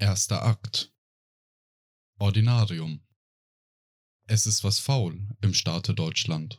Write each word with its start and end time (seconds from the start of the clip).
Erster 0.00 0.42
Akt. 0.42 0.90
Ordinarium. 2.18 3.00
Es 4.26 4.46
ist 4.46 4.64
was 4.64 4.78
faul 4.78 5.20
im 5.42 5.52
Staate 5.52 5.92
Deutschland. 5.92 6.58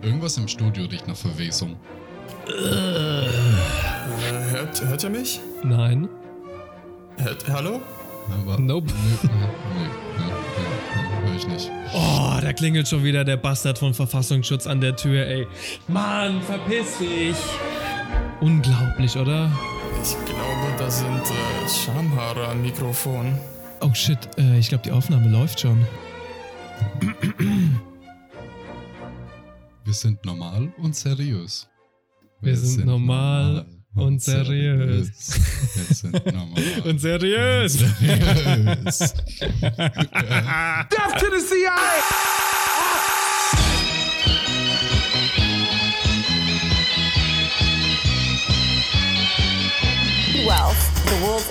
Irgendwas 0.00 0.38
im 0.38 0.48
Studio 0.48 0.86
riecht 0.86 1.06
nach 1.06 1.16
Verwesung. 1.16 1.78
Äh, 2.46 3.28
hört, 4.50 4.82
hört 4.86 5.04
ihr 5.04 5.10
mich? 5.10 5.38
Nein. 5.62 6.08
Hört, 7.18 7.46
hallo? 7.50 7.82
Aber 8.30 8.58
Nope. 8.58 8.90
Nö, 8.94 9.28
nö, 9.28 9.46
nö, 10.16 10.47
hör 11.24 11.34
ich 11.34 11.46
nicht. 11.46 11.70
Oh, 11.94 12.38
da 12.40 12.52
klingelt 12.52 12.88
schon 12.88 13.04
wieder 13.04 13.24
der 13.24 13.36
Bastard 13.36 13.78
von 13.78 13.94
Verfassungsschutz 13.94 14.66
an 14.66 14.80
der 14.80 14.96
Tür, 14.96 15.26
ey. 15.26 15.46
Mann, 15.88 16.40
verpiss 16.42 16.98
dich. 16.98 17.36
Unglaublich, 18.40 19.16
oder? 19.16 19.50
Ich 20.02 20.16
glaube, 20.26 20.74
da 20.78 20.90
sind 20.90 21.22
äh, 21.22 21.68
Schamhaare 21.68 22.48
am 22.48 22.62
Mikrofon. 22.62 23.38
Oh 23.80 23.92
shit, 23.94 24.18
äh, 24.38 24.58
ich 24.58 24.68
glaube, 24.68 24.84
die 24.84 24.92
Aufnahme 24.92 25.28
läuft 25.28 25.60
schon. 25.60 25.86
Wir 29.84 29.94
sind 29.94 30.24
normal 30.24 30.72
und 30.78 30.94
seriös. 30.94 31.68
Wir 32.40 32.56
sind 32.56 32.86
normal 32.86 33.66
und 33.94 34.22
seriös. 34.22 35.10
Und 36.84 37.00
seriös. 37.00 37.72
seriös. 37.72 38.98
Death 40.90 41.18
to 41.18 41.30
the 41.30 41.40
CIA! 41.40 42.38
wealth, 50.48 51.04
the 51.04 51.26
world's 51.26 51.37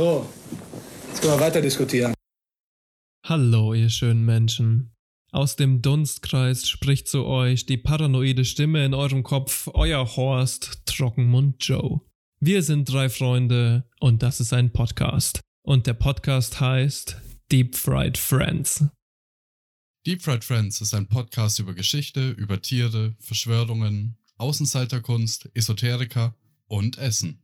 so, 0.00 0.26
jetzt 1.08 1.20
können 1.20 1.34
wir 1.34 1.40
weiter 1.40 1.60
diskutieren. 1.60 2.14
Hallo, 3.26 3.74
ihr 3.74 3.90
schönen 3.90 4.24
Menschen. 4.24 4.94
Aus 5.30 5.56
dem 5.56 5.82
Dunstkreis 5.82 6.66
spricht 6.66 7.06
zu 7.06 7.26
euch 7.26 7.66
die 7.66 7.76
paranoide 7.76 8.46
Stimme 8.46 8.82
in 8.86 8.94
eurem 8.94 9.22
Kopf, 9.22 9.68
euer 9.74 10.16
Horst 10.16 10.86
Trockenmund 10.86 11.62
Joe. 11.62 12.00
Wir 12.40 12.62
sind 12.62 12.90
drei 12.90 13.10
Freunde 13.10 13.84
und 14.00 14.22
das 14.22 14.40
ist 14.40 14.54
ein 14.54 14.72
Podcast. 14.72 15.40
Und 15.62 15.86
der 15.86 15.92
Podcast 15.92 16.60
heißt 16.60 17.18
Deep 17.52 17.76
Fried 17.76 18.16
Friends. 18.16 18.86
Deep 20.06 20.22
Fried 20.22 20.44
Friends 20.44 20.80
ist 20.80 20.94
ein 20.94 21.08
Podcast 21.08 21.58
über 21.58 21.74
Geschichte, 21.74 22.30
über 22.30 22.62
Tiere, 22.62 23.14
Verschwörungen, 23.18 24.16
Außenseiterkunst, 24.38 25.50
Esoteriker 25.52 26.34
und 26.68 26.96
Essen. 26.96 27.42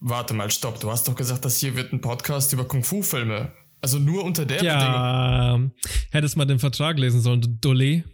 Warte 0.00 0.34
mal, 0.34 0.50
stopp. 0.50 0.80
Du 0.80 0.90
hast 0.90 1.08
doch 1.08 1.14
gesagt, 1.14 1.44
das 1.44 1.58
hier 1.58 1.74
wird 1.74 1.92
ein 1.92 2.00
Podcast 2.00 2.52
über 2.52 2.64
Kung-Fu-Filme. 2.64 3.52
Also 3.80 3.98
nur 3.98 4.24
unter 4.24 4.44
der 4.44 4.56
Bedingung. 4.56 4.72
Ja, 4.72 5.60
hättest 6.10 6.36
mal 6.36 6.44
den 6.44 6.58
Vertrag 6.58 6.98
lesen 6.98 7.20
sollen, 7.20 7.40
du 7.40 7.48
Dulli. 7.48 8.04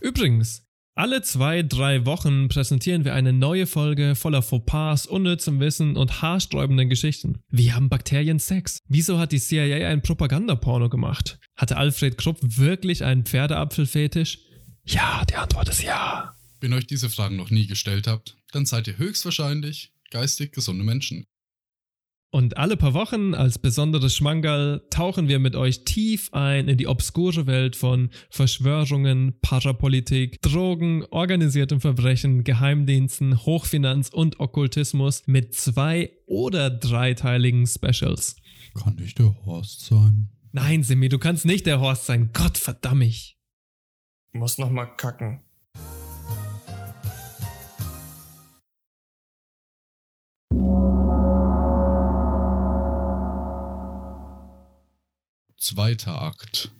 Übrigens, 0.00 0.66
alle 0.94 1.22
zwei, 1.22 1.62
drei 1.62 2.04
Wochen 2.04 2.48
präsentieren 2.48 3.04
wir 3.04 3.14
eine 3.14 3.32
neue 3.32 3.66
Folge 3.66 4.14
voller 4.14 4.42
Fauxpas, 4.42 5.06
unnützem 5.06 5.60
Wissen 5.60 5.96
und 5.96 6.20
haarsträubenden 6.20 6.88
Geschichten. 6.88 7.40
Wie 7.48 7.72
haben 7.72 7.88
Bakterien 7.88 8.38
Sex? 8.38 8.80
Wieso 8.88 9.18
hat 9.18 9.32
die 9.32 9.40
CIA 9.40 9.88
ein 9.88 10.02
Propagandaporno 10.02 10.88
gemacht? 10.88 11.38
Hatte 11.56 11.76
Alfred 11.76 12.18
Krupp 12.18 12.38
wirklich 12.42 13.04
einen 13.04 13.24
Pferdeapfelfetisch? 13.24 14.40
Ja, 14.84 15.24
die 15.24 15.36
Antwort 15.36 15.68
ist 15.68 15.82
ja. 15.82 16.34
Wenn 16.60 16.72
euch 16.74 16.86
diese 16.86 17.08
Fragen 17.08 17.36
noch 17.36 17.50
nie 17.50 17.66
gestellt 17.66 18.06
habt, 18.06 18.36
dann 18.52 18.66
seid 18.66 18.86
ihr 18.86 18.98
höchstwahrscheinlich 18.98 19.92
geistig 20.10 20.52
gesunde 20.52 20.84
Menschen. 20.84 21.24
Und 22.32 22.58
alle 22.58 22.76
paar 22.76 22.94
Wochen 22.94 23.34
als 23.34 23.58
besonderes 23.58 24.14
Schmankerl 24.14 24.86
tauchen 24.90 25.26
wir 25.26 25.40
mit 25.40 25.56
euch 25.56 25.84
tief 25.84 26.32
ein 26.32 26.68
in 26.68 26.76
die 26.76 26.86
obskure 26.86 27.46
Welt 27.48 27.74
von 27.74 28.10
Verschwörungen, 28.30 29.34
Parapolitik, 29.40 30.40
Drogen, 30.40 31.04
organisiertem 31.10 31.80
Verbrechen, 31.80 32.44
Geheimdiensten, 32.44 33.44
Hochfinanz 33.44 34.10
und 34.10 34.38
Okkultismus 34.38 35.24
mit 35.26 35.54
zwei- 35.54 36.12
oder 36.26 36.70
dreiteiligen 36.70 37.66
Specials. 37.66 38.36
Kann 38.80 38.96
ich 39.02 39.16
der 39.16 39.34
Horst 39.44 39.86
sein? 39.86 40.28
Nein, 40.52 40.84
Simi, 40.84 41.08
du 41.08 41.18
kannst 41.18 41.44
nicht 41.44 41.66
der 41.66 41.80
Horst 41.80 42.06
sein. 42.06 42.30
Gott 42.32 42.58
verdammt 42.58 43.00
mich. 43.00 43.38
Muss 44.32 44.58
noch 44.58 44.70
mal 44.70 44.86
kacken. 44.86 45.42
Zweiter 55.80 56.20
Akt. 56.20 56.70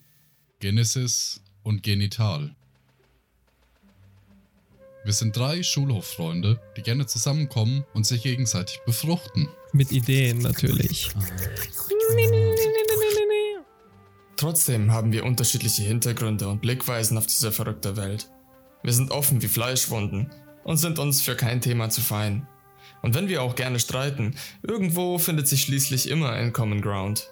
Genesis 0.58 1.40
und 1.62 1.82
Genital. 1.82 2.54
Wir 5.04 5.14
sind 5.14 5.34
drei 5.34 5.62
Schulhoffreunde, 5.62 6.60
die 6.76 6.82
gerne 6.82 7.06
zusammenkommen 7.06 7.86
und 7.94 8.04
sich 8.04 8.22
gegenseitig 8.22 8.78
befruchten. 8.84 9.48
Mit 9.72 9.90
Ideen 9.90 10.40
natürlich. 10.40 11.08
Trotzdem 14.36 14.92
haben 14.92 15.12
wir 15.12 15.24
unterschiedliche 15.24 15.80
Hintergründe 15.80 16.46
und 16.48 16.60
Blickweisen 16.60 17.16
auf 17.16 17.26
diese 17.26 17.52
verrückte 17.52 17.96
Welt. 17.96 18.28
Wir 18.82 18.92
sind 18.92 19.12
offen 19.12 19.40
wie 19.40 19.48
Fleischwunden 19.48 20.30
und 20.62 20.76
sind 20.76 20.98
uns 20.98 21.22
für 21.22 21.36
kein 21.36 21.62
Thema 21.62 21.88
zu 21.88 22.02
fein. 22.02 22.46
Und 23.00 23.14
wenn 23.14 23.28
wir 23.28 23.40
auch 23.40 23.54
gerne 23.54 23.80
streiten, 23.80 24.36
irgendwo 24.62 25.16
findet 25.16 25.48
sich 25.48 25.62
schließlich 25.62 26.10
immer 26.10 26.32
ein 26.32 26.52
Common 26.52 26.82
Ground. 26.82 27.30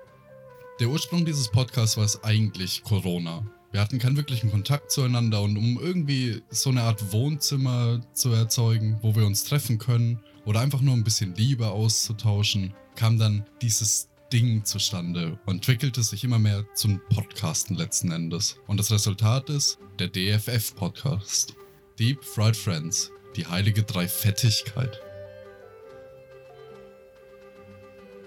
Der 0.80 0.88
Ursprung 0.88 1.24
dieses 1.24 1.48
Podcasts 1.48 1.96
war 1.96 2.04
es 2.04 2.22
eigentlich 2.22 2.84
Corona. 2.84 3.44
Wir 3.72 3.80
hatten 3.80 3.98
keinen 3.98 4.16
wirklichen 4.16 4.52
Kontakt 4.52 4.92
zueinander 4.92 5.42
und 5.42 5.56
um 5.56 5.76
irgendwie 5.82 6.40
so 6.50 6.70
eine 6.70 6.82
Art 6.82 7.12
Wohnzimmer 7.12 8.00
zu 8.12 8.30
erzeugen, 8.30 8.96
wo 9.02 9.16
wir 9.16 9.26
uns 9.26 9.42
treffen 9.42 9.78
können 9.78 10.20
oder 10.44 10.60
einfach 10.60 10.80
nur 10.80 10.94
ein 10.94 11.02
bisschen 11.02 11.34
Liebe 11.34 11.66
auszutauschen, 11.66 12.74
kam 12.94 13.18
dann 13.18 13.44
dieses 13.60 14.08
Ding 14.32 14.64
zustande 14.64 15.36
und 15.46 15.56
entwickelte 15.56 16.04
sich 16.04 16.22
immer 16.22 16.38
mehr 16.38 16.64
zum 16.74 17.00
Podcasten 17.12 17.76
letzten 17.76 18.12
Endes. 18.12 18.60
Und 18.68 18.78
das 18.78 18.92
Resultat 18.92 19.50
ist 19.50 19.78
der 19.98 20.06
DFF-Podcast. 20.06 21.56
Deep 21.98 22.22
Fried 22.22 22.56
Friends, 22.56 23.10
die 23.34 23.46
heilige 23.46 23.82
Dreifettigkeit. 23.82 25.00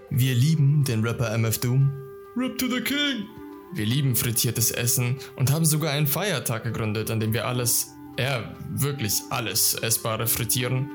Wir 0.10 0.36
lieben 0.36 0.84
den 0.84 1.02
Rapper 1.06 1.32
MF 1.38 1.58
Doom. 1.60 2.11
Rap 2.34 2.58
to 2.58 2.68
the 2.70 2.80
King! 2.80 3.28
Wir 3.74 3.86
lieben 3.86 4.16
frittiertes 4.16 4.72
Essen 4.72 5.18
und 5.36 5.52
haben 5.52 5.66
sogar 5.66 5.92
einen 5.92 6.08
Feiertag 6.08 6.64
gegründet, 6.64 7.12
an 7.12 7.20
dem 7.20 7.34
wir 7.34 7.46
alles, 7.46 7.90
ja, 8.18 8.56
wirklich 8.70 9.16
alles 9.30 9.74
Essbare 9.74 10.28
frittieren. 10.28 10.90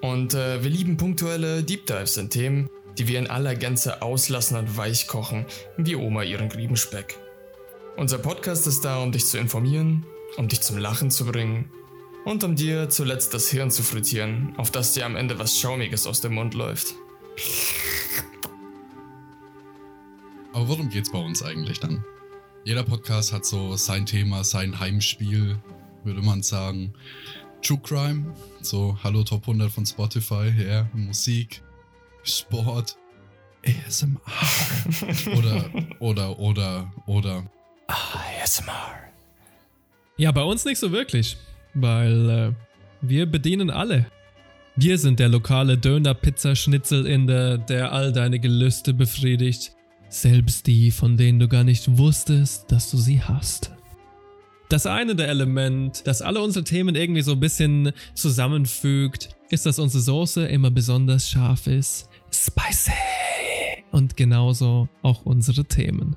Und 0.00 0.34
äh, 0.34 0.62
wir 0.62 0.70
lieben 0.70 0.96
punktuelle 0.96 1.64
Deep 1.64 1.86
Dives 1.86 2.16
in 2.18 2.30
Themen, 2.30 2.70
die 2.96 3.08
wir 3.08 3.18
in 3.18 3.26
aller 3.26 3.56
Gänze 3.56 4.00
auslassen 4.00 4.56
und 4.56 4.76
weich 4.76 5.08
kochen, 5.08 5.44
wie 5.76 5.96
Oma 5.96 6.22
ihren 6.22 6.48
Griebenspeck. 6.48 7.18
Unser 7.96 8.18
Podcast 8.18 8.68
ist 8.68 8.84
da, 8.84 9.02
um 9.02 9.10
dich 9.10 9.26
zu 9.26 9.38
informieren, 9.38 10.06
um 10.36 10.46
dich 10.46 10.60
zum 10.60 10.78
Lachen 10.78 11.10
zu 11.10 11.26
bringen 11.26 11.68
und 12.24 12.44
um 12.44 12.54
dir 12.54 12.88
zuletzt 12.90 13.34
das 13.34 13.50
Hirn 13.50 13.72
zu 13.72 13.82
frittieren, 13.82 14.54
auf 14.56 14.70
das 14.70 14.92
dir 14.92 15.04
am 15.04 15.16
Ende 15.16 15.40
was 15.40 15.58
Schaumiges 15.58 16.06
aus 16.06 16.20
dem 16.20 16.34
Mund 16.34 16.54
läuft. 16.54 16.94
Aber 20.52 20.68
worum 20.68 20.88
geht's 20.88 21.12
bei 21.12 21.18
uns 21.18 21.42
eigentlich 21.42 21.78
dann? 21.78 22.04
Jeder 22.64 22.82
Podcast 22.82 23.32
hat 23.32 23.44
so 23.46 23.76
sein 23.76 24.04
Thema, 24.04 24.42
sein 24.42 24.78
Heimspiel, 24.78 25.58
würde 26.04 26.22
man 26.22 26.42
sagen. 26.42 26.92
True 27.62 27.78
Crime, 27.82 28.34
so 28.60 28.98
Hallo 29.04 29.22
Top 29.22 29.42
100 29.42 29.70
von 29.70 29.86
Spotify, 29.86 30.52
ja, 30.58 30.88
Musik, 30.92 31.62
Sport, 32.24 32.96
ASMR. 33.64 34.20
oder, 35.38 35.70
oder, 36.00 36.38
oder, 36.38 36.92
oder. 37.06 37.50
ASMR. 37.86 38.98
Ja, 40.16 40.32
bei 40.32 40.42
uns 40.42 40.64
nicht 40.64 40.78
so 40.78 40.90
wirklich, 40.90 41.36
weil 41.74 42.30
äh, 42.30 42.52
wir 43.02 43.26
bedienen 43.26 43.70
alle. 43.70 44.06
Wir 44.74 44.98
sind 44.98 45.20
der 45.20 45.28
lokale 45.28 45.78
Döner-Pizza-Schnitzel-Inder, 45.78 47.58
der 47.58 47.92
all 47.92 48.12
deine 48.12 48.40
Gelüste 48.40 48.94
befriedigt. 48.94 49.72
Selbst 50.10 50.66
die, 50.66 50.90
von 50.90 51.16
denen 51.16 51.38
du 51.38 51.46
gar 51.46 51.62
nicht 51.62 51.96
wusstest, 51.96 52.70
dass 52.72 52.90
du 52.90 52.96
sie 52.96 53.22
hast. 53.22 53.70
Das 54.68 54.84
eine 54.84 55.14
der 55.14 55.28
Element, 55.28 56.02
das 56.04 56.20
alle 56.20 56.42
unsere 56.42 56.64
Themen 56.64 56.96
irgendwie 56.96 57.22
so 57.22 57.32
ein 57.32 57.40
bisschen 57.40 57.92
zusammenfügt, 58.14 59.30
ist, 59.50 59.66
dass 59.66 59.78
unsere 59.78 60.02
Soße 60.02 60.46
immer 60.48 60.72
besonders 60.72 61.30
scharf 61.30 61.68
ist. 61.68 62.08
Spicy! 62.32 62.90
Und 63.92 64.16
genauso 64.16 64.88
auch 65.02 65.24
unsere 65.26 65.64
Themen. 65.64 66.16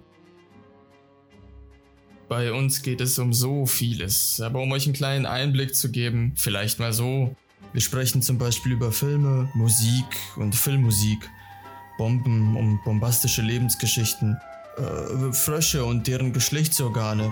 Bei 2.27 2.51
uns 2.51 2.81
geht 2.81 2.99
es 2.99 3.19
um 3.19 3.31
so 3.31 3.67
vieles, 3.67 4.41
aber 4.41 4.59
um 4.59 4.71
euch 4.71 4.85
einen 4.85 4.93
kleinen 4.93 5.27
Einblick 5.27 5.75
zu 5.75 5.91
geben, 5.91 6.33
vielleicht 6.35 6.79
mal 6.79 6.93
so. 6.93 7.35
Wir 7.73 7.81
sprechen 7.81 8.23
zum 8.23 8.39
Beispiel 8.39 8.71
über 8.71 8.91
Filme, 8.91 9.51
Musik 9.53 10.05
und 10.35 10.55
Filmmusik, 10.55 11.29
Bomben 11.97 12.55
und 12.55 12.83
bombastische 12.83 13.41
Lebensgeschichten, 13.41 14.37
äh, 14.77 15.33
Frösche 15.33 15.85
und 15.85 16.07
deren 16.07 16.33
Geschlechtsorgane, 16.33 17.31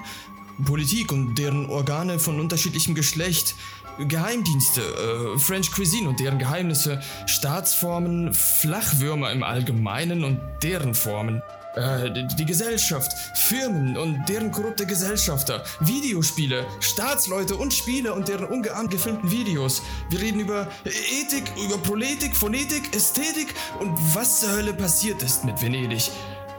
Politik 0.66 1.12
und 1.12 1.36
deren 1.36 1.66
Organe 1.68 2.20
von 2.20 2.40
unterschiedlichem 2.40 2.96
Geschlecht, 2.96 3.56
Geheimdienste, 4.00 4.82
äh, 4.82 5.40
French 5.40 5.72
Cuisine 5.72 6.10
und 6.10 6.20
deren 6.20 6.40
Geheimnisse, 6.40 7.02
Staatsformen, 7.26 8.34
Flachwürmer 8.34 9.32
im 9.32 9.44
Allgemeinen 9.44 10.24
und 10.24 10.40
deren 10.64 10.94
Formen. 10.94 11.42
Äh, 11.76 12.28
die, 12.38 12.46
Gesellschaft, 12.46 13.14
Firmen 13.34 13.96
und 13.96 14.28
deren 14.28 14.52
korrupte 14.52 14.86
Gesellschafter, 14.86 15.64
Videospiele, 15.80 16.66
Staatsleute 16.82 17.56
und 17.56 17.74
Spiele 17.74 18.14
und 18.14 18.28
deren 18.28 18.46
ungeahnt 18.46 18.92
gefilmten 18.92 19.32
Videos. 19.32 19.82
Wir 20.10 20.20
reden 20.20 20.42
über 20.42 20.68
Ethik, 20.84 21.44
über 21.64 21.78
Proletik, 21.78 22.36
Phonetik, 22.36 22.94
Ästhetik 22.94 23.54
und 23.80 23.98
was 24.14 24.42
zur 24.42 24.52
Hölle 24.52 24.74
passiert 24.74 25.24
ist 25.24 25.46
mit 25.46 25.62
Venedig. 25.62 26.12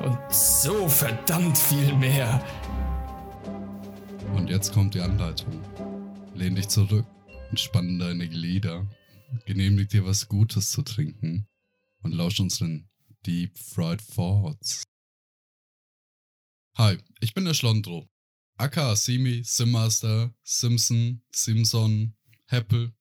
Und 0.02 0.18
so 0.30 0.88
verdammt 0.88 1.58
viel 1.58 1.94
mehr. 1.94 2.42
Und 4.34 4.48
jetzt 4.48 4.72
kommt 4.72 4.94
die 4.94 5.00
Anleitung. 5.00 5.60
Lehn 6.34 6.54
dich 6.54 6.68
zurück, 6.68 7.04
entspann 7.52 7.98
deine 7.98 8.30
Glieder, 8.30 8.90
genehmig 9.44 9.90
dir 9.90 10.06
was 10.06 10.26
Gutes 10.26 10.70
zu 10.70 10.80
trinken 10.80 11.46
und 12.02 12.12
lausch 12.12 12.40
unseren 12.40 12.88
Deep 13.26 13.58
Fried 13.58 14.00
Thoughts. 14.14 14.84
Hi, 16.78 16.96
ich 17.20 17.34
bin 17.34 17.44
der 17.44 17.52
Schlondro. 17.52 18.08
aka 18.56 18.96
Simi, 18.96 19.42
Simmaster, 19.44 20.34
Simpson, 20.42 21.22
Simson, 21.30 22.14
Heppel. 22.46 22.94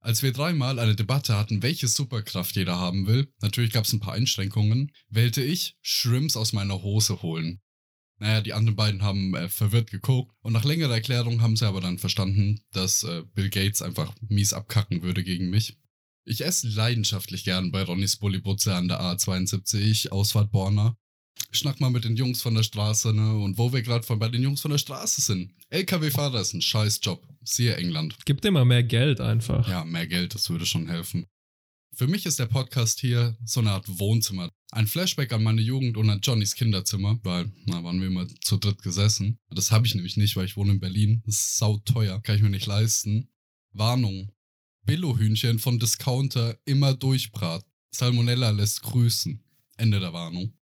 Als 0.00 0.22
wir 0.22 0.32
dreimal 0.32 0.78
eine 0.78 0.96
Debatte 0.96 1.36
hatten, 1.36 1.62
welche 1.62 1.86
Superkraft 1.86 2.56
jeder 2.56 2.78
haben 2.78 3.06
will, 3.06 3.30
natürlich 3.42 3.72
gab 3.72 3.84
es 3.84 3.92
ein 3.92 4.00
paar 4.00 4.14
Einschränkungen, 4.14 4.90
wählte 5.10 5.42
ich 5.42 5.76
Shrimps 5.82 6.34
aus 6.34 6.54
meiner 6.54 6.80
Hose 6.80 7.20
holen. 7.20 7.60
Naja, 8.18 8.40
die 8.40 8.52
anderen 8.52 8.76
beiden 8.76 9.02
haben 9.02 9.34
äh, 9.34 9.48
verwirrt 9.48 9.90
geguckt 9.90 10.34
und 10.40 10.52
nach 10.52 10.64
längerer 10.64 10.94
Erklärung 10.94 11.40
haben 11.40 11.56
sie 11.56 11.66
aber 11.66 11.80
dann 11.80 11.98
verstanden, 11.98 12.60
dass 12.72 13.04
äh, 13.04 13.22
Bill 13.34 13.50
Gates 13.50 13.82
einfach 13.82 14.12
mies 14.28 14.52
abkacken 14.52 15.02
würde 15.02 15.22
gegen 15.22 15.50
mich. 15.50 15.78
Ich 16.24 16.44
esse 16.44 16.68
leidenschaftlich 16.68 17.44
gern 17.44 17.70
bei 17.70 17.82
Ronnys 17.82 18.16
Bullibutze 18.16 18.74
an 18.74 18.88
der 18.88 19.00
A72, 19.00 20.10
Ausfahrt 20.10 20.50
Borna 20.50 20.96
schnack 21.50 21.80
mal 21.80 21.90
mit 21.90 22.04
den 22.04 22.16
Jungs 22.16 22.42
von 22.42 22.54
der 22.54 22.62
Straße, 22.62 23.12
ne? 23.14 23.38
Und 23.38 23.58
wo 23.58 23.72
wir 23.72 23.82
gerade 23.82 24.06
bei 24.16 24.28
den 24.28 24.42
Jungs 24.42 24.60
von 24.60 24.70
der 24.70 24.78
Straße 24.78 25.20
sind. 25.20 25.52
LKW-Fahrer 25.70 26.40
ist 26.40 26.54
ein 26.54 26.62
scheiß 26.62 27.00
Job. 27.02 27.26
Siehe 27.44 27.76
England. 27.76 28.16
Gib 28.24 28.40
dir 28.40 28.50
mal 28.50 28.64
mehr 28.64 28.82
Geld 28.82 29.20
einfach. 29.20 29.68
Ja, 29.68 29.84
mehr 29.84 30.06
Geld, 30.06 30.34
das 30.34 30.50
würde 30.50 30.66
schon 30.66 30.88
helfen. 30.88 31.26
Für 31.98 32.06
mich 32.06 32.26
ist 32.26 32.38
der 32.38 32.46
Podcast 32.46 33.00
hier 33.00 33.36
so 33.44 33.58
eine 33.58 33.72
Art 33.72 33.98
Wohnzimmer. 33.98 34.52
Ein 34.70 34.86
Flashback 34.86 35.32
an 35.32 35.42
meine 35.42 35.60
Jugend 35.60 35.96
und 35.96 36.08
an 36.08 36.20
Johnnys 36.22 36.54
Kinderzimmer, 36.54 37.18
weil, 37.24 37.50
na, 37.66 37.82
waren 37.82 37.98
wir 37.98 38.06
immer 38.06 38.28
zu 38.40 38.56
dritt 38.56 38.82
gesessen. 38.82 39.40
Das 39.50 39.72
habe 39.72 39.84
ich 39.84 39.96
nämlich 39.96 40.16
nicht, 40.16 40.36
weil 40.36 40.44
ich 40.44 40.56
wohne 40.56 40.70
in 40.70 40.78
Berlin. 40.78 41.24
Das 41.26 41.34
ist 41.34 41.56
sauteuer, 41.56 42.22
kann 42.22 42.36
ich 42.36 42.42
mir 42.42 42.50
nicht 42.50 42.66
leisten. 42.66 43.32
Warnung. 43.72 44.30
Billohühnchen 44.86 45.58
von 45.58 45.80
Discounter 45.80 46.56
immer 46.64 46.94
durchbrat. 46.94 47.66
Salmonella 47.90 48.50
lässt 48.50 48.82
grüßen. 48.82 49.42
Ende 49.76 49.98
der 49.98 50.12
Warnung. 50.12 50.56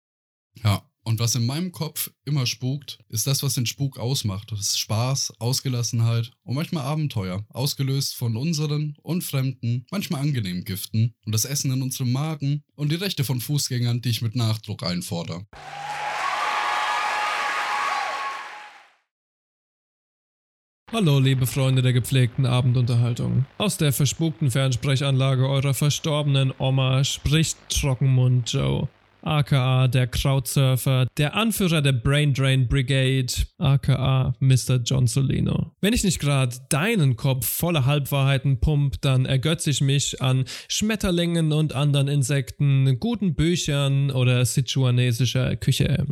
Ja, 0.65 0.91
und 1.07 1.21
was 1.21 1.37
in 1.37 1.47
meinem 1.47 1.71
Kopf 1.71 2.11
immer 2.25 2.47
spukt, 2.47 2.99
ist 3.09 3.29
das, 3.29 3.45
was 3.45 3.55
den 3.55 3.65
Spuk 3.65 3.97
ausmacht. 3.97 4.51
Das 4.51 4.59
ist 4.59 4.81
Spaß, 4.81 5.35
Ausgelassenheit 5.39 6.33
und 6.43 6.57
manchmal 6.57 6.83
Abenteuer, 6.83 7.45
ausgelöst 7.49 8.17
von 8.17 8.37
unseren 8.37 8.97
und 9.03 9.23
fremden, 9.23 9.87
manchmal 9.93 10.21
angenehmen 10.23 10.65
Giften 10.65 11.15
und 11.25 11.33
das 11.33 11.45
Essen 11.45 11.71
in 11.73 11.83
unserem 11.83 12.11
Magen 12.11 12.65
und 12.75 12.91
die 12.91 12.97
Rechte 12.97 13.23
von 13.23 13.41
Fußgängern, 13.41 14.03
die 14.03 14.11
ich 14.11 14.21
mit 14.21 14.35
Nachdruck 14.35 14.83
einfordere. 14.83 15.47
Hallo, 20.91 21.21
liebe 21.21 21.47
Freunde 21.47 21.83
der 21.83 21.93
gepflegten 21.93 22.47
Abendunterhaltung. 22.47 23.47
Aus 23.59 23.77
der 23.77 23.93
verspukten 23.93 24.51
Fernsprechanlage 24.51 25.49
eurer 25.49 25.75
verstorbenen 25.75 26.53
Oma 26.59 27.05
spricht 27.05 27.59
Trockenmund 27.69 28.53
Joe 28.53 28.89
aka 29.27 29.89
der 29.89 30.07
Crowdsurfer, 30.07 31.07
der 31.19 31.35
Anführer 31.35 31.83
der 31.83 31.93
Brain 31.93 32.33
Drain 32.33 32.69
Brigade, 32.69 33.33
aka 33.59 34.35
Mr. 34.41 34.77
John 34.85 35.07
Solino. 35.07 35.73
Wenn 35.81 35.93
ich 35.93 36.05
nicht 36.05 36.21
gerade 36.21 36.57
deinen 36.69 37.17
Kopf 37.17 37.47
voller 37.47 37.87
Halbwahrheiten 37.87 38.61
pump, 38.61 39.01
dann 39.01 39.27
ergötze 39.27 39.71
ich 39.71 39.81
mich 39.81 40.23
an 40.23 40.45
Schmetterlingen 40.69 41.53
und 41.53 41.75
anderen 41.75 42.09
Insekten, 42.09 42.99
guten 43.01 43.35
Büchern 43.35 44.11
oder 44.11 44.45
sichuanesischer 44.45 45.57
Küche. 45.57 46.07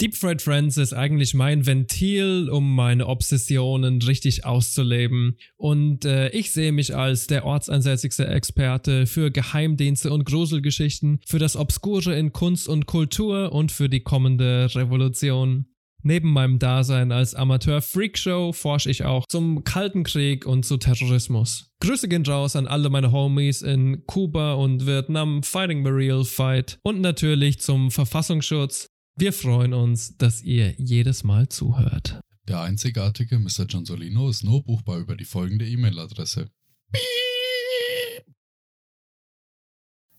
Deep 0.00 0.16
Fried 0.16 0.40
Friends 0.40 0.78
ist 0.78 0.94
eigentlich 0.94 1.34
mein 1.34 1.66
Ventil, 1.66 2.48
um 2.48 2.74
meine 2.74 3.06
Obsessionen 3.06 4.00
richtig 4.00 4.46
auszuleben. 4.46 5.36
Und 5.58 6.06
äh, 6.06 6.30
ich 6.30 6.52
sehe 6.52 6.72
mich 6.72 6.96
als 6.96 7.26
der 7.26 7.44
ortsansässigste 7.44 8.26
Experte 8.26 9.04
für 9.06 9.30
Geheimdienste 9.30 10.10
und 10.10 10.24
Gruselgeschichten, 10.24 11.20
für 11.26 11.38
das 11.38 11.54
Obskure 11.54 12.18
in 12.18 12.32
Kunst 12.32 12.66
und 12.66 12.86
Kultur 12.86 13.52
und 13.52 13.72
für 13.72 13.90
die 13.90 14.00
kommende 14.00 14.74
Revolution. 14.74 15.66
Neben 16.02 16.32
meinem 16.32 16.58
Dasein 16.58 17.12
als 17.12 17.34
Amateur-Freakshow 17.34 18.54
forsche 18.54 18.90
ich 18.90 19.04
auch 19.04 19.26
zum 19.28 19.64
Kalten 19.64 20.04
Krieg 20.04 20.46
und 20.46 20.64
zu 20.64 20.78
Terrorismus. 20.78 21.70
Grüße 21.80 22.08
gehen 22.08 22.24
raus 22.24 22.56
an 22.56 22.66
alle 22.66 22.88
meine 22.88 23.12
Homies 23.12 23.60
in 23.60 24.06
Kuba 24.06 24.54
und 24.54 24.86
Vietnam 24.86 25.42
Fighting 25.42 25.84
the 25.84 25.90
Real 25.90 26.24
Fight 26.24 26.78
und 26.82 27.02
natürlich 27.02 27.60
zum 27.60 27.90
Verfassungsschutz, 27.90 28.89
wir 29.16 29.32
freuen 29.32 29.74
uns, 29.74 30.16
dass 30.16 30.42
ihr 30.42 30.74
jedes 30.78 31.24
Mal 31.24 31.48
zuhört. 31.48 32.20
Der 32.48 32.60
einzigartige 32.62 33.38
Mr. 33.38 33.66
John 33.68 33.84
Solino 33.84 34.28
ist 34.28 34.42
nur 34.42 34.64
buchbar 34.64 34.98
über 34.98 35.16
die 35.16 35.24
folgende 35.24 35.66
E-Mail-Adresse. 35.66 36.50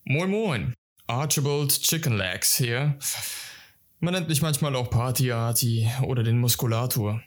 Moin 0.03 0.29
Moin, 0.29 0.74
Archibald 1.07 1.81
Chicken 1.81 2.17
Legs 2.17 2.57
hier. 2.57 2.98
Man 4.00 4.13
nennt 4.13 4.29
mich 4.29 4.41
manchmal 4.41 4.75
auch 4.75 4.89
Party 4.89 5.31
Arty 5.31 5.88
oder 6.03 6.24
den 6.24 6.39
Muskulator. 6.39 7.21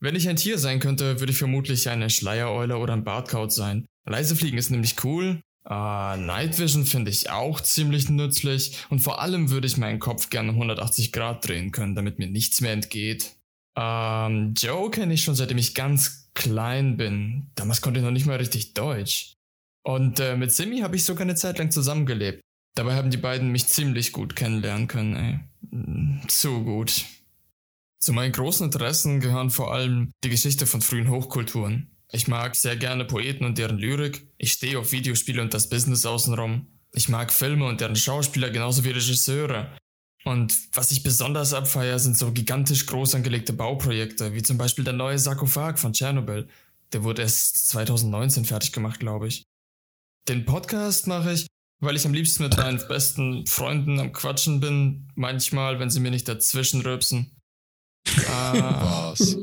Wenn 0.00 0.14
ich 0.14 0.28
ein 0.28 0.36
Tier 0.36 0.58
sein 0.58 0.78
könnte, 0.78 1.20
würde 1.20 1.32
ich 1.32 1.38
vermutlich 1.38 1.88
eine 1.88 2.10
Schleiereule 2.10 2.78
oder 2.78 2.92
ein 2.92 3.04
Bartkauz 3.04 3.54
sein. 3.54 3.86
Leise 4.04 4.36
fliegen 4.36 4.58
ist 4.58 4.70
nämlich 4.70 5.02
cool, 5.04 5.40
Uh, 5.70 6.16
Night 6.16 6.58
Vision 6.58 6.86
finde 6.86 7.10
ich 7.10 7.28
auch 7.28 7.60
ziemlich 7.60 8.08
nützlich 8.08 8.78
und 8.88 9.00
vor 9.00 9.20
allem 9.20 9.50
würde 9.50 9.66
ich 9.66 9.76
meinen 9.76 9.98
Kopf 9.98 10.30
gerne 10.30 10.50
um 10.50 10.54
180 10.56 11.12
Grad 11.12 11.46
drehen 11.46 11.72
können, 11.72 11.94
damit 11.94 12.18
mir 12.18 12.26
nichts 12.26 12.62
mehr 12.62 12.72
entgeht. 12.72 13.36
Ähm, 13.76 14.54
Joe 14.56 14.90
kenne 14.90 15.12
ich 15.12 15.24
schon 15.24 15.34
seitdem 15.34 15.58
ich 15.58 15.74
ganz 15.74 16.30
klein 16.32 16.96
bin. 16.96 17.50
Damals 17.54 17.82
konnte 17.82 18.00
ich 18.00 18.04
noch 18.04 18.12
nicht 18.12 18.24
mal 18.24 18.36
richtig 18.36 18.72
Deutsch. 18.72 19.34
Und 19.84 20.20
äh, 20.20 20.36
mit 20.36 20.52
Simi 20.52 20.80
habe 20.80 20.96
ich 20.96 21.04
sogar 21.04 21.22
eine 21.22 21.34
Zeit 21.34 21.58
lang 21.58 21.70
zusammengelebt. 21.70 22.40
Dabei 22.74 22.94
haben 22.94 23.10
die 23.10 23.16
beiden 23.16 23.52
mich 23.52 23.66
ziemlich 23.66 24.12
gut 24.12 24.36
kennenlernen 24.36 24.88
können, 24.88 25.16
ey. 25.16 25.40
Mm, 25.70 26.28
zu 26.28 26.64
gut. 26.64 27.04
Zu 28.00 28.12
meinen 28.12 28.32
großen 28.32 28.64
Interessen 28.64 29.20
gehören 29.20 29.50
vor 29.50 29.72
allem 29.74 30.12
die 30.24 30.30
Geschichte 30.30 30.66
von 30.66 30.80
frühen 30.80 31.10
Hochkulturen. 31.10 31.90
Ich 32.10 32.26
mag 32.26 32.56
sehr 32.56 32.76
gerne 32.76 33.04
Poeten 33.04 33.44
und 33.44 33.58
deren 33.58 33.78
Lyrik. 33.78 34.26
Ich 34.38 34.52
stehe 34.52 34.78
auf 34.78 34.92
Videospiele 34.92 35.42
und 35.42 35.52
das 35.52 35.68
Business 35.68 36.06
außenrum. 36.06 36.66
Ich 36.92 37.08
mag 37.08 37.32
Filme 37.32 37.66
und 37.66 37.80
deren 37.80 37.96
Schauspieler 37.96 38.50
genauso 38.50 38.84
wie 38.84 38.90
Regisseure. 38.90 39.76
Und 40.24 40.54
was 40.72 40.90
ich 40.90 41.02
besonders 41.02 41.52
abfeiere, 41.52 41.98
sind 41.98 42.16
so 42.16 42.32
gigantisch 42.32 42.86
groß 42.86 43.14
angelegte 43.14 43.52
Bauprojekte, 43.52 44.34
wie 44.34 44.42
zum 44.42 44.58
Beispiel 44.58 44.84
der 44.84 44.94
neue 44.94 45.18
Sarkophag 45.18 45.78
von 45.78 45.92
Tschernobyl. 45.92 46.48
Der 46.92 47.04
wurde 47.04 47.22
erst 47.22 47.68
2019 47.68 48.44
fertig 48.46 48.72
gemacht, 48.72 49.00
glaube 49.00 49.28
ich. 49.28 49.44
Den 50.28 50.44
Podcast 50.44 51.06
mache 51.06 51.32
ich, 51.32 51.46
Weil 51.80 51.94
ich 51.94 52.04
am 52.06 52.12
liebsten 52.12 52.42
mit 52.42 52.56
meinen 52.56 52.82
besten 52.88 53.46
Freunden 53.46 54.00
am 54.00 54.12
Quatschen 54.12 54.58
bin, 54.58 55.08
manchmal, 55.14 55.78
wenn 55.78 55.90
sie 55.90 56.00
mir 56.00 56.10
nicht 56.10 56.28
dazwischen 56.28 56.80
rülpsen. 56.80 57.36
Ah. 58.28 59.10
Was? 59.10 59.36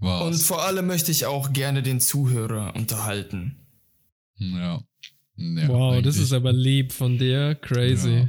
Was? 0.00 0.22
Und 0.22 0.34
vor 0.34 0.62
allem 0.64 0.86
möchte 0.86 1.10
ich 1.10 1.26
auch 1.26 1.52
gerne 1.52 1.82
den 1.82 2.00
Zuhörer 2.00 2.74
unterhalten. 2.74 3.56
Ja. 4.38 4.82
ja 5.36 5.68
wow, 5.68 5.96
das 6.02 6.14
eigentlich. 6.14 6.22
ist 6.22 6.32
aber 6.32 6.52
lieb 6.52 6.92
von 6.92 7.18
dir. 7.18 7.54
Crazy. 7.56 8.28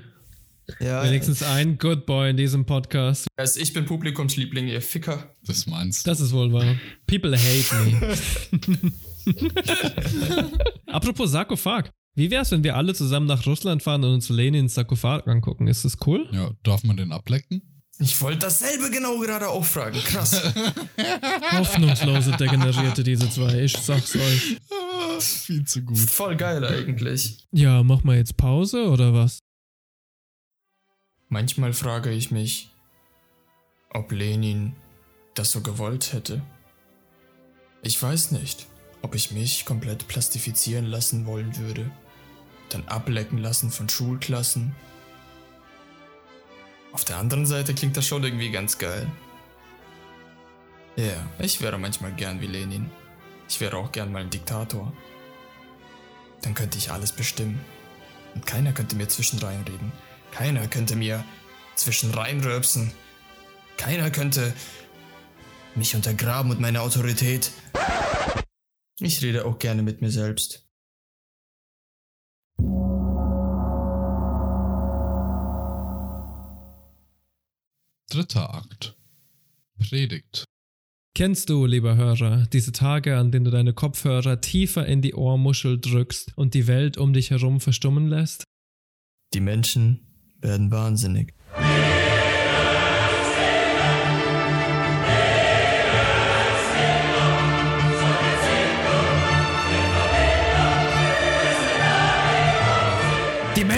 Ja, 0.80 1.04
Wenigstens 1.04 1.44
ein 1.44 1.78
Good 1.78 2.06
Boy 2.06 2.32
in 2.32 2.38
diesem 2.38 2.66
Podcast. 2.66 3.28
Also 3.36 3.60
ich 3.60 3.74
bin 3.74 3.86
Publikumsliebling, 3.86 4.68
ihr 4.68 4.82
Ficker. 4.82 5.34
Das 5.46 5.66
meinst 5.66 6.06
du? 6.06 6.12
Das 6.12 6.22
ist 6.22 6.34
wohl 6.34 6.54
wahr. 6.54 6.76
People 7.08 7.38
hate 7.38 7.76
me. 7.84 8.92
Apropos 10.88 11.32
Sarkophag. 11.32 11.90
Wie 12.16 12.30
wär's, 12.30 12.52
wenn 12.52 12.64
wir 12.64 12.76
alle 12.76 12.94
zusammen 12.94 13.28
nach 13.28 13.46
Russland 13.46 13.84
fahren 13.84 14.04
und 14.04 14.14
uns 14.14 14.30
Lenins 14.30 14.74
Sarkophag 14.74 15.28
angucken? 15.28 15.68
Ist 15.68 15.86
das 15.86 15.98
cool? 16.06 16.28
Ja, 16.32 16.52
darf 16.64 16.84
man 16.84 16.98
den 16.98 17.12
ablecken? 17.12 17.62
Ich 18.02 18.20
wollte 18.20 18.40
dasselbe 18.40 18.90
genau 18.90 19.20
gerade 19.20 19.48
auch 19.48 19.64
fragen. 19.64 20.00
Krass. 20.00 20.42
Hoffnungslose 21.52 22.32
Degenerierte, 22.32 23.04
diese 23.04 23.30
zwei. 23.30 23.62
Ich 23.62 23.78
sag's 23.78 24.16
euch. 24.16 24.58
Viel 25.20 25.64
zu 25.66 25.84
gut. 25.84 26.00
Voll 26.00 26.36
geil 26.36 26.66
eigentlich. 26.66 27.48
Ja, 27.52 27.84
mach 27.84 28.04
mal 28.04 28.18
jetzt 28.18 28.38
Pause 28.38 28.90
oder 28.90 29.14
was? 29.14 29.38
Manchmal 31.30 31.74
frage 31.74 32.10
ich 32.10 32.32
mich, 32.32 32.72
ob 33.92 34.12
Lenin 34.12 34.74
das 35.36 35.52
so 35.52 35.62
gewollt 35.62 36.12
hätte. 36.12 36.42
Ich 37.84 38.02
weiß 38.02 38.32
nicht, 38.32 38.66
ob 39.04 39.14
ich 39.14 39.32
mich 39.32 39.64
komplett 39.64 40.08
plastifizieren 40.08 40.88
lassen 40.88 41.28
wollen 41.28 41.56
würde, 41.58 41.92
dann 42.70 42.88
ablecken 42.88 43.38
lassen 43.38 43.70
von 43.70 43.88
Schulklassen. 43.88 44.76
Auf 46.94 47.06
der 47.06 47.18
anderen 47.18 47.46
Seite 47.46 47.74
klingt 47.74 47.96
das 47.96 48.06
schon 48.06 48.24
irgendwie 48.24 48.52
ganz 48.52 48.78
geil. 48.78 49.10
Ja, 50.98 51.26
ich 51.40 51.62
wäre 51.62 51.78
manchmal 51.78 52.12
gern 52.14 52.42
wie 52.42 52.48
Lenin. 52.48 52.90
Ich 53.48 53.62
wäre 53.62 53.78
auch 53.78 53.92
gern 53.92 54.12
mal 54.12 54.22
ein 54.22 54.30
Diktator. 54.30 54.92
Dann 56.42 56.54
könnte 56.54 56.78
ich 56.78 56.92
alles 56.92 57.12
bestimmen. 57.12 57.60
Und 58.36 58.46
keiner 58.46 58.74
könnte 58.74 58.96
mir 58.96 59.08
zwischen 59.08 59.40
reinreden. 59.40 59.92
Keiner 60.32 60.68
könnte 60.68 60.96
mir 60.96 61.24
zwischen 61.76 62.14
reinrülpsen. 62.14 62.92
Keiner 63.78 64.12
könnte 64.12 64.54
mich 65.76 65.96
untergraben 65.96 66.52
und 66.52 66.60
meine 66.60 66.82
Autorität. 66.82 67.52
Ich 69.00 69.22
rede 69.22 69.46
auch 69.46 69.60
gerne 69.60 69.82
mit 69.82 70.02
mir 70.02 70.12
selbst. 70.12 70.68
Dritter 78.12 78.54
Akt. 78.54 78.98
Predigt. 79.80 80.44
Kennst 81.16 81.50
du, 81.50 81.66
lieber 81.66 81.96
Hörer, 81.96 82.46
diese 82.52 82.74
Tage, 82.74 83.16
an 83.16 83.32
denen 83.32 83.46
du 83.46 83.52
deine 83.52 83.72
Kopfhörer 83.72 84.42
tiefer 84.42 84.86
in 84.86 85.02
die 85.02 85.14
Ohrmuschel 85.14 85.80
drückst 85.80 86.38
und 86.38 86.54
die 86.54 86.68
Welt 86.68 86.98
um 86.98 87.14
dich 87.14 87.32
herum 87.32 87.62
verstummen 87.62 88.08
lässt? 88.08 88.44
Die 89.34 89.40
Menschen 89.40 90.02
werden 90.42 90.72
wahnsinnig. 90.72 91.34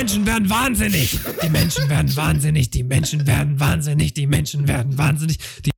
Menschen 0.04 0.26
werden 0.26 0.50
wahnsinnig! 0.50 1.18
Die 1.42 1.50
Menschen 1.50 1.88
werden 1.88 2.14
wahnsinnig! 2.18 2.70
Die 2.70 2.84
Menschen 2.84 3.26
werden 3.26 3.58
wahnsinnig! 3.58 4.14
Die 4.14 4.28
Menschen 4.28 4.68
werden 4.68 4.98
wahnsinnig! 4.98 5.38
Die 5.66 5.72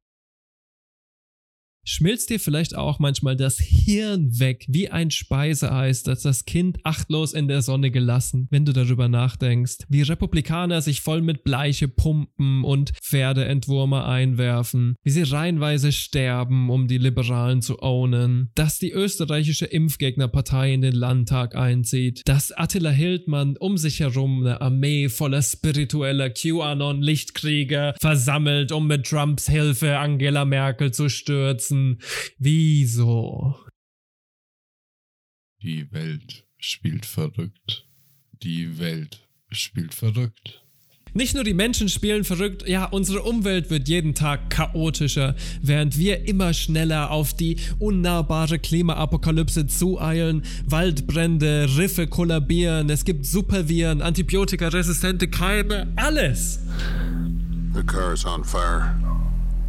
Schmilzt 1.87 2.31
dir 2.31 2.39
vielleicht 2.39 2.75
auch 2.75 2.97
manchmal 2.97 3.35
das 3.35 3.59
Hirn 3.59 4.39
weg 4.39 4.65
wie 4.67 4.89
ein 4.89 5.11
Speiseeis, 5.11 6.01
das 6.01 6.23
das 6.23 6.45
Kind 6.45 6.79
achtlos 6.83 7.33
in 7.33 7.47
der 7.47 7.61
Sonne 7.61 7.91
gelassen, 7.91 8.47
wenn 8.49 8.65
du 8.65 8.73
darüber 8.73 9.07
nachdenkst, 9.07 9.85
wie 9.87 10.01
Republikaner 10.01 10.81
sich 10.81 11.01
voll 11.01 11.21
mit 11.21 11.43
Bleiche 11.43 11.87
pumpen 11.87 12.63
und 12.63 12.93
Pferdeentwurmer 13.01 14.07
einwerfen, 14.07 14.95
wie 15.03 15.11
sie 15.11 15.21
reihenweise 15.21 15.91
sterben, 15.91 16.71
um 16.71 16.87
die 16.87 16.97
Liberalen 16.97 17.61
zu 17.61 17.81
ownen, 17.83 18.49
dass 18.55 18.79
die 18.79 18.91
österreichische 18.91 19.67
Impfgegnerpartei 19.67 20.73
in 20.73 20.81
den 20.81 20.95
Landtag 20.95 21.55
einzieht, 21.55 22.21
dass 22.25 22.51
Attila 22.51 22.89
Hildmann 22.89 23.57
um 23.57 23.77
sich 23.77 23.99
herum 23.99 24.41
eine 24.41 24.59
Armee 24.59 25.07
voller 25.09 25.43
spiritueller 25.43 26.31
QAnon-Lichtkrieger 26.31 27.93
versammelt, 28.01 28.71
um 28.71 28.87
mit 28.87 29.05
Trumps 29.05 29.47
Hilfe 29.47 29.99
Angela 29.99 30.45
Merkel 30.45 30.91
zu 30.91 31.09
stürzen. 31.09 31.74
Wieso? 32.37 33.55
Die 35.61 35.91
Welt 35.91 36.45
spielt 36.57 37.05
verrückt. 37.05 37.87
Die 38.43 38.77
Welt 38.79 39.27
spielt 39.51 39.93
verrückt. 39.93 40.65
Nicht 41.17 41.33
nur 41.33 41.45
die 41.45 41.53
Menschen 41.53 41.87
spielen 41.87 42.25
verrückt, 42.25 42.67
ja, 42.67 42.83
unsere 42.83 43.21
Umwelt 43.21 43.69
wird 43.69 43.87
jeden 43.87 44.15
Tag 44.15 44.49
chaotischer, 44.49 45.33
während 45.61 45.97
wir 45.97 46.27
immer 46.27 46.53
schneller 46.53 47.09
auf 47.09 47.33
die 47.33 47.55
unnahbare 47.79 48.59
Klimaapokalypse 48.59 49.65
zueilen, 49.65 50.43
Waldbrände, 50.65 51.69
Riffe 51.77 52.07
kollabieren, 52.07 52.89
es 52.89 53.05
gibt 53.05 53.25
Superviren, 53.25 54.01
antibiotikaresistente 54.01 55.29
Keime, 55.29 55.87
alles. 55.95 56.59
The 57.73 57.83
car 57.83 58.11
is 58.13 58.25
on 58.25 58.43
fire, 58.43 58.93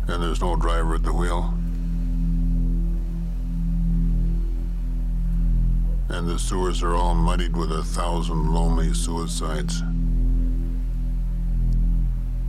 and 0.08 0.20
there's 0.20 0.40
no 0.40 0.56
driver 0.56 0.96
at 0.96 1.04
the 1.04 1.12
wheel. 1.12 1.54
And 6.08 6.28
the 6.28 6.38
sewers 6.38 6.82
are 6.82 6.94
all 6.94 7.14
muddied 7.14 7.56
with 7.56 7.72
a 7.72 7.82
thousand 7.82 8.52
lonely 8.52 8.94
suicides. 8.94 9.80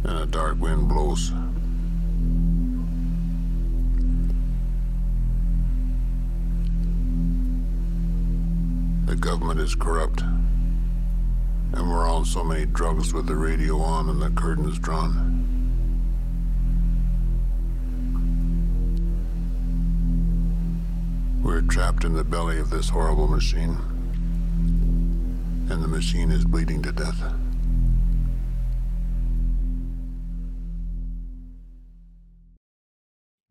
And 0.04 0.20
a 0.20 0.26
dark 0.26 0.60
wind 0.60 0.88
blows. 0.88 1.32
The 9.08 9.16
government 9.16 9.60
is 9.60 9.74
corrupt. 9.74 10.22
And 10.22 11.90
we're 11.90 12.08
on 12.08 12.26
so 12.26 12.44
many 12.44 12.66
drugs 12.66 13.14
with 13.14 13.26
the 13.26 13.36
radio 13.36 13.80
on 13.80 14.10
and 14.10 14.22
the 14.22 14.30
curtains 14.30 14.78
drawn. 14.80 15.57
We're 21.44 21.62
trapped 21.62 22.03
in 22.03 22.13
the 22.13 22.24
belly 22.24 22.60
of 22.60 22.70
this 22.70 22.89
horrible 22.89 23.27
machine. 23.27 23.77
And 25.70 25.84
the 25.84 25.88
machine 25.88 26.32
is 26.32 26.46
bleeding 26.46 26.82
to 26.84 26.91
death. 26.91 27.22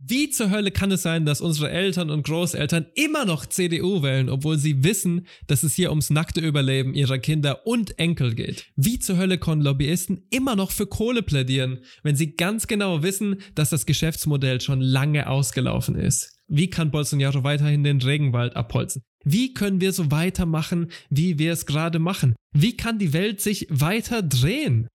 Wie 0.09 0.31
zur 0.31 0.51
Hölle 0.51 0.71
kann 0.71 0.93
es 0.93 1.03
sein, 1.03 1.27
dass 1.27 1.41
unsere 1.41 1.69
Eltern 1.69 2.11
und 2.11 2.25
Großeltern 2.25 2.87
immer 2.95 3.25
noch 3.25 3.45
CDU 3.45 4.03
wählen, 4.03 4.29
obwohl 4.29 4.57
sie 4.57 4.85
wissen, 4.85 5.27
dass 5.49 5.65
es 5.65 5.75
hier 5.75 5.91
ums 5.91 6.11
nackte 6.11 6.41
Überleben 6.41 6.95
ihrer 6.95 7.19
Kinder 7.19 7.67
und 7.67 7.99
Enkel 7.99 8.37
geht? 8.37 8.67
Wie 8.77 9.01
zur 9.01 9.17
Hölle 9.17 9.37
können 9.37 9.63
Lobbyisten 9.63 10.23
immer 10.31 10.55
noch 10.55 10.71
für 10.71 10.87
Kohle 10.87 11.23
plädieren, 11.23 11.81
wenn 12.05 12.15
sie 12.15 12.37
ganz 12.37 12.69
genau 12.69 13.03
wissen, 13.03 13.41
dass 13.57 13.71
das 13.71 13.85
Geschäftsmodell 13.85 14.61
schon 14.61 14.81
lange 14.81 15.29
ausgelaufen 15.29 15.97
ist? 15.97 16.36
Wie 16.49 16.71
kann 16.71 16.91
Bolsonaro 16.91 17.43
weiterhin 17.45 17.83
den 17.83 18.01
Regenwald 18.01 18.55
abholzen? 18.55 19.03
Wie 19.25 19.55
können 19.55 19.81
wir 19.81 19.93
so 19.93 20.11
weitermachen, 20.11 20.91
wie 21.11 21.39
wir 21.39 21.53
es 21.53 21.67
gerade 21.67 21.99
machen? 21.99 22.37
Wie 22.55 22.77
kann 22.77 22.99
die 22.99 23.13
Welt 23.13 23.41
sich 23.41 23.67
weiter 23.71 24.23
drehen? 24.23 24.89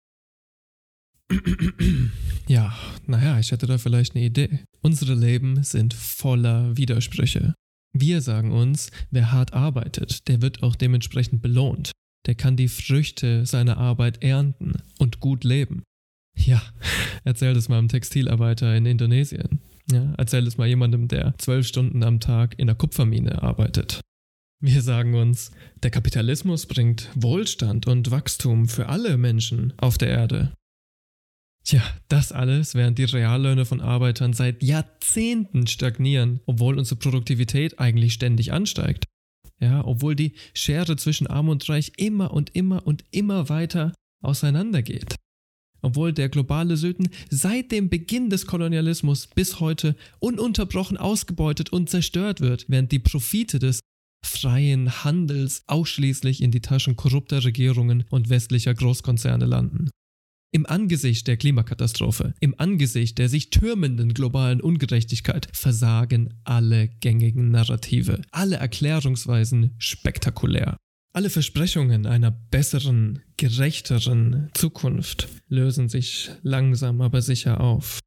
Ja, 2.49 2.75
naja, 3.07 3.39
ich 3.39 3.53
hätte 3.53 3.67
da 3.67 3.77
vielleicht 3.77 4.17
eine 4.17 4.25
Idee. 4.25 4.61
Unsere 4.81 5.15
Leben 5.15 5.63
sind 5.65 5.93
voller 5.93 6.79
Widersprüche. 6.79 7.53
Wir 7.93 8.23
sagen 8.23 8.53
uns, 8.53 8.91
wer 9.11 9.33
hart 9.33 9.53
arbeitet, 9.53 10.27
der 10.29 10.41
wird 10.41 10.63
auch 10.63 10.75
dementsprechend 10.75 11.43
belohnt. 11.43 11.93
Der 12.27 12.35
kann 12.35 12.57
die 12.57 12.69
Früchte 12.69 13.45
seiner 13.45 13.77
Arbeit 13.77 14.23
ernten 14.23 14.81
und 14.99 15.21
gut 15.21 15.45
leben. 15.45 15.83
Ja, 16.35 16.63
erzähl 17.25 17.53
das 17.53 17.69
mal 17.69 17.79
einem 17.79 17.89
Textilarbeiter 17.89 18.75
in 18.75 18.87
Indonesien. 18.87 19.61
Ja, 19.91 20.15
erzähl 20.19 20.47
es 20.47 20.59
mal 20.59 20.69
jemandem, 20.69 21.09
der 21.09 21.35
zwölf 21.39 21.67
Stunden 21.67 22.03
am 22.03 22.21
Tag 22.21 22.59
in 22.59 22.67
der 22.67 22.77
Kupfermine 22.77 23.43
arbeitet. 23.43 24.01
Wir 24.61 24.83
sagen 24.83 25.15
uns, 25.15 25.53
der 25.83 25.91
Kapitalismus 25.91 26.67
bringt 26.67 27.09
Wohlstand 27.15 27.87
und 27.87 28.11
Wachstum 28.11 28.69
für 28.69 28.89
alle 28.89 29.17
Menschen 29.17 29.73
auf 29.79 29.99
der 29.99 30.09
Erde. 30.09 30.53
Tja, 31.65 31.83
das 32.09 32.33
alles, 32.33 32.75
während 32.75 32.99
die 32.99 33.05
Reallöhne 33.05 33.65
von 33.65 33.81
Arbeitern 33.81 34.33
seit 34.33 34.63
Jahrzehnten 34.63 35.67
stagnieren, 35.67 36.41
obwohl 36.47 36.79
unsere 36.79 36.99
Produktivität 36.99 37.79
eigentlich 37.79 38.15
ständig 38.15 38.53
ansteigt. 38.53 39.05
Ja, 39.61 39.85
obwohl 39.85 40.15
die 40.15 40.35
Schere 40.55 40.97
zwischen 40.97 41.27
Arm 41.27 41.49
und 41.49 41.69
Reich 41.69 41.93
immer 41.97 42.33
und 42.33 42.55
immer 42.55 42.87
und 42.87 43.05
immer 43.11 43.49
weiter 43.49 43.93
auseinandergeht. 44.23 45.17
Obwohl 45.83 46.13
der 46.13 46.29
globale 46.29 46.77
Süden 46.77 47.09
seit 47.31 47.73
dem 47.73 47.89
Beginn 47.89 48.31
des 48.31 48.47
Kolonialismus 48.47 49.27
bis 49.27 49.61
heute 49.61 49.97
ununterbrochen 50.19 50.97
ausgebeutet 50.97 51.71
und 51.71 51.89
zerstört 51.89 52.41
wird, 52.41 52.67
während 52.69 52.93
die 52.93 52.99
Profite 52.99 53.59
des 53.59 53.81
freien 54.25 55.05
Handels 55.05 55.63
ausschließlich 55.67 56.43
in 56.43 56.51
die 56.51 56.61
Taschen 56.61 56.97
korrupter 56.97 57.45
Regierungen 57.45 58.05
und 58.11 58.29
westlicher 58.29 58.75
Großkonzerne 58.75 59.47
landen. 59.47 59.91
Im 60.51 60.65
Angesicht 60.65 61.27
der 61.27 61.37
Klimakatastrophe, 61.37 62.35
im 62.41 62.55
Angesicht 62.59 63.19
der 63.19 63.29
sich 63.29 63.51
türmenden 63.51 64.15
globalen 64.15 64.63
Ungerechtigkeit 64.63 65.49
versagen 65.53 66.41
alle 66.45 66.89
gängigen 66.89 67.51
Narrative, 67.51 68.23
alle 68.31 68.57
Erklärungsweisen 68.57 69.75
spektakulär. 69.79 70.79
Alle 71.19 71.31
Versprechungen 71.31 72.07
einer 72.07 72.31
besseren, 72.31 73.25
gerechteren 73.37 74.51
Zukunft 74.55 75.27
lösen 75.49 75.89
sich 75.89 76.31
langsam 76.43 77.01
aber 77.01 77.23
sicher 77.23 77.61
auf, 77.61 77.99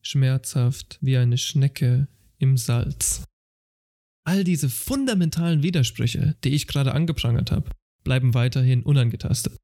schmerzhaft 0.00 0.96
wie 1.02 1.18
eine 1.18 1.36
Schnecke 1.36 2.08
im 2.38 2.56
Salz. 2.56 3.22
All 4.26 4.44
diese 4.44 4.70
fundamentalen 4.70 5.62
Widersprüche, 5.62 6.36
die 6.42 6.54
ich 6.54 6.66
gerade 6.66 6.94
angeprangert 6.94 7.50
habe, 7.50 7.68
bleiben 8.02 8.32
weiterhin 8.32 8.82
unangetastet. 8.82 9.58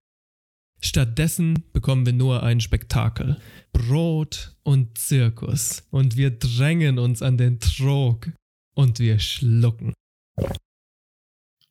Stattdessen 0.83 1.64
bekommen 1.73 2.04
wir 2.04 2.12
nur 2.12 2.42
ein 2.42 2.61
Spektakel. 2.61 3.40
Brot 3.73 4.54
und 4.62 4.99
Zirkus. 4.99 5.85
Und 5.88 6.19
wir 6.19 6.33
drängen 6.33 6.99
uns 6.99 7.23
an 7.23 7.38
den 7.38 7.61
Trog. 7.61 8.30
Und 8.75 8.99
wir 8.99 9.19
schlucken. 9.21 9.95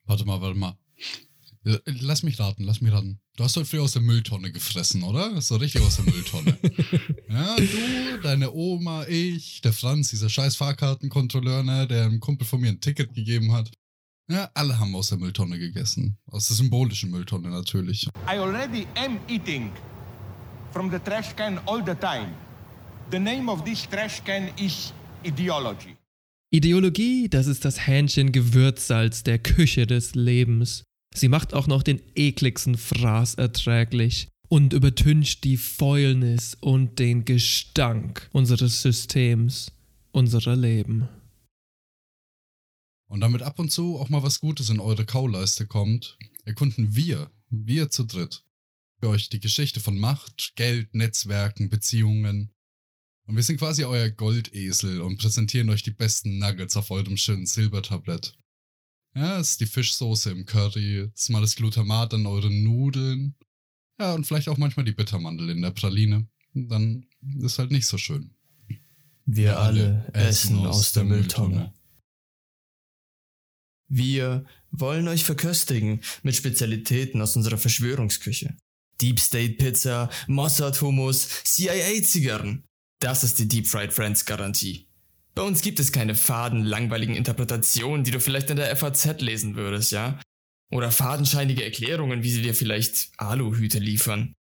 Warte 0.06 0.26
mal, 0.26 0.42
warte 0.42 0.58
mal. 0.58 0.76
Lass 1.86 2.24
mich 2.24 2.40
raten, 2.40 2.64
lass 2.64 2.82
mich 2.82 2.92
raten. 2.94 3.20
Du 3.36 3.44
hast 3.44 3.56
heute 3.58 3.66
früh 3.66 3.80
aus 3.80 3.92
der 3.92 4.02
Mülltonne 4.02 4.52
gefressen, 4.52 5.04
oder? 5.04 5.42
So 5.42 5.58
richtig 5.58 5.82
aus 5.82 5.98
der 5.98 6.06
Mülltonne. 6.06 6.58
ja, 7.30 7.56
du, 7.58 8.22
deine 8.24 8.52
Oma, 8.52 9.06
ich, 9.08 9.62
der 9.62 9.74
Franz, 9.74 10.10
dieser 10.10 10.30
scheiß 10.30 10.56
Fahrkartenkontrolleur, 10.56 11.64
ne, 11.64 11.88
der 11.88 12.06
einem 12.06 12.20
Kumpel 12.20 12.48
von 12.48 12.62
mir 12.62 12.70
ein 12.70 12.80
Ticket 12.80 13.14
gegeben 13.14 13.52
hat. 13.52 13.72
Ja, 14.30 14.50
alle 14.54 14.80
haben 14.80 14.96
aus 14.96 15.10
der 15.10 15.18
Mülltonne 15.18 15.60
gegessen. 15.60 16.18
Aus 16.28 16.48
der 16.48 16.56
symbolischen 16.56 17.12
Mülltonne 17.12 17.50
natürlich. 17.50 18.08
I 18.28 18.38
already 18.38 18.88
am 18.96 19.20
eating 19.28 19.72
from 20.72 20.90
the 20.92 21.00
trash 21.00 21.36
can 21.36 21.60
all 21.66 21.84
the 21.86 21.96
time. 21.96 22.34
The 23.12 23.20
name 23.20 23.52
of 23.52 23.64
this 23.64 23.88
trash 23.90 24.24
can 24.24 24.50
is 24.58 24.94
ideology. 25.26 25.98
Ideologie, 26.52 27.30
das 27.30 27.48
ist 27.48 27.66
das 27.66 27.86
Hähnchen 27.86 28.32
Gewürzsalz 28.32 29.24
der 29.24 29.40
Küche 29.40 29.86
des 29.86 30.16
Lebens. 30.16 30.84
Sie 31.16 31.28
macht 31.28 31.54
auch 31.54 31.68
noch 31.68 31.84
den 31.84 32.02
ekligsten 32.16 32.78
Fraß 32.78 33.36
erträglich 33.36 34.28
und 34.48 34.74
übertüncht 34.74 35.44
die 35.44 35.58
Fäulnis 35.58 36.58
und 36.60 37.00
den 37.00 37.26
Gestank 37.26 38.30
unseres 38.34 38.82
Systems, 38.82 39.72
unserer 40.12 40.56
Leben. 40.56 41.08
Und 43.08 43.22
damit 43.22 43.42
ab 43.42 43.58
und 43.58 43.72
zu 43.72 43.98
auch 43.98 44.10
mal 44.10 44.24
was 44.24 44.40
Gutes 44.40 44.70
in 44.70 44.80
eure 44.80 45.06
Kauleiste 45.06 45.66
kommt, 45.66 46.18
erkunden 46.46 46.96
wir, 46.96 47.32
wir 47.50 47.90
zu 47.90 48.04
dritt, 48.04 48.44
für 49.00 49.10
euch 49.10 49.30
die 49.30 49.40
Geschichte 49.40 49.80
von 49.80 49.98
Macht, 49.98 50.54
Geld, 50.56 50.94
Netzwerken, 50.94 51.70
Beziehungen. 51.70 52.52
Und 53.26 53.36
wir 53.36 53.44
sind 53.44 53.58
quasi 53.58 53.84
euer 53.84 54.10
Goldesel 54.10 55.02
und 55.02 55.18
präsentieren 55.18 55.70
euch 55.70 55.84
die 55.84 55.92
besten 55.92 56.38
Nuggets 56.38 56.78
auf 56.78 56.92
eurem 56.92 57.18
schönen 57.18 57.48
Silbertablett. 57.48 58.38
Ja, 59.16 59.40
ist 59.40 59.60
die 59.60 59.66
Fischsoße 59.66 60.32
im 60.32 60.46
Curry, 60.46 61.10
es 61.14 61.24
ist 61.24 61.30
mal 61.30 61.42
das 61.42 61.56
Glutamat 61.56 62.14
an 62.14 62.26
euren 62.26 62.64
Nudeln. 62.64 63.36
Ja, 64.00 64.14
und 64.14 64.26
vielleicht 64.26 64.48
auch 64.48 64.58
manchmal 64.58 64.86
die 64.86 64.94
Bittermandel 64.94 65.50
in 65.50 65.62
der 65.62 65.72
Praline. 65.72 66.28
Dann 66.54 67.06
ist 67.42 67.60
halt 67.60 67.72
nicht 67.72 67.86
so 67.86 67.98
schön. 67.98 68.34
Wir, 69.26 69.46
wir 69.46 69.60
alle 69.60 70.10
essen 70.14 70.60
aus, 70.60 70.78
aus 70.78 70.92
der, 70.94 71.04
der 71.04 71.16
Mülltonne. 71.16 71.56
Mülltonne. 71.56 71.74
Wir 73.90 74.46
wollen 74.72 75.08
euch 75.08 75.24
verköstigen 75.24 76.02
mit 76.22 76.36
Spezialitäten 76.36 77.22
aus 77.22 77.36
unserer 77.36 77.58
Verschwörungsküche. 77.58 78.56
Deep 79.02 79.20
State 79.20 79.54
Pizza, 79.54 80.10
Mossad 80.28 80.80
Hummus, 80.82 81.28
CIA 81.44 82.04
Zigarren. 82.04 82.64
Das 83.00 83.24
ist 83.24 83.40
die 83.40 83.48
Deep 83.48 83.68
Fried 83.68 83.94
Friends 83.94 84.26
Garantie. 84.26 84.89
Bei 85.36 85.44
uns 85.44 85.62
gibt 85.62 85.80
es 85.80 85.92
keine 85.92 86.16
faden, 86.16 86.64
langweiligen 86.64 87.16
Interpretationen, 87.16 88.04
die 88.04 88.12
du 88.12 88.20
vielleicht 88.20 88.50
in 88.50 88.58
der 88.58 88.76
FAZ 88.76 89.22
lesen 89.22 89.56
würdest, 89.56 89.92
ja? 89.92 90.20
Oder 90.72 90.92
fadenscheinige 90.92 91.64
Erklärungen, 91.64 92.24
wie 92.24 92.30
sie 92.30 92.42
dir 92.42 92.54
vielleicht 92.54 93.10
Aluhüte 93.18 93.80
liefern. 93.80 94.34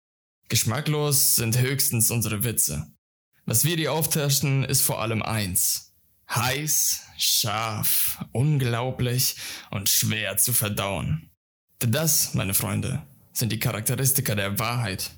Geschmacklos 0.48 1.36
sind 1.36 1.58
höchstens 1.58 2.10
unsere 2.10 2.44
Witze. 2.44 2.86
Was 3.44 3.64
wir 3.64 3.76
dir 3.76 3.92
auftischen, 3.92 4.64
ist 4.64 4.82
vor 4.82 5.00
allem 5.00 5.22
eins. 5.22 5.94
Heiß, 6.30 7.02
scharf, 7.16 8.24
unglaublich 8.32 9.36
und 9.70 9.88
schwer 9.88 10.36
zu 10.36 10.52
verdauen. 10.52 11.30
Denn 11.80 11.92
das, 11.92 12.34
meine 12.34 12.54
Freunde, 12.54 13.06
sind 13.32 13.52
die 13.52 13.58
Charakteristika 13.58 14.34
der 14.34 14.58
Wahrheit. 14.58 15.12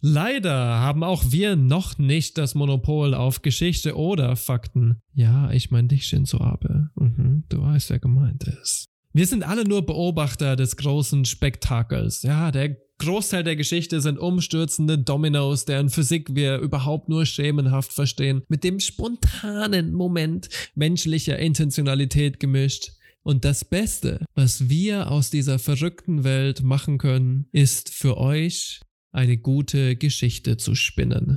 Leider 0.00 0.54
haben 0.54 1.02
auch 1.02 1.24
wir 1.30 1.56
noch 1.56 1.98
nicht 1.98 2.38
das 2.38 2.54
Monopol 2.54 3.14
auf 3.14 3.42
Geschichte 3.42 3.96
oder 3.96 4.36
Fakten. 4.36 5.00
Ja, 5.14 5.50
ich 5.50 5.70
meine 5.70 5.88
dich, 5.88 6.04
Shinzo 6.04 6.40
Abe. 6.40 6.90
Mhm, 6.96 7.44
du 7.48 7.62
weißt, 7.62 7.90
wer 7.90 7.98
gemeint 7.98 8.44
ist. 8.44 8.86
Wir 9.12 9.26
sind 9.26 9.44
alle 9.44 9.64
nur 9.64 9.86
Beobachter 9.86 10.56
des 10.56 10.76
großen 10.76 11.24
Spektakels. 11.24 12.22
Ja, 12.22 12.52
der 12.52 12.76
Großteil 12.98 13.44
der 13.44 13.56
Geschichte 13.56 14.00
sind 14.00 14.18
umstürzende 14.18 14.98
Dominos, 14.98 15.64
deren 15.64 15.90
Physik 15.90 16.34
wir 16.34 16.58
überhaupt 16.58 17.08
nur 17.08 17.24
schemenhaft 17.26 17.92
verstehen, 17.92 18.42
mit 18.48 18.64
dem 18.64 18.80
spontanen 18.80 19.92
Moment 19.92 20.48
menschlicher 20.74 21.38
Intentionalität 21.38 22.40
gemischt. 22.40 22.92
Und 23.22 23.44
das 23.44 23.64
Beste, 23.64 24.24
was 24.34 24.68
wir 24.68 25.10
aus 25.10 25.30
dieser 25.30 25.58
verrückten 25.58 26.22
Welt 26.22 26.62
machen 26.62 26.98
können, 26.98 27.48
ist 27.52 27.92
für 27.92 28.18
euch 28.18 28.80
eine 29.16 29.38
gute 29.38 29.96
Geschichte 29.96 30.56
zu 30.56 30.74
spinnen. 30.74 31.36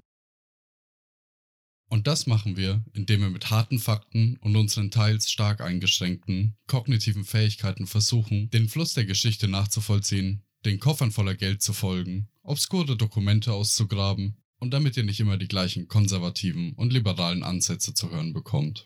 Und 1.89 2.05
das 2.05 2.27
machen 2.27 2.55
wir, 2.55 2.85
indem 2.93 3.21
wir 3.21 3.29
mit 3.31 3.49
harten 3.49 3.79
Fakten 3.79 4.37
und 4.41 4.55
unseren 4.55 4.91
teils 4.91 5.31
stark 5.31 5.61
eingeschränkten 5.61 6.55
kognitiven 6.67 7.23
Fähigkeiten 7.23 7.87
versuchen, 7.87 8.51
den 8.51 8.69
Fluss 8.69 8.93
der 8.93 9.05
Geschichte 9.05 9.47
nachzuvollziehen 9.47 10.43
den 10.65 10.79
Koffern 10.79 11.11
voller 11.11 11.35
Geld 11.35 11.61
zu 11.61 11.73
folgen, 11.73 12.27
obskure 12.43 12.97
Dokumente 12.97 13.53
auszugraben 13.53 14.35
und 14.59 14.73
damit 14.73 14.97
ihr 14.97 15.03
nicht 15.03 15.19
immer 15.19 15.37
die 15.37 15.47
gleichen 15.47 15.87
konservativen 15.87 16.73
und 16.73 16.91
liberalen 16.91 17.43
Ansätze 17.43 17.93
zu 17.93 18.11
hören 18.11 18.33
bekommt. 18.33 18.85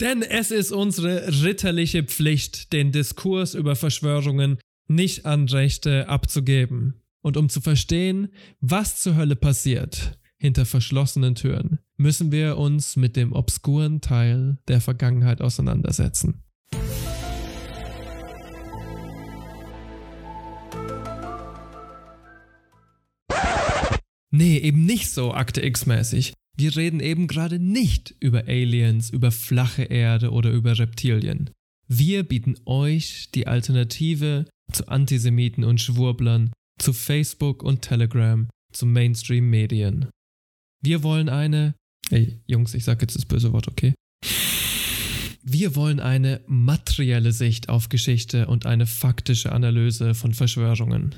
Denn 0.00 0.22
es 0.22 0.50
ist 0.50 0.72
unsere 0.72 1.42
ritterliche 1.42 2.04
Pflicht, 2.04 2.72
den 2.72 2.92
Diskurs 2.92 3.54
über 3.54 3.76
Verschwörungen 3.76 4.58
nicht 4.88 5.26
an 5.26 5.48
Rechte 5.48 6.08
abzugeben. 6.08 7.02
Und 7.22 7.36
um 7.36 7.48
zu 7.48 7.60
verstehen, 7.60 8.28
was 8.60 9.00
zur 9.00 9.16
Hölle 9.16 9.36
passiert 9.36 10.18
hinter 10.38 10.64
verschlossenen 10.64 11.34
Türen, 11.34 11.78
müssen 11.98 12.32
wir 12.32 12.56
uns 12.56 12.96
mit 12.96 13.14
dem 13.14 13.32
obskuren 13.32 14.00
Teil 14.00 14.56
der 14.68 14.80
Vergangenheit 14.80 15.42
auseinandersetzen. 15.42 16.42
Nee, 24.32 24.58
eben 24.58 24.86
nicht 24.86 25.10
so 25.10 25.34
Akte 25.34 25.60
X-mäßig. 25.60 26.32
Wir 26.56 26.76
reden 26.76 27.00
eben 27.00 27.26
gerade 27.26 27.58
nicht 27.58 28.14
über 28.20 28.44
Aliens, 28.46 29.10
über 29.10 29.30
flache 29.32 29.82
Erde 29.82 30.30
oder 30.30 30.50
über 30.52 30.78
Reptilien. 30.78 31.50
Wir 31.88 32.22
bieten 32.22 32.54
euch 32.64 33.30
die 33.34 33.46
Alternative 33.46 34.46
zu 34.72 34.86
Antisemiten 34.88 35.64
und 35.64 35.80
Schwurblern, 35.80 36.52
zu 36.80 36.92
Facebook 36.92 37.62
und 37.62 37.82
Telegram, 37.82 38.48
zu 38.72 38.86
Mainstream-Medien. 38.86 40.08
Wir 40.82 41.02
wollen 41.02 41.28
eine. 41.28 41.74
Ey, 42.10 42.40
Jungs, 42.46 42.74
ich 42.74 42.84
sag 42.84 43.02
jetzt 43.02 43.14
das 43.16 43.26
böse 43.26 43.52
Wort, 43.52 43.68
okay? 43.68 43.94
Wir 45.42 45.76
wollen 45.76 46.00
eine 46.00 46.40
materielle 46.46 47.32
Sicht 47.32 47.68
auf 47.68 47.88
Geschichte 47.88 48.46
und 48.46 48.66
eine 48.66 48.86
faktische 48.86 49.52
Analyse 49.52 50.14
von 50.14 50.32
Verschwörungen. 50.32 51.14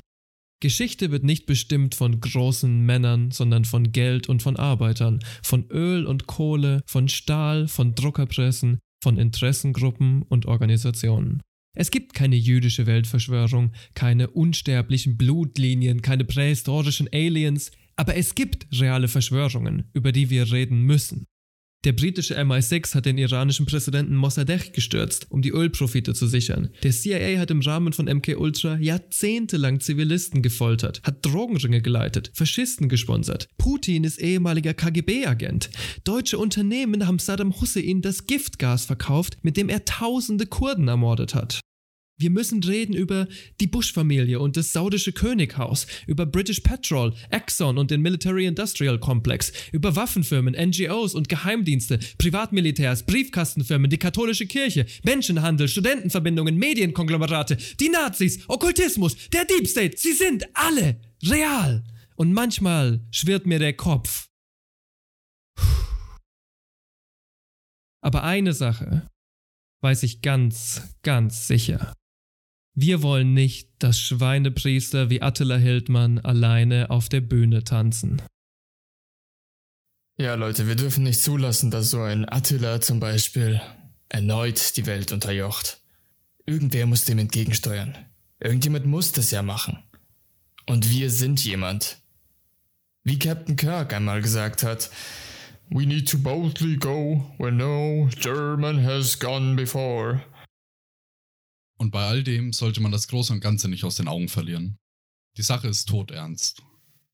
Geschichte 0.61 1.11
wird 1.11 1.23
nicht 1.23 1.45
bestimmt 1.45 1.95
von 1.95 2.19
großen 2.19 2.85
Männern, 2.85 3.31
sondern 3.31 3.65
von 3.65 3.91
Geld 3.91 4.29
und 4.29 4.41
von 4.41 4.55
Arbeitern, 4.55 5.19
von 5.43 5.69
Öl 5.69 6.05
und 6.05 6.25
Kohle, 6.25 6.83
von 6.87 7.09
Stahl, 7.09 7.67
von 7.67 7.95
Druckerpressen, 7.95 8.79
von 9.03 9.17
Interessengruppen 9.17 10.21
und 10.23 10.45
Organisationen. 10.45 11.41
Es 11.75 11.89
gibt 11.89 12.13
keine 12.13 12.35
jüdische 12.35 12.85
Weltverschwörung, 12.85 13.71
keine 13.95 14.29
unsterblichen 14.29 15.17
Blutlinien, 15.17 16.01
keine 16.03 16.23
prähistorischen 16.23 17.09
Aliens, 17.11 17.71
aber 17.95 18.15
es 18.15 18.35
gibt 18.35 18.67
reale 18.79 19.07
Verschwörungen, 19.07 19.89
über 19.93 20.11
die 20.11 20.29
wir 20.29 20.51
reden 20.51 20.83
müssen. 20.83 21.25
Der 21.83 21.91
britische 21.91 22.39
MI6 22.39 22.95
hat 22.95 23.05
den 23.05 23.17
iranischen 23.17 23.65
Präsidenten 23.65 24.15
Mossadegh 24.15 24.71
gestürzt, 24.71 25.27
um 25.29 25.41
die 25.41 25.51
Ölprofite 25.51 26.13
zu 26.13 26.27
sichern. 26.27 26.69
Der 26.81 26.91
CIA 26.91 27.39
hat 27.39 27.51
im 27.51 27.59
Rahmen 27.59 27.91
von 27.91 28.05
MK 28.05 28.37
Ultra 28.37 28.77
jahrzehntelang 28.77 29.81
Zivilisten 29.81 30.41
gefoltert, 30.41 31.01
hat 31.03 31.25
Drogenringe 31.25 31.81
geleitet, 31.81 32.31
Faschisten 32.35 32.87
gesponsert. 32.87 33.49
Putin 33.57 34.05
ist 34.05 34.21
ehemaliger 34.21 34.73
KGB-Agent. 34.73 35.71
Deutsche 36.05 36.37
Unternehmen 36.37 37.05
haben 37.05 37.19
Saddam 37.19 37.59
Hussein 37.59 38.01
das 38.01 38.27
Giftgas 38.27 38.85
verkauft, 38.85 39.37
mit 39.41 39.57
dem 39.57 39.67
er 39.67 39.83
tausende 39.83 40.45
Kurden 40.45 40.87
ermordet 40.87 41.35
hat. 41.35 41.59
Wir 42.19 42.29
müssen 42.29 42.63
reden 42.63 42.93
über 42.93 43.27
die 43.59 43.65
Bush-Familie 43.67 44.39
und 44.39 44.55
das 44.55 44.71
saudische 44.71 45.13
Könighaus, 45.13 45.87
über 46.05 46.27
British 46.27 46.59
Petrol, 46.59 47.13
Exxon 47.31 47.79
und 47.79 47.89
den 47.89 48.01
Military 48.01 48.45
Industrial 48.45 48.99
Complex, 48.99 49.51
über 49.71 49.95
Waffenfirmen, 49.95 50.53
NGOs 50.53 51.15
und 51.15 51.27
Geheimdienste, 51.27 51.99
Privatmilitärs, 52.19 53.05
Briefkastenfirmen, 53.07 53.89
die 53.89 53.97
katholische 53.97 54.45
Kirche, 54.45 54.85
Menschenhandel, 55.03 55.67
Studentenverbindungen, 55.67 56.55
Medienkonglomerate, 56.55 57.57
die 57.79 57.89
Nazis, 57.89 58.47
Okkultismus, 58.47 59.29
der 59.29 59.45
Deep 59.45 59.67
State. 59.67 59.97
Sie 59.97 60.13
sind 60.13 60.45
alle 60.53 61.01
real. 61.23 61.83
Und 62.15 62.31
manchmal 62.31 63.05
schwirrt 63.09 63.47
mir 63.47 63.57
der 63.57 63.73
Kopf. 63.73 64.27
Aber 68.01 68.23
eine 68.23 68.53
Sache 68.53 69.09
weiß 69.81 70.03
ich 70.03 70.21
ganz, 70.21 70.95
ganz 71.01 71.47
sicher. 71.47 71.93
Wir 72.75 73.03
wollen 73.03 73.33
nicht, 73.33 73.69
dass 73.79 73.99
Schweinepriester 73.99 75.09
wie 75.09 75.21
Attila 75.21 75.57
Hildmann 75.57 76.19
alleine 76.19 76.89
auf 76.89 77.07
der 77.07 77.21
Bühne 77.21 77.63
tanzen. 77.63 78.21
Ja, 80.17 80.35
Leute, 80.35 80.67
wir 80.67 80.75
dürfen 80.75 81.03
nicht 81.03 81.21
zulassen, 81.21 81.69
dass 81.69 81.91
so 81.91 82.01
ein 82.01 82.27
Attila 82.27 82.81
zum 82.81 82.99
Beispiel 82.99 83.61
erneut 84.09 84.75
die 84.77 84.85
Welt 84.85 85.11
unterjocht. 85.11 85.81
Irgendwer 86.45 86.85
muss 86.87 87.05
dem 87.05 87.19
entgegensteuern. 87.19 87.95
Irgendjemand 88.39 88.85
muss 88.85 89.11
das 89.11 89.31
ja 89.31 89.41
machen. 89.41 89.83
Und 90.67 90.89
wir 90.89 91.09
sind 91.09 91.43
jemand. 91.43 91.97
Wie 93.03 93.19
Captain 93.19 93.55
Kirk 93.55 93.93
einmal 93.93 94.21
gesagt 94.21 94.63
hat, 94.63 94.89
We 95.69 95.85
need 95.85 96.07
to 96.09 96.17
boldly 96.17 96.75
go 96.75 97.33
where 97.37 97.51
no 97.51 98.09
German 98.19 98.83
has 98.83 99.17
gone 99.17 99.55
before. 99.55 100.21
Und 101.77 101.91
bei 101.91 102.05
all 102.05 102.23
dem 102.23 102.53
sollte 102.53 102.81
man 102.81 102.91
das 102.91 103.07
Große 103.07 103.33
und 103.33 103.39
Ganze 103.39 103.67
nicht 103.67 103.83
aus 103.83 103.95
den 103.95 104.07
Augen 104.07 104.29
verlieren. 104.29 104.79
Die 105.37 105.41
Sache 105.41 105.67
ist 105.67 105.89
todernst. 105.89 106.61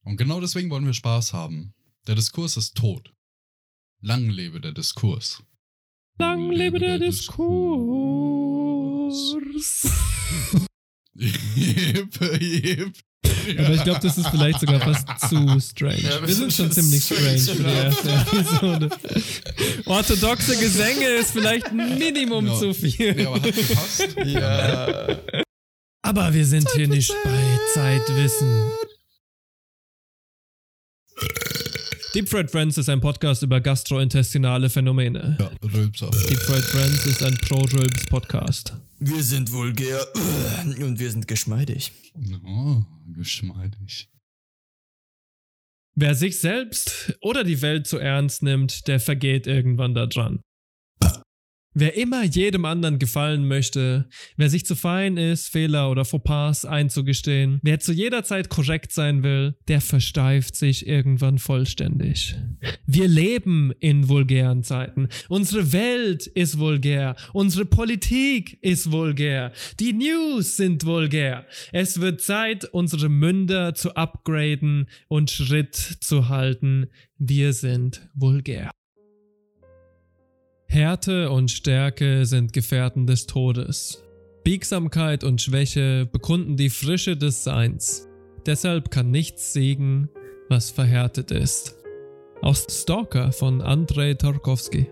Und 0.02 0.16
genau 0.16 0.40
deswegen 0.40 0.70
wollen 0.70 0.86
wir 0.86 0.94
Spaß 0.94 1.32
haben. 1.32 1.74
Der 2.06 2.14
Diskurs 2.14 2.56
ist 2.56 2.76
tot. 2.76 3.12
Lang 4.00 4.28
lebe 4.28 4.60
der 4.60 4.72
Diskurs. 4.72 5.42
Lang 6.18 6.50
lebe 6.50 6.78
der, 6.78 6.98
der 6.98 7.08
Diskurs. 7.08 7.40
jep, 11.14 12.20
jep. 12.40 13.09
Aber 13.58 13.74
ich 13.74 13.84
glaube, 13.84 14.00
das 14.02 14.18
ist 14.18 14.28
vielleicht 14.28 14.60
sogar 14.60 14.80
fast 14.80 15.06
zu 15.28 15.60
strange. 15.60 16.00
Ja, 16.00 16.26
wir 16.26 16.34
sind 16.34 16.52
schon 16.52 16.70
ziemlich 16.72 17.04
strange 17.04 17.38
für 17.38 17.62
die 17.62 17.70
erste 17.70 18.10
Episode. 18.10 18.90
Orthodoxe 19.86 20.56
Gesänge 20.56 21.06
ist 21.20 21.32
vielleicht 21.32 21.72
Minimum 21.72 22.46
ja. 22.46 22.54
zu 22.58 22.74
viel. 22.74 23.20
Ja, 23.20 23.28
aber 23.28 23.36
hat 23.36 23.44
gepasst. 23.44 24.08
Ja. 24.24 25.18
Aber 26.02 26.32
wir 26.32 26.46
sind 26.46 26.68
hier 26.74 26.88
nicht 26.88 27.12
bei 27.24 27.58
Zeitwissen. 27.74 28.70
Deep 32.12 32.28
Fried 32.28 32.50
Friends 32.50 32.76
ist 32.76 32.88
ein 32.88 33.00
Podcast 33.00 33.44
über 33.44 33.60
gastrointestinale 33.60 34.68
Phänomene. 34.68 35.36
Ja, 35.38 35.50
Rülpsaft. 35.62 36.28
Deep 36.28 36.40
Fried 36.40 36.64
Friends 36.64 37.06
ist 37.06 37.22
ein 37.22 37.36
Pro-Rülps-Podcast. 37.36 38.74
Wir 38.98 39.22
sind 39.22 39.52
vulgär 39.52 40.04
und 40.80 40.98
wir 40.98 41.08
sind 41.08 41.28
geschmeidig. 41.28 41.92
Oh, 42.44 42.82
geschmeidig. 43.14 44.08
Wer 45.94 46.16
sich 46.16 46.40
selbst 46.40 47.16
oder 47.20 47.44
die 47.44 47.62
Welt 47.62 47.86
zu 47.86 47.98
ernst 47.98 48.42
nimmt, 48.42 48.88
der 48.88 48.98
vergeht 48.98 49.46
irgendwann 49.46 49.94
daran. 49.94 50.40
Wer 51.72 51.96
immer 51.96 52.24
jedem 52.24 52.64
anderen 52.64 52.98
gefallen 52.98 53.46
möchte, 53.46 54.08
wer 54.36 54.50
sich 54.50 54.66
zu 54.66 54.74
fein 54.74 55.16
ist, 55.16 55.48
Fehler 55.48 55.88
oder 55.88 56.04
Fauxpas 56.04 56.64
einzugestehen, 56.64 57.60
wer 57.62 57.78
zu 57.78 57.92
jeder 57.92 58.24
Zeit 58.24 58.48
korrekt 58.48 58.90
sein 58.92 59.22
will, 59.22 59.54
der 59.68 59.80
versteift 59.80 60.56
sich 60.56 60.88
irgendwann 60.88 61.38
vollständig. 61.38 62.34
Wir 62.86 63.06
leben 63.06 63.72
in 63.78 64.08
vulgären 64.08 64.64
Zeiten. 64.64 65.08
Unsere 65.28 65.72
Welt 65.72 66.26
ist 66.26 66.58
vulgär. 66.58 67.14
Unsere 67.32 67.66
Politik 67.66 68.58
ist 68.62 68.90
vulgär. 68.90 69.52
Die 69.78 69.92
News 69.92 70.56
sind 70.56 70.84
vulgär. 70.84 71.46
Es 71.70 72.00
wird 72.00 72.20
Zeit, 72.20 72.64
unsere 72.64 73.08
Münder 73.08 73.74
zu 73.74 73.94
upgraden 73.94 74.88
und 75.06 75.30
Schritt 75.30 75.76
zu 75.76 76.28
halten. 76.28 76.88
Wir 77.16 77.52
sind 77.52 78.08
vulgär. 78.14 78.72
Härte 80.72 81.30
und 81.30 81.50
Stärke 81.50 82.24
sind 82.24 82.52
Gefährten 82.52 83.04
des 83.04 83.26
Todes. 83.26 84.04
Biegsamkeit 84.44 85.24
und 85.24 85.42
Schwäche 85.42 86.06
bekunden 86.06 86.56
die 86.56 86.70
Frische 86.70 87.16
des 87.16 87.42
Seins. 87.42 88.06
Deshalb 88.46 88.92
kann 88.92 89.10
nichts 89.10 89.52
siegen, 89.52 90.10
was 90.48 90.70
verhärtet 90.70 91.32
ist. 91.32 91.74
Aus 92.40 92.68
Stalker 92.70 93.32
von 93.32 93.60
Andrei 93.62 94.14
Tarkovsky. 94.14 94.86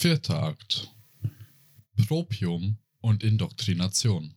Vierter 0.00 0.42
Akt. 0.42 0.88
Propium 2.08 2.78
und 3.02 3.22
Indoktrination. 3.22 4.34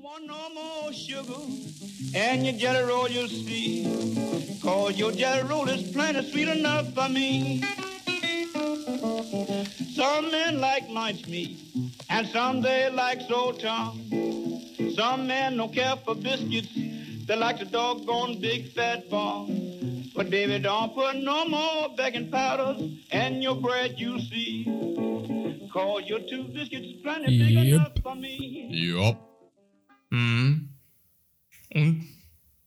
want 0.00 0.24
no 0.24 0.48
more 0.54 0.92
sugar 0.92 1.42
and 2.14 2.46
your 2.46 2.54
jelly 2.54 2.84
roll 2.84 3.08
see. 3.26 3.84
Cause 4.62 4.96
your 4.96 5.10
jelly 5.10 5.72
is 5.72 5.90
plenty 5.90 6.22
sweet 6.30 6.46
enough 6.46 6.94
for 6.94 7.08
me. 7.08 7.60
Some 9.96 10.30
men 10.30 10.60
like 10.60 10.88
nice 10.88 11.26
meat 11.26 11.58
and 12.08 12.28
some 12.28 12.62
they 12.62 12.88
like 12.88 13.20
so 13.22 13.50
tough 13.50 13.96
some 14.94 15.26
men 15.26 15.56
don't 15.56 15.74
care 15.74 15.96
for 16.04 16.14
biscuits. 16.14 16.72
They 17.26 17.34
like 17.34 17.58
the 17.58 17.64
doggone 17.64 18.40
big 18.40 18.72
fat 18.72 19.10
bar 19.10 19.48
But 20.14 20.30
baby, 20.30 20.58
don't 20.58 20.94
put 20.94 21.16
no 21.16 21.46
more 21.46 21.88
baking 21.96 22.30
powders 22.30 22.82
in 23.10 23.42
your 23.42 23.56
bread, 23.56 23.94
you 23.96 24.18
see. 24.20 24.64
Cause 25.72 26.02
your 26.06 26.20
two 26.20 26.44
biscuits 26.52 27.00
plenty 27.02 27.38
big 27.38 27.50
yep. 27.50 27.66
enough 27.66 27.92
for 28.02 28.14
me. 28.14 28.68
Yep. 28.70 29.18
Mhm. 30.10 30.68
Und? 31.74 32.11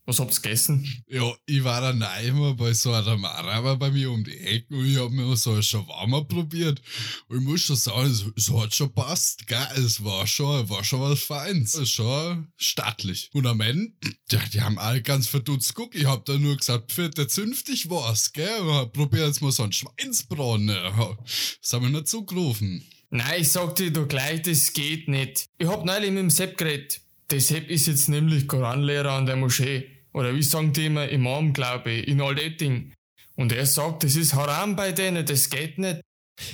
Was 0.08 0.20
habt's 0.20 0.40
gegessen? 0.40 1.02
Ja, 1.08 1.34
ich 1.46 1.64
war 1.64 1.80
dann 1.80 2.00
einmal 2.00 2.54
bei 2.54 2.72
so 2.72 2.92
einer 2.92 3.16
Marama 3.16 3.74
bei 3.74 3.90
mir 3.90 4.12
um 4.12 4.22
die 4.22 4.38
Ecke 4.38 4.76
und 4.76 4.86
ich 4.86 4.96
hab 4.98 5.10
mir 5.10 5.36
so 5.36 5.54
ein 5.54 5.64
Shawarma 5.64 6.20
probiert. 6.20 6.80
Und 7.26 7.38
ich 7.38 7.42
muss 7.42 7.62
schon 7.62 7.74
sagen, 7.74 8.08
es, 8.08 8.24
es 8.36 8.52
hat 8.52 8.72
schon 8.72 8.94
passt, 8.94 9.48
gell? 9.48 9.66
Es 9.76 10.04
war 10.04 10.24
schon, 10.28 10.68
war 10.70 10.84
schon 10.84 11.00
was 11.00 11.24
Feins. 11.24 11.74
Es 11.74 11.80
ist 11.80 11.90
schon 11.90 12.46
stattlich. 12.56 13.30
Und 13.32 13.48
am 13.48 13.60
Ende, 13.60 13.92
ja, 14.30 14.40
die 14.52 14.60
haben 14.60 14.78
alle 14.78 15.02
ganz 15.02 15.26
verdutzt 15.26 15.74
geguckt. 15.74 15.96
Ich 15.96 16.06
hab 16.06 16.24
da 16.24 16.38
nur 16.38 16.56
gesagt, 16.56 16.92
vierte 16.92 17.26
zünftig 17.26 17.90
war's, 17.90 18.32
gell? 18.32 18.60
Und 18.60 18.92
probier 18.92 19.26
jetzt 19.26 19.42
mal 19.42 19.50
so 19.50 19.64
ein 19.64 19.72
Schweinsbraten. 19.72 20.68
Das 20.68 21.72
haben 21.72 21.82
wir 21.82 21.90
nicht 21.90 22.06
zugerufen. 22.06 22.86
Nein, 23.10 23.40
ich 23.40 23.50
sag 23.50 23.74
dir 23.74 23.90
doch 23.90 24.06
gleich, 24.06 24.42
das 24.42 24.72
geht 24.72 25.08
nicht. 25.08 25.46
Ich 25.58 25.66
hab 25.66 25.84
neulich 25.84 26.10
mit 26.10 26.20
dem 26.20 26.30
Sepp 26.30 26.56
geredet. 26.56 27.00
Der 27.30 27.40
Sepp 27.40 27.70
ist 27.70 27.88
jetzt 27.88 28.08
nämlich 28.08 28.46
Koranlehrer 28.46 29.10
an 29.10 29.26
der 29.26 29.34
Moschee 29.34 29.95
oder 30.16 30.34
wie 30.34 30.42
sagen 30.42 30.72
die 30.72 30.86
immer, 30.86 31.08
Imam, 31.10 31.52
glaube 31.52 31.90
ich, 31.90 32.08
in 32.08 32.22
Altetting. 32.22 32.94
Und 33.34 33.52
er 33.52 33.66
sagt, 33.66 34.02
das 34.02 34.16
ist 34.16 34.34
Haram 34.34 34.74
bei 34.74 34.92
denen, 34.92 35.26
das 35.26 35.50
geht 35.50 35.78
nicht. 35.78 36.00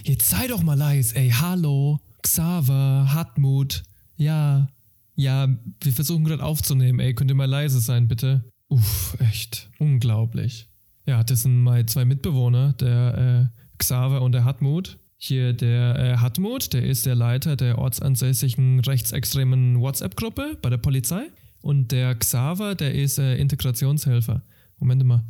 Jetzt 0.03 0.31
sei 0.31 0.49
doch 0.49 0.65
mal 0.65 0.77
leise, 0.77 1.15
ey, 1.15 1.31
hallo, 1.31 2.01
Xaver, 2.23 3.07
Hartmut, 3.13 3.85
ja, 4.17 4.69
ja, 5.15 5.49
wir 5.81 5.93
versuchen 5.93 6.25
gerade 6.25 6.43
aufzunehmen, 6.43 6.99
ey, 6.99 7.15
könnt 7.15 7.31
ihr 7.31 7.37
mal 7.37 7.49
leise 7.49 7.79
sein, 7.79 8.09
bitte? 8.09 8.45
Uff, 8.69 9.17
echt, 9.21 9.71
unglaublich. 9.79 10.69
Ja, 11.07 11.23
das 11.23 11.43
sind 11.43 11.63
meine 11.63 11.87
zwei 11.87 12.05
Mitbewohner, 12.05 12.73
der 12.75 13.51
äh, 13.53 13.79
Xaver 13.79 14.23
und 14.23 14.33
der 14.33 14.45
Hartmut. 14.45 14.99
Hier 15.19 15.53
der 15.53 15.99
äh, 15.99 16.17
Hartmut, 16.17 16.73
der 16.73 16.83
ist 16.85 17.07
der 17.07 17.15
Leiter 17.15 17.55
der 17.55 17.79
ortsansässigen 17.79 18.81
rechtsextremen 18.81 19.81
WhatsApp-Gruppe 19.81 20.59
bei 20.61 20.69
der 20.69 20.79
Polizei. 20.79 21.29
Und 21.63 21.93
der 21.93 22.15
Xaver, 22.17 22.75
der 22.75 22.95
ist 22.95 23.19
äh, 23.19 23.37
Integrationshelfer. 23.37 24.43
Moment 24.79 25.05
mal. 25.05 25.25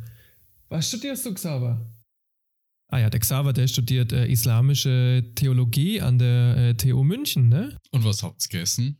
Was 0.69 0.89
studierst 0.89 1.25
du, 1.25 1.33
Xaver? 1.33 1.79
Ah 2.89 2.99
ja, 2.99 3.09
der 3.09 3.19
Xaver, 3.19 3.53
der 3.53 3.67
studiert 3.67 4.11
äh, 4.11 4.27
islamische 4.27 5.31
Theologie 5.35 6.01
an 6.01 6.17
der 6.17 6.57
äh, 6.57 6.73
TU 6.75 7.03
München, 7.03 7.49
ne? 7.49 7.77
Und 7.91 8.03
was 8.03 8.23
habt's 8.23 8.49
gegessen? 8.49 8.99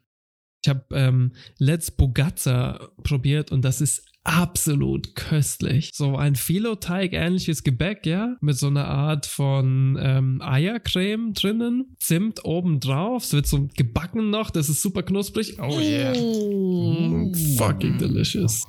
Ich 0.64 0.70
habe 0.70 0.86
ähm, 0.92 1.34
Let's 1.58 1.92
Bugazza 1.92 2.90
probiert 3.04 3.52
und 3.52 3.64
das 3.64 3.82
ist 3.82 4.06
absolut 4.24 5.16
köstlich. 5.16 5.92
So 5.94 6.16
ein 6.16 6.36
Filoteig 6.36 7.14
ähnliches 7.14 7.64
Gebäck, 7.64 8.06
ja, 8.06 8.36
mit 8.42 8.58
so 8.58 8.68
einer 8.68 8.88
Art 8.88 9.26
von 9.26 9.98
ähm, 10.02 10.42
Eiercreme 10.42 11.34
drinnen, 11.34 11.96
Zimt 12.00 12.46
oben 12.46 12.80
drauf, 12.80 13.24
es 13.24 13.34
wird 13.34 13.48
so 13.48 13.68
gebacken 13.76 14.30
noch, 14.30 14.50
das 14.50 14.70
ist 14.70 14.82
super 14.82 15.04
knusprig. 15.04 15.58
Oh 15.60 15.80
yeah. 15.80 16.14
Mm, 16.14 17.34
fucking 17.58 17.98
delicious. 17.98 18.66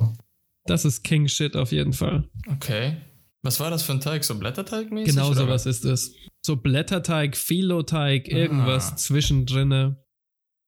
Das 0.67 0.85
ist 0.85 1.03
King 1.05 1.29
Shit 1.29 1.57
auf 1.57 1.73
jeden 1.73 1.93
Fall. 1.93 2.29
Okay. 2.51 2.97
Was 3.43 3.61
war 3.61 3.71
das 3.71 3.83
für 3.83 3.93
ein 3.93 4.01
Teig? 4.01 4.25
So 4.25 4.35
Blätterteig-mäßig? 4.35 5.15
Genau 5.15 5.35
sowas 5.35 5.67
ist 5.67 5.85
es. 5.85 6.15
So 6.41 6.57
Blätterteig, 6.57 7.37
Filoteig, 7.37 8.29
irgendwas 8.29 8.93
Ah. 8.93 8.97
zwischendrinne. 8.97 10.03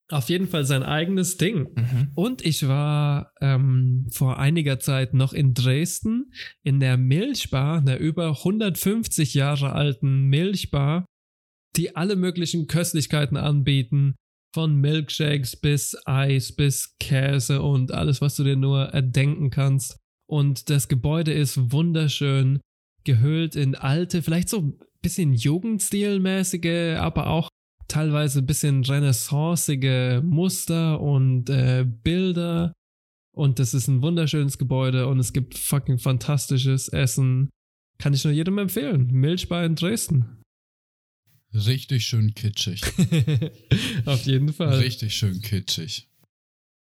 Auf 0.09 0.29
jeden 0.29 0.47
Fall 0.47 0.65
sein 0.65 0.85
eigenes 0.85 1.37
Ding. 1.37 1.69
Mhm. 1.75 2.11
Und 2.15 2.45
ich 2.45 2.69
war 2.69 3.33
ähm, 3.41 4.07
vor 4.11 4.39
einiger 4.39 4.79
Zeit 4.79 5.15
noch 5.15 5.33
in 5.33 5.53
Dresden 5.53 6.33
in 6.63 6.79
der 6.79 6.97
Milchbar, 6.97 7.79
einer 7.79 7.97
über 7.99 8.29
150 8.29 9.35
Jahre 9.35 9.73
alten 9.73 10.27
Milchbar, 10.29 11.07
die 11.77 11.97
alle 11.97 12.15
möglichen 12.15 12.69
Köstlichkeiten 12.69 13.37
anbieten. 13.37 14.15
Von 14.55 14.77
Milkshakes 14.77 15.57
bis 15.57 15.97
Eis 16.07 16.55
bis 16.55 16.97
Käse 16.99 17.61
und 17.61 17.93
alles, 17.93 18.23
was 18.23 18.37
du 18.37 18.45
dir 18.45 18.57
nur 18.57 18.85
erdenken 18.85 19.51
kannst. 19.51 19.99
Und 20.31 20.71
das 20.71 20.89
Gebäude 20.89 21.33
ist 21.33 21.73
wunderschön, 21.73 22.61
gehüllt 23.05 23.55
in 23.55 23.75
alte, 23.75 24.23
vielleicht 24.23 24.49
so 24.49 24.61
ein 24.61 24.79
bisschen 25.03 25.35
Jugendstilmäßige, 25.35 26.97
aber 26.99 27.27
auch 27.27 27.51
teilweise 27.89 28.41
ein 28.41 28.47
bisschen 28.47 28.85
renaissancige 28.85 30.23
Muster 30.25 31.01
und 31.01 31.51
äh, 31.51 31.85
Bilder. 31.85 32.73
Und 33.33 33.59
das 33.59 33.75
ist 33.75 33.89
ein 33.89 34.03
wunderschönes 34.03 34.59
Gebäude 34.59 35.07
und 35.07 35.19
es 35.19 35.33
gibt 35.33 35.59
fucking 35.59 35.99
fantastisches 35.99 36.89
Essen. 36.89 37.51
Kann 37.99 38.15
ich 38.15 38.25
nur 38.25 38.33
jedem 38.33 38.59
empfehlen. 38.59 39.09
Milchbar 39.13 39.65
in 39.65 39.75
Dresden. 39.75 40.43
Richtig 41.55 42.07
schön 42.07 42.35
kitschig. 42.35 42.83
Auf 44.05 44.23
jeden 44.23 44.53
Fall. 44.53 44.75
Richtig 44.79 45.15
schön 45.15 45.41
kitschig. 45.41 46.09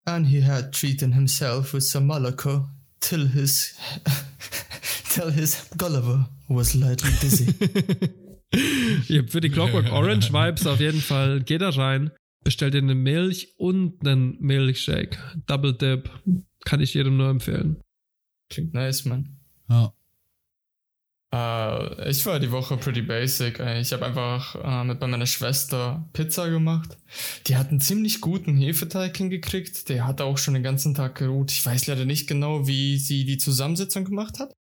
And 0.06 0.28
he 0.28 0.44
had 0.44 0.72
treated 0.72 1.14
himself 1.14 1.74
with 1.74 1.84
some 1.84 2.08
Malako 2.08 2.68
till 3.02 3.28
his 3.28 3.76
till 5.10 5.32
his 5.32 5.68
Gulliver 5.78 6.28
was 6.48 6.74
lightly 6.74 7.12
dizzy. 7.22 7.54
Für 8.54 9.42
die 9.42 9.50
Clockwork 9.50 9.92
Orange 9.92 10.32
Vibes 10.34 10.68
auf 10.68 10.80
jeden 10.80 11.02
Fall. 11.02 11.42
Geht 11.42 11.62
da 11.62 11.70
rein, 11.70 12.12
bestellt 12.44 12.74
dir 12.74 12.80
eine 12.80 12.96
Milch 12.96 13.54
und 13.58 14.06
einen 14.06 14.38
Milkshake. 14.40 15.18
Double 15.48 15.74
Dip. 15.74 16.10
Kann 16.66 16.82
ich 16.82 16.94
jedem 16.94 17.18
nur 17.18 17.30
empfehlen. 17.30 17.82
Klingt 18.50 18.74
nice, 18.74 19.06
man. 19.06 19.40
Ja. 19.70 19.94
Äh, 21.34 22.10
ich 22.10 22.26
war 22.26 22.40
die 22.40 22.52
Woche 22.52 22.78
pretty 22.78 23.02
basic. 23.02 23.60
Ich 23.60 23.94
habe 23.94 24.06
einfach 24.06 24.56
äh, 24.56 24.84
mit 24.84 25.00
bei 25.00 25.08
meiner 25.08 25.26
Schwester 25.26 26.08
Pizza 26.14 26.50
gemacht. 26.50 26.98
Die 27.48 27.56
hat 27.56 27.70
einen 27.70 27.80
ziemlich 27.80 28.20
guten 28.20 28.58
Hefeteig 28.58 29.16
hingekriegt. 29.16 29.88
Der 29.90 30.06
hat 30.06 30.22
auch 30.22 30.38
schon 30.38 30.54
den 30.54 30.64
ganzen 30.64 30.94
Tag 30.94 31.16
geruht. 31.16 31.52
Ich 31.52 31.66
weiß 31.66 31.88
leider 31.88 32.06
nicht 32.06 32.28
genau, 32.28 32.68
wie 32.68 32.98
sie 32.98 33.24
die 33.24 33.38
Zusammensetzung 33.38 34.04
gemacht 34.04 34.40
hat. 34.40 34.54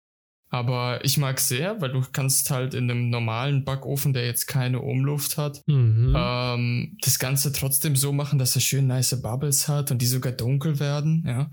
Aber 0.52 1.06
ich 1.06 1.18
mag 1.18 1.40
sehr, 1.40 1.80
weil 1.80 1.92
du 1.92 2.04
kannst 2.12 2.50
halt 2.50 2.74
in 2.74 2.90
einem 2.90 3.10
normalen 3.12 3.64
Backofen, 3.66 4.14
der 4.14 4.26
jetzt 4.26 4.48
keine 4.48 4.82
Umluft 4.82 5.38
hat, 5.38 5.62
Mhm. 5.68 6.14
ähm, 6.18 6.98
das 7.02 7.20
Ganze 7.20 7.52
trotzdem 7.52 7.96
so 7.96 8.12
machen, 8.12 8.40
dass 8.40 8.56
er 8.56 8.62
schön 8.62 8.88
nice 8.88 9.22
Bubbles 9.22 9.68
hat 9.68 9.92
und 9.92 10.02
die 10.02 10.08
sogar 10.08 10.32
dunkel 10.32 10.80
werden, 10.80 11.24
ja. 11.28 11.52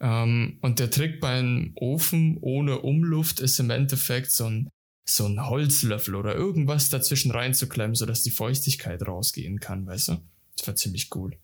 Ähm, 0.00 0.58
und 0.62 0.78
der 0.78 0.90
Trick 0.90 1.20
beim 1.20 1.72
Ofen 1.74 2.38
ohne 2.40 2.78
Umluft 2.80 3.40
ist 3.40 3.58
im 3.58 3.68
Endeffekt 3.70 4.30
so 4.30 4.46
ein, 4.46 4.68
so 5.06 5.26
ein 5.26 5.44
Holzlöffel 5.46 6.14
oder 6.14 6.34
irgendwas 6.34 6.88
dazwischen 6.88 7.32
reinzuklemmen, 7.32 7.96
sodass 7.96 8.22
die 8.22 8.30
Feuchtigkeit 8.30 9.06
rausgehen 9.06 9.58
kann, 9.58 9.86
weißt 9.86 10.08
du? 10.08 10.18
Das 10.56 10.66
war 10.68 10.76
ziemlich 10.76 11.10
cool. 11.16 11.36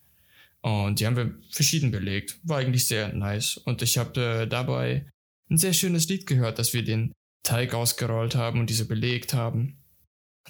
Und 0.60 1.00
die 1.00 1.06
haben 1.06 1.16
wir 1.16 1.34
verschieden 1.50 1.90
belegt. 1.90 2.38
War 2.44 2.58
eigentlich 2.58 2.86
sehr 2.86 3.12
nice. 3.12 3.56
Und 3.58 3.82
ich 3.82 3.98
habe 3.98 4.20
äh, 4.20 4.46
dabei 4.46 5.06
ein 5.50 5.58
sehr 5.58 5.72
schönes 5.72 6.08
Lied 6.08 6.26
gehört, 6.26 6.58
dass 6.58 6.72
wir 6.72 6.84
den 6.84 7.12
Teig 7.42 7.74
ausgerollt 7.74 8.34
haben 8.34 8.60
und 8.60 8.70
diese 8.70 8.86
belegt 8.86 9.34
haben. 9.34 9.78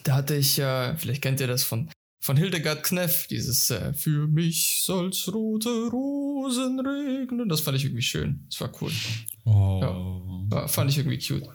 Da 0.04 0.16
hatte 0.16 0.36
ich, 0.36 0.58
äh, 0.58 0.96
vielleicht 0.96 1.22
kennt 1.22 1.40
ihr 1.40 1.46
das 1.46 1.62
von, 1.62 1.90
von 2.20 2.36
Hildegard 2.36 2.82
Kneff, 2.82 3.26
dieses 3.26 3.70
äh, 3.70 3.92
Für 3.94 4.26
mich 4.26 4.82
soll's 4.82 5.32
rote 5.32 5.88
Rosen 5.88 6.80
regnen. 6.80 7.48
Das 7.48 7.60
fand 7.60 7.76
ich 7.76 7.84
irgendwie 7.84 8.02
schön. 8.02 8.46
Das 8.50 8.60
war 8.60 8.72
cool. 8.80 8.92
Oh. 9.44 9.80
War, 10.48 10.68
fand 10.68 10.90
ich 10.90 10.98
irgendwie 10.98 11.18
cute. 11.18 11.48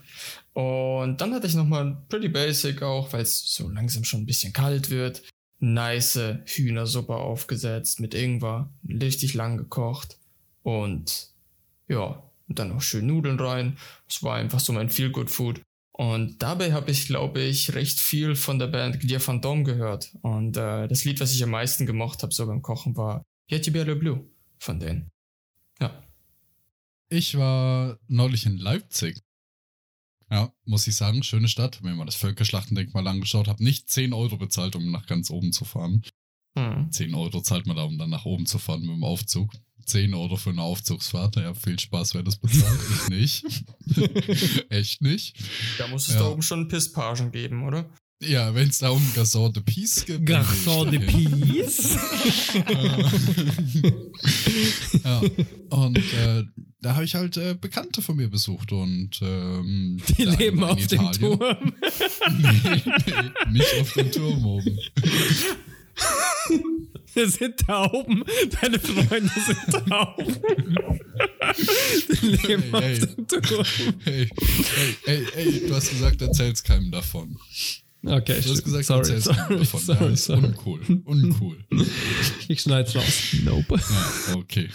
Und 0.54 1.22
dann 1.22 1.34
hatte 1.34 1.48
ich 1.48 1.56
nochmal 1.56 2.04
Pretty 2.10 2.28
Basic 2.30 2.82
auch, 2.82 3.12
weil 3.14 3.22
es 3.22 3.54
so 3.54 3.70
langsam 3.70 4.04
schon 4.04 4.22
ein 4.22 4.26
bisschen 4.26 4.54
kalt 4.54 4.90
wird. 4.90 5.24
Nice 5.60 6.20
Hühnersuppe 6.46 7.16
aufgesetzt 7.16 8.00
mit 8.00 8.14
Ingwer, 8.14 8.72
richtig 8.88 9.34
lang 9.34 9.58
gekocht. 9.58 10.18
Und 10.64 11.30
ja, 11.88 12.29
und 12.50 12.60
dann 12.60 12.70
noch 12.70 12.82
schön 12.82 13.06
Nudeln 13.06 13.40
rein. 13.40 13.78
Es 14.08 14.22
war 14.24 14.36
einfach 14.36 14.60
so 14.60 14.74
mein 14.74 14.90
Feel-Good-Food. 14.90 15.62
Und 15.92 16.42
dabei 16.42 16.74
habe 16.74 16.92
ich, 16.92 17.08
glaube 17.08 17.42
ich, 17.42 17.74
recht 17.76 18.00
viel 18.00 18.36
von 18.36 18.58
der 18.58 18.68
Band 18.68 19.04
van 19.04 19.42
Dom 19.42 19.64
gehört. 19.64 20.16
Und 20.22 20.58
äh, 20.58 20.88
das 20.88 21.06
Lied, 21.06 21.20
was 21.20 21.34
ich 21.34 21.44
am 21.44 21.52
meisten 21.52 21.86
gemocht 21.86 22.24
habe, 22.24 22.34
so 22.34 22.46
beim 22.48 22.62
Kochen, 22.62 22.96
war 22.98 23.24
Yeti 23.50 23.70
Belle 23.70 23.96
Blue 23.96 24.26
von 24.60 24.80
denen. 24.80 25.12
Ja. 25.80 26.04
Ich 27.10 27.38
war 27.38 27.98
neulich 28.08 28.46
in 28.46 28.58
Leipzig. 28.58 29.22
Ja, 30.32 30.54
muss 30.64 30.88
ich 30.88 30.96
sagen, 30.96 31.24
schöne 31.24 31.48
Stadt. 31.48 31.84
Wenn 31.84 31.98
man 31.98 32.06
das 32.06 32.16
Völkerschlachtendenkmal 32.16 33.08
angeschaut 33.08 33.48
habe, 33.48 33.64
nicht 33.64 33.90
10 33.90 34.14
Euro 34.14 34.38
bezahlt, 34.38 34.76
um 34.76 34.92
nach 34.92 35.06
ganz 35.06 35.30
oben 35.30 35.52
zu 35.52 35.66
fahren. 35.66 36.04
Hm. 36.58 36.92
10 36.92 37.14
Euro 37.14 37.42
zahlt 37.42 37.68
man 37.68 37.76
da, 37.76 37.84
um 37.84 37.98
dann 37.98 38.10
nach 38.10 38.26
oben 38.26 38.46
zu 38.46 38.58
fahren 38.58 38.82
mit 38.82 38.92
dem 38.92 39.04
Aufzug. 39.04 39.52
10 39.90 40.14
Euro 40.14 40.36
für 40.38 40.52
eine 40.52 40.62
Aufzugsfahrt. 40.62 41.36
Ja, 41.38 41.54
viel 41.54 41.80
Spaß, 41.80 42.14
wer 42.16 42.24
das 42.24 42.38
bezahlt. 42.38 42.80
ich 43.10 43.10
nicht. 43.10 43.46
Echt 44.70 45.02
nicht. 45.02 45.36
Da 45.78 45.88
muss 45.88 46.08
es 46.08 46.14
Ja. 46.14 46.22
da 46.22 46.28
oben 46.30 46.42
schon 46.42 46.68
Pispagen 46.68 47.32
geben, 47.32 47.64
oder? 47.68 47.90
Ja, 48.22 48.54
wenn 48.54 48.68
es 48.68 48.80
da 48.80 48.90
um 48.90 49.02
Garçon 49.16 49.54
de 49.54 49.64
Peace 49.64 50.04
gibt. 50.06 50.28
dann 50.30 50.44
Garçon 50.44 50.90
de 50.90 51.00
Peace? 51.00 51.98
ja, 55.06 55.22
und 55.70 55.98
äh, 55.98 56.44
da 56.82 56.96
habe 56.96 57.06
ich 57.06 57.16
halt 57.16 57.38
äh, 57.38 57.56
Bekannte 57.60 58.02
von 58.02 58.18
mir 58.18 58.28
besucht 58.30 58.74
und 58.74 59.12
ähm, 59.22 60.02
Die 60.18 60.26
leben 60.26 60.62
auf 60.66 60.86
dem 60.88 61.02
Italien. 61.02 61.40
Turm. 61.40 61.40
nee, 62.40 62.62
nee, 62.76 62.92
nicht 63.52 63.74
auf 63.82 63.94
dem 63.94 64.12
Turm 64.12 64.46
oben. 64.46 64.78
Das 67.16 67.34
sind 67.36 67.58
Tauben. 67.58 68.24
Deine 68.62 68.80
Freunde 68.80 69.32
sind 69.46 69.90
Tauben. 69.90 70.36
Leben 72.22 72.74
Hey, 72.74 73.00
hey. 74.04 74.30
Hey, 74.30 74.30
hey, 75.06 75.26
hey, 75.34 75.68
du 75.68 75.76
hast 75.76 75.90
gesagt, 75.90 76.22
erzähl's 76.22 76.64
keinem 76.64 76.92
davon. 76.92 77.38
Okay, 78.06 78.40
Du 78.42 78.52
hast 78.52 78.64
gesagt, 78.64 78.86
sorry, 78.86 79.00
erzähl's 79.00 79.24
sorry, 79.26 79.38
keinem 79.38 79.60
davon. 79.60 79.80
sorry, 79.82 80.06
ja, 80.06 80.10
ist 80.12 80.24
sorry. 80.26 80.46
uncool. 80.46 80.82
Uncool. 81.06 81.66
Ich 82.48 82.62
schneid's 82.62 82.96
raus. 82.96 83.36
Nope. 83.44 83.80
Ja, 84.28 84.36
okay. 84.36 84.70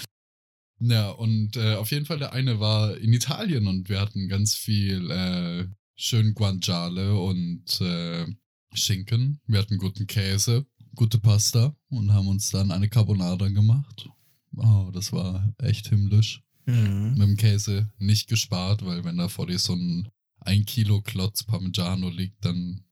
Ja, 0.80 1.10
und 1.10 1.56
äh, 1.56 1.74
auf 1.76 1.90
jeden 1.92 2.04
Fall 2.04 2.18
der 2.18 2.32
eine 2.32 2.60
war 2.60 2.96
in 2.98 3.12
Italien 3.12 3.66
und 3.66 3.88
wir 3.88 4.00
hatten 4.00 4.28
ganz 4.28 4.54
viel 4.54 5.10
äh, 5.10 5.66
schön 5.96 6.34
Guanciale 6.34 7.14
und 7.18 7.80
äh, 7.80 8.26
Schinken. 8.74 9.40
Wir 9.46 9.60
hatten 9.60 9.78
guten 9.78 10.06
Käse, 10.06 10.66
gute 10.94 11.18
Pasta 11.18 11.74
und 11.88 12.12
haben 12.12 12.28
uns 12.28 12.50
dann 12.50 12.70
eine 12.70 12.88
Carbonara 12.88 13.48
gemacht. 13.48 14.08
Oh, 14.56 14.90
das 14.92 15.12
war 15.12 15.52
echt 15.58 15.88
himmlisch. 15.88 16.42
Mit 16.66 17.18
dem 17.20 17.36
Käse 17.36 17.92
nicht 17.98 18.26
gespart, 18.28 18.84
weil 18.86 19.04
wenn 19.04 19.18
da 19.18 19.28
vor 19.28 19.46
dir 19.46 19.58
so 19.58 19.74
ein 19.74 20.08
ein 20.40 20.64
Kilo 20.66 21.00
Klotz 21.00 21.42
Parmigiano 21.42 22.08
liegt, 22.10 22.44
dann 22.44 22.84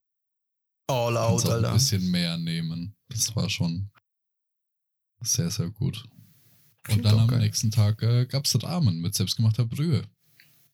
All 0.88 1.16
out, 1.16 1.44
du 1.44 1.48
auch 1.48 1.50
ein 1.50 1.64
Alter. 1.64 1.74
bisschen 1.74 2.10
mehr 2.10 2.36
nehmen. 2.38 2.96
Das 3.08 3.34
war 3.36 3.48
schon 3.50 3.90
sehr, 5.20 5.50
sehr 5.50 5.70
gut. 5.70 6.04
Und 6.04 6.82
Klingt 6.82 7.04
dann 7.04 7.14
auch 7.14 7.20
am 7.20 7.28
geil. 7.28 7.40
nächsten 7.40 7.70
Tag 7.70 8.02
äh, 8.02 8.26
gab 8.26 8.44
es 8.46 8.62
Ramen 8.62 9.00
mit 9.00 9.14
selbstgemachter 9.14 9.64
Brühe. 9.66 10.02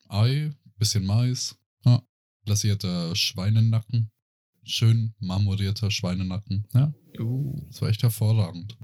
Ei, 0.09 0.53
bisschen 0.79 1.05
Mais, 1.05 1.57
ja, 1.85 2.03
glasierter 2.45 3.14
Schweinenacken, 3.14 4.11
schön 4.62 5.14
marmorierter 5.19 5.91
Schweinenacken. 5.91 6.67
Ja, 6.73 6.95
Uh. 7.18 7.66
das 7.68 7.83
war 7.83 7.88
echt 7.88 8.02
hervorragend. 8.02 8.76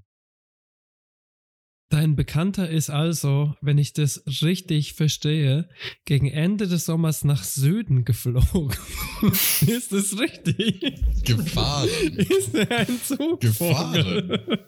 Dein 1.90 2.16
Bekannter 2.16 2.68
ist 2.68 2.90
also, 2.90 3.54
wenn 3.60 3.78
ich 3.78 3.92
das 3.92 4.24
richtig 4.42 4.94
verstehe, 4.94 5.68
gegen 6.04 6.26
Ende 6.26 6.66
des 6.66 6.86
Sommers 6.86 7.22
nach 7.22 7.44
Süden 7.44 8.04
geflogen. 8.04 8.76
ist 9.22 9.92
das 9.92 10.18
richtig? 10.18 10.80
Gefahren. 11.24 11.88
Ist 12.16 12.54
er 12.54 12.78
ein 12.78 13.00
Zugvogel? 13.00 13.38
Gefahren. 13.38 14.58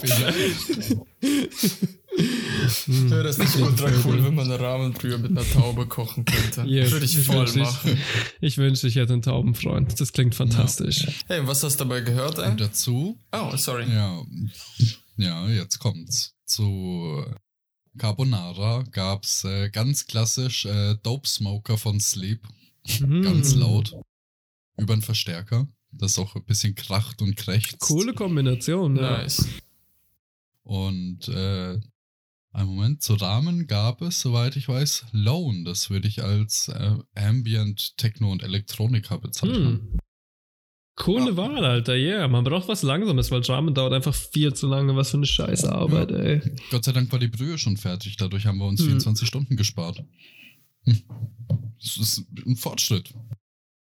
Vielleicht. 0.00 0.96
Wäre 2.86 3.22
das 3.22 3.38
nicht 3.38 3.56
ultra 3.56 3.90
cool, 4.04 4.24
wenn 4.24 4.34
man 4.34 4.50
Rahmenbrühe 4.50 5.18
mit 5.18 5.30
einer 5.30 5.48
Taube 5.48 5.86
kochen 5.86 6.24
könnte? 6.24 6.62
Yes, 6.68 6.90
Würde 6.90 7.04
ich 7.06 7.18
voll 7.20 7.38
wünschte, 7.40 7.58
machen. 7.60 7.98
Ich, 8.40 8.54
ich 8.54 8.58
wünschte, 8.58 8.88
ich 8.88 8.96
hätte 8.96 9.12
einen 9.12 9.22
Taubenfreund. 9.22 10.00
Das 10.00 10.12
klingt 10.12 10.34
fantastisch. 10.34 11.06
Hey, 11.28 11.46
was 11.46 11.62
hast 11.62 11.78
du 11.80 11.84
dabei 11.84 12.00
gehört, 12.00 12.38
ey? 12.38 12.50
Und 12.50 12.60
dazu, 12.60 13.18
Oh, 13.32 13.56
sorry. 13.56 13.84
ja, 13.88 14.22
ja, 15.16 15.48
jetzt 15.48 15.78
kommt's. 15.78 16.34
Zu 16.44 17.24
Carbonara 17.98 18.84
gab's 18.90 19.44
äh, 19.44 19.70
ganz 19.70 20.06
klassisch 20.06 20.64
äh, 20.64 20.96
Dope 21.02 21.28
Smoker 21.28 21.76
von 21.78 22.00
Sleep. 22.00 22.40
Mm. 23.00 23.22
Ganz 23.22 23.54
laut. 23.54 23.94
Über 24.76 24.92
einen 24.94 25.02
Verstärker. 25.02 25.68
Das 25.90 26.18
auch 26.18 26.36
ein 26.36 26.44
bisschen 26.44 26.74
kracht 26.74 27.22
und 27.22 27.36
krächzt. 27.36 27.80
Coole 27.80 28.12
Kombination, 28.12 28.96
ja. 28.96 29.18
Nice. 29.18 29.46
Und 30.62 31.28
äh, 31.28 31.78
einen 32.52 32.68
Moment, 32.68 33.02
zu 33.02 33.14
Rahmen 33.14 33.66
gab 33.66 34.02
es, 34.02 34.20
soweit 34.20 34.56
ich 34.56 34.68
weiß, 34.68 35.06
Lone. 35.12 35.64
Das 35.64 35.90
würde 35.90 36.08
ich 36.08 36.22
als 36.22 36.68
äh, 36.68 36.96
Ambient, 37.14 37.96
Techno 37.96 38.30
und 38.30 38.42
Elektronika 38.42 39.16
bezeichnen. 39.16 39.64
Hm. 39.92 39.98
Coole 40.96 41.36
Wahl, 41.36 41.64
Alter, 41.64 41.94
yeah. 41.94 42.26
Man 42.26 42.42
braucht 42.42 42.66
was 42.66 42.82
Langsames, 42.82 43.30
weil 43.30 43.40
Ramen 43.42 43.72
dauert 43.72 43.92
einfach 43.92 44.14
viel 44.14 44.52
zu 44.52 44.66
lange. 44.66 44.96
Was 44.96 45.10
für 45.10 45.18
eine 45.18 45.26
scheiße 45.26 45.70
Arbeit, 45.72 46.10
ey. 46.10 46.40
Gott 46.70 46.84
sei 46.84 46.92
Dank 46.92 47.12
war 47.12 47.20
die 47.20 47.28
Brühe 47.28 47.56
schon 47.56 47.76
fertig. 47.76 48.16
Dadurch 48.16 48.46
haben 48.46 48.58
wir 48.58 48.66
uns 48.66 48.80
Hm. 48.80 48.88
24 48.88 49.28
Stunden 49.28 49.56
gespart. 49.56 50.02
Hm. 50.84 51.02
Das 51.80 51.96
ist 51.96 52.24
ein 52.44 52.56
Fortschritt. 52.56 53.14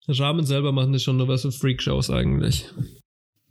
Ramen 0.08 0.46
selber 0.46 0.72
machen 0.72 0.94
ist 0.94 1.02
schon 1.04 1.16
nur 1.16 1.28
was 1.28 1.42
für 1.42 1.52
Freakshows 1.52 2.10
eigentlich. 2.10 2.66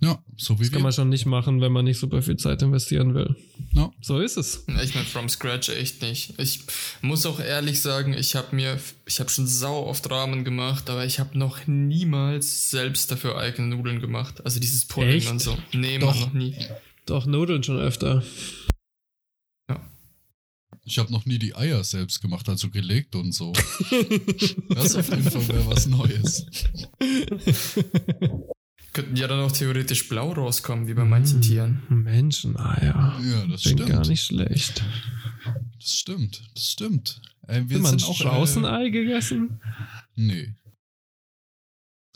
Ja, 0.02 0.22
so 0.36 0.56
wie 0.60 0.64
Das 0.64 0.72
kann 0.72 0.80
wir. 0.80 0.84
man 0.84 0.92
schon 0.94 1.10
nicht 1.10 1.26
machen, 1.26 1.62
wenn 1.62 1.72
man 1.72 1.86
nicht 1.86 1.98
super 2.00 2.22
viel 2.22 2.36
Zeit 2.36 2.62
investieren 2.62 3.14
will. 3.16 3.36
Ja. 3.72 3.92
So 4.02 4.20
ist 4.20 4.36
es. 4.38 4.66
Ich 4.84 4.94
meine, 4.94 5.06
from 5.08 5.30
scratch 5.30 5.70
echt 5.70 6.02
nicht. 6.02 6.34
Ich 6.38 6.60
muss 7.02 7.26
auch 7.26 7.40
ehrlich 7.40 7.82
sagen, 7.82 8.14
ich 8.14 8.36
habe 8.36 8.54
mir, 8.56 8.78
ich 9.06 9.20
habe 9.22 9.30
schon 9.30 9.48
sau 9.48 9.86
oft 9.86 10.10
Ramen 10.12 10.44
gemacht, 10.44 10.90
aber 10.90 11.06
ich 11.06 11.20
habe 11.20 11.38
noch 11.38 11.66
niemals 11.66 12.70
selbst 12.70 13.10
dafür 13.10 13.38
eigene 13.38 13.74
Nudeln 13.76 14.02
gemacht. 14.02 14.46
Also 14.46 14.60
dieses 14.60 14.86
Echt? 14.98 15.30
und 15.32 15.42
so. 15.42 15.58
Nee, 15.72 15.98
Doch. 15.98 16.14
Mann, 16.14 16.20
noch 16.20 16.34
nie. 16.34 16.56
Doch, 17.06 17.26
Nudeln 17.26 17.64
schon 17.64 17.80
öfter. 17.80 18.22
Ich 20.88 21.00
habe 21.00 21.12
noch 21.12 21.26
nie 21.26 21.40
die 21.40 21.56
Eier 21.56 21.84
selbst 21.84 22.22
gemacht, 22.22 22.48
also 22.48 22.70
gelegt 22.70 23.16
und 23.16 23.32
so. 23.34 23.54
Das 24.70 24.86
ist 24.86 24.96
auf 24.98 25.10
jeden 25.10 25.24
Fall 25.24 25.42
mal 25.44 25.68
was 25.68 25.88
Neues. 25.88 26.46
Könnten 28.94 29.16
ja 29.18 29.28
dann 29.28 29.40
auch 29.42 29.52
theoretisch 29.52 30.08
blau 30.08 30.32
rauskommen, 30.32 30.88
wie 30.88 30.94
bei 30.94 31.04
manchen 31.04 31.42
Tieren. 31.42 31.82
Menscheneier. 31.90 33.20
Ja, 33.24 33.46
das 33.48 33.64
Klingt 33.64 33.80
stimmt. 33.82 33.90
gar 33.90 34.08
nicht 34.08 34.24
schlecht. 34.24 34.84
Das 35.80 35.92
stimmt, 35.92 36.42
das 36.54 36.72
stimmt. 36.72 37.22
Äh, 37.48 37.64
wir 37.68 37.78
Hat 37.78 37.84
man 37.84 38.00
sind 38.00 38.04
auch. 38.10 38.12
Äh, 38.12 38.24
Straußenei 38.24 38.90
gegessen? 38.90 39.60
nee. 40.16 40.54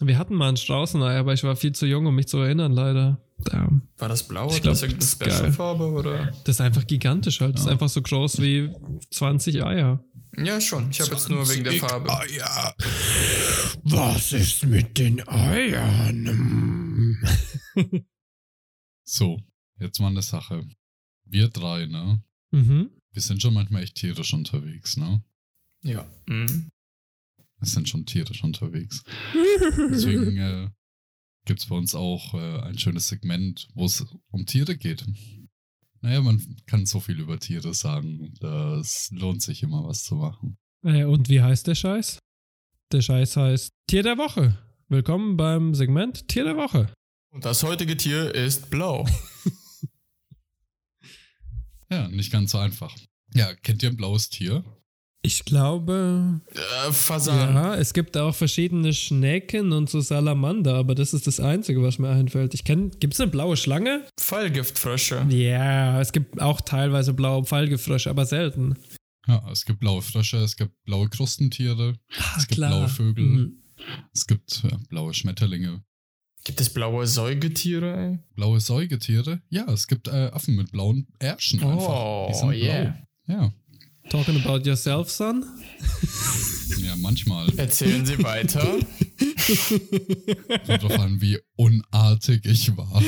Wir 0.02 0.18
hatten 0.18 0.36
mal 0.36 0.50
ein 0.50 0.58
Straußenei, 0.58 1.18
aber 1.18 1.34
ich 1.34 1.44
war 1.44 1.56
viel 1.56 1.74
zu 1.74 1.86
jung, 1.86 2.06
um 2.06 2.16
mich 2.16 2.28
zu 2.28 2.38
erinnern, 2.38 2.72
leider. 2.72 3.20
Ja. 3.52 3.70
War 3.98 4.10
das 4.10 4.28
blau 4.28 4.48
Ich 4.48 4.54
oder 4.54 4.62
glaub, 4.62 4.74
ist 4.74 4.84
das 4.84 4.92
das 4.92 5.04
ist 5.06 5.22
irgendeine 5.22 5.32
geil. 5.32 5.54
Special-Farbe 5.54 5.92
oder? 5.92 6.32
Das 6.44 6.56
ist 6.56 6.62
einfach 6.62 6.86
gigantisch 6.88 7.42
halt. 7.42 7.56
Das 7.56 7.62
ist 7.62 7.68
einfach 7.68 7.90
so 7.90 8.02
groß 8.02 8.42
wie 8.42 8.72
20 9.12 9.64
Eier. 9.64 10.04
Ja, 10.38 10.62
schon. 10.62 10.90
Ich 10.92 11.02
habe 11.02 11.12
jetzt 11.12 11.30
nur 11.30 11.48
wegen 11.50 11.64
der 11.64 11.74
Farbe. 11.74 12.10
Eier. 12.12 12.76
Was 13.84 14.32
ist 14.34 14.66
mit 14.66 14.98
den 14.98 15.28
Eiern? 15.28 17.18
So, 19.12 19.40
jetzt 19.80 20.00
mal 20.00 20.10
eine 20.10 20.22
Sache. 20.22 20.68
Wir 21.26 21.48
drei, 21.48 21.88
ne? 21.88 22.22
mhm. 22.52 22.92
Wir 23.12 23.22
sind 23.24 23.42
schon 23.42 23.56
manchmal 23.56 23.82
echt 23.82 23.96
tierisch 23.96 24.36
unterwegs, 24.36 24.98
ne? 24.98 25.24
Ja. 25.82 26.06
Mhm. 26.28 26.70
Wir 27.60 27.68
sind 27.68 27.90
schon 27.90 28.06
tierisch 28.06 28.44
unterwegs. 28.44 29.04
Deswegen 29.92 30.38
äh, 30.38 30.70
gibt 31.46 31.60
es 31.60 31.66
bei 31.68 31.76
uns 31.76 31.94
auch 31.94 32.34
äh, 32.34 32.62
ein 32.62 32.78
schönes 32.78 33.08
Segment, 33.08 33.68
wo 33.74 33.86
es 33.86 34.06
um 34.32 34.46
Tiere 34.46 34.78
geht. 34.78 35.06
Naja, 36.02 36.22
man 36.22 36.42
kann 36.66 36.86
so 36.86 37.02
viel 37.02 37.20
über 37.20 37.40
Tiere 37.40 37.74
sagen. 37.74 38.34
Das 38.40 39.10
lohnt 39.12 39.42
sich 39.42 39.64
immer, 39.64 39.84
was 39.84 40.04
zu 40.04 40.16
machen. 40.16 40.58
Äh, 40.84 41.04
und 41.04 41.28
wie 41.28 41.42
heißt 41.42 41.68
der 41.68 41.76
Scheiß? 41.76 42.20
Der 42.92 43.02
Scheiß 43.02 43.36
heißt 43.36 43.72
Tier 43.88 44.04
der 44.04 44.18
Woche. 44.18 44.58
Willkommen 44.88 45.36
beim 45.36 45.76
Segment 45.76 46.28
Tier 46.30 46.46
der 46.46 46.56
Woche. 46.56 46.94
Und 47.32 47.44
das 47.44 47.62
heutige 47.64 47.98
Tier 47.98 48.34
ist 48.34 48.70
blau. 48.70 49.06
Ja, 51.92 52.08
nicht 52.08 52.32
ganz 52.32 52.52
so 52.52 52.60
einfach. 52.60 52.96
Ja, 53.34 53.54
kennt 53.56 53.82
ihr 53.82 53.90
ein 53.90 53.98
blaues 53.98 54.30
Tier? 54.30 54.64
Ich 55.22 55.44
glaube, 55.44 56.40
Äh, 56.88 56.92
Fasan. 56.94 57.54
ja, 57.54 57.76
es 57.76 57.94
gibt 57.94 58.16
auch 58.16 58.34
verschiedene 58.34 58.94
Schnecken 58.94 59.74
und 59.74 59.90
so 59.90 60.00
Salamander, 60.00 60.76
aber 60.76 60.96
das 60.96 61.14
ist 61.14 61.28
das 61.28 61.42
Einzige, 61.42 61.84
was 61.84 62.00
mir 62.00 62.10
einfällt. 62.10 62.54
Ich 62.54 62.64
kenne, 62.64 62.90
gibt 63.00 63.14
es 63.16 63.20
eine 63.20 63.30
blaue 63.30 63.58
Schlange? 63.58 64.06
Fallgiftfrösche. 64.20 65.26
Ja, 65.30 66.00
es 66.00 66.14
gibt 66.14 66.42
auch 66.42 66.62
teilweise 66.62 67.14
blaue 67.14 67.44
Pfeilgefrösche, 67.44 68.10
aber 68.10 68.26
selten. 68.26 68.76
Ja, 69.28 69.44
es 69.52 69.66
gibt 69.66 69.82
blaue 69.82 70.02
Frösche, 70.02 70.38
es 70.38 70.56
gibt 70.56 70.72
blaue 70.86 71.10
Krustentiere, 71.10 71.96
Ah, 72.18 72.36
es 72.38 72.48
gibt 72.48 72.56
blaue 72.58 72.88
Vögel, 72.88 73.26
Mhm. 73.26 73.64
es 74.14 74.26
gibt 74.26 74.64
ja, 74.64 74.78
blaue 74.88 75.14
Schmetterlinge. 75.14 75.84
Gibt 76.46 76.62
es 76.62 76.70
blaue 76.70 77.06
Säugetiere, 77.06 77.98
ey? 77.98 78.20
Blaue 78.36 78.62
Säugetiere? 78.62 79.42
Ja, 79.50 79.66
es 79.70 79.86
gibt 79.88 80.08
äh, 80.08 80.30
Affen 80.32 80.56
mit 80.56 80.72
blauen 80.72 81.08
Ärschen 81.20 81.62
einfach. 81.62 82.28
Die 82.30 82.34
sind 82.34 82.48
Oh, 82.48 82.52
yeah. 82.52 82.96
blau. 83.26 83.36
Ja, 83.42 83.54
Talking 84.10 84.44
about 84.44 84.66
yourself, 84.68 85.10
son? 85.12 85.46
ja, 86.82 86.96
manchmal. 86.98 87.48
Erzählen 87.58 88.06
Sie 88.06 88.18
weiter. 88.24 88.80
Kommt 90.66 90.84
drauf 90.84 91.00
an, 91.00 91.22
wie 91.22 91.38
unartig 91.56 92.44
ich 92.46 92.76
war. 92.76 93.02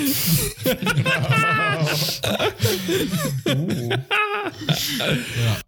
ja. 5.37 5.61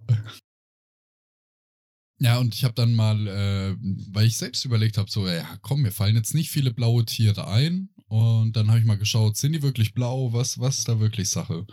Ja, 2.20 2.38
und 2.38 2.56
ich 2.56 2.64
habe 2.64 2.76
dann 2.76 2.94
mal, 2.94 3.28
äh, 3.28 3.76
weil 4.12 4.28
ich 4.28 4.38
selbst 4.38 4.64
überlegt 4.64 4.98
habe, 4.98 5.10
so, 5.12 5.28
ja, 5.28 5.58
komm, 5.62 5.82
mir 5.82 5.92
fallen 5.92 6.16
jetzt 6.16 6.34
nicht 6.34 6.52
viele 6.52 6.72
blaue 6.72 7.06
Tiere 7.06 7.48
ein. 7.48 7.90
Und 8.08 8.56
dann 8.56 8.70
habe 8.70 8.80
ich 8.80 8.86
mal 8.86 8.98
geschaut, 8.98 9.36
sind 9.36 9.54
die 9.54 9.64
wirklich 9.64 9.94
blau? 9.94 10.32
Was, 10.32 10.60
was 10.60 10.78
ist 10.78 10.88
da 10.88 11.00
wirklich 11.00 11.30
Sache? 11.30 11.66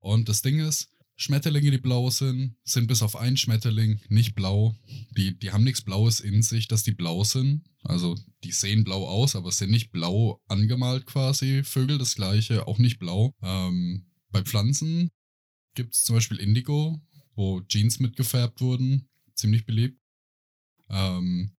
Und 0.00 0.28
das 0.28 0.40
Ding 0.40 0.58
ist, 0.58 0.88
Schmetterlinge, 1.18 1.70
die 1.70 1.78
blau 1.78 2.10
sind, 2.10 2.56
sind 2.62 2.88
bis 2.88 3.00
auf 3.00 3.16
einen 3.16 3.38
Schmetterling 3.38 4.00
nicht 4.08 4.34
blau. 4.34 4.76
Die, 5.16 5.38
die 5.38 5.50
haben 5.50 5.64
nichts 5.64 5.80
Blaues 5.80 6.20
in 6.20 6.42
sich, 6.42 6.68
dass 6.68 6.82
die 6.82 6.92
blau 6.92 7.24
sind. 7.24 7.64
Also 7.84 8.16
die 8.44 8.52
sehen 8.52 8.84
blau 8.84 9.06
aus, 9.08 9.34
aber 9.34 9.50
sind 9.50 9.70
nicht 9.70 9.90
blau 9.92 10.42
angemalt 10.46 11.06
quasi. 11.06 11.64
Vögel 11.64 11.96
das 11.96 12.16
gleiche, 12.16 12.68
auch 12.68 12.78
nicht 12.78 12.98
blau. 12.98 13.34
Ähm, 13.42 14.06
bei 14.30 14.42
Pflanzen 14.42 15.10
gibt 15.74 15.94
es 15.94 16.02
zum 16.02 16.16
Beispiel 16.16 16.38
Indigo, 16.38 17.00
wo 17.34 17.62
Jeans 17.62 17.98
mitgefärbt 17.98 18.60
wurden. 18.60 19.08
Ziemlich 19.34 19.64
beliebt. 19.64 19.98
Ähm, 20.90 21.56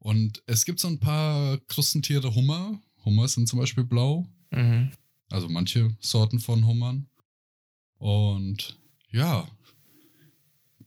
und 0.00 0.42
es 0.46 0.64
gibt 0.64 0.80
so 0.80 0.88
ein 0.88 0.98
paar 0.98 1.58
Krustentiere, 1.66 2.34
Hummer. 2.34 2.80
Hummer 3.04 3.28
sind 3.28 3.48
zum 3.48 3.60
Beispiel 3.60 3.84
blau. 3.84 4.26
Mhm. 4.50 4.90
Also 5.30 5.48
manche 5.48 5.96
Sorten 6.00 6.40
von 6.40 6.66
Hummern. 6.66 7.08
Und 7.98 8.78
ja, 9.10 9.48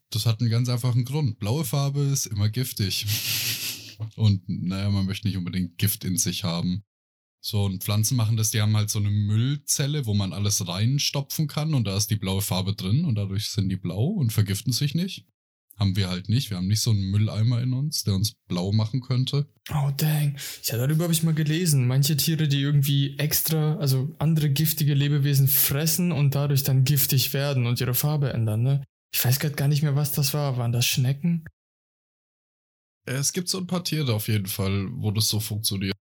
das 0.10 0.26
hat 0.26 0.42
einen 0.42 0.50
ganz 0.50 0.70
einfachen 0.70 1.06
Grund. 1.06 1.40
Blaue 1.40 1.64
Farbe 1.64 2.02
ist 2.02 2.26
immer 2.26 2.50
giftig. 2.50 3.06
Und 4.16 4.48
naja, 4.48 4.90
man 4.90 5.06
möchte 5.06 5.28
nicht 5.28 5.38
unbedingt 5.38 5.78
Gift 5.78 6.04
in 6.04 6.18
sich 6.18 6.44
haben. 6.44 6.84
So, 7.44 7.66
und 7.66 7.84
Pflanzen 7.84 8.18
machen 8.18 8.38
das, 8.38 8.52
die 8.52 8.62
haben 8.62 8.78
halt 8.78 8.92
so 8.92 9.00
eine 9.00 9.10
Müllzelle, 9.10 10.06
wo 10.06 10.14
man 10.14 10.32
alles 10.32 10.68
reinstopfen 10.68 11.48
kann 11.48 11.74
und 11.74 11.86
da 11.86 11.98
ist 11.98 12.12
die 12.12 12.16
blaue 12.16 12.44
Farbe 12.44 12.76
drin 12.76 13.04
und 13.04 13.16
dadurch 13.16 13.50
sind 13.50 13.70
die 13.70 13.78
blau 13.78 14.06
und 14.06 14.32
vergiften 14.32 14.74
sich 14.74 14.94
nicht. 14.94 15.26
Haben 15.82 15.96
wir 15.96 16.10
halt 16.10 16.30
nicht. 16.30 16.52
Wir 16.52 16.58
haben 16.58 16.68
nicht 16.68 16.82
so 16.82 16.92
einen 16.92 17.10
Mülleimer 17.10 17.60
in 17.60 17.74
uns, 17.74 18.04
der 18.04 18.14
uns 18.14 18.34
blau 18.48 18.72
machen 18.72 19.02
könnte. 19.02 19.48
Oh, 19.72 19.90
dang. 19.98 20.38
Ja, 20.66 20.78
darüber 20.78 21.06
habe 21.06 21.14
ich 21.14 21.24
mal 21.24 21.34
gelesen. 21.34 21.88
Manche 21.88 22.16
Tiere, 22.16 22.48
die 22.48 22.62
irgendwie 22.62 23.18
extra, 23.18 23.78
also 23.78 24.14
andere 24.20 24.52
giftige 24.52 24.94
Lebewesen 24.94 25.48
fressen 25.48 26.12
und 26.12 26.36
dadurch 26.36 26.62
dann 26.62 26.84
giftig 26.84 27.34
werden 27.34 27.66
und 27.66 27.82
ihre 27.82 27.96
Farbe 27.96 28.32
ändern, 28.32 28.62
ne? 28.62 28.84
Ich 29.12 29.26
weiß 29.26 29.40
gerade 29.40 29.56
gar 29.56 29.68
nicht 29.68 29.82
mehr, 29.82 29.96
was 29.96 30.12
das 30.12 30.36
war. 30.36 30.56
Waren 30.58 30.72
das 30.72 30.86
Schnecken? 30.86 31.46
Es 33.08 33.34
gibt 33.34 33.50
so 33.50 33.58
ein 33.58 33.66
paar 33.66 33.84
Tiere 33.84 34.14
auf 34.14 34.28
jeden 34.28 34.46
Fall, 34.46 34.88
wo 34.92 35.10
das 35.10 35.30
so 35.30 35.40
funktioniert. 35.40 35.96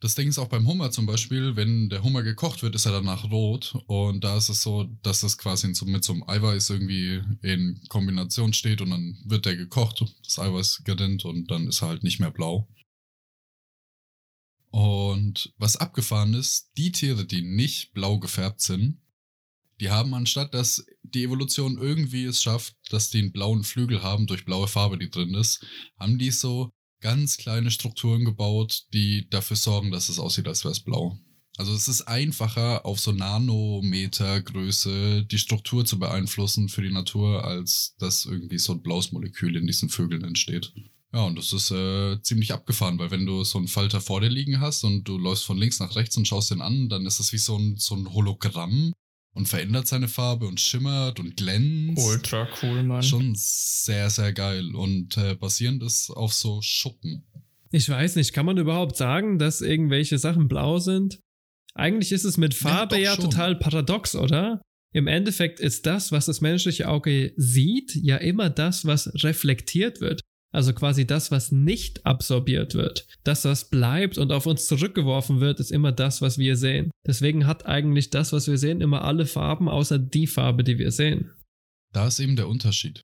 Das 0.00 0.14
Ding 0.14 0.28
ist 0.28 0.38
auch 0.38 0.48
beim 0.48 0.66
Hummer 0.68 0.90
zum 0.90 1.06
Beispiel, 1.06 1.56
wenn 1.56 1.88
der 1.88 2.02
Hummer 2.02 2.22
gekocht 2.22 2.62
wird, 2.62 2.74
ist 2.74 2.86
er 2.86 2.92
danach 2.92 3.30
rot. 3.30 3.74
Und 3.86 4.22
da 4.22 4.36
ist 4.36 4.48
es 4.48 4.62
so, 4.62 4.84
dass 5.02 5.22
das 5.22 5.38
quasi 5.38 5.66
mit 5.86 6.04
so 6.04 6.12
einem 6.12 6.28
Eiweiß 6.28 6.70
irgendwie 6.70 7.22
in 7.42 7.80
Kombination 7.88 8.52
steht 8.52 8.80
und 8.80 8.90
dann 8.90 9.18
wird 9.24 9.46
der 9.46 9.56
gekocht, 9.56 10.04
das 10.22 10.38
Eiweiß 10.38 10.84
gedinnt 10.84 11.24
und 11.24 11.50
dann 11.50 11.66
ist 11.66 11.82
er 11.82 11.88
halt 11.88 12.04
nicht 12.04 12.20
mehr 12.20 12.30
blau. 12.30 12.68
Und 14.70 15.52
was 15.56 15.76
abgefahren 15.76 16.34
ist, 16.34 16.70
die 16.76 16.92
Tiere, 16.92 17.24
die 17.24 17.42
nicht 17.42 17.94
blau 17.94 18.18
gefärbt 18.18 18.60
sind, 18.60 19.00
die 19.80 19.90
haben 19.90 20.12
anstatt, 20.14 20.54
dass 20.54 20.84
die 21.02 21.24
Evolution 21.24 21.78
irgendwie 21.78 22.24
es 22.24 22.42
schafft, 22.42 22.76
dass 22.90 23.10
die 23.10 23.20
einen 23.20 23.32
blauen 23.32 23.64
Flügel 23.64 24.02
haben 24.02 24.26
durch 24.26 24.44
blaue 24.44 24.68
Farbe, 24.68 24.98
die 24.98 25.10
drin 25.10 25.34
ist, 25.34 25.64
haben 25.98 26.18
die 26.18 26.30
so 26.30 26.72
ganz 27.00 27.36
kleine 27.36 27.70
Strukturen 27.70 28.24
gebaut, 28.24 28.86
die 28.92 29.28
dafür 29.30 29.56
sorgen, 29.56 29.90
dass 29.90 30.08
es 30.08 30.18
aussieht, 30.18 30.48
als 30.48 30.64
wäre 30.64 30.72
es 30.72 30.80
blau. 30.80 31.18
Also 31.56 31.74
es 31.74 31.88
ist 31.88 32.02
einfacher, 32.02 32.86
auf 32.86 33.00
so 33.00 33.10
Nanometergröße 33.10 35.24
die 35.24 35.38
Struktur 35.38 35.84
zu 35.84 35.98
beeinflussen 35.98 36.68
für 36.68 36.82
die 36.82 36.92
Natur, 36.92 37.44
als 37.44 37.96
dass 37.98 38.26
irgendwie 38.26 38.58
so 38.58 38.74
ein 38.74 38.82
blaues 38.82 39.10
Molekül 39.10 39.56
in 39.56 39.66
diesen 39.66 39.88
Vögeln 39.88 40.22
entsteht. 40.22 40.72
Ja, 41.12 41.24
und 41.24 41.36
das 41.36 41.52
ist 41.52 41.72
äh, 41.72 42.22
ziemlich 42.22 42.52
abgefahren, 42.52 43.00
weil 43.00 43.10
wenn 43.10 43.26
du 43.26 43.42
so 43.42 43.58
einen 43.58 43.66
Falter 43.66 44.00
vor 44.00 44.20
dir 44.20 44.28
liegen 44.28 44.60
hast 44.60 44.84
und 44.84 45.02
du 45.04 45.18
läufst 45.18 45.46
von 45.46 45.58
links 45.58 45.80
nach 45.80 45.96
rechts 45.96 46.16
und 46.16 46.28
schaust 46.28 46.52
den 46.52 46.60
an, 46.60 46.88
dann 46.88 47.06
ist 47.06 47.18
das 47.18 47.32
wie 47.32 47.38
so 47.38 47.58
ein, 47.58 47.76
so 47.76 47.96
ein 47.96 48.12
Hologramm 48.12 48.92
und 49.38 49.48
verändert 49.48 49.86
seine 49.86 50.08
Farbe 50.08 50.48
und 50.48 50.60
schimmert 50.60 51.20
und 51.20 51.36
glänzt. 51.36 52.04
Ultra 52.04 52.48
cool, 52.60 52.82
Mann. 52.82 53.04
Schon 53.04 53.34
sehr, 53.36 54.10
sehr 54.10 54.32
geil 54.32 54.74
und 54.74 55.16
äh, 55.16 55.36
basierend 55.36 55.84
ist 55.84 56.10
auf 56.10 56.32
so 56.34 56.60
Schuppen. 56.60 57.24
Ich 57.70 57.88
weiß 57.88 58.16
nicht, 58.16 58.32
kann 58.32 58.46
man 58.46 58.58
überhaupt 58.58 58.96
sagen, 58.96 59.38
dass 59.38 59.60
irgendwelche 59.60 60.18
Sachen 60.18 60.48
blau 60.48 60.80
sind? 60.80 61.20
Eigentlich 61.74 62.10
ist 62.10 62.24
es 62.24 62.36
mit 62.36 62.54
Farbe 62.54 62.96
ja, 62.96 63.14
ja 63.14 63.16
total 63.16 63.54
paradox, 63.54 64.16
oder? 64.16 64.60
Im 64.92 65.06
Endeffekt 65.06 65.60
ist 65.60 65.86
das, 65.86 66.10
was 66.10 66.26
das 66.26 66.40
menschliche 66.40 66.88
Auge 66.88 67.32
sieht, 67.36 67.94
ja 67.94 68.16
immer 68.16 68.50
das, 68.50 68.86
was 68.86 69.12
reflektiert 69.22 70.00
wird. 70.00 70.20
Also 70.50 70.72
quasi 70.72 71.06
das, 71.06 71.30
was 71.30 71.52
nicht 71.52 72.06
absorbiert 72.06 72.74
wird. 72.74 73.06
Das, 73.22 73.44
was 73.44 73.68
bleibt 73.68 74.16
und 74.16 74.32
auf 74.32 74.46
uns 74.46 74.66
zurückgeworfen 74.66 75.40
wird, 75.40 75.60
ist 75.60 75.70
immer 75.70 75.92
das, 75.92 76.22
was 76.22 76.38
wir 76.38 76.56
sehen. 76.56 76.90
Deswegen 77.06 77.46
hat 77.46 77.66
eigentlich 77.66 78.10
das, 78.10 78.32
was 78.32 78.48
wir 78.48 78.56
sehen, 78.56 78.80
immer 78.80 79.02
alle 79.02 79.26
Farben, 79.26 79.68
außer 79.68 79.98
die 79.98 80.26
Farbe, 80.26 80.64
die 80.64 80.78
wir 80.78 80.90
sehen. 80.90 81.30
Da 81.92 82.06
ist 82.06 82.18
eben 82.18 82.36
der 82.36 82.48
Unterschied. 82.48 83.02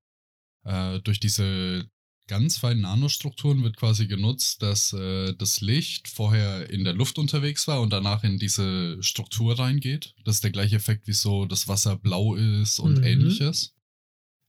Äh, 0.65 1.01
durch 1.01 1.21
diese 1.21 1.87
ganz 2.27 2.57
feinen 2.57 2.83
Nanostrukturen 2.83 3.63
wird 3.63 3.77
quasi 3.77 4.07
genutzt, 4.07 4.63
dass 4.63 4.95
äh, 4.95 5.35
das 5.35 5.61
Licht 5.61 6.09
vorher 6.09 6.71
in 6.71 6.85
der 6.85 6.95
Luft 6.95 7.19
unterwegs 7.19 7.69
war 7.69 7.83
und 7.83 7.93
danach 7.93 8.25
in 8.25 8.39
diese 8.39 9.03
Struktur 9.03 9.59
reingeht. 9.59 10.15
Das 10.25 10.37
ist 10.37 10.45
der 10.45 10.51
gleiche 10.53 10.77
Effekt, 10.77 11.07
wie 11.07 11.13
so 11.13 11.45
das 11.45 11.69
Wasser 11.69 11.97
blau 11.97 12.35
ist 12.35 12.79
und 12.79 12.99
mhm. 12.99 13.05
ähnliches 13.05 13.74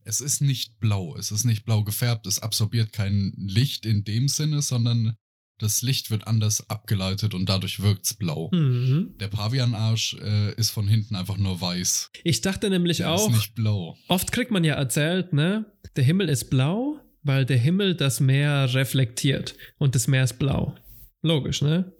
es 0.06 0.22
ist 0.22 0.41
nicht 0.41 0.80
blau, 0.80 1.16
es 1.18 1.32
ist 1.32 1.43
nicht 1.43 1.66
blau 1.66 1.84
gefärbt, 1.84 2.28
es 2.28 2.39
absorbiert 2.39 2.93
kein 2.93 3.34
Licht 3.38 3.86
in 3.86 4.03
dem 4.03 4.28
Sinne, 4.28 4.62
sondern 4.62 5.16
das 5.58 5.82
Licht 5.82 6.12
wird 6.12 6.28
anders 6.28 6.70
abgeleitet 6.70 7.34
und 7.34 7.47
dadurch 7.47 7.82
wirkt 7.82 8.06
es 8.06 8.14
blau. 8.14 8.49
Mhm. 8.53 9.16
Der 9.20 9.30
Pavianarsch 9.30 10.16
äh, 10.22 10.53
ist 10.56 10.70
von 10.70 10.88
hinten 10.88 11.16
einfach 11.16 11.38
nur 11.38 11.60
weiß. 11.60 12.12
Ich 12.24 12.41
dachte 12.41 12.70
nämlich 12.70 12.97
der 12.97 13.12
auch. 13.12 13.30
Ist 13.30 13.36
nicht 13.36 13.56
blau. 13.56 13.97
Oft 14.08 14.32
kriegt 14.32 14.51
man 14.51 14.64
ja 14.64 14.76
erzählt, 14.76 15.34
ne? 15.34 15.66
Der 15.95 16.03
Himmel 16.03 16.30
ist 16.30 16.49
blau, 16.49 16.99
weil 17.24 17.45
der 17.45 17.58
Himmel 17.58 17.95
das 17.95 18.20
Meer 18.20 18.74
reflektiert 18.74 19.56
und 19.78 19.95
das 19.95 20.08
Meer 20.08 20.26
ist 20.26 20.38
blau. 20.39 20.76
Logisch, 21.22 21.62
ne? 21.62 21.93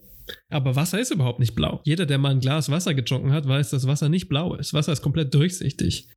Aber 0.50 0.76
Wasser 0.76 1.00
ist 1.00 1.12
überhaupt 1.12 1.40
nicht 1.40 1.56
blau. 1.56 1.82
Jeder, 1.86 2.06
der 2.06 2.18
mal 2.18 2.32
ein 2.32 2.40
Glas 2.40 2.70
Wasser 2.70 2.94
getrunken 2.94 3.32
hat, 3.32 3.48
weiß, 3.48 3.70
dass 3.70 3.88
Wasser 3.88 4.10
nicht 4.10 4.28
blau 4.28 4.56
ist. 4.56 4.74
Wasser 4.74 4.92
ist 4.92 5.02
komplett 5.02 5.34
durchsichtig. 5.34 6.10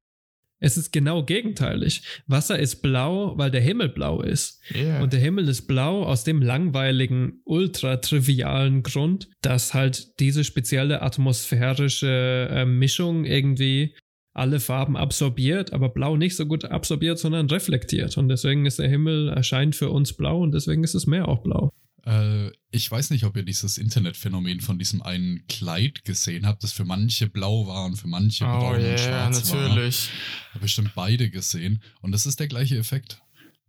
Es 0.61 0.76
ist 0.76 0.92
genau 0.92 1.22
gegenteilig. 1.24 2.02
Wasser 2.26 2.59
ist 2.59 2.82
blau, 2.82 3.36
weil 3.36 3.50
der 3.50 3.61
Himmel 3.61 3.88
blau 3.88 4.22
ist. 4.22 4.61
Yeah. 4.74 5.02
Und 5.02 5.12
der 5.12 5.20
Himmel 5.20 5.48
ist 5.48 5.68
blau 5.68 6.02
aus 6.02 6.24
dem 6.24 6.42
langweiligen, 6.42 7.40
ultra 7.44 7.98
trivialen 7.98 8.82
Grund, 8.82 9.28
dass 9.40 9.74
halt 9.74 10.18
diese 10.20 10.42
spezielle 10.42 11.02
atmosphärische 11.02 12.48
äh, 12.50 12.64
Mischung 12.64 13.24
irgendwie 13.24 13.94
alle 14.34 14.61
Farben 14.61 14.96
absorbiert, 14.96 15.72
aber 15.72 15.88
blau 15.88 16.16
nicht 16.16 16.36
so 16.36 16.46
gut 16.46 16.64
absorbiert, 16.64 17.18
sondern 17.18 17.50
reflektiert. 17.50 18.16
Und 18.16 18.28
deswegen 18.28 18.66
ist 18.66 18.78
der 18.78 18.88
Himmel 18.88 19.28
erscheint 19.28 19.74
für 19.74 19.90
uns 19.90 20.12
blau 20.12 20.42
und 20.42 20.52
deswegen 20.54 20.84
ist 20.84 20.94
das 20.94 21.06
Meer 21.06 21.28
auch 21.28 21.42
blau. 21.42 21.70
Äh, 22.09 22.52
ich 22.70 22.90
weiß 22.90 23.11
nicht, 23.11 23.24
ob 23.24 23.36
ihr 23.36 23.42
dieses 23.42 23.76
Internetphänomen 23.76 24.61
von 24.61 24.78
diesem 24.78 25.02
einen 25.02 25.46
Kleid 25.46 26.04
gesehen 26.04 26.46
habt, 26.46 26.62
das 26.62 26.72
für 26.72 26.84
manche 26.84 27.28
blau 27.28 27.66
war 27.66 27.84
und 27.84 27.96
für 27.96 28.09
manche 28.09 28.44
oh, 28.44 28.48
braun 28.48 28.80
yeah, 28.80 28.92
und 28.92 28.98
schwarz 28.98 29.50
natürlich. 29.52 30.09
war. 30.09 30.50
Habe 30.52 30.61
bestimmt 30.61 30.94
beide 30.94 31.28
gesehen. 31.28 31.82
Und 32.00 32.12
das 32.12 32.24
ist 32.24 32.40
der 32.40 32.48
gleiche 32.48 32.78
Effekt. 32.78 33.20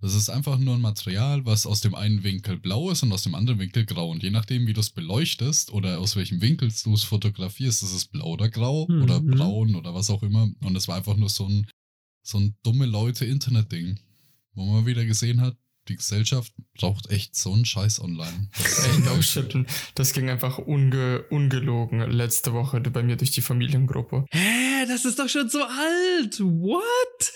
Das 0.02 0.14
ist 0.14 0.30
einfach 0.30 0.58
nur 0.58 0.76
ein 0.76 0.82
Material, 0.82 1.46
was 1.46 1.66
aus 1.66 1.82
dem 1.82 1.94
einen 1.94 2.24
Winkel 2.24 2.58
blau 2.58 2.90
ist 2.90 3.04
und 3.04 3.12
aus 3.12 3.24
dem 3.24 3.36
anderen 3.36 3.60
Winkel 3.60 3.86
grau. 3.86 4.10
Und 4.10 4.24
je 4.24 4.30
nachdem, 4.30 4.66
wie 4.66 4.74
du 4.74 4.80
es 4.80 4.92
beleuchtest 4.92 5.74
oder 5.74 6.00
aus 6.00 6.16
welchem 6.16 6.42
Winkel 6.42 6.72
du 6.84 6.94
es 6.94 7.04
fotografierst, 7.04 7.84
ist 7.84 7.94
es 7.94 8.06
blau 8.06 8.28
oder 8.28 8.48
grau 8.48 8.88
mhm. 8.88 9.04
oder 9.04 9.20
braun 9.20 9.76
oder 9.76 9.94
was 9.94 10.10
auch 10.10 10.24
immer. 10.24 10.50
Und 10.64 10.78
es 10.78 10.88
war 10.88 10.96
einfach 10.96 11.18
nur 11.18 11.30
so 11.30 11.46
ein, 11.46 11.68
so 12.22 12.38
ein 12.38 12.56
dumme 12.64 12.86
Leute-Internet-Ding, 12.86 14.00
wo 14.54 14.66
man 14.66 14.86
wieder 14.86 15.04
gesehen 15.04 15.42
hat, 15.42 15.58
die 15.90 15.98
Gesellschaft 15.98 16.54
braucht 16.78 17.10
echt 17.10 17.36
so 17.36 17.52
einen 17.52 17.66
Scheiß 17.66 18.00
online. 18.00 18.50
Ey, 18.58 19.00
no 19.00 19.22
shit. 19.22 19.56
Das 19.96 20.14
ging 20.14 20.30
einfach 20.30 20.60
unge 20.60 21.24
ungelogen 21.30 22.00
letzte 22.12 22.54
Woche 22.54 22.80
bei 22.80 23.04
mir 23.04 23.18
durch 23.18 23.32
die 23.32 23.42
Familiengruppe. 23.42 24.26
Hä, 24.32 24.86
das 24.88 25.06
ist 25.06 25.20
doch 25.20 25.28
schon 25.28 25.50
so 25.50 25.64
alt. 25.64 26.40
What? 26.40 27.34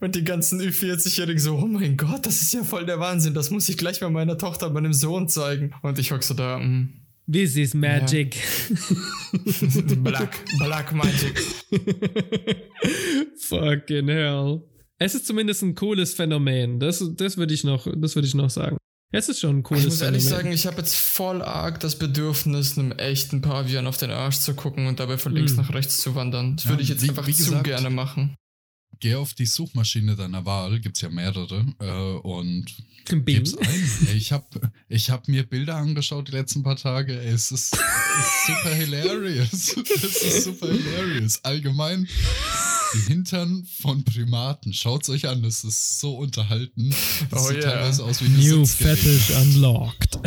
Und 0.00 0.14
die 0.14 0.24
ganzen 0.24 0.60
Ü40-Jährigen 0.60 1.40
so, 1.40 1.56
oh 1.56 1.66
mein 1.66 1.96
Gott, 1.96 2.26
das 2.26 2.42
ist 2.42 2.52
ja 2.52 2.64
voll 2.64 2.84
der 2.84 3.00
Wahnsinn. 3.00 3.32
Das 3.32 3.50
muss 3.50 3.68
ich 3.68 3.78
gleich 3.78 4.00
mal 4.02 4.10
meiner 4.10 4.36
Tochter, 4.36 4.68
meinem 4.68 4.92
Sohn 4.92 5.28
zeigen. 5.28 5.74
Und 5.82 5.98
ich 5.98 6.12
hock 6.12 6.22
so 6.22 6.34
da, 6.34 6.58
mm, 6.58 7.06
This 7.28 7.56
is 7.56 7.74
magic. 7.74 8.36
Ja. 8.36 9.94
black, 9.96 10.44
black 10.58 10.92
magic. 10.92 11.36
Fucking 13.48 14.06
hell. 14.06 14.62
Es 14.98 15.14
ist 15.14 15.26
zumindest 15.26 15.62
ein 15.62 15.74
cooles 15.74 16.14
Phänomen. 16.14 16.80
Das, 16.80 17.04
das 17.16 17.36
würde 17.36 17.52
ich, 17.52 17.64
noch, 17.64 17.86
würd 17.86 18.24
ich 18.24 18.34
noch 18.34 18.50
sagen. 18.50 18.78
Es 19.12 19.28
ist 19.28 19.40
schon 19.40 19.58
ein 19.58 19.62
cooles 19.62 19.98
Phänomen. 19.98 20.18
Ich 20.18 20.24
muss 20.24 20.32
ehrlich 20.32 20.42
sagen, 20.42 20.52
ich 20.52 20.66
habe 20.66 20.78
jetzt 20.78 20.96
voll 20.96 21.42
arg 21.42 21.80
das 21.80 21.96
Bedürfnis, 21.96 22.78
einem 22.78 22.92
echten 22.92 23.42
Pavian 23.42 23.86
auf 23.86 23.98
den 23.98 24.10
Arsch 24.10 24.38
zu 24.38 24.54
gucken 24.54 24.86
und 24.86 24.98
dabei 24.98 25.18
von 25.18 25.34
links 25.34 25.54
mm. 25.54 25.56
nach 25.56 25.74
rechts 25.74 26.00
zu 26.00 26.14
wandern. 26.14 26.56
Das 26.56 26.64
ja, 26.64 26.70
würde 26.70 26.82
ich 26.82 26.88
jetzt 26.88 27.02
wie, 27.02 27.10
einfach 27.10 27.26
wie 27.26 27.32
gesagt, 27.32 27.58
zu 27.58 27.62
gerne 27.62 27.90
machen. 27.90 28.34
Geh 29.00 29.14
auf 29.14 29.34
die 29.34 29.46
Suchmaschine 29.46 30.16
deiner 30.16 30.44
Wahl, 30.44 30.80
gibt's 30.80 31.00
ja 31.00 31.10
mehrere, 31.10 31.66
äh, 31.80 32.26
und 32.26 32.66
gib's 33.04 33.56
ein. 33.56 34.08
Ich 34.14 34.32
habe 34.32 34.72
ich 34.88 35.10
hab 35.10 35.28
mir 35.28 35.44
Bilder 35.44 35.76
angeschaut 35.76 36.28
die 36.28 36.32
letzten 36.32 36.62
paar 36.62 36.76
Tage. 36.76 37.14
Es 37.14 37.52
ist, 37.52 37.74
ist 37.74 38.46
super 38.46 38.74
hilarious. 38.74 39.76
Es 39.76 40.22
ist 40.22 40.44
super 40.44 40.72
hilarious. 40.72 41.44
Allgemein 41.44 42.08
die 42.94 43.12
Hintern 43.12 43.66
von 43.80 44.04
Primaten. 44.04 44.72
Schaut's 44.72 45.08
euch 45.08 45.28
an, 45.28 45.42
das 45.42 45.64
ist 45.64 46.00
so 46.00 46.16
unterhalten. 46.16 46.94
Das 47.30 47.44
oh 47.44 47.48
sieht 47.48 47.62
yeah. 47.62 47.72
teilweise 47.72 48.04
aus 48.04 48.22
wie 48.22 48.28
New 48.28 48.64
Fetish 48.64 49.30
Unlocked. 49.30 50.18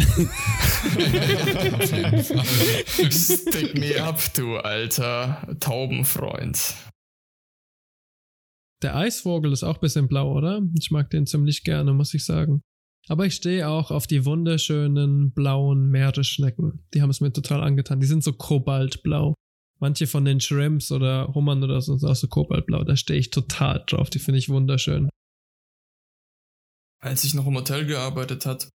Stick 3.11 3.77
me 3.77 4.01
up, 4.01 4.21
du 4.33 4.57
alter 4.57 5.47
Taubenfreund. 5.59 6.75
Der 8.81 8.95
Eisvogel 8.95 9.51
ist 9.51 9.63
auch 9.63 9.75
ein 9.75 9.81
bisschen 9.81 10.07
blau, 10.07 10.31
oder? 10.35 10.61
Ich 10.79 10.89
mag 10.91 11.09
den 11.09 11.25
ziemlich 11.25 11.63
gerne, 11.63 11.93
muss 11.93 12.13
ich 12.13 12.23
sagen. 12.23 12.61
Aber 13.07 13.25
ich 13.25 13.35
stehe 13.35 13.67
auch 13.67 13.91
auf 13.91 14.07
die 14.07 14.23
wunderschönen 14.25 15.33
blauen 15.33 15.89
Meeresschnecken. 15.89 16.85
Die 16.93 17.01
haben 17.01 17.09
es 17.09 17.21
mir 17.21 17.33
total 17.33 17.61
angetan. 17.61 17.99
Die 17.99 18.07
sind 18.07 18.23
so 18.23 18.33
kobaltblau. 18.33 19.33
Manche 19.79 20.07
von 20.07 20.25
den 20.25 20.39
Shrimps 20.39 20.91
oder 20.91 21.33
Hummern 21.33 21.63
oder 21.63 21.81
so 21.81 21.97
sind 21.97 22.07
auch 22.07 22.15
so 22.15 22.27
kobaltblau. 22.27 22.83
Da 22.83 22.95
stehe 22.95 23.19
ich 23.19 23.31
total 23.31 23.83
drauf. 23.87 24.09
Die 24.09 24.19
finde 24.19 24.37
ich 24.37 24.49
wunderschön. 24.49 25.09
Als 27.01 27.23
ich 27.23 27.33
noch 27.33 27.47
im 27.47 27.55
Hotel 27.55 27.85
gearbeitet 27.85 28.45
hat, 28.45 28.69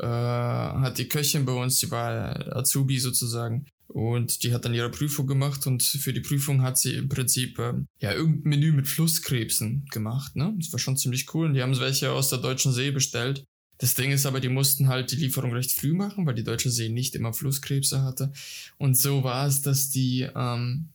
äh, 0.00 0.06
hat 0.06 0.98
die 0.98 1.08
Köchin 1.08 1.44
bei 1.44 1.52
uns, 1.52 1.78
die 1.80 1.90
war 1.90 2.56
Azubi 2.56 2.98
sozusagen, 2.98 3.66
und 3.88 4.42
die 4.42 4.52
hat 4.52 4.64
dann 4.64 4.74
ihre 4.74 4.90
Prüfung 4.90 5.26
gemacht 5.26 5.66
und 5.66 5.82
für 5.82 6.12
die 6.12 6.20
Prüfung 6.20 6.62
hat 6.62 6.78
sie 6.78 6.94
im 6.94 7.08
Prinzip 7.08 7.58
äh, 7.58 7.74
ja 8.00 8.12
irgendein 8.12 8.50
Menü 8.50 8.72
mit 8.72 8.88
Flusskrebsen 8.88 9.86
gemacht, 9.90 10.36
ne? 10.36 10.54
Das 10.58 10.72
war 10.72 10.78
schon 10.78 10.96
ziemlich 10.96 11.32
cool. 11.34 11.46
Und 11.46 11.54
die 11.54 11.62
haben 11.62 11.78
welche 11.78 12.10
aus 12.12 12.30
der 12.30 12.38
Deutschen 12.38 12.72
See 12.72 12.90
bestellt. 12.90 13.44
Das 13.78 13.94
Ding 13.94 14.12
ist 14.12 14.24
aber, 14.24 14.40
die 14.40 14.48
mussten 14.48 14.88
halt 14.88 15.10
die 15.10 15.16
Lieferung 15.16 15.52
recht 15.52 15.72
früh 15.72 15.92
machen, 15.92 16.26
weil 16.26 16.34
die 16.34 16.44
Deutsche 16.44 16.70
See 16.70 16.88
nicht 16.88 17.14
immer 17.14 17.32
Flusskrebse 17.32 18.02
hatte. 18.02 18.32
Und 18.78 18.96
so 18.96 19.24
war 19.24 19.46
es, 19.46 19.62
dass 19.62 19.90
die 19.90 20.28
ähm, 20.34 20.88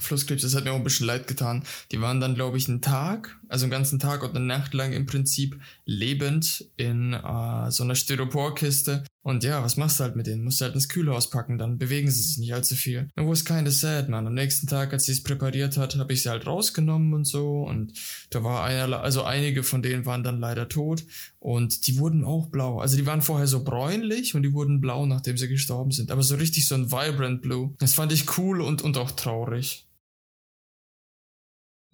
Flusskrebs, 0.00 0.42
das 0.42 0.54
hat 0.54 0.64
mir 0.64 0.72
auch 0.72 0.76
ein 0.76 0.84
bisschen 0.84 1.06
leid 1.06 1.26
getan. 1.26 1.64
Die 1.92 2.00
waren 2.00 2.20
dann, 2.20 2.34
glaube 2.34 2.58
ich, 2.58 2.68
einen 2.68 2.82
Tag, 2.82 3.38
also 3.48 3.64
einen 3.64 3.70
ganzen 3.70 3.98
Tag 3.98 4.22
und 4.22 4.36
eine 4.36 4.44
Nacht 4.44 4.74
lang 4.74 4.92
im 4.92 5.06
Prinzip 5.06 5.58
lebend 5.86 6.70
in 6.76 7.14
äh, 7.14 7.70
so 7.70 7.82
einer 7.82 7.94
Styroporkiste. 7.94 9.04
Und 9.24 9.42
ja, 9.42 9.64
was 9.64 9.78
machst 9.78 9.98
du 9.98 10.04
halt 10.04 10.16
mit 10.16 10.26
denen? 10.26 10.44
Musst 10.44 10.60
du 10.60 10.66
halt 10.66 10.74
ins 10.74 10.90
Kühlhaus 10.90 11.30
packen, 11.30 11.56
dann 11.56 11.78
bewegen 11.78 12.10
sie 12.10 12.20
sich 12.20 12.36
nicht 12.36 12.52
allzu 12.52 12.74
viel. 12.74 13.08
It 13.16 13.26
was 13.26 13.46
kinda 13.46 13.70
sad, 13.70 14.10
man. 14.10 14.26
Am 14.26 14.34
nächsten 14.34 14.66
Tag, 14.66 14.92
als 14.92 15.06
sie 15.06 15.12
es 15.12 15.22
präpariert 15.22 15.78
hat, 15.78 15.96
habe 15.96 16.12
ich 16.12 16.22
sie 16.22 16.28
halt 16.28 16.46
rausgenommen 16.46 17.14
und 17.14 17.24
so. 17.24 17.62
Und 17.62 17.94
da 18.28 18.44
war 18.44 18.62
einer, 18.64 19.00
also 19.00 19.22
einige 19.22 19.62
von 19.62 19.82
denen 19.82 20.04
waren 20.04 20.24
dann 20.24 20.40
leider 20.40 20.68
tot. 20.68 21.04
Und 21.38 21.86
die 21.86 21.98
wurden 21.98 22.22
auch 22.22 22.48
blau. 22.48 22.80
Also 22.80 22.98
die 22.98 23.06
waren 23.06 23.22
vorher 23.22 23.46
so 23.46 23.64
bräunlich 23.64 24.34
und 24.34 24.42
die 24.42 24.52
wurden 24.52 24.82
blau, 24.82 25.06
nachdem 25.06 25.38
sie 25.38 25.48
gestorben 25.48 25.90
sind. 25.90 26.10
Aber 26.10 26.22
so 26.22 26.34
richtig 26.34 26.68
so 26.68 26.74
ein 26.74 26.92
vibrant 26.92 27.40
blue. 27.40 27.74
Das 27.78 27.94
fand 27.94 28.12
ich 28.12 28.36
cool 28.36 28.60
und, 28.60 28.82
und 28.82 28.98
auch 28.98 29.10
traurig. 29.12 29.86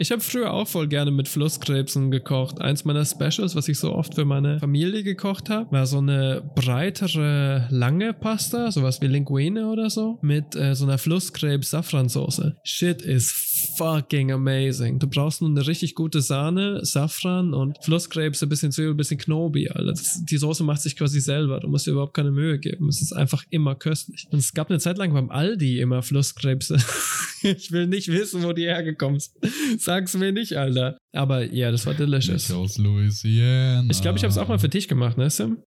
Ich 0.01 0.11
habe 0.11 0.23
früher 0.23 0.55
auch 0.55 0.67
voll 0.67 0.89
gerne 0.89 1.11
mit 1.11 1.29
Flusskrebsen 1.29 2.11
gekocht. 2.11 2.59
Eins 2.59 2.87
meiner 2.87 3.05
Specials, 3.05 3.55
was 3.55 3.69
ich 3.69 3.79
so 3.79 3.93
oft 3.93 4.15
für 4.15 4.25
meine 4.25 4.59
Familie 4.59 5.03
gekocht 5.03 5.51
habe, 5.51 5.71
war 5.71 5.85
so 5.85 5.99
eine 5.99 6.43
breitere, 6.55 7.67
lange 7.69 8.15
Pasta, 8.15 8.73
sowas 8.73 9.03
wie 9.03 9.09
Linguine 9.09 9.69
oder 9.69 9.91
so, 9.91 10.19
mit 10.23 10.57
äh, 10.57 10.75
so 10.75 10.87
einer 10.87 10.97
Flusskrebs-Safransoße. 10.97 12.57
Shit 12.63 13.03
is 13.03 13.50
fucking 13.77 14.33
amazing. 14.33 14.99
Du 14.99 15.07
brauchst 15.07 15.41
nur 15.41 15.51
eine 15.51 15.67
richtig 15.67 15.95
gute 15.95 16.21
Sahne, 16.21 16.85
Safran 16.85 17.55
und 17.55 17.83
Flusskrebs, 17.83 18.43
ein 18.43 18.49
bisschen 18.49 18.73
Zwiebel, 18.73 18.95
ein 18.95 18.97
bisschen 18.97 19.19
Knobi, 19.19 19.69
Alter. 19.69 19.93
Das, 19.93 20.25
die 20.25 20.37
Soße 20.37 20.65
macht 20.65 20.83
sich 20.83 20.97
quasi 20.97 21.21
selber. 21.21 21.61
Du 21.61 21.69
musst 21.69 21.87
dir 21.87 21.93
überhaupt 21.93 22.15
keine 22.15 22.31
Mühe 22.31 22.59
geben. 22.59 22.89
Es 22.89 23.01
ist 23.03 23.13
einfach 23.13 23.45
immer 23.51 23.75
köstlich. 23.75 24.27
Und 24.31 24.39
es 24.39 24.55
gab 24.55 24.71
eine 24.71 24.79
Zeit 24.79 24.99
lang 24.99 25.13
beim 25.13 25.31
Aldi 25.31 25.81
immer 25.81 26.03
Flusskrebse. 26.03 26.77
ich 27.43 27.73
will 27.73 27.87
nicht 27.87 28.09
wissen, 28.09 28.43
wo 28.43 28.53
die 28.53 28.65
hergekommen 28.65 29.21
sind 29.21 29.35
sag's 29.79 30.15
mir 30.15 30.33
nicht, 30.33 30.57
Alter. 30.57 30.99
Aber 31.13 31.45
ja, 31.45 31.71
das 31.71 31.87
war 31.87 31.95
delicious. 31.95 32.49
Nicht 32.49 32.53
aus 32.53 32.79
Louisiana. 32.79 33.89
Ich 33.91 34.01
glaube, 34.03 34.19
ich 34.19 34.25
habe 34.25 34.31
es 34.31 34.39
auch 34.39 34.49
mal 34.49 34.59
für 34.59 34.69
dich 34.69 34.89
gemacht, 34.89 35.19
ne, 35.19 35.31
Sim? 35.31 35.63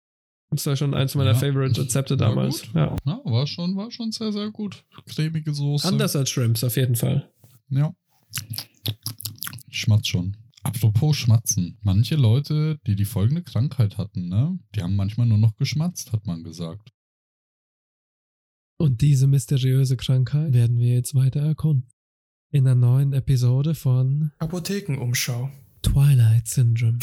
Das 0.51 0.65
war 0.67 0.75
schon 0.75 0.93
eins 0.93 1.15
meiner 1.15 1.31
Ja. 1.31 1.35
Favorite 1.35 1.81
Rezepte 1.81 2.19
War 2.19 2.29
damals. 2.29 2.63
Ja. 2.75 2.95
Ja, 3.05 3.21
war 3.23 3.47
schon, 3.47 3.75
war 3.75 3.89
schon 3.91 4.11
sehr, 4.11 4.31
sehr 4.31 4.51
gut. 4.51 4.83
Cremige 5.07 5.53
Soße. 5.53 5.87
Anders 5.87 6.15
als 6.15 6.29
Shrimps, 6.29 6.63
auf 6.63 6.77
jeden 6.77 6.95
Fall. 6.95 7.27
Ja. 7.69 7.95
Ich 9.67 9.79
schmatz 9.79 10.07
schon. 10.07 10.37
Apropos 10.63 11.17
Schmatzen. 11.17 11.77
Manche 11.81 12.15
Leute, 12.15 12.79
die 12.87 12.95
die 12.95 13.05
folgende 13.05 13.43
Krankheit 13.43 13.97
hatten, 13.97 14.29
ne? 14.29 14.57
Die 14.75 14.81
haben 14.81 14.95
manchmal 14.95 15.27
nur 15.27 15.37
noch 15.37 15.55
geschmatzt, 15.57 16.13
hat 16.13 16.25
man 16.25 16.43
gesagt. 16.43 16.91
Und 18.77 19.01
diese 19.01 19.27
mysteriöse 19.27 19.97
Krankheit 19.97 20.53
werden 20.53 20.77
wir 20.77 20.93
jetzt 20.93 21.15
weiter 21.15 21.41
erkunden. 21.41 21.89
In 22.49 22.67
einer 22.67 22.75
neuen 22.75 23.13
Episode 23.13 23.75
von 23.75 24.31
Apothekenumschau. 24.39 25.49
Twilight 25.81 26.47
Syndrome. 26.47 26.99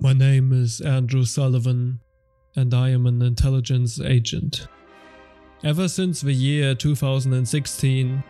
My 0.00 0.12
name 0.12 0.52
is 0.52 0.80
Andrew 0.80 1.24
Sullivan, 1.24 2.00
and 2.56 2.74
I 2.74 2.90
am 2.90 3.06
an 3.06 3.22
intelligence 3.22 4.00
agent. 4.00 4.66
Ever 5.62 5.88
since 5.88 6.22
the 6.22 6.32
year 6.32 6.74
2016, 6.74 8.24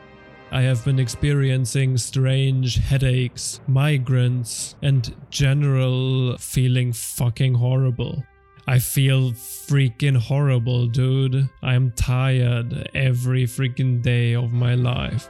I 0.51 0.61
have 0.63 0.85
been 0.85 0.99
experiencing 0.99 1.97
strange 1.97 2.77
headaches, 2.77 3.61
migraines, 3.67 4.75
and 4.83 5.15
general 5.31 6.37
feeling 6.37 6.93
fucking 6.93 7.55
horrible. 7.55 8.23
I 8.67 8.79
feel 8.79 9.33
freaking 9.33 10.17
horrible, 10.17 10.87
dude. 10.87 11.49
I'm 11.63 11.91
tired 11.93 12.91
every 12.95 13.45
freaking 13.45 14.03
day 14.03 14.35
of 14.35 14.53
my 14.53 14.75
life. 14.75 15.29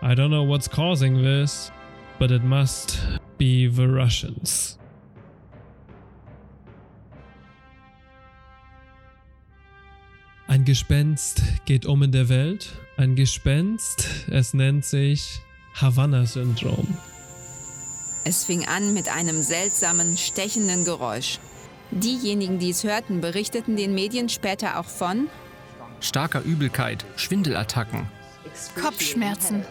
I 0.00 0.14
don't 0.14 0.30
know 0.30 0.44
what's 0.44 0.68
causing 0.68 1.22
this, 1.22 1.70
but 2.18 2.30
it 2.30 2.42
must 2.42 2.98
be 3.36 3.66
the 3.66 3.88
Russians. 3.88 4.78
Ein 10.48 10.64
Gespenst 10.64 11.42
geht 11.66 11.84
um 11.84 12.02
in 12.02 12.12
der 12.12 12.28
Welt. 12.28 12.72
Ein 12.96 13.14
Gespenst, 13.14 14.08
es 14.30 14.54
nennt 14.54 14.86
sich 14.86 15.40
Havanna-Syndrom. 15.74 16.96
Es 18.24 18.44
fing 18.44 18.66
an 18.66 18.94
mit 18.94 19.08
einem 19.08 19.42
seltsamen, 19.42 20.16
stechenden 20.16 20.84
Geräusch. 20.84 21.38
Diejenigen, 21.90 22.58
die 22.58 22.70
es 22.70 22.84
hörten, 22.84 23.20
berichteten 23.20 23.76
den 23.76 23.94
Medien 23.94 24.28
später 24.28 24.78
auch 24.78 24.86
von 24.86 25.28
Starker 26.00 26.42
Übelkeit, 26.42 27.04
Schwindelattacken. 27.16 28.06
Kopfschmerzen. 28.80 29.64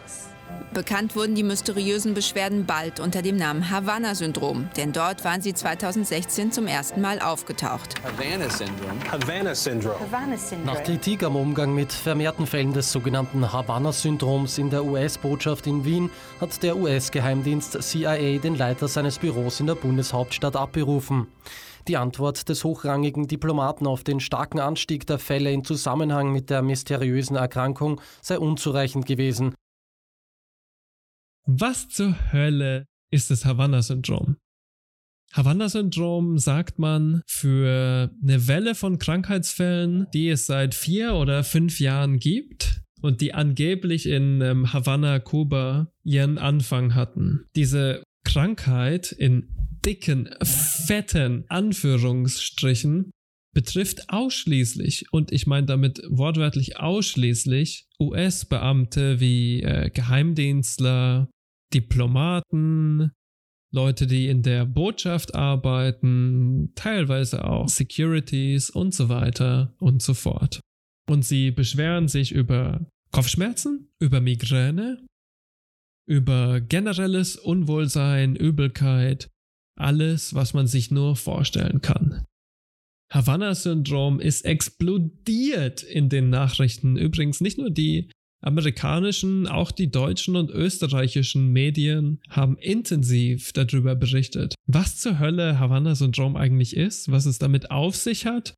Bekannt 0.74 1.16
wurden 1.16 1.36
die 1.36 1.44
mysteriösen 1.44 2.14
Beschwerden 2.14 2.66
bald 2.66 3.00
unter 3.00 3.22
dem 3.22 3.36
Namen 3.38 3.70
Havanna-Syndrom, 3.70 4.70
denn 4.78 4.92
dort 4.92 5.24
waren 5.24 5.42
sie 5.42 5.54
2016 5.54 6.52
zum 6.52 6.68
ersten 6.68 7.02
Mal 7.02 7.20
aufgetaucht. 7.20 7.96
Havana 8.04 8.50
Syndrome. 8.50 9.12
Havana 9.12 9.56
Syndrome. 9.56 10.00
Havana 10.00 10.38
Syndrome. 10.38 10.74
Nach 10.74 10.84
Kritik 10.84 11.24
am 11.24 11.36
Umgang 11.36 11.74
mit 11.74 11.92
vermehrten 11.92 12.46
Fällen 12.46 12.74
des 12.74 12.92
sogenannten 12.92 13.52
Havanna-Syndroms 13.52 14.58
in 14.58 14.70
der 14.70 14.86
US-Botschaft 14.86 15.66
in 15.68 15.86
Wien 15.86 16.10
hat 16.42 16.62
der 16.62 16.78
US-Geheimdienst 16.78 17.82
CIA 17.82 18.38
den 18.38 18.56
Leiter 18.56 18.88
seines 18.88 19.20
Büros 19.20 19.60
in 19.60 19.68
der 19.68 19.76
Bundeshauptstadt 19.76 20.56
abberufen. 20.56 21.28
Die 21.88 21.98
Antwort 21.98 22.50
des 22.50 22.64
hochrangigen 22.64 23.28
Diplomaten 23.28 23.86
auf 23.86 24.04
den 24.04 24.20
starken 24.20 24.60
Anstieg 24.60 25.06
der 25.06 25.20
Fälle 25.20 25.52
in 25.52 25.64
Zusammenhang 25.64 26.32
mit 26.32 26.50
der 26.50 26.62
mysteriösen 26.62 27.36
Erkrankung 27.36 28.02
sei 28.22 28.40
unzureichend 28.40 29.06
gewesen. 29.06 29.54
Was 31.46 31.88
zur 31.90 32.16
Hölle 32.34 32.86
ist 33.12 33.30
das 33.30 33.46
Havanna-Syndrom? 33.46 34.38
Havanna-Syndrom 35.34 36.40
sagt 36.40 36.80
man 36.80 37.22
für 37.28 38.10
eine 38.24 38.48
Welle 38.48 38.74
von 38.74 38.98
Krankheitsfällen, 38.98 40.08
die 40.14 40.30
es 40.30 40.48
seit 40.48 40.74
vier 40.74 41.14
oder 41.14 41.44
fünf 41.44 41.80
Jahren 41.80 42.18
gibt 42.18 42.82
und 43.02 43.22
die 43.22 43.34
angeblich 43.34 44.08
in 44.08 44.42
ähm, 44.42 44.74
Havanna, 44.74 45.20
Kuba 45.20 45.92
ihren 46.04 46.38
Anfang 46.40 46.96
hatten. 46.96 47.46
Diese 47.56 48.02
Krankheit 48.24 49.12
in 49.12 49.50
dicken, 49.86 50.30
fetten 50.44 51.46
Anführungsstrichen 51.50 53.12
betrifft 53.54 54.10
ausschließlich, 54.10 55.06
und 55.12 55.32
ich 55.32 55.48
meine 55.48 55.66
damit 55.66 56.02
wortwörtlich 56.10 56.78
ausschließlich, 56.78 57.88
US-Beamte 58.02 59.20
wie 59.22 59.64
äh, 59.64 59.90
Geheimdienstler, 59.90 61.30
Diplomaten, 61.74 63.12
Leute, 63.74 64.08
die 64.08 64.28
in 64.28 64.44
der 64.44 64.66
Botschaft 64.66 65.36
arbeiten, 65.36 66.74
teilweise 66.76 67.46
auch 67.46 67.70
Securities 67.70 68.70
und 68.70 68.94
so 68.94 69.10
weiter 69.10 69.74
und 69.80 70.02
so 70.02 70.14
fort. 70.14 70.60
Und 71.10 71.24
sie 71.24 71.52
beschweren 71.52 72.08
sich 72.08 72.32
über 72.32 72.86
Kopfschmerzen, 73.12 73.90
über 74.00 74.20
Migräne, 74.20 75.06
über 76.08 76.62
generelles 76.62 77.38
Unwohlsein, 77.38 78.36
Übelkeit, 78.36 79.30
alles, 79.76 80.34
was 80.34 80.54
man 80.54 80.68
sich 80.68 80.92
nur 80.92 81.16
vorstellen 81.16 81.82
kann. 81.82 82.26
Havanna-Syndrom 83.12 84.20
ist 84.20 84.46
explodiert 84.46 85.84
in 85.84 86.10
den 86.10 86.30
Nachrichten. 86.30 86.98
Übrigens 86.98 87.40
nicht 87.40 87.58
nur 87.58 87.70
die 87.70 88.10
amerikanischen, 88.42 89.48
auch 89.48 89.72
die 89.72 89.90
deutschen 89.90 90.36
und 90.36 90.52
österreichischen 90.52 91.52
Medien 91.52 92.20
haben 92.30 92.58
intensiv 92.58 93.54
darüber 93.54 93.96
berichtet, 93.96 94.56
was 94.68 94.98
zur 94.98 95.20
Hölle 95.20 95.60
Havanna-Syndrom 95.60 96.36
eigentlich 96.36 96.76
ist, 96.76 97.10
was 97.12 97.26
es 97.26 97.40
damit 97.40 97.72
auf 97.72 97.96
sich 97.96 98.26
hat 98.26 98.54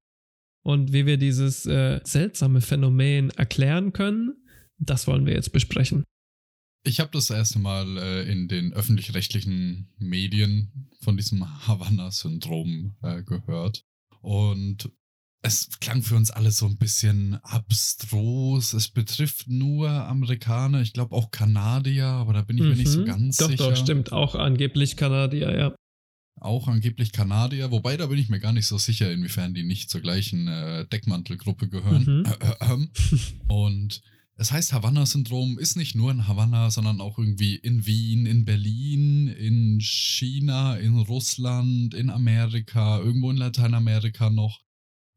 und 0.64 0.92
wie 0.92 1.06
wir 1.06 1.18
dieses 1.18 1.66
äh, 1.66 2.02
seltsame 2.04 2.62
Phänomen 2.62 3.30
erklären 3.32 3.94
können. 3.94 4.34
Das 4.78 5.08
wollen 5.08 5.26
wir 5.26 5.34
jetzt 5.34 5.54
besprechen. 5.54 6.04
Ich 6.88 7.02
habe 7.02 7.12
das 7.12 7.30
erste 7.30 7.60
Mal 7.60 7.98
äh, 7.98 8.32
in 8.32 8.48
den 8.48 8.72
öffentlich-rechtlichen 8.72 9.90
Medien 10.00 10.90
von 11.02 11.18
diesem 11.18 11.68
Havanna-Syndrom 11.68 12.96
äh, 13.02 13.24
gehört. 13.24 13.84
Und 14.22 14.90
es 15.42 15.70
klang 15.82 16.02
für 16.02 16.16
uns 16.16 16.32
alle 16.32 16.52
so 16.52 16.66
ein 16.66 16.78
bisschen 16.78 17.36
abstrus. 17.44 18.72
Es 18.74 18.88
betrifft 18.88 19.50
nur 19.50 19.90
Amerikaner, 19.90 20.82
ich 20.82 20.94
glaube 20.94 21.14
auch 21.14 21.30
Kanadier, 21.30 22.06
aber 22.08 22.32
da 22.32 22.42
bin 22.42 22.58
ich 22.58 22.64
mir 22.64 22.76
nicht 22.76 22.88
so 22.88 23.02
Mhm. 23.02 23.06
ganz 23.06 23.38
doch, 23.38 23.50
sicher. 23.50 23.70
Doch, 23.70 23.76
stimmt. 23.76 24.14
Auch 24.14 24.36
angeblich 24.36 24.96
Kanadier, 24.96 25.58
ja. 25.58 25.76
Auch 26.40 26.70
angeblich 26.70 27.12
Kanadier, 27.12 27.70
wobei 27.72 27.98
da 27.98 28.06
bin 28.06 28.18
ich 28.18 28.30
mir 28.30 28.40
gar 28.40 28.54
nicht 28.54 28.68
so 28.68 28.78
sicher, 28.78 29.12
inwiefern 29.12 29.54
die 29.54 29.64
nicht 29.64 29.90
zur 29.90 30.00
gleichen 30.02 30.48
äh, 30.48 30.88
Deckmantelgruppe 30.88 31.68
gehören. 31.68 32.24
Mhm. 32.24 32.92
Und 33.50 34.02
Es 34.40 34.52
heißt 34.52 34.72
Havanna-Syndrom, 34.72 35.58
ist 35.58 35.76
nicht 35.78 35.96
nur 35.96 36.12
in 36.12 36.28
Havanna, 36.28 36.70
sondern 36.70 37.02
auch 37.02 37.18
irgendwie 37.18 37.56
in 37.56 37.86
Wien, 37.88 38.28
in 38.28 38.46
Berlin, 38.46 39.28
in 39.28 39.80
China, 39.82 40.76
in 40.78 40.96
Russland, 41.00 41.96
in 41.96 42.12
Amerika, 42.12 43.00
irgendwo 43.00 43.32
in 43.32 43.38
Lateinamerika 43.38 44.30
noch. 44.30 44.62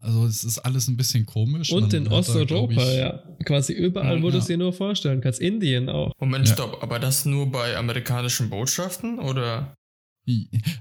Also 0.03 0.25
es 0.25 0.43
ist 0.45 0.59
alles 0.61 0.89
ein 0.89 0.97
bisschen 0.97 1.27
komisch. 1.27 1.71
Und 1.71 1.93
in 1.93 2.09
Osteuropa, 2.09 2.73
ich- 2.73 2.97
ja. 2.97 3.23
Quasi 3.45 3.75
überall, 3.75 4.23
wo 4.23 4.29
Ja. 4.29 4.33
du 4.33 4.39
es 4.39 4.47
dir 4.47 4.57
nur 4.57 4.73
vorstellen 4.73 5.21
kannst. 5.21 5.41
Indien 5.41 5.91
auch. 5.91 6.13
Moment, 6.19 6.49
Ja. 6.49 6.55
stopp, 6.55 6.83
aber 6.83 6.99
das 6.99 7.27
nur 7.27 7.51
bei 7.51 7.77
amerikanischen 7.77 8.49
Botschaften 8.49 9.19
oder? 9.19 9.75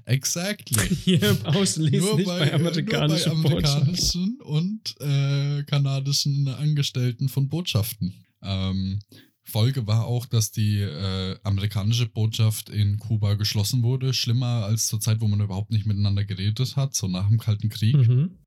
Exactly. 0.05 0.95
Hier 1.03 1.37
ausschließlich 1.43 2.01
nur 2.01 2.17
bei, 2.17 2.39
bei, 2.39 2.53
amerikanischen 2.53 3.33
nur 3.33 3.43
bei 3.43 3.49
Botschaften. 3.55 3.81
amerikanischen 3.81 4.41
und 4.41 4.95
äh, 5.01 5.63
kanadischen 5.63 6.47
Angestellten 6.47 7.27
von 7.29 7.49
Botschaften. 7.49 8.13
Ähm, 8.41 8.99
Folge 9.43 9.87
war 9.87 10.05
auch, 10.05 10.25
dass 10.25 10.51
die 10.51 10.79
äh, 10.79 11.39
amerikanische 11.43 12.07
Botschaft 12.07 12.69
in 12.69 12.99
Kuba 12.99 13.33
geschlossen 13.33 13.83
wurde. 13.83 14.13
Schlimmer 14.13 14.65
als 14.65 14.87
zur 14.87 15.01
Zeit, 15.01 15.21
wo 15.21 15.27
man 15.27 15.41
überhaupt 15.41 15.71
nicht 15.71 15.85
miteinander 15.85 16.23
geredet 16.23 16.75
hat, 16.75 16.95
so 16.95 17.07
nach 17.07 17.27
dem 17.27 17.39
Kalten 17.39 17.69
Krieg. 17.69 17.95
Mhm. 17.95 18.37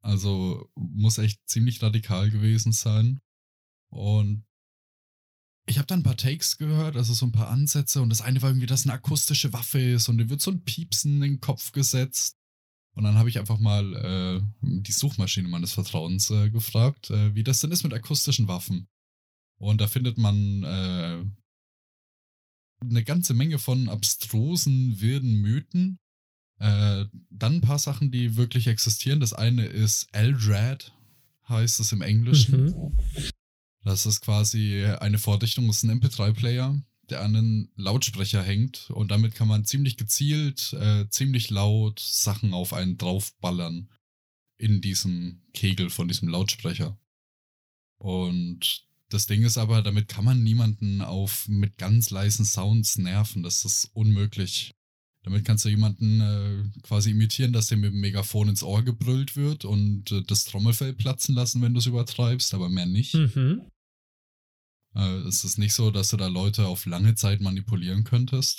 Also 0.00 0.68
muss 0.74 1.18
echt 1.18 1.40
ziemlich 1.48 1.80
radikal 1.82 2.30
gewesen 2.30 2.72
sein. 2.72 3.20
Und 3.90 4.44
ich 5.66 5.78
habe 5.78 5.86
dann 5.86 6.00
ein 6.00 6.04
paar 6.04 6.16
Takes 6.16 6.58
gehört, 6.58 6.96
also 6.96 7.14
so 7.14 7.26
ein 7.26 7.32
paar 7.32 7.48
Ansätze. 7.48 8.02
Und 8.02 8.10
das 8.10 8.20
eine 8.20 8.42
war 8.42 8.50
irgendwie, 8.50 8.66
dass 8.66 8.84
eine 8.84 8.94
akustische 8.94 9.52
Waffe 9.52 9.80
ist 9.80 10.08
und 10.08 10.18
dir 10.18 10.28
wird 10.28 10.40
so 10.40 10.50
ein 10.50 10.64
Piepsen 10.64 11.16
in 11.16 11.20
den 11.20 11.40
Kopf 11.40 11.70
gesetzt. 11.72 12.36
Und 12.94 13.04
dann 13.04 13.14
habe 13.14 13.28
ich 13.28 13.38
einfach 13.38 13.58
mal 13.58 13.94
äh, 13.94 14.42
die 14.60 14.92
Suchmaschine 14.92 15.48
meines 15.48 15.72
Vertrauens 15.72 16.30
äh, 16.30 16.50
gefragt, 16.50 17.10
äh, 17.10 17.34
wie 17.34 17.44
das 17.44 17.60
denn 17.60 17.70
ist 17.70 17.84
mit 17.84 17.94
akustischen 17.94 18.48
Waffen. 18.48 18.88
Und 19.62 19.80
da 19.80 19.86
findet 19.86 20.18
man 20.18 20.64
äh, 20.64 21.24
eine 22.80 23.04
ganze 23.04 23.32
Menge 23.32 23.60
von 23.60 23.88
abstrusen, 23.88 25.00
wirden 25.00 25.40
Mythen. 25.40 26.00
Äh, 26.58 27.04
dann 27.30 27.54
ein 27.54 27.60
paar 27.60 27.78
Sachen, 27.78 28.10
die 28.10 28.36
wirklich 28.36 28.66
existieren. 28.66 29.20
Das 29.20 29.32
eine 29.32 29.66
ist 29.66 30.08
LRAD, 30.12 30.92
heißt 31.48 31.78
es 31.78 31.92
im 31.92 32.02
Englischen. 32.02 32.64
Mhm. 32.64 32.98
Das 33.84 34.04
ist 34.04 34.20
quasi 34.20 34.84
eine 34.84 35.18
Vordichtung, 35.18 35.68
das 35.68 35.76
ist 35.76 35.84
ein 35.84 36.00
MP3-Player, 36.00 36.82
der 37.08 37.20
an 37.22 37.36
einen 37.36 37.72
Lautsprecher 37.76 38.42
hängt 38.42 38.90
und 38.90 39.12
damit 39.12 39.36
kann 39.36 39.46
man 39.46 39.64
ziemlich 39.64 39.96
gezielt, 39.96 40.72
äh, 40.72 41.08
ziemlich 41.08 41.50
laut 41.50 42.00
Sachen 42.00 42.52
auf 42.52 42.72
einen 42.72 42.98
draufballern 42.98 43.88
in 44.56 44.80
diesem 44.80 45.42
Kegel 45.54 45.88
von 45.88 46.08
diesem 46.08 46.28
Lautsprecher. 46.28 46.98
Und 47.98 48.91
das 49.12 49.26
Ding 49.26 49.42
ist 49.42 49.58
aber, 49.58 49.82
damit 49.82 50.08
kann 50.08 50.24
man 50.24 50.42
niemanden 50.42 51.02
auf 51.02 51.48
mit 51.48 51.76
ganz 51.76 52.10
leisen 52.10 52.44
Sounds 52.44 52.98
nerven. 52.98 53.42
Das 53.42 53.64
ist 53.64 53.90
unmöglich. 53.92 54.72
Damit 55.24 55.44
kannst 55.44 55.64
du 55.64 55.68
jemanden 55.68 56.20
äh, 56.20 56.80
quasi 56.82 57.10
imitieren, 57.10 57.52
dass 57.52 57.68
dir 57.68 57.76
mit 57.76 57.92
dem 57.92 58.00
Megafon 58.00 58.48
ins 58.48 58.62
Ohr 58.62 58.82
gebrüllt 58.82 59.36
wird 59.36 59.64
und 59.64 60.10
äh, 60.10 60.22
das 60.22 60.44
Trommelfell 60.44 60.94
platzen 60.94 61.34
lassen, 61.34 61.62
wenn 61.62 61.74
du 61.74 61.78
es 61.78 61.86
übertreibst, 61.86 62.54
aber 62.54 62.68
mehr 62.68 62.86
nicht. 62.86 63.14
Mhm. 63.14 63.62
Äh, 64.94 65.18
es 65.28 65.44
ist 65.44 65.58
nicht 65.58 65.74
so, 65.74 65.90
dass 65.90 66.08
du 66.08 66.16
da 66.16 66.26
Leute 66.26 66.66
auf 66.66 66.86
lange 66.86 67.14
Zeit 67.14 67.40
manipulieren 67.40 68.02
könntest. 68.02 68.58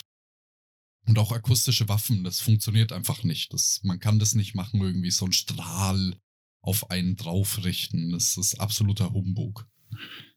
Und 1.06 1.18
auch 1.18 1.32
akustische 1.32 1.86
Waffen, 1.88 2.24
das 2.24 2.40
funktioniert 2.40 2.92
einfach 2.92 3.24
nicht. 3.24 3.52
Das, 3.52 3.80
man 3.82 4.00
kann 4.00 4.18
das 4.18 4.34
nicht 4.34 4.54
machen, 4.54 4.80
irgendwie 4.80 5.10
so 5.10 5.26
einen 5.26 5.32
Strahl 5.32 6.18
auf 6.62 6.90
einen 6.90 7.16
draufrichten. 7.16 8.10
Das 8.12 8.38
ist 8.38 8.58
absoluter 8.58 9.12
Humbug. 9.12 9.68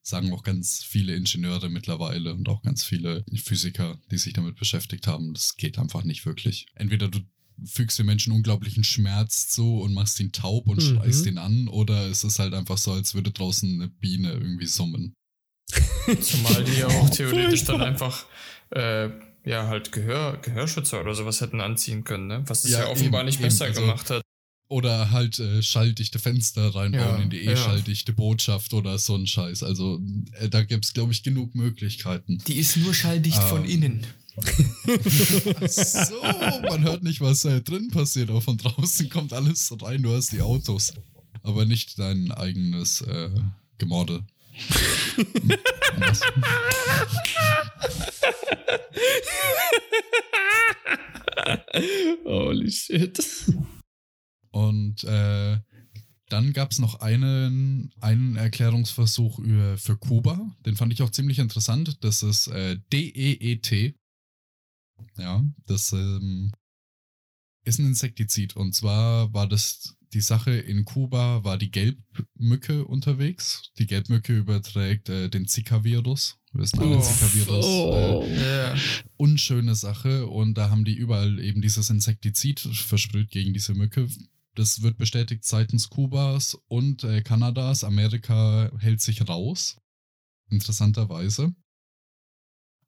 Sagen 0.02 0.32
auch 0.34 0.44
ganz 0.44 0.84
viele 0.84 1.16
Ingenieure 1.16 1.70
mittlerweile 1.70 2.34
und 2.34 2.48
auch 2.50 2.62
ganz 2.62 2.84
viele 2.84 3.26
Physiker, 3.36 4.00
die 4.12 4.18
sich 4.18 4.34
damit 4.34 4.56
beschäftigt 4.56 5.06
haben. 5.08 5.34
Das 5.34 5.56
geht 5.58 5.78
einfach 5.80 6.04
nicht 6.04 6.26
wirklich. 6.26 6.68
Entweder 6.76 7.08
du 7.10 7.20
fügst 7.66 7.98
dem 8.00 8.06
Menschen 8.06 8.32
unglaublichen 8.34 8.84
Schmerz 8.84 9.50
zu 9.50 9.80
und 9.82 9.94
machst 9.94 10.20
ihn 10.20 10.32
taub 10.32 10.68
und 10.68 10.78
Mhm. 10.78 10.96
schreist 10.98 11.26
ihn 11.26 11.38
an, 11.40 11.68
oder 11.68 12.06
es 12.08 12.24
ist 12.24 12.40
halt 12.40 12.54
einfach 12.54 12.78
so, 12.78 12.92
als 12.92 13.16
würde 13.16 13.32
draußen 13.32 13.70
eine 13.82 13.90
Biene 13.90 14.32
irgendwie 14.34 14.68
summen. 14.68 15.14
Zumal 16.22 16.64
die 16.64 16.80
ja 16.80 16.88
auch 16.88 17.10
theoretisch 17.10 17.66
dann 17.66 17.82
einfach, 17.82 18.26
äh, 18.70 19.10
ja, 19.44 19.68
halt 19.68 19.92
Gehör, 19.92 20.38
Gehörschützer 20.42 21.02
oder 21.02 21.16
sowas 21.16 21.42
hätten 21.42 21.60
anziehen 21.62 22.04
können, 22.04 22.28
ne? 22.28 22.44
Was 22.48 22.64
es 22.64 22.72
ja, 22.72 22.82
Ja, 22.82 22.88
offenbar 22.90 23.22
eben, 23.22 23.26
nicht 23.28 23.40
eben. 23.40 23.44
besser 23.46 23.66
Also- 23.66 23.82
gemacht 23.82 24.10
hat. 24.10 24.22
Oder 24.70 25.12
halt 25.12 25.40
äh, 25.40 25.64
schalldichte 25.64 26.20
Fenster 26.20 26.76
reinbauen 26.76 27.18
Ja, 27.18 27.24
in 27.24 27.30
die 27.30 27.38
ja. 27.44 27.54
eh-schalldichte 27.54 28.12
Botschaft 28.12 28.74
oder 28.74 28.98
so 29.00 29.16
ein 29.16 29.26
Scheiß. 29.26 29.64
Also 29.64 30.02
äh, 30.40 30.50
da 30.50 30.64
gibt's 30.64 30.94
glaube 30.94 31.14
ich, 31.14 31.24
genug 31.24 31.56
Möglichkeiten. 31.56 32.40
Die 32.48 32.58
ist 32.58 32.76
nur 32.78 32.94
schalldicht 32.94 33.38
Ah. 33.38 33.48
von 33.48 33.66
innen. 33.66 34.06
so, 35.68 36.22
man 36.70 36.84
hört 36.84 37.02
nicht, 37.02 37.22
was 37.22 37.44
äh, 37.46 37.62
drin 37.62 37.90
passiert, 37.90 38.30
aber 38.30 38.42
von 38.42 38.58
draußen 38.58 39.10
kommt 39.10 39.34
alles 39.34 39.74
rein. 39.82 40.04
Du 40.04 40.14
hast 40.14 40.32
die 40.32 40.42
Autos, 40.42 40.94
aber 41.44 41.66
nicht 41.66 41.98
dein 41.98 42.32
eigenes 42.32 43.02
äh, 43.02 43.30
Gemorde. 43.80 44.24
Holy 52.26 52.72
shit. 52.72 53.20
Und 54.58 55.04
äh, 55.04 55.60
dann 56.30 56.52
gab 56.54 56.72
es 56.72 56.80
noch 56.80 57.00
einen, 57.00 57.92
einen 58.02 58.36
Erklärungsversuch 58.36 59.40
für 59.78 59.98
Kuba. 59.98 60.56
Den 60.66 60.76
fand 60.76 60.92
ich 60.92 61.02
auch 61.04 61.12
ziemlich 61.12 61.40
interessant. 61.40 62.04
Das 62.04 62.24
ist 62.24 62.48
äh, 62.48 62.80
DEET. 62.92 63.96
Ja, 65.18 65.44
das 65.68 65.92
ähm, 65.94 66.52
ist 67.66 67.80
ein 67.80 67.86
Insektizid. 67.86 68.56
Und 68.56 68.74
zwar 68.74 69.32
war 69.34 69.48
das 69.48 69.96
die 70.14 70.22
Sache 70.22 70.52
in 70.52 70.86
Kuba, 70.86 71.44
war 71.44 71.58
die 71.58 71.70
Gelbmücke 71.70 72.86
unterwegs. 72.86 73.72
Die 73.78 73.86
Gelbmücke 73.86 74.36
überträgt 74.36 75.10
äh, 75.10 75.30
den 75.30 75.48
Zika-Virus. 75.48 76.38
Wir 76.52 76.62
wissen 76.62 76.80
alle, 76.80 76.98
Oh, 76.98 77.02
Zika-Virus. 77.02 77.66
oh. 77.66 78.24
Äh, 78.26 78.76
unschöne 79.18 79.76
Sache 79.76 80.28
und 80.28 80.56
da 80.56 80.70
haben 80.70 80.86
die 80.86 80.96
überall 80.96 81.40
eben 81.40 81.62
dieses 81.62 81.90
Insektizid 81.90 82.60
versprüht 82.60 83.30
gegen 83.32 83.54
diese 83.54 83.74
Mücke. 83.74 84.08
Das 84.58 84.82
wird 84.82 84.98
bestätigt 84.98 85.46
seitens 85.46 85.88
Kubas 85.88 86.58
und 86.68 87.04
äh, 87.04 87.22
Kanadas. 87.22 87.84
Amerika 87.84 88.72
hält 88.80 89.02
sich 89.02 89.28
raus. 89.30 89.78
Interessanterweise. 90.50 91.54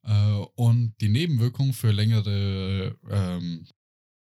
Äh, 0.02 0.44
und 0.56 0.96
die 1.00 1.10
Nebenwirkung 1.10 1.74
für 1.74 1.92
längere, 1.92 2.98
ähm, 3.08 3.68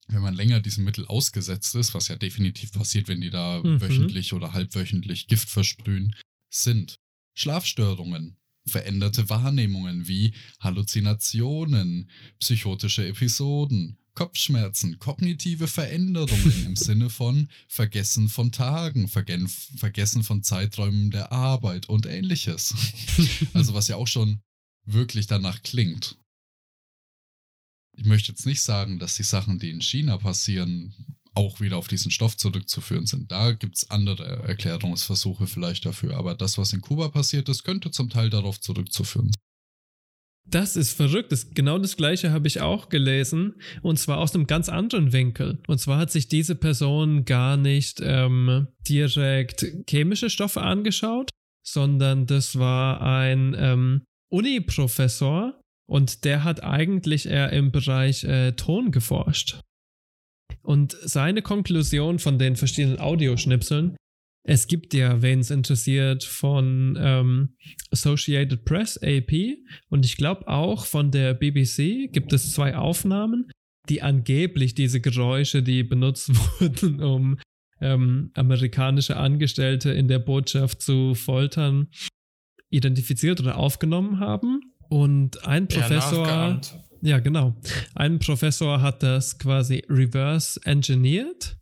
wenn 0.06 0.22
man 0.22 0.34
länger 0.34 0.60
diesem 0.60 0.84
Mittel 0.84 1.04
ausgesetzt 1.06 1.74
ist, 1.74 1.94
was 1.94 2.06
ja 2.06 2.14
definitiv 2.14 2.70
passiert, 2.70 3.08
wenn 3.08 3.20
die 3.20 3.30
da 3.30 3.60
Mhm. 3.60 3.80
wöchentlich 3.80 4.34
oder 4.34 4.52
halbwöchentlich 4.52 5.26
Gift 5.26 5.50
versprühen, 5.50 6.14
sind 6.48 7.00
Schlafstörungen, 7.34 8.36
veränderte 8.66 9.28
Wahrnehmungen 9.30 10.06
wie 10.06 10.32
Halluzinationen, 10.60 12.08
psychotische 12.38 13.08
Episoden, 13.08 13.98
Kopfschmerzen, 14.14 14.98
kognitive 14.98 15.68
Veränderungen 15.68 16.66
im 16.66 16.76
Sinne 16.76 17.10
von 17.10 17.48
Vergessen 17.68 18.28
von 18.28 18.52
Tagen, 18.52 19.08
Vergen 19.08 19.48
Vergessen 19.48 20.22
von 20.22 20.42
Zeiträumen 20.42 21.10
der 21.10 21.32
Arbeit 21.32 21.88
und 21.88 22.06
ähnliches. 22.06 22.74
also 23.54 23.74
was 23.74 23.88
ja 23.88 23.96
auch 23.96 24.08
schon 24.08 24.40
wirklich 24.84 25.26
danach 25.26 25.62
klingt. 25.62 26.16
Ich 27.94 28.04
möchte 28.04 28.32
jetzt 28.32 28.46
nicht 28.46 28.62
sagen, 28.62 28.98
dass 28.98 29.16
die 29.16 29.22
Sachen, 29.22 29.58
die 29.58 29.70
in 29.70 29.80
China 29.80 30.16
passieren, 30.16 30.94
auch 31.34 31.60
wieder 31.60 31.78
auf 31.78 31.88
diesen 31.88 32.10
Stoff 32.10 32.36
zurückzuführen 32.36 33.06
sind. 33.06 33.32
Da 33.32 33.52
gibt 33.52 33.76
es 33.76 33.90
andere 33.90 34.42
Erklärungsversuche 34.42 35.46
vielleicht 35.46 35.86
dafür. 35.86 36.16
Aber 36.16 36.34
das, 36.34 36.58
was 36.58 36.72
in 36.72 36.80
Kuba 36.80 37.08
passiert 37.08 37.48
ist, 37.48 37.64
könnte 37.64 37.90
zum 37.90 38.10
Teil 38.10 38.28
darauf 38.30 38.60
zurückzuführen. 38.60 39.30
Das 40.48 40.76
ist 40.76 40.92
verrückt. 40.92 41.32
Das, 41.32 41.50
genau 41.50 41.78
das 41.78 41.96
gleiche 41.96 42.32
habe 42.32 42.48
ich 42.48 42.60
auch 42.60 42.88
gelesen. 42.88 43.54
Und 43.80 43.98
zwar 43.98 44.18
aus 44.18 44.34
einem 44.34 44.46
ganz 44.46 44.68
anderen 44.68 45.12
Winkel. 45.12 45.60
Und 45.66 45.78
zwar 45.78 45.98
hat 45.98 46.10
sich 46.10 46.28
diese 46.28 46.54
Person 46.54 47.24
gar 47.24 47.56
nicht 47.56 48.00
ähm, 48.02 48.68
direkt 48.88 49.64
chemische 49.88 50.30
Stoffe 50.30 50.60
angeschaut, 50.60 51.30
sondern 51.64 52.26
das 52.26 52.58
war 52.58 53.00
ein 53.00 53.54
ähm, 53.56 54.02
Uni-Professor 54.30 55.58
und 55.88 56.24
der 56.24 56.44
hat 56.44 56.62
eigentlich 56.62 57.26
eher 57.26 57.52
im 57.52 57.70
Bereich 57.70 58.24
äh, 58.24 58.52
Ton 58.52 58.90
geforscht. 58.90 59.60
Und 60.62 60.96
seine 61.02 61.42
Konklusion 61.42 62.18
von 62.18 62.38
den 62.38 62.56
verschiedenen 62.56 63.00
Audioschnipseln, 63.00 63.96
es 64.44 64.66
gibt 64.66 64.92
ja, 64.92 65.22
wen 65.22 65.40
es 65.40 65.50
interessiert, 65.50 66.24
von 66.24 66.98
ähm, 67.00 67.54
Associated 67.90 68.64
Press, 68.64 68.98
AP, 68.98 69.58
und 69.88 70.04
ich 70.04 70.16
glaube 70.16 70.48
auch 70.48 70.84
von 70.84 71.10
der 71.10 71.34
BBC 71.34 72.12
gibt 72.12 72.32
es 72.32 72.52
zwei 72.52 72.76
Aufnahmen, 72.76 73.50
die 73.88 74.02
angeblich 74.02 74.74
diese 74.74 75.00
Geräusche, 75.00 75.62
die 75.62 75.84
benutzt 75.84 76.30
wurden, 76.60 77.02
um 77.02 77.38
ähm, 77.80 78.30
amerikanische 78.34 79.16
Angestellte 79.16 79.92
in 79.92 80.08
der 80.08 80.18
Botschaft 80.18 80.82
zu 80.82 81.14
foltern, 81.14 81.88
identifiziert 82.70 83.40
oder 83.40 83.58
aufgenommen 83.58 84.18
haben. 84.18 84.60
Und 84.88 85.46
ein 85.46 85.68
Professor. 85.68 86.60
Ja, 87.00 87.18
genau. 87.18 87.56
Ein 87.94 88.18
Professor 88.18 88.80
hat 88.80 89.02
das 89.02 89.38
quasi 89.38 89.84
reverse 89.88 90.60
engineert 90.64 91.56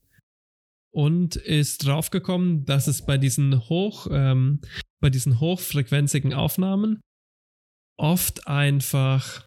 und 0.93 1.36
ist 1.36 1.86
draufgekommen, 1.86 2.64
dass 2.64 2.86
es 2.86 3.05
bei 3.05 3.18
diesen 3.18 3.68
hoch, 3.68 4.07
ähm, 4.11 4.61
bei 5.01 5.11
diesen 5.11 5.41
hochfrequenzigen 5.41 6.34
Aufnahmen 6.34 7.01
oft 7.97 8.47
einfach 8.49 9.47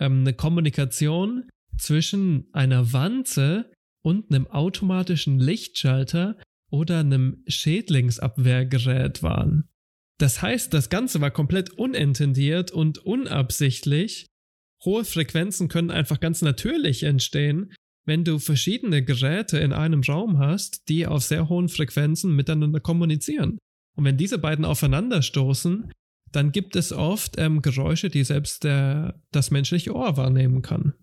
ähm, 0.00 0.20
eine 0.20 0.34
Kommunikation 0.34 1.48
zwischen 1.78 2.48
einer 2.52 2.92
Wanze 2.92 3.72
und 4.04 4.30
einem 4.30 4.46
automatischen 4.46 5.38
Lichtschalter 5.38 6.36
oder 6.70 7.00
einem 7.00 7.42
Schädlingsabwehrgerät 7.46 9.22
waren. 9.22 9.68
Das 10.18 10.42
heißt, 10.42 10.72
das 10.74 10.90
Ganze 10.90 11.20
war 11.20 11.30
komplett 11.30 11.70
unintendiert 11.70 12.70
und 12.70 12.98
unabsichtlich. 12.98 14.26
Hohe 14.84 15.04
Frequenzen 15.04 15.68
können 15.68 15.90
einfach 15.90 16.20
ganz 16.20 16.42
natürlich 16.42 17.02
entstehen, 17.02 17.72
wenn 18.04 18.24
du 18.24 18.38
verschiedene 18.38 19.02
Geräte 19.02 19.58
in 19.58 19.72
einem 19.72 20.02
Raum 20.02 20.38
hast, 20.38 20.88
die 20.88 21.06
auf 21.06 21.24
sehr 21.24 21.48
hohen 21.48 21.68
Frequenzen 21.68 22.34
miteinander 22.36 22.80
kommunizieren. 22.80 23.58
Und 23.96 24.04
wenn 24.04 24.16
diese 24.16 24.38
beiden 24.38 24.64
aufeinanderstoßen, 24.64 25.90
dann 26.32 26.52
gibt 26.52 26.76
es 26.76 26.92
oft 26.92 27.38
ähm, 27.38 27.62
Geräusche, 27.62 28.10
die 28.10 28.24
selbst 28.24 28.64
der, 28.64 29.20
das 29.30 29.50
menschliche 29.50 29.94
Ohr 29.94 30.16
wahrnehmen 30.16 30.62
kann. 30.62 30.94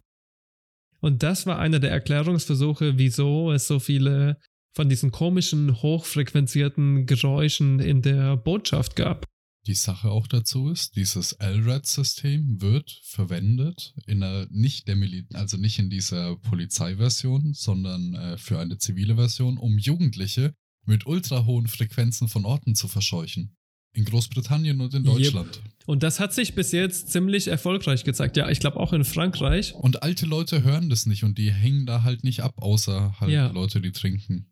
Und 1.00 1.24
das 1.24 1.48
war 1.48 1.58
einer 1.58 1.80
der 1.80 1.92
Erklärungsversuche, 1.92 2.98
wieso 2.98 3.52
es 3.52 3.68
so 3.68 3.80
viele 3.80 4.38
von 4.76 4.88
diesen 4.88 5.12
komischen, 5.12 5.82
hochfrequenzierten 5.82 7.06
Geräuschen 7.06 7.80
in 7.80 8.02
der 8.02 8.38
Botschaft 8.38 8.96
gab. 8.96 9.26
Die 9.68 9.76
Sache 9.76 10.10
auch 10.10 10.26
dazu 10.26 10.70
ist, 10.70 10.96
dieses 10.96 11.38
LRAD-System 11.40 12.62
wird 12.62 13.00
verwendet 13.04 13.94
in 14.08 14.24
einer, 14.24 14.48
nicht 14.50 14.88
der 14.88 14.96
Mil 14.96 15.28
also 15.34 15.58
nicht 15.58 15.78
in 15.78 15.92
dieser 15.92 16.36
Polizeiversion, 16.38 17.54
sondern 17.54 18.16
äh, 18.16 18.38
für 18.38 18.60
eine 18.60 18.80
zivile 18.80 19.16
Version, 19.16 19.60
um 19.60 19.78
Jugendliche 19.78 20.56
mit 20.86 21.06
ultra 21.06 21.46
hohen 21.46 21.68
Frequenzen 21.68 22.28
von 22.28 22.46
Orten 22.46 22.74
zu 22.74 22.88
verscheuchen. 22.88 23.56
In 23.94 24.06
Großbritannien 24.06 24.80
und 24.82 24.94
in 24.94 25.04
Deutschland. 25.04 25.58
Yep. 25.58 25.74
Und 25.86 26.02
das 26.02 26.20
hat 26.20 26.34
sich 26.34 26.56
bis 26.56 26.72
jetzt 26.72 27.10
ziemlich 27.10 27.48
erfolgreich 27.48 28.04
gezeigt. 28.04 28.38
Ja, 28.38 28.50
ich 28.50 28.62
glaube 28.62 28.80
auch 28.80 28.94
in 28.94 29.04
Frankreich. 29.04 29.76
Und 29.76 30.02
alte 30.02 30.26
Leute 30.26 30.64
hören 30.64 30.90
das 30.90 31.06
nicht 31.06 31.24
und 31.24 31.38
die 31.38 31.52
hängen 31.52 31.86
da 31.86 32.02
halt 32.04 32.24
nicht 32.24 32.42
ab, 32.42 32.54
außer 32.56 33.20
halt 33.20 33.32
ja. 33.32 33.52
Leute, 33.52 33.82
die 33.82 33.92
trinken 33.92 34.52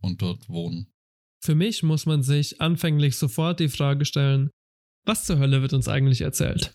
und 0.00 0.22
dort 0.22 0.48
wohnen. 0.48 0.86
Für 1.42 1.54
mich 1.54 1.82
muss 1.82 2.06
man 2.06 2.22
sich 2.22 2.60
anfänglich 2.60 3.16
sofort 3.16 3.60
die 3.60 3.68
Frage 3.68 4.04
stellen, 4.04 4.50
was 5.06 5.24
zur 5.24 5.38
Hölle 5.38 5.62
wird 5.62 5.72
uns 5.72 5.88
eigentlich 5.88 6.20
erzählt? 6.20 6.74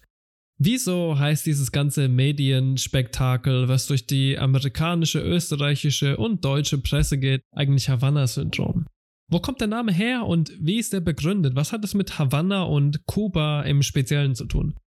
Wieso 0.58 1.20
heißt 1.20 1.46
dieses 1.46 1.72
ganze 1.72 2.08
Medienspektakel, 2.08 3.68
was 3.68 3.88
durch 3.88 4.08
die 4.08 4.38
amerikanische, 4.38 5.20
österreichische 5.20 6.18
und 6.18 6.46
deutsche 6.46 6.78
Presse 6.78 7.18
geht, 7.18 7.42
eigentlich 7.52 7.90
Havanna-Syndrom? 7.90 8.88
Wo 9.30 9.40
kommt 9.40 9.60
der 9.60 9.68
Name 9.68 9.92
her 9.92 10.26
und 10.26 10.54
wie 10.60 10.78
ist 10.80 10.94
er 10.94 11.02
begründet? 11.02 11.56
Was 11.56 11.74
hat 11.74 11.84
es 11.84 11.94
mit 11.94 12.18
Havanna 12.20 12.64
und 12.64 13.06
Kuba 13.06 13.64
im 13.64 13.82
Speziellen 13.82 14.36
zu 14.36 14.46
tun? 14.46 14.78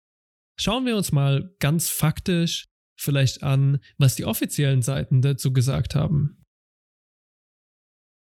Schauen 0.59 0.87
wir 0.87 0.97
uns 0.97 1.13
mal 1.13 1.55
ganz 1.59 1.89
faktisch 1.91 2.67
vielleicht 2.99 3.43
an, 3.43 3.79
was 3.99 4.15
die 4.15 4.25
offiziellen 4.25 4.83
Seiten 4.83 5.23
dazu 5.23 5.53
gesagt 5.53 5.95
haben. 5.95 6.43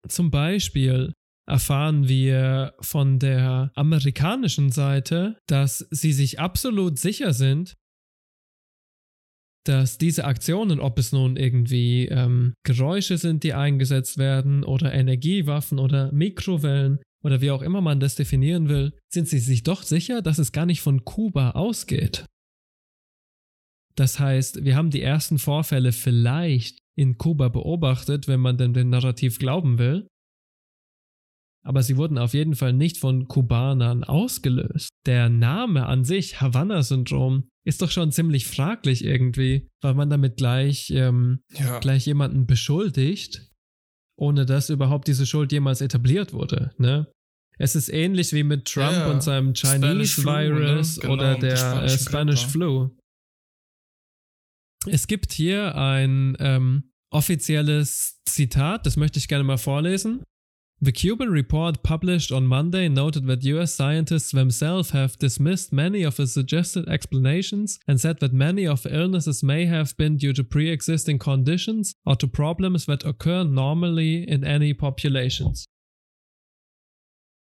Zum 0.08 0.30
Beispiel 0.30 1.12
erfahren 1.46 2.08
wir 2.08 2.74
von 2.80 3.18
der 3.18 3.70
amerikanischen 3.74 4.70
Seite, 4.72 5.38
dass 5.46 5.86
sie 5.90 6.12
sich 6.12 6.40
absolut 6.40 6.98
sicher 6.98 7.32
sind, 7.32 7.74
dass 9.66 9.98
diese 9.98 10.24
Aktionen, 10.24 10.78
ob 10.78 10.98
es 10.98 11.12
nun 11.12 11.36
irgendwie 11.36 12.06
ähm, 12.08 12.54
Geräusche 12.64 13.18
sind, 13.18 13.44
die 13.44 13.54
eingesetzt 13.54 14.18
werden, 14.18 14.62
oder 14.62 14.92
Energiewaffen 14.92 15.78
oder 15.78 16.12
Mikrowellen 16.12 16.98
oder 17.24 17.40
wie 17.40 17.50
auch 17.50 17.62
immer 17.62 17.80
man 17.80 18.00
das 18.00 18.14
definieren 18.14 18.68
will, 18.68 18.92
sind 19.10 19.28
sie 19.28 19.38
sich 19.38 19.62
doch 19.62 19.82
sicher, 19.82 20.20
dass 20.20 20.38
es 20.38 20.52
gar 20.52 20.66
nicht 20.66 20.82
von 20.82 21.04
Kuba 21.04 21.52
ausgeht. 21.52 22.26
Das 23.96 24.18
heißt, 24.18 24.64
wir 24.64 24.76
haben 24.76 24.90
die 24.90 25.02
ersten 25.02 25.38
Vorfälle 25.38 25.92
vielleicht 25.92 26.78
in 26.96 27.16
Kuba 27.16 27.48
beobachtet, 27.48 28.28
wenn 28.28 28.40
man 28.40 28.58
denn 28.58 28.74
dem 28.74 28.90
Narrativ 28.90 29.38
glauben 29.38 29.78
will. 29.78 30.06
Aber 31.66 31.82
sie 31.82 31.96
wurden 31.96 32.18
auf 32.18 32.34
jeden 32.34 32.54
Fall 32.54 32.74
nicht 32.74 32.98
von 32.98 33.26
Kubanern 33.26 34.04
ausgelöst. 34.04 34.90
Der 35.06 35.30
Name 35.30 35.86
an 35.86 36.04
sich, 36.04 36.40
Havanna-Syndrom, 36.40 37.48
ist 37.66 37.80
doch 37.80 37.90
schon 37.90 38.12
ziemlich 38.12 38.46
fraglich 38.46 39.02
irgendwie, 39.04 39.68
weil 39.80 39.94
man 39.94 40.10
damit 40.10 40.36
gleich, 40.36 40.90
ähm, 40.90 41.40
ja. 41.52 41.78
gleich 41.78 42.04
jemanden 42.04 42.46
beschuldigt, 42.46 43.50
ohne 44.16 44.44
dass 44.44 44.68
überhaupt 44.68 45.08
diese 45.08 45.26
Schuld 45.26 45.52
jemals 45.52 45.80
etabliert 45.80 46.34
wurde. 46.34 46.72
Ne? 46.76 47.10
Es 47.58 47.74
ist 47.74 47.88
ähnlich 47.88 48.32
wie 48.32 48.42
mit 48.42 48.66
Trump 48.66 48.92
ja, 48.92 49.10
und 49.10 49.22
seinem 49.22 49.54
Chinese 49.54 50.20
Flu, 50.20 50.32
Virus 50.32 50.96
ne? 50.96 51.02
genau, 51.02 51.14
oder 51.14 51.38
der 51.38 51.82
äh, 51.82 51.88
Spanish 51.88 52.46
Flu. 52.46 52.90
Es 54.86 55.06
gibt 55.06 55.32
hier 55.32 55.74
ein 55.76 56.36
ähm, 56.40 56.90
offizielles 57.10 58.20
Zitat, 58.28 58.84
das 58.84 58.98
möchte 58.98 59.18
ich 59.18 59.28
gerne 59.28 59.44
mal 59.44 59.56
vorlesen. 59.56 60.22
The 60.80 60.92
Cuban 60.92 61.30
report 61.30 61.82
published 61.82 62.30
on 62.30 62.46
Monday 62.46 62.88
noted 62.88 63.26
that 63.26 63.44
US 63.44 63.74
scientists 63.74 64.32
themselves 64.32 64.90
have 64.90 65.18
dismissed 65.18 65.72
many 65.72 66.02
of 66.02 66.16
the 66.16 66.26
suggested 66.26 66.88
explanations 66.88 67.78
and 67.88 68.00
said 68.00 68.20
that 68.20 68.32
many 68.32 68.66
of 68.66 68.82
the 68.82 68.94
illnesses 68.94 69.42
may 69.42 69.66
have 69.66 69.96
been 69.96 70.16
due 70.16 70.32
to 70.34 70.44
pre 70.44 70.70
existing 70.70 71.18
conditions 71.18 71.94
or 72.04 72.16
to 72.16 72.26
problems 72.26 72.86
that 72.86 73.06
occur 73.06 73.44
normally 73.44 74.28
in 74.28 74.44
any 74.44 74.74
populations. 74.74 75.68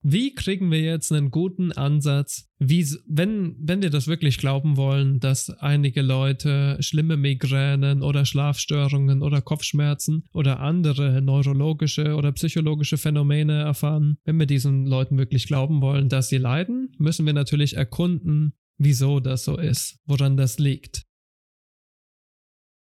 Wie 0.04 0.34
kriegen 0.34 0.72
wir 0.72 0.80
jetzt 0.80 1.12
einen 1.12 1.30
guten 1.30 1.70
Ansatz, 1.70 2.50
wie, 2.58 2.84
wenn, 3.06 3.54
wenn 3.60 3.82
wir 3.82 3.90
das 3.90 4.08
wirklich 4.08 4.36
glauben 4.36 4.76
wollen, 4.76 5.20
dass 5.20 5.48
einige 5.48 6.02
Leute 6.02 6.76
schlimme 6.80 7.16
Migränen 7.16 8.02
oder 8.02 8.24
Schlafstörungen 8.24 9.22
oder 9.22 9.40
Kopfschmerzen 9.40 10.24
oder 10.32 10.58
andere 10.58 11.22
neurologische 11.22 12.16
oder 12.16 12.32
psychologische 12.32 12.98
Phänomene 12.98 13.60
erfahren, 13.60 14.16
wenn 14.24 14.40
wir 14.40 14.46
diesen 14.46 14.86
Leuten 14.86 15.18
wirklich 15.18 15.46
glauben 15.46 15.80
wollen, 15.80 16.08
dass 16.08 16.28
sie 16.28 16.38
leiden, 16.38 16.92
müssen 16.98 17.24
wir 17.24 17.32
natürlich 17.32 17.76
erkunden, 17.76 18.54
wieso 18.78 19.20
das 19.20 19.44
so 19.44 19.56
ist, 19.56 20.00
woran 20.06 20.36
das 20.36 20.58
liegt. 20.58 21.04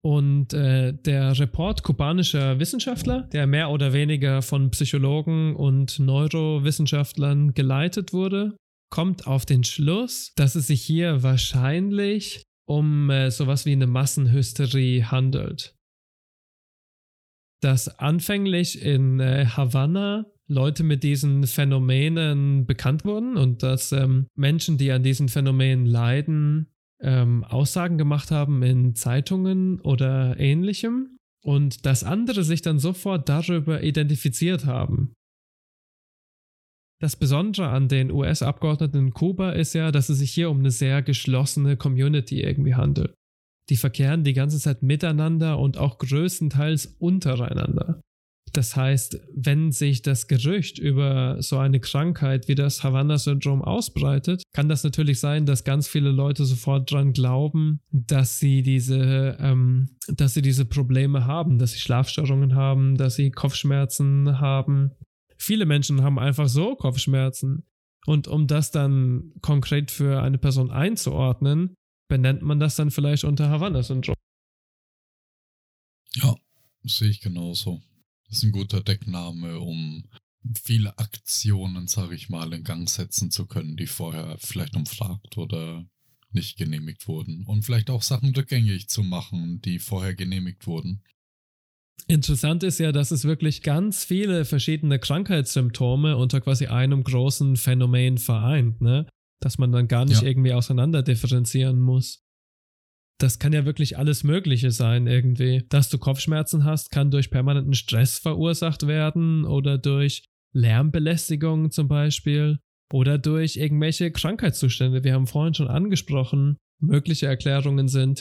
Und 0.06 0.54
äh, 0.54 0.94
der 0.94 1.40
Report 1.40 1.82
kubanischer 1.82 2.60
Wissenschaftler, 2.60 3.22
der 3.32 3.48
mehr 3.48 3.70
oder 3.70 3.94
weniger 3.94 4.42
von 4.42 4.70
Psychologen 4.72 5.56
und 5.56 5.98
Neurowissenschaftlern 5.98 7.54
geleitet 7.54 8.12
wurde, 8.12 8.58
kommt 8.90 9.28
auf 9.28 9.46
den 9.46 9.64
Schluss, 9.64 10.34
dass 10.36 10.56
es 10.56 10.68
sich 10.68 10.82
hier 10.82 11.24
wahrscheinlich 11.24 12.44
um 12.66 13.10
äh, 13.10 13.32
sowas 13.32 13.66
wie 13.66 13.72
eine 13.72 13.88
Massenhysterie 13.88 15.06
handelt. 15.06 15.74
Dass 17.62 17.88
anfänglich 18.00 18.82
in 18.82 19.22
äh, 19.22 19.46
Havanna 19.46 20.26
Leute 20.48 20.84
mit 20.84 21.04
diesen 21.04 21.48
Phänomenen 21.48 22.66
bekannt 22.66 23.06
wurden 23.06 23.38
und 23.38 23.64
dass 23.64 23.94
ähm, 23.94 24.28
Menschen, 24.36 24.78
die 24.78 24.92
an 24.92 25.02
diesen 25.02 25.30
Phänomenen 25.30 25.86
leiden, 25.86 26.73
ähm, 27.04 27.44
Aussagen 27.44 27.98
gemacht 27.98 28.32
haben 28.32 28.64
in 28.64 28.96
Zeitungen 28.96 29.80
oder 29.82 30.40
ähnlichem 30.40 31.18
und 31.44 31.86
dass 31.86 32.04
andere 32.04 32.44
sich 32.44 32.62
dann 32.62 32.80
sofort 32.80 33.30
darüber 33.30 33.84
identifiziert 33.84 34.66
haben. 34.66 35.14
Das 37.02 37.18
Besondere 37.18 37.68
an 37.68 37.90
den 37.90 38.12
US-Abgeordneten 38.12 38.98
in 38.98 39.14
Kuba 39.14 39.52
ist 39.52 39.74
ja, 39.74 39.92
dass 39.92 40.08
es 40.08 40.20
sich 40.20 40.32
hier 40.32 40.50
um 40.50 40.60
eine 40.60 40.72
sehr 40.72 41.02
geschlossene 41.02 41.76
Community 41.76 42.42
irgendwie 42.42 42.76
handelt. 42.76 43.14
Die 43.70 43.76
verkehren 43.76 44.24
die 44.24 44.34
ganze 44.34 44.58
Zeit 44.58 44.84
miteinander 44.84 45.60
und 45.60 45.78
auch 45.78 45.98
größtenteils 45.98 46.96
untereinander. 47.00 48.00
Das 48.54 48.76
heißt, 48.76 49.20
wenn 49.34 49.72
sich 49.72 50.04
das 50.04 50.28
Gerücht 50.28 50.78
über 50.78 51.42
so 51.42 51.58
eine 51.58 51.80
Krankheit 51.80 52.48
wie 52.48 52.54
das 52.54 52.84
Havanna-Syndrom 52.84 53.64
ausbreitet, 53.64 54.44
kann 54.54 54.70
das 54.70 54.84
natürlich 54.84 55.20
sein, 55.20 55.48
dass 55.48 55.64
ganz 55.64 55.88
viele 55.88 56.12
Leute 56.12 56.46
sofort 56.46 56.92
dran 56.92 57.14
glauben, 57.14 57.82
dass 57.92 58.38
sie 58.38 58.62
diese, 58.62 59.38
ähm, 59.40 59.90
dass 60.08 60.36
sie 60.36 60.44
diese 60.44 60.66
Probleme 60.66 61.26
haben, 61.26 61.58
dass 61.58 61.72
sie 61.72 61.80
Schlafstörungen 61.80 62.54
haben, 62.54 62.96
dass 62.96 63.16
sie 63.16 63.32
Kopfschmerzen 63.32 64.40
haben. 64.40 64.92
Viele 65.38 65.66
Menschen 65.66 66.04
haben 66.04 66.20
einfach 66.20 66.48
so 66.48 66.76
Kopfschmerzen. 66.76 67.66
Und 68.06 68.28
um 68.28 68.46
das 68.46 68.70
dann 68.70 69.32
konkret 69.42 69.90
für 69.90 70.22
eine 70.22 70.38
Person 70.38 70.70
einzuordnen, 70.70 71.74
benennt 72.08 72.44
man 72.44 72.60
das 72.60 72.76
dann 72.76 72.92
vielleicht 72.92 73.24
unter 73.24 73.50
Havanna-Syndrom. 73.50 74.16
Ja, 76.16 76.36
sehe 76.84 77.10
ich 77.10 77.22
genauso. 77.22 77.82
Das 78.34 78.40
ist 78.40 78.46
ein 78.46 78.52
guter 78.52 78.82
Deckname, 78.82 79.60
um 79.60 80.06
viele 80.64 80.98
Aktionen, 80.98 81.86
sage 81.86 82.16
ich 82.16 82.30
mal, 82.30 82.52
in 82.52 82.64
Gang 82.64 82.90
setzen 82.90 83.30
zu 83.30 83.46
können, 83.46 83.78
die 83.78 83.86
vorher 83.86 84.38
vielleicht 84.40 84.76
umfragt 84.76 85.38
oder 85.38 85.86
nicht 86.32 86.58
genehmigt 86.58 87.08
wurden. 87.08 87.46
Und 87.46 87.64
vielleicht 87.64 87.92
auch 87.92 88.02
Sachen 88.02 88.34
rückgängig 88.34 88.90
zu 88.90 89.04
machen, 89.04 89.62
die 89.62 89.78
vorher 89.78 90.16
genehmigt 90.16 90.66
wurden. 90.66 91.04
Interessant 92.08 92.64
ist 92.64 92.80
ja, 92.80 92.92
dass 92.92 93.12
es 93.12 93.24
wirklich 93.24 93.62
ganz 93.62 94.04
viele 94.04 94.46
verschiedene 94.46 94.98
Krankheitssymptome 94.98 96.18
unter 96.18 96.42
quasi 96.42 96.66
einem 96.66 97.04
großen 97.04 97.56
Phänomen 97.56 98.18
vereint, 98.18 98.82
ne? 98.82 99.06
Dass 99.42 99.60
man 99.60 99.72
dann 99.72 99.88
gar 99.88 100.06
nicht 100.06 100.24
ja. 100.24 100.28
irgendwie 100.28 100.54
auseinander 100.54 101.04
differenzieren 101.04 101.80
muss. 101.80 102.23
Das 103.24 103.40
kann 103.40 103.54
ja 103.54 103.64
wirklich 103.64 103.98
alles 103.98 104.26
Mögliche 104.26 104.70
sein, 104.72 105.08
irgendwie. 105.08 105.64
Dass 105.70 105.88
du 105.88 105.98
Kopfschmerzen 105.98 106.66
hast, 106.66 106.92
kann 106.92 107.10
durch 107.10 107.30
permanenten 107.30 107.74
Stress 107.74 108.20
verursacht 108.20 108.86
werden 108.86 109.46
oder 109.46 109.78
durch 109.78 110.26
Lärmbelästigung 110.54 111.72
zum 111.72 111.88
Beispiel 111.88 112.60
oder 112.92 113.18
durch 113.18 113.56
irgendwelche 113.56 114.12
Krankheitszustände. 114.12 115.06
Wir 115.06 115.14
haben 115.14 115.28
vorhin 115.28 115.54
schon 115.54 115.70
angesprochen, 115.70 116.58
mögliche 116.82 117.28
Erklärungen 117.28 117.88
sind, 117.88 118.20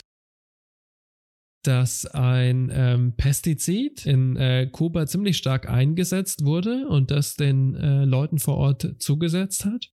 dass 1.65 2.05
ein 2.05 2.71
ähm, 2.73 3.13
Pestizid 3.17 4.05
in 4.05 4.37
äh, 4.37 4.69
Kuba 4.71 5.05
ziemlich 5.05 5.35
stark 5.35 5.69
eingesetzt 5.69 6.45
wurde 6.45 6.87
und 6.87 7.11
das 7.11 7.35
den 7.35 7.75
äh, 7.75 8.05
Leuten 8.05 8.39
vor 8.39 8.55
Ort 8.55 8.95
zugesetzt 8.99 9.65
hat. 9.65 9.92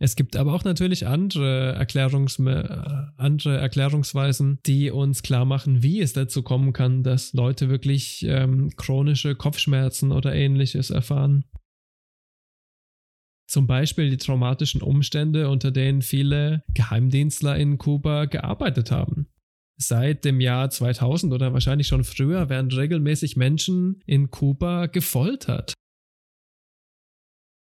Es 0.00 0.16
gibt 0.16 0.36
aber 0.36 0.54
auch 0.54 0.64
natürlich 0.64 1.06
andere, 1.06 1.72
Erklärungs 1.74 2.38
äh, 2.40 2.68
andere 3.16 3.58
Erklärungsweisen, 3.58 4.58
die 4.66 4.90
uns 4.90 5.22
klar 5.22 5.44
machen, 5.44 5.82
wie 5.82 6.00
es 6.00 6.12
dazu 6.12 6.42
kommen 6.42 6.72
kann, 6.72 7.02
dass 7.04 7.32
Leute 7.32 7.68
wirklich 7.68 8.24
ähm, 8.28 8.70
chronische 8.76 9.36
Kopfschmerzen 9.36 10.10
oder 10.10 10.34
ähnliches 10.34 10.90
erfahren. 10.90 11.44
Zum 13.46 13.66
Beispiel 13.66 14.10
die 14.10 14.16
traumatischen 14.16 14.82
Umstände, 14.82 15.48
unter 15.48 15.70
denen 15.70 16.02
viele 16.02 16.64
Geheimdienstler 16.74 17.56
in 17.56 17.78
Kuba 17.78 18.24
gearbeitet 18.24 18.90
haben. 18.90 19.28
Seit 19.76 20.24
dem 20.24 20.40
Jahr 20.40 20.70
2000 20.70 21.32
oder 21.32 21.52
wahrscheinlich 21.52 21.86
schon 21.86 22.04
früher 22.04 22.48
werden 22.48 22.70
regelmäßig 22.72 23.36
Menschen 23.36 24.02
in 24.06 24.30
Kuba 24.30 24.86
gefoltert. 24.86 25.74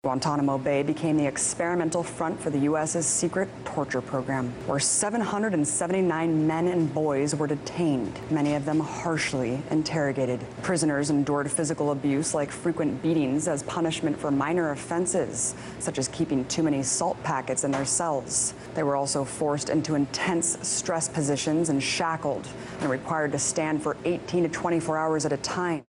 Guantanamo 0.06 0.58
Bay 0.58 0.84
became 0.84 1.16
the 1.16 1.26
experimental 1.26 2.04
front 2.04 2.38
for 2.38 2.50
the 2.50 2.60
U.S.'s 2.60 3.06
secret 3.06 3.48
torture 3.64 4.02
program, 4.02 4.54
where 4.68 4.78
779 4.78 6.46
men 6.46 6.68
and 6.68 6.94
boys 6.94 7.34
were 7.34 7.48
detained, 7.48 8.20
many 8.30 8.56
of 8.56 8.66
them 8.66 8.82
harshly 8.82 9.62
interrogated. 9.72 10.46
Prisoners 10.62 11.10
endured 11.10 11.50
physical 11.50 11.92
abuse 11.92 12.34
like 12.34 12.52
frequent 12.52 13.02
beatings 13.02 13.48
as 13.48 13.64
punishment 13.64 14.20
for 14.20 14.30
minor 14.30 14.72
offenses, 14.72 15.56
such 15.80 15.98
as 15.98 16.10
keeping 16.10 16.44
too 16.50 16.64
many 16.64 16.84
salt 16.84 17.16
packets 17.24 17.64
in 17.64 17.72
their 17.72 17.86
cells. 17.86 18.56
They 18.74 18.84
were 18.84 18.98
also 18.98 19.24
forced 19.24 19.70
into 19.70 19.96
intense 19.96 20.58
stress 20.68 21.08
positions 21.08 21.70
and 21.70 21.82
shackled 21.82 22.46
and 22.82 22.90
required 22.90 23.32
to 23.32 23.40
stand 23.40 23.82
for 23.82 23.96
18 24.04 24.44
to 24.44 24.50
24 24.50 24.98
hours 24.98 25.26
at 25.26 25.32
a 25.32 25.38
time. 25.38 25.86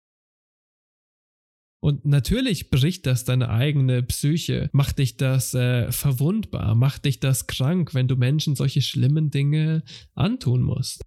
Und 1.84 2.04
natürlich 2.04 2.70
bricht 2.70 3.06
das 3.06 3.24
deine 3.24 3.48
eigene 3.48 4.04
Psyche, 4.04 4.70
macht 4.72 5.00
dich 5.00 5.16
das 5.16 5.52
äh, 5.52 5.90
verwundbar, 5.90 6.76
macht 6.76 7.06
dich 7.06 7.18
das 7.18 7.48
krank, 7.48 7.92
wenn 7.92 8.06
du 8.06 8.14
Menschen 8.14 8.54
solche 8.54 8.82
schlimmen 8.82 9.30
Dinge 9.30 9.82
antun 10.14 10.62
musst. 10.62 11.02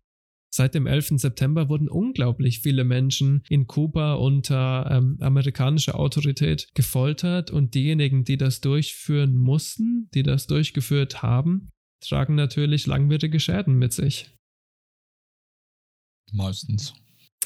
Seit 0.53 0.75
dem 0.75 0.85
11. 0.85 1.13
September 1.15 1.69
wurden 1.69 1.87
unglaublich 1.87 2.59
viele 2.59 2.83
Menschen 2.83 3.43
in 3.49 3.67
Kuba 3.67 4.15
unter 4.15 4.89
ähm, 4.91 5.17
amerikanischer 5.21 5.97
Autorität 5.97 6.67
gefoltert 6.75 7.51
und 7.51 7.73
diejenigen, 7.73 8.25
die 8.25 8.37
das 8.37 8.59
durchführen 8.59 9.37
mussten, 9.37 10.09
die 10.13 10.23
das 10.23 10.45
durchgeführt 10.45 11.21
haben, 11.21 11.69
tragen 12.01 12.35
natürlich 12.35 12.85
langwierige 12.85 13.39
Schäden 13.39 13.77
mit 13.77 13.93
sich. 13.93 14.29
Meistens. 16.33 16.93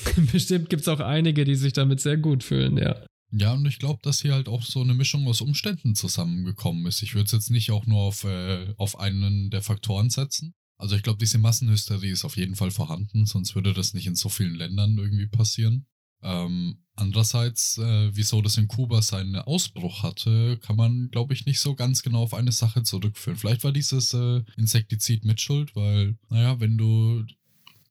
Bestimmt 0.32 0.70
gibt 0.72 0.82
es 0.82 0.88
auch 0.88 1.00
einige, 1.00 1.46
die 1.46 1.56
sich 1.56 1.74
damit 1.74 2.00
sehr 2.00 2.18
gut 2.18 2.44
fühlen, 2.44 2.78
ja. 2.78 3.06
Ja, 3.32 3.54
und 3.54 3.66
ich 3.66 3.78
glaube, 3.78 4.00
dass 4.02 4.22
hier 4.22 4.34
halt 4.34 4.50
auch 4.50 4.64
so 4.64 4.82
eine 4.82 4.96
Mischung 4.96 5.28
aus 5.28 5.42
Umständen 5.42 5.96
zusammengekommen 5.96 6.86
ist. 6.88 7.04
Ich 7.04 7.14
würde 7.14 7.26
es 7.26 7.32
jetzt 7.32 7.52
nicht 7.52 7.72
auch 7.72 7.86
nur 7.86 8.00
auf, 8.00 8.24
äh, 8.24 8.74
auf 8.78 9.00
einen 9.00 9.50
der 9.52 9.62
Faktoren 9.62 10.10
setzen. 10.10 10.56
Also 10.78 10.96
ich 10.96 11.04
glaube, 11.04 11.20
diese 11.20 11.38
Massenhysterie 11.38 12.12
ist 12.12 12.26
auf 12.26 12.38
jeden 12.38 12.56
Fall 12.56 12.72
vorhanden, 12.72 13.26
sonst 13.26 13.54
würde 13.54 13.74
das 13.74 13.94
nicht 13.94 14.08
in 14.08 14.16
so 14.16 14.30
vielen 14.30 14.56
Ländern 14.56 14.98
irgendwie 14.98 15.28
passieren. 15.28 15.86
Ähm, 16.22 16.80
andererseits, 16.96 17.78
äh, 17.78 18.16
wieso 18.16 18.42
das 18.42 18.58
in 18.58 18.68
Kuba 18.68 19.02
seinen 19.02 19.36
Ausbruch 19.36 20.04
hatte, 20.04 20.58
kann 20.58 20.76
man, 20.76 21.10
glaube 21.12 21.34
ich, 21.34 21.46
nicht 21.46 21.60
so 21.60 21.76
ganz 21.76 22.02
genau 22.02 22.24
auf 22.24 22.34
eine 22.34 22.52
Sache 22.52 22.84
zurückführen. 22.84 23.38
Vielleicht 23.38 23.64
war 23.64 23.72
dieses 23.72 24.14
äh, 24.14 24.42
Insektizid 24.58 25.24
Mitschuld, 25.24 25.76
weil, 25.76 26.18
naja, 26.30 26.60
wenn 26.60 26.78
du 26.78 27.26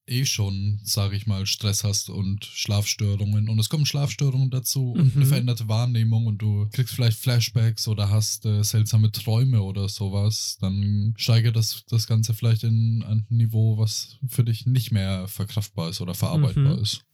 eh 0.09 0.25
schon, 0.25 0.81
sage 0.83 1.17
ich 1.17 1.27
mal, 1.27 1.47
Stress 1.47 1.85
hast 1.85 2.11
und 2.11 2.45
Schlafstörungen 2.45 3.49
und 3.49 3.59
es 3.59 3.69
kommen 3.69 3.87
Schlafstörungen 3.87 4.51
dazu 4.51 4.95
mhm. 4.95 5.01
und 5.01 5.17
eine 5.17 5.27
veränderte 5.27 5.69
Wahrnehmung 5.69 6.27
und 6.27 6.39
du 6.39 6.69
kriegst 6.73 6.95
vielleicht 6.95 7.19
Flashbacks 7.19 7.89
oder 7.89 8.11
hast 8.11 8.47
äh, 8.47 8.63
seltsame 8.63 9.13
Träume 9.13 9.63
oder 9.63 9.89
sowas, 9.89 10.59
dann 10.61 11.15
steigert 11.17 11.57
das, 11.57 11.85
das 11.89 12.07
Ganze 12.07 12.35
vielleicht 12.35 12.65
in 12.65 13.05
ein 13.07 13.27
Niveau, 13.29 13.79
was 13.79 14.19
für 14.29 14.45
dich 14.45 14.67
nicht 14.67 14.91
mehr 14.91 15.29
verkraftbar 15.29 15.91
ist 15.91 16.01
oder 16.01 16.15
verarbeitbar 16.15 16.77
mhm. 16.77 16.83
ist. 16.83 17.05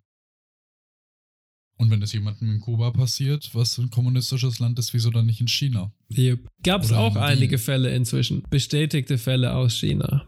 Und 1.76 1.90
wenn 1.90 2.02
es 2.02 2.12
jemandem 2.12 2.50
in 2.50 2.60
Kuba 2.60 2.92
passiert, 2.92 3.50
was 3.52 3.78
ein 3.78 3.90
kommunistisches 3.90 4.60
Land 4.60 4.78
ist, 4.78 4.94
wieso 4.94 5.10
dann 5.10 5.26
nicht 5.26 5.40
in 5.40 5.48
China? 5.48 5.92
Yep. 6.16 6.48
Gab 6.62 6.84
es 6.84 6.92
auch 6.92 7.16
einige 7.16 7.58
Fälle 7.58 7.94
inzwischen, 7.94 8.44
bestätigte 8.48 9.18
Fälle 9.18 9.54
aus 9.54 9.76
China. 9.76 10.24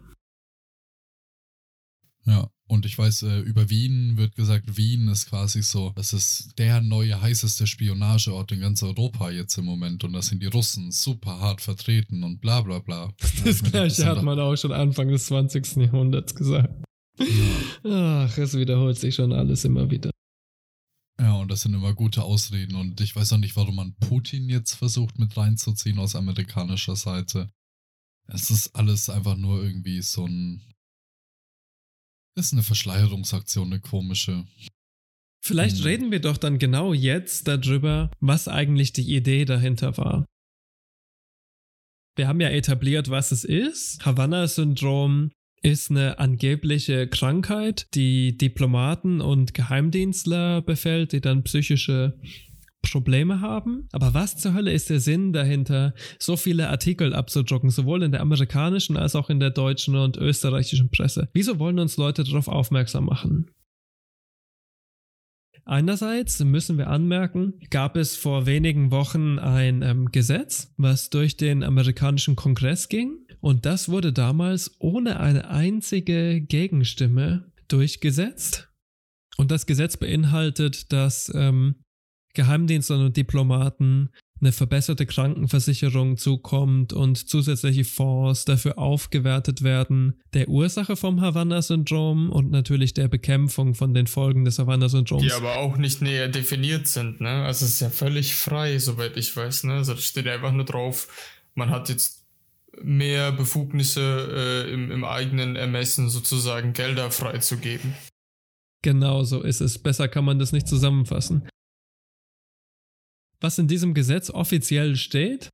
Ja. 2.27 2.51
Und 2.69 2.85
ich 2.85 2.99
weiß, 2.99 3.23
äh, 3.23 3.39
über 3.41 3.71
Wien 3.71 4.17
wird 4.17 4.35
gesagt, 4.35 4.77
Wien 4.77 5.07
ist 5.07 5.29
quasi 5.29 5.63
so, 5.63 5.93
das 5.95 6.13
ist 6.13 6.59
der 6.59 6.81
neue 6.81 7.21
heißeste 7.21 7.67
Spionageort 7.67 8.51
in 8.51 8.61
ganz 8.61 8.83
Europa 8.83 9.31
jetzt 9.31 9.57
im 9.57 9.65
Moment. 9.65 10.03
Und 10.03 10.13
da 10.13 10.23
sind 10.23 10.43
die 10.43 10.49
Russen 10.49 10.91
super 10.91 11.39
hart 11.39 11.61
vertreten 11.61 12.25
und 12.25 12.41
bla 12.41 12.63
bla 12.63 12.81
bla. 12.81 13.13
Das 13.45 13.63
gleiche 13.63 14.05
hat 14.07 14.23
man 14.23 14.41
auch 14.41 14.57
schon 14.57 14.73
Anfang 14.73 15.09
des 15.09 15.27
20. 15.27 15.77
Jahrhunderts 15.77 16.35
gesagt. 16.35 16.85
Ja. 17.19 18.25
Ach, 18.25 18.37
es 18.37 18.55
wiederholt 18.55 18.99
sich 18.99 19.15
schon 19.15 19.33
alles 19.33 19.65
immer 19.65 19.89
wieder. 19.91 20.11
Ja, 21.21 21.35
und 21.37 21.51
das 21.51 21.63
sind 21.63 21.73
immer 21.73 21.95
gute 21.95 22.25
Ausreden. 22.25 22.75
Und 22.75 23.01
ich 23.01 23.15
weiß 23.15 23.33
auch 23.33 23.39
nicht, 23.39 23.57
warum 23.57 23.77
man 23.77 23.95
Putin 23.95 24.49
jetzt 24.49 24.75
versucht 24.75 25.19
mit 25.19 25.37
reinzuziehen 25.37 25.99
aus 25.99 26.17
amerikanischer 26.17 26.97
Seite. 26.97 27.49
Es 28.27 28.51
ist 28.51 28.75
alles 28.75 29.09
einfach 29.09 29.37
nur 29.37 29.63
irgendwie 29.63 30.03
so 30.03 30.27
ein 30.27 30.63
ist 32.37 32.53
eine 32.53 32.63
Verschleierungsaktion, 32.63 33.73
eine 33.73 33.81
komische. 33.81 34.45
Vielleicht 35.45 35.79
hm. 35.79 35.85
reden 35.85 36.11
wir 36.11 36.21
doch 36.21 36.37
dann 36.37 36.59
genau 36.59 36.93
jetzt 36.93 37.49
darüber, 37.49 38.11
was 38.21 38.49
eigentlich 38.49 38.93
die 38.93 39.15
Idee 39.15 39.45
dahinter 39.45 39.97
war. 39.97 40.27
Wir 42.17 42.29
haben 42.29 42.41
ja 42.41 42.49
etabliert, 42.49 43.11
was 43.11 43.33
es 43.33 43.45
ist. 43.45 44.05
Havanna-Syndrom 44.05 45.31
ist 45.63 45.91
eine 45.91 46.19
angebliche 46.19 47.09
Krankheit, 47.09 47.87
die 47.95 48.37
Diplomaten 48.39 49.21
und 49.21 49.53
Geheimdienstler 49.53 50.63
befällt, 50.63 51.13
die 51.13 51.21
dann 51.21 51.45
psychische 51.45 52.19
Probleme 52.83 53.41
haben. 53.41 53.89
Aber 53.93 54.15
was 54.15 54.37
zur 54.37 54.55
Hölle 54.55 54.73
ist 54.73 54.91
der 54.91 55.01
Sinn 55.01 55.33
dahinter, 55.33 55.95
so 56.19 56.37
viele 56.37 56.69
Artikel 56.71 57.15
abzudrucken, 57.15 57.71
sowohl 57.71 58.03
in 58.03 58.13
der 58.13 58.21
amerikanischen 58.21 58.97
als 58.97 59.17
auch 59.17 59.29
in 59.31 59.41
der 59.41 59.51
deutschen 59.51 59.97
und 59.97 60.17
österreichischen 60.17 60.91
Presse? 60.91 61.29
Wieso 61.33 61.59
wollen 61.59 61.79
uns 61.79 61.97
Leute 61.97 62.25
darauf 62.25 62.49
aufmerksam 62.49 63.07
machen? 63.07 63.51
Einerseits 65.69 66.39
müssen 66.45 66.79
wir 66.79 66.87
anmerken, 66.87 67.55
gab 67.71 67.97
es 67.97 68.15
vor 68.15 68.47
wenigen 68.47 68.93
Wochen 68.93 69.41
ein 69.41 69.83
ähm, 69.83 70.13
Gesetz, 70.13 70.73
was 70.77 71.11
durch 71.11 71.37
den 71.37 71.65
amerikanischen 71.65 72.37
Kongress 72.37 72.89
ging. 72.89 73.27
Und 73.41 73.67
das 73.67 73.89
wurde 73.89 74.13
damals 74.13 74.77
ohne 74.79 75.19
eine 75.19 75.51
einzige 75.51 76.41
Gegenstimme 76.41 77.51
durchgesetzt. 77.67 78.69
Und 79.39 79.51
das 79.51 79.67
Gesetz 79.67 79.97
beinhaltet, 79.97 80.93
dass 80.93 81.33
ähm, 81.35 81.83
Geheimdiensten 82.37 83.05
und 83.05 83.17
Diplomaten 83.17 84.11
eine 84.41 84.53
verbesserte 84.53 85.07
Krankenversicherung 85.07 86.19
zukommt 86.19 86.93
und 86.93 87.17
zusätzliche 87.17 87.85
Fonds 87.85 88.45
dafür 88.45 88.79
aufgewertet 88.79 89.63
werden, 89.63 90.21
der 90.35 90.49
Ursache 90.49 90.95
vom 90.95 91.23
Havanna-Syndrom 91.23 92.31
und 92.31 92.51
natürlich 92.51 92.93
der 92.93 93.09
Bekämpfung 93.09 93.75
von 93.75 93.95
den 93.95 94.07
Folgen 94.07 94.45
des 94.45 94.59
Havanna-Syndroms. 94.59 95.23
Die 95.23 95.33
aber 95.33 95.57
auch 95.57 95.79
nicht 95.79 96.03
näher 96.03 96.29
definiert 96.29 96.87
sind, 96.87 97.21
ne? 97.21 97.45
Also 97.45 97.65
es 97.65 97.73
ist 97.73 97.81
ja 97.81 97.91
völlig 97.91 98.35
frei, 98.35 98.79
soweit 98.79 99.17
ich 99.17 99.35
weiß, 99.35 99.65
ne? 99.65 99.75
Also 99.75 99.95
da 99.95 100.01
steht 100.01 100.29
einfach 100.29 100.53
nur 100.53 100.67
drauf, 100.67 101.09
man 101.55 101.71
hat 101.71 101.89
jetzt 101.89 102.27
mehr 102.83 103.33
Befugnisse 103.33 104.67
äh, 104.67 104.73
im, 104.73 104.91
im 104.91 105.05
eigenen 105.05 105.57
Ermessen 105.57 106.11
sozusagen 106.11 106.75
Gelder 106.75 107.11
freizugeben. 107.11 107.95
Genau 108.83 109.25
so 109.25 109.41
ist 109.43 109.63
es. 109.63 109.79
Besser 109.79 110.09
kann 110.09 110.27
man 110.27 110.39
das 110.39 110.53
nicht 110.53 110.69
zusammenfassen. 110.69 111.49
Was 113.41 113.59
in 113.59 113.69
diesem 113.69 113.95
Gesetz 113.95 114.31
offiziell 114.31 114.97
steht, 114.97 115.51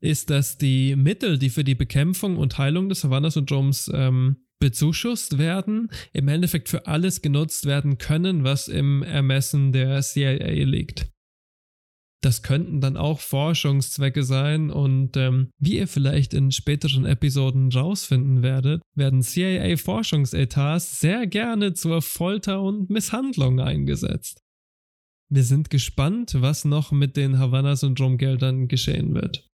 ist, 0.00 0.30
dass 0.30 0.58
die 0.58 0.96
Mittel, 0.96 1.38
die 1.38 1.50
für 1.50 1.64
die 1.64 1.74
Bekämpfung 1.74 2.36
und 2.36 2.58
Heilung 2.58 2.88
des 2.88 3.04
Havanna-Syndroms 3.04 3.90
ähm, 3.94 4.36
bezuschusst 4.58 5.38
werden, 5.38 5.90
im 6.12 6.28
Endeffekt 6.28 6.68
für 6.68 6.86
alles 6.86 7.22
genutzt 7.22 7.66
werden 7.66 7.98
können, 7.98 8.44
was 8.44 8.68
im 8.68 9.02
Ermessen 9.02 9.72
der 9.72 10.00
CIA 10.02 10.64
liegt. 10.64 11.10
Das 12.22 12.42
könnten 12.42 12.80
dann 12.80 12.96
auch 12.96 13.20
Forschungszwecke 13.20 14.22
sein 14.22 14.70
und 14.70 15.16
ähm, 15.16 15.50
wie 15.58 15.76
ihr 15.76 15.86
vielleicht 15.86 16.34
in 16.34 16.50
späteren 16.50 17.04
Episoden 17.04 17.70
rausfinden 17.70 18.42
werdet, 18.42 18.82
werden 18.94 19.22
CIA-Forschungsetats 19.22 20.98
sehr 20.98 21.26
gerne 21.26 21.74
zur 21.74 22.00
Folter 22.02 22.62
und 22.62 22.90
Misshandlung 22.90 23.60
eingesetzt. 23.60 24.40
Wir 25.28 25.42
sind 25.42 25.70
gespannt, 25.70 26.36
was 26.38 26.64
noch 26.64 26.92
mit 26.92 27.16
den 27.16 27.38
Havanna-Syndrom-Geldern 27.38 28.68
geschehen 28.68 29.14
wird. 29.14 29.48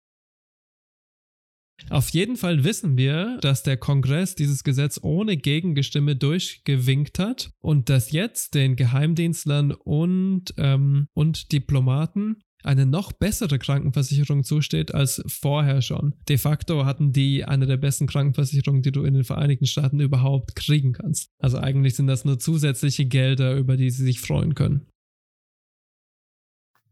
Auf 1.91 2.11
jeden 2.11 2.37
Fall 2.37 2.65
wissen 2.65 2.97
wir, 2.99 3.39
dass 3.41 3.63
der 3.63 3.77
Kongress 3.77 4.35
dieses 4.35 4.65
Gesetz 4.65 4.99
ohne 5.03 5.37
Gegengestimme 5.37 6.17
durchgewinkt 6.17 7.19
hat 7.19 7.51
und 7.61 7.89
dass 7.89 8.11
jetzt 8.11 8.55
den 8.55 8.77
Geheimdienstlern 8.77 9.73
und, 9.73 10.55
ähm, 10.57 11.07
und 11.15 11.53
Diplomaten 11.53 12.43
eine 12.65 12.87
noch 12.87 13.13
bessere 13.13 13.59
Krankenversicherung 13.59 14.43
zusteht 14.43 14.93
als 14.93 15.23
vorher 15.29 15.81
schon. 15.81 16.15
De 16.29 16.39
facto 16.39 16.85
hatten 16.85 17.13
die 17.13 17.45
eine 17.45 17.67
der 17.67 17.77
besten 17.77 18.09
Krankenversicherungen, 18.09 18.83
die 18.83 18.91
du 18.91 19.05
in 19.05 19.15
den 19.15 19.25
Vereinigten 19.25 19.67
Staaten 19.67 20.01
überhaupt 20.01 20.57
kriegen 20.57 20.93
kannst. 20.93 21.29
Also 21.39 21.59
eigentlich 21.59 21.95
sind 21.95 22.09
das 22.09 22.25
nur 22.25 22.41
zusätzliche 22.41 23.07
Gelder, 23.07 23.55
über 23.57 23.77
die 23.77 23.91
sie 23.91 24.05
sich 24.05 24.21
freuen 24.21 24.57
können. 24.57 24.89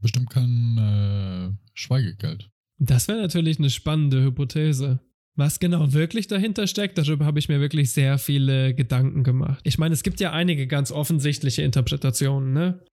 Bestimmt 0.06 0.30
kein 0.30 0.78
äh, 0.78 1.68
Schweigegeld. 1.74 2.48
Das 2.78 3.08
wäre 3.08 3.22
natürlich 3.22 3.58
eine 3.58 3.70
spannende 3.70 4.22
Hypothese. 4.22 5.00
Was 5.34 5.58
genau 5.58 5.92
wirklich 5.92 6.28
dahinter 6.28 6.68
steckt, 6.68 6.96
darüber 6.96 7.24
habe 7.24 7.40
ich 7.40 7.48
mir 7.48 7.58
wirklich 7.58 7.90
sehr 7.90 8.16
viele 8.18 8.72
Gedanken 8.72 9.24
gemacht. 9.24 9.58
Ich 9.64 9.78
meine, 9.78 9.94
es 9.94 10.04
gibt 10.04 10.20
ja 10.20 10.30
einige 10.30 10.68
ganz 10.68 10.92
offensichtliche 10.92 11.62
Interpretationen, 11.62 12.52
ne? 12.52 12.84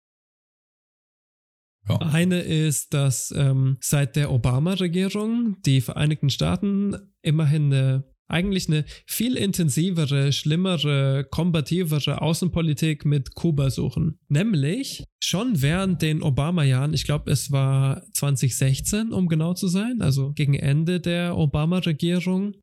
Ja. 1.88 1.98
Eine 1.98 2.40
ist, 2.40 2.96
dass 2.96 3.32
ähm, 3.38 3.78
seit 3.80 4.16
der 4.16 4.32
Obama-Regierung 4.32 5.62
die 5.62 5.82
Vereinigten 5.82 6.32
Staaten 6.32 6.98
immerhin 7.22 7.72
eine 7.72 8.13
eigentlich 8.28 8.68
eine 8.68 8.86
viel 9.06 9.36
intensivere, 9.36 10.32
schlimmere, 10.32 11.26
kombativere 11.30 12.22
Außenpolitik 12.22 13.06
mit 13.06 13.36
Kuba 13.36 13.70
suchen. 13.70 14.20
Nämlich 14.28 15.04
schon 15.24 15.62
während 15.62 16.02
den 16.02 16.24
Obama-Jahren, 16.24 16.94
ich 16.94 17.06
glaube 17.06 17.32
es 17.32 17.52
war 17.52 18.04
2016, 18.14 19.12
um 19.12 19.28
genau 19.28 19.54
zu 19.54 19.68
sein, 19.68 20.02
also 20.02 20.34
gegen 20.34 20.54
Ende 20.54 21.00
der 21.00 21.38
Obama-Regierung, 21.38 22.56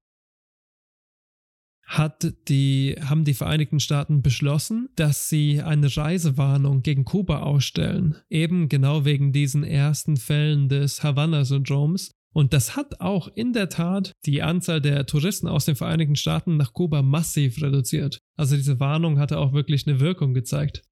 die, 2.49 2.97
haben 3.01 3.25
die 3.25 3.35
Vereinigten 3.35 3.81
Staaten 3.81 4.23
beschlossen, 4.23 4.89
dass 4.95 5.29
sie 5.29 5.61
eine 5.61 5.95
Reisewarnung 5.95 6.83
gegen 6.83 7.05
Kuba 7.05 7.41
ausstellen. 7.41 8.17
Eben 8.29 8.69
genau 8.69 9.05
wegen 9.05 9.33
diesen 9.33 9.65
ersten 9.65 10.17
Fällen 10.17 10.69
des 10.69 11.03
Havanna-Syndroms, 11.03 12.13
und 12.33 12.53
das 12.53 12.77
hat 12.77 13.01
auch 13.01 13.29
in 13.35 13.53
der 13.53 13.69
Tat 13.69 14.13
die 14.25 14.43
Anzahl 14.43 14.81
der 14.81 15.07
Touristen 15.07 15.49
aus 15.49 15.65
den 15.65 15.75
Vereinigten 15.75 16.17
Staaten 16.17 16.57
nach 16.57 16.73
Kuba 16.73 17.03
massiv 17.03 17.61
reduziert. 17.61 18.21
Also 18.37 18.57
diese 18.57 18.79
Warnung 18.79 19.19
hatte 19.19 19.39
auch 19.39 19.53
wirklich 19.53 19.87
eine 19.87 20.01
Wirkung 20.01 20.33
gezeigt. 20.33 20.83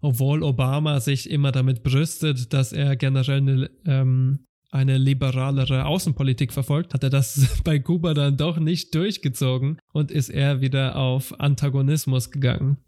Obwohl 0.00 0.42
Obama 0.42 1.00
sich 1.00 1.30
immer 1.30 1.52
damit 1.52 1.82
brüstet, 1.82 2.52
dass 2.52 2.72
er 2.72 2.96
generell 2.96 3.38
eine, 3.38 3.70
ähm, 3.86 4.44
eine 4.70 4.98
liberalere 4.98 5.86
Außenpolitik 5.86 6.52
verfolgt, 6.52 6.94
hat 6.94 7.04
er 7.04 7.10
das 7.10 7.60
bei 7.64 7.78
Kuba 7.78 8.12
dann 8.12 8.36
doch 8.36 8.58
nicht 8.58 8.94
durchgezogen 8.94 9.78
und 9.92 10.10
ist 10.10 10.28
eher 10.28 10.60
wieder 10.60 10.96
auf 10.96 11.38
Antagonismus 11.40 12.30
gegangen. 12.30 12.78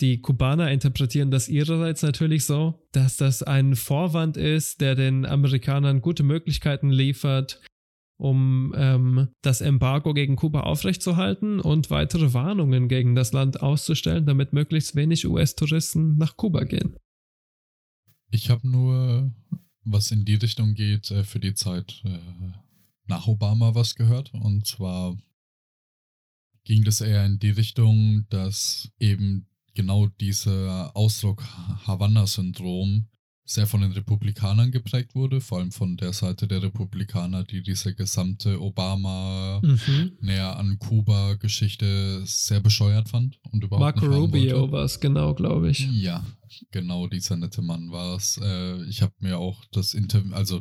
Die 0.00 0.20
Kubaner 0.20 0.70
interpretieren 0.70 1.30
das 1.30 1.48
ihrerseits 1.48 2.02
natürlich 2.02 2.44
so, 2.44 2.86
dass 2.92 3.16
das 3.16 3.42
ein 3.42 3.76
Vorwand 3.76 4.36
ist, 4.36 4.82
der 4.82 4.94
den 4.94 5.24
Amerikanern 5.24 6.02
gute 6.02 6.22
Möglichkeiten 6.22 6.90
liefert, 6.90 7.62
um 8.18 8.74
ähm, 8.76 9.28
das 9.42 9.62
Embargo 9.62 10.12
gegen 10.12 10.36
Kuba 10.36 10.60
aufrechtzuerhalten 10.60 11.60
und 11.60 11.90
weitere 11.90 12.34
Warnungen 12.34 12.88
gegen 12.88 13.14
das 13.14 13.32
Land 13.32 13.62
auszustellen, 13.62 14.26
damit 14.26 14.52
möglichst 14.52 14.96
wenig 14.96 15.26
US-Touristen 15.26 16.16
nach 16.18 16.36
Kuba 16.36 16.64
gehen. 16.64 16.96
Ich 18.30 18.50
habe 18.50 18.68
nur, 18.68 19.32
was 19.84 20.10
in 20.10 20.24
die 20.24 20.34
Richtung 20.34 20.74
geht, 20.74 21.10
äh, 21.10 21.24
für 21.24 21.40
die 21.40 21.54
Zeit 21.54 22.02
äh, 22.04 22.18
nach 23.06 23.26
Obama 23.28 23.74
was 23.74 23.94
gehört. 23.94 24.32
Und 24.34 24.66
zwar 24.66 25.16
ging 26.64 26.84
das 26.84 27.00
eher 27.00 27.24
in 27.24 27.38
die 27.38 27.50
Richtung, 27.50 28.26
dass 28.28 28.90
eben 28.98 29.46
genau 29.76 30.08
dieser 30.20 30.90
Ausdruck 30.96 31.44
Havanna-Syndrom 31.86 33.06
sehr 33.48 33.68
von 33.68 33.80
den 33.80 33.92
Republikanern 33.92 34.72
geprägt 34.72 35.14
wurde, 35.14 35.40
vor 35.40 35.58
allem 35.58 35.70
von 35.70 35.96
der 35.96 36.12
Seite 36.12 36.48
der 36.48 36.64
Republikaner, 36.64 37.44
die 37.44 37.62
diese 37.62 37.94
gesamte 37.94 38.60
Obama 38.60 39.60
mhm. 39.62 40.16
näher 40.20 40.58
an 40.58 40.80
Kuba-Geschichte 40.80 42.22
sehr 42.24 42.58
bescheuert 42.58 43.08
fand 43.08 43.38
und 43.52 43.62
überhaupt 43.62 44.00
Marco 44.00 44.06
Rubio 44.12 44.72
war 44.72 44.84
es 44.84 44.98
genau, 44.98 45.32
glaube 45.32 45.70
ich. 45.70 45.88
Ja, 45.92 46.26
genau 46.72 47.06
dieser 47.06 47.36
nette 47.36 47.62
Mann 47.62 47.92
war 47.92 48.16
es. 48.16 48.40
Äh, 48.42 48.82
ich 48.86 49.00
habe 49.02 49.14
mir 49.20 49.38
auch 49.38 49.64
das 49.70 49.94
Interview, 49.94 50.34
also 50.34 50.60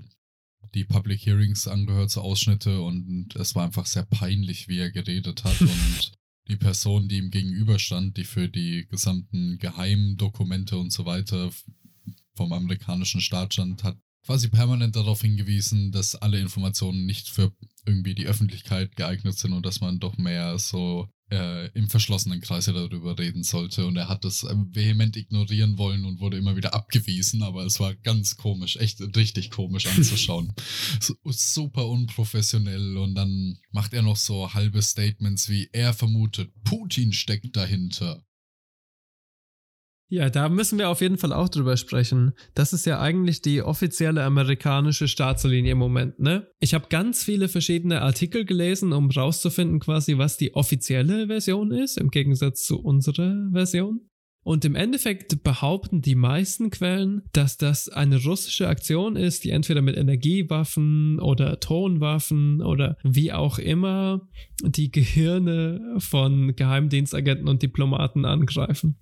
die 0.75 0.83
Public 0.83 1.25
Hearings 1.25 1.67
angehört, 1.67 2.11
so 2.11 2.21
Ausschnitte 2.21 2.81
und 2.81 3.35
es 3.35 3.55
war 3.55 3.65
einfach 3.65 3.87
sehr 3.87 4.05
peinlich, 4.05 4.67
wie 4.67 4.77
er 4.77 4.91
geredet 4.91 5.43
hat 5.43 5.59
und 5.61 6.11
die 6.47 6.57
Person, 6.57 7.07
die 7.07 7.17
ihm 7.17 7.31
gegenüberstand, 7.31 8.17
die 8.17 8.23
für 8.23 8.47
die 8.47 8.87
gesamten 8.87 9.57
Geheimdokumente 9.57 10.77
und 10.77 10.91
so 10.91 11.05
weiter 11.05 11.51
vom 12.35 12.53
amerikanischen 12.53 13.21
Staat 13.21 13.53
stand, 13.53 13.83
hat 13.83 13.97
quasi 14.25 14.49
permanent 14.49 14.95
darauf 14.95 15.21
hingewiesen, 15.21 15.91
dass 15.91 16.15
alle 16.15 16.39
Informationen 16.39 17.05
nicht 17.05 17.29
für 17.29 17.51
irgendwie 17.85 18.15
die 18.15 18.27
Öffentlichkeit 18.27 18.95
geeignet 18.95 19.37
sind 19.37 19.53
und 19.53 19.65
dass 19.65 19.81
man 19.81 19.99
doch 19.99 20.17
mehr 20.17 20.57
so 20.57 21.07
äh, 21.31 21.69
im 21.71 21.89
verschlossenen 21.89 22.41
Kreise 22.41 22.73
darüber 22.73 23.17
reden 23.17 23.43
sollte. 23.43 23.85
Und 23.85 23.97
er 23.97 24.07
hat 24.07 24.25
das 24.25 24.43
vehement 24.43 25.17
ignorieren 25.17 25.77
wollen 25.77 26.05
und 26.05 26.19
wurde 26.19 26.37
immer 26.37 26.55
wieder 26.55 26.73
abgewiesen, 26.73 27.43
aber 27.43 27.65
es 27.65 27.79
war 27.79 27.95
ganz 27.95 28.37
komisch, 28.37 28.77
echt 28.77 29.01
richtig 29.15 29.49
komisch 29.51 29.87
anzuschauen. 29.87 30.53
so, 30.99 31.15
super 31.25 31.87
unprofessionell 31.87 32.97
und 32.97 33.15
dann 33.15 33.57
macht 33.71 33.93
er 33.93 34.01
noch 34.01 34.17
so 34.17 34.53
halbe 34.53 34.81
Statements 34.81 35.49
wie 35.49 35.69
er 35.71 35.93
vermutet, 35.93 36.51
Putin 36.63 37.13
steckt 37.13 37.55
dahinter. 37.55 38.23
Ja, 40.15 40.29
da 40.29 40.47
müssen 40.47 40.79
wir 40.79 40.87
auf 40.87 41.01
jeden 41.01 41.17
Fall 41.17 41.33
auch 41.33 41.49
drüber 41.49 41.75
sprechen. 41.75 42.31
Das 42.53 42.71
ist 42.71 42.85
ja 42.85 43.01
eigentlich 43.01 43.41
die 43.41 43.61
offizielle 43.61 44.23
amerikanische 44.23 45.09
Staatslinie 45.09 45.73
im 45.73 45.77
Moment, 45.77 46.19
ne? 46.19 46.47
Ich 46.61 46.73
habe 46.73 46.87
ganz 46.87 47.21
viele 47.25 47.49
verschiedene 47.49 48.01
Artikel 48.01 48.45
gelesen, 48.45 48.93
um 48.93 49.11
rauszufinden 49.11 49.81
quasi, 49.81 50.17
was 50.17 50.37
die 50.37 50.55
offizielle 50.55 51.27
Version 51.27 51.73
ist, 51.73 51.97
im 51.97 52.11
Gegensatz 52.11 52.63
zu 52.63 52.81
unserer 52.81 53.49
Version. 53.51 54.07
Und 54.45 54.63
im 54.63 54.75
Endeffekt 54.75 55.43
behaupten 55.43 56.01
die 56.01 56.15
meisten 56.15 56.69
Quellen, 56.69 57.23
dass 57.33 57.57
das 57.57 57.89
eine 57.89 58.23
russische 58.23 58.69
Aktion 58.69 59.17
ist, 59.17 59.43
die 59.43 59.49
entweder 59.49 59.81
mit 59.81 59.97
Energiewaffen 59.97 61.19
oder 61.19 61.59
Tonwaffen 61.59 62.61
oder 62.61 62.95
wie 63.03 63.33
auch 63.33 63.59
immer 63.59 64.29
die 64.63 64.91
Gehirne 64.91 65.95
von 65.97 66.55
Geheimdienstagenten 66.55 67.49
und 67.49 67.63
Diplomaten 67.63 68.23
angreifen. 68.23 68.97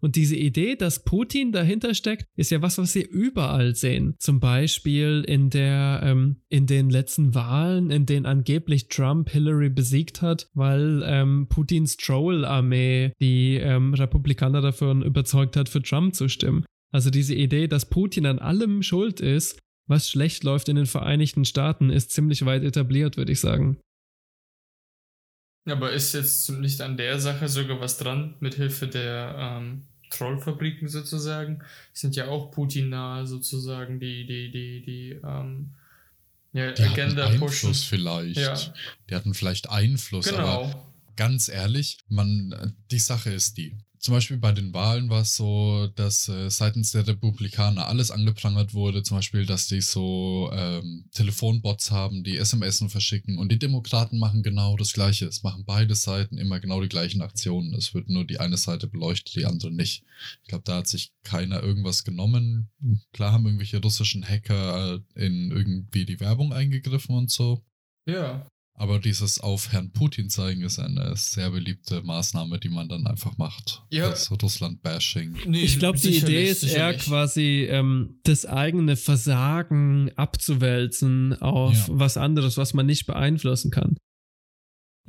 Und 0.00 0.16
diese 0.16 0.36
Idee, 0.36 0.76
dass 0.76 1.04
Putin 1.04 1.52
dahinter 1.52 1.94
steckt, 1.94 2.26
ist 2.36 2.50
ja 2.50 2.62
was, 2.62 2.78
was 2.78 2.94
wir 2.94 3.08
überall 3.08 3.74
sehen. 3.74 4.14
Zum 4.18 4.40
Beispiel 4.40 5.24
in 5.26 5.50
der, 5.50 6.00
ähm, 6.02 6.42
in 6.48 6.66
den 6.66 6.90
letzten 6.90 7.34
Wahlen, 7.34 7.90
in 7.90 8.06
denen 8.06 8.26
angeblich 8.26 8.88
Trump 8.88 9.30
Hillary 9.30 9.68
besiegt 9.68 10.22
hat, 10.22 10.48
weil 10.54 11.02
ähm, 11.04 11.46
Putins 11.48 11.96
Troll-Armee 11.96 13.12
die 13.20 13.56
ähm, 13.56 13.94
Republikaner 13.94 14.60
davon 14.60 15.02
überzeugt 15.02 15.56
hat, 15.56 15.68
für 15.68 15.82
Trump 15.82 16.14
zu 16.14 16.28
stimmen. 16.28 16.64
Also 16.92 17.10
diese 17.10 17.34
Idee, 17.34 17.68
dass 17.68 17.88
Putin 17.88 18.26
an 18.26 18.38
allem 18.38 18.82
schuld 18.82 19.20
ist, 19.20 19.58
was 19.86 20.08
schlecht 20.08 20.44
läuft 20.44 20.68
in 20.68 20.76
den 20.76 20.86
Vereinigten 20.86 21.44
Staaten, 21.44 21.90
ist 21.90 22.12
ziemlich 22.12 22.44
weit 22.44 22.62
etabliert, 22.62 23.16
würde 23.16 23.32
ich 23.32 23.40
sagen. 23.40 23.78
Aber 25.68 25.92
ist 25.92 26.14
jetzt 26.14 26.50
nicht 26.50 26.80
an 26.80 26.96
der 26.96 27.18
Sache 27.18 27.48
sogar 27.48 27.80
was 27.80 27.98
dran, 27.98 28.36
mit 28.40 28.54
Hilfe 28.54 28.88
der 28.88 29.34
ähm, 29.38 29.86
Trollfabriken 30.10 30.88
sozusagen, 30.88 31.62
sind 31.92 32.16
ja 32.16 32.28
auch 32.28 32.50
Putin-nah 32.50 33.26
sozusagen, 33.26 34.00
die, 34.00 34.26
die, 34.26 34.50
die, 34.50 34.82
die, 34.82 35.20
ähm, 35.24 35.70
ja, 36.52 36.72
die 36.72 36.82
Agenda 36.82 37.24
hatten 37.24 37.34
Einfluss 37.34 37.60
pushen. 37.60 37.74
vielleicht. 37.74 38.36
Ja. 38.36 38.56
Die 39.08 39.14
hatten 39.14 39.34
vielleicht 39.34 39.70
Einfluss, 39.70 40.26
genau. 40.26 40.64
aber 40.64 40.92
ganz 41.16 41.48
ehrlich, 41.48 41.98
man, 42.08 42.74
die 42.90 42.98
Sache 42.98 43.30
ist 43.30 43.56
die. 43.56 43.76
Zum 44.00 44.14
Beispiel 44.14 44.38
bei 44.38 44.52
den 44.52 44.72
Wahlen 44.72 45.10
war 45.10 45.20
es 45.20 45.36
so, 45.36 45.86
dass 45.94 46.26
äh, 46.26 46.48
seitens 46.48 46.92
der 46.92 47.06
Republikaner 47.06 47.86
alles 47.86 48.10
angeprangert 48.10 48.72
wurde. 48.72 49.02
Zum 49.02 49.18
Beispiel, 49.18 49.44
dass 49.44 49.66
die 49.66 49.82
so 49.82 50.50
ähm, 50.54 51.04
Telefonbots 51.12 51.90
haben, 51.90 52.24
die 52.24 52.38
SMS 52.38 52.82
verschicken. 52.88 53.36
Und 53.36 53.52
die 53.52 53.58
Demokraten 53.58 54.18
machen 54.18 54.42
genau 54.42 54.78
das 54.78 54.94
Gleiche. 54.94 55.26
Es 55.26 55.42
machen 55.42 55.64
beide 55.66 55.94
Seiten 55.94 56.38
immer 56.38 56.60
genau 56.60 56.80
die 56.80 56.88
gleichen 56.88 57.20
Aktionen. 57.20 57.74
Es 57.74 57.92
wird 57.92 58.08
nur 58.08 58.24
die 58.24 58.40
eine 58.40 58.56
Seite 58.56 58.86
beleuchtet, 58.86 59.36
die 59.36 59.44
andere 59.44 59.70
nicht. 59.70 60.02
Ich 60.42 60.48
glaube, 60.48 60.64
da 60.64 60.78
hat 60.78 60.86
sich 60.86 61.12
keiner 61.22 61.62
irgendwas 61.62 62.02
genommen. 62.02 62.70
Klar 63.12 63.32
haben 63.32 63.44
irgendwelche 63.44 63.82
russischen 63.82 64.26
Hacker 64.26 65.02
äh, 65.16 65.26
in 65.26 65.50
irgendwie 65.50 66.06
die 66.06 66.20
Werbung 66.20 66.54
eingegriffen 66.54 67.14
und 67.14 67.30
so. 67.30 67.62
Ja. 68.06 68.48
Aber 68.80 68.98
dieses 68.98 69.38
auf 69.38 69.72
Herrn 69.72 69.92
Putin 69.92 70.30
zeigen 70.30 70.62
ist 70.62 70.78
eine 70.78 71.14
sehr 71.14 71.50
beliebte 71.50 72.00
Maßnahme, 72.00 72.58
die 72.58 72.70
man 72.70 72.88
dann 72.88 73.06
einfach 73.06 73.36
macht. 73.36 73.82
Ja. 73.90 74.08
Das 74.08 74.30
Russland-Bashing. 74.30 75.36
Nee, 75.44 75.64
ich 75.64 75.78
glaube, 75.78 75.98
die 75.98 76.16
Idee 76.16 76.48
ist 76.48 76.62
eher 76.62 76.94
quasi 76.94 77.68
ähm, 77.70 78.20
das 78.22 78.46
eigene 78.46 78.96
Versagen 78.96 80.10
abzuwälzen 80.16 81.38
auf 81.42 81.74
ja. 81.74 81.84
was 81.90 82.16
anderes, 82.16 82.56
was 82.56 82.72
man 82.72 82.86
nicht 82.86 83.04
beeinflussen 83.04 83.70
kann. 83.70 83.98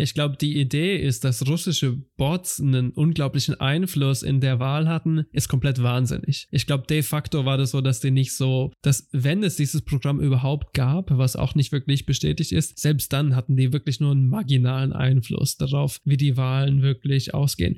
Ich 0.02 0.16
glaube, 0.16 0.36
die 0.36 0.60
Idee 0.60 0.98
ist, 0.98 1.24
dass 1.24 1.48
russische 1.48 1.98
Bots 2.18 2.60
einen 2.60 2.90
unglaublichen 2.90 3.60
Einfluss 3.60 4.24
in 4.24 4.42
der 4.42 4.60
Wahl 4.60 4.90
hatten, 4.90 5.26
ist 5.32 5.48
komplett 5.48 5.84
wahnsinnig. 5.84 6.48
Ich 6.52 6.66
glaube, 6.66 6.88
de 6.88 7.04
facto 7.04 7.46
war 7.46 7.58
das 7.58 7.72
so, 7.72 7.82
dass 7.82 8.00
die 8.00 8.10
nicht 8.10 8.36
so, 8.36 8.74
dass 8.82 9.08
wenn 9.12 9.44
es 9.44 9.58
dieses 9.58 9.84
Programm 9.84 10.20
überhaupt 10.20 10.74
gab, 10.74 11.12
was 11.12 11.36
auch 11.36 11.54
nicht 11.54 11.72
wirklich 11.72 12.08
bestätigt 12.08 12.52
ist, 12.52 12.80
selbst 12.80 13.14
dann 13.14 13.36
hatten 13.36 13.56
die 13.56 13.74
wirklich 13.74 14.00
nur 14.00 14.12
einen 14.12 14.28
marginalen 14.28 14.92
Einfluss 14.92 15.58
darauf, 15.58 16.00
wie 16.04 16.18
die 16.18 16.36
Wahlen 16.36 16.82
wirklich 16.82 17.36
ausgehen. 17.36 17.78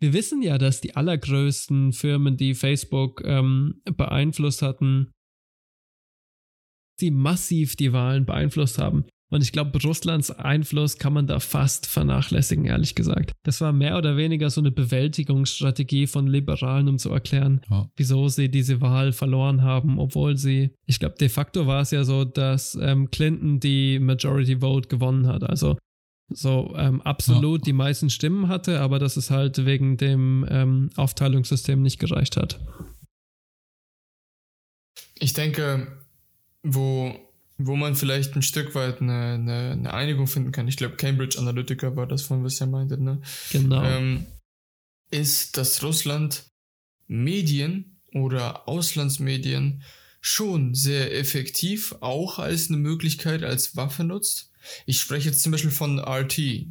Wir 0.00 0.14
wissen 0.14 0.42
ja, 0.42 0.56
dass 0.56 0.80
die 0.80 0.96
allergrößten 0.96 1.92
Firmen, 1.92 2.36
die 2.36 2.54
Facebook 2.54 3.22
ähm, 3.24 3.82
beeinflusst 3.84 4.62
hatten, 4.62 5.12
die 7.00 7.10
massiv 7.10 7.76
die 7.76 7.92
Wahlen 7.92 8.24
beeinflusst 8.24 8.78
haben. 8.78 9.04
Und 9.32 9.42
ich 9.42 9.50
glaube, 9.50 9.78
Russlands 9.82 10.30
Einfluss 10.30 10.98
kann 10.98 11.14
man 11.14 11.26
da 11.26 11.40
fast 11.40 11.86
vernachlässigen, 11.86 12.66
ehrlich 12.66 12.94
gesagt. 12.94 13.32
Das 13.44 13.62
war 13.62 13.72
mehr 13.72 13.96
oder 13.96 14.18
weniger 14.18 14.50
so 14.50 14.60
eine 14.60 14.70
Bewältigungsstrategie 14.70 16.06
von 16.06 16.26
Liberalen, 16.26 16.86
um 16.86 16.98
zu 16.98 17.10
erklären, 17.10 17.62
ja. 17.70 17.88
wieso 17.96 18.28
sie 18.28 18.50
diese 18.50 18.82
Wahl 18.82 19.12
verloren 19.12 19.62
haben, 19.62 19.98
obwohl 19.98 20.36
sie, 20.36 20.72
ich 20.84 21.00
glaube, 21.00 21.14
de 21.18 21.30
facto 21.30 21.66
war 21.66 21.80
es 21.80 21.92
ja 21.92 22.04
so, 22.04 22.26
dass 22.26 22.78
ähm, 22.78 23.10
Clinton 23.10 23.58
die 23.58 23.98
Majority 24.00 24.60
Vote 24.60 24.88
gewonnen 24.88 25.26
hat. 25.26 25.44
Also 25.44 25.78
so 26.28 26.74
ähm, 26.76 27.00
absolut 27.00 27.62
ja. 27.62 27.64
die 27.64 27.72
meisten 27.72 28.10
Stimmen 28.10 28.48
hatte, 28.48 28.80
aber 28.80 28.98
dass 28.98 29.16
es 29.16 29.30
halt 29.30 29.64
wegen 29.64 29.96
dem 29.96 30.46
ähm, 30.50 30.90
Aufteilungssystem 30.96 31.80
nicht 31.80 31.98
gereicht 31.98 32.36
hat. 32.36 32.60
Ich 35.18 35.32
denke, 35.32 35.86
wo 36.62 37.14
wo 37.66 37.76
man 37.76 37.94
vielleicht 37.94 38.36
ein 38.36 38.42
Stück 38.42 38.74
weit 38.74 39.00
eine, 39.00 39.34
eine, 39.34 39.70
eine 39.72 39.94
Einigung 39.94 40.26
finden 40.26 40.52
kann. 40.52 40.68
Ich 40.68 40.76
glaube, 40.76 40.96
Cambridge 40.96 41.38
Analytica 41.38 41.96
war 41.96 42.06
das, 42.06 42.22
von 42.22 42.44
was 42.44 42.60
ihr 42.60 42.66
meintet, 42.66 43.00
ne? 43.00 43.20
Genau. 43.50 43.82
Ähm, 43.82 44.26
ist, 45.10 45.56
dass 45.56 45.82
Russland 45.82 46.46
Medien 47.06 48.00
oder 48.12 48.68
Auslandsmedien 48.68 49.82
schon 50.20 50.74
sehr 50.74 51.16
effektiv 51.18 51.94
auch 52.00 52.38
als 52.38 52.68
eine 52.68 52.78
Möglichkeit, 52.78 53.42
als 53.42 53.76
Waffe 53.76 54.04
nutzt. 54.04 54.50
Ich 54.86 55.00
spreche 55.00 55.30
jetzt 55.30 55.42
zum 55.42 55.52
Beispiel 55.52 55.72
von 55.72 55.98
RT, 55.98 56.66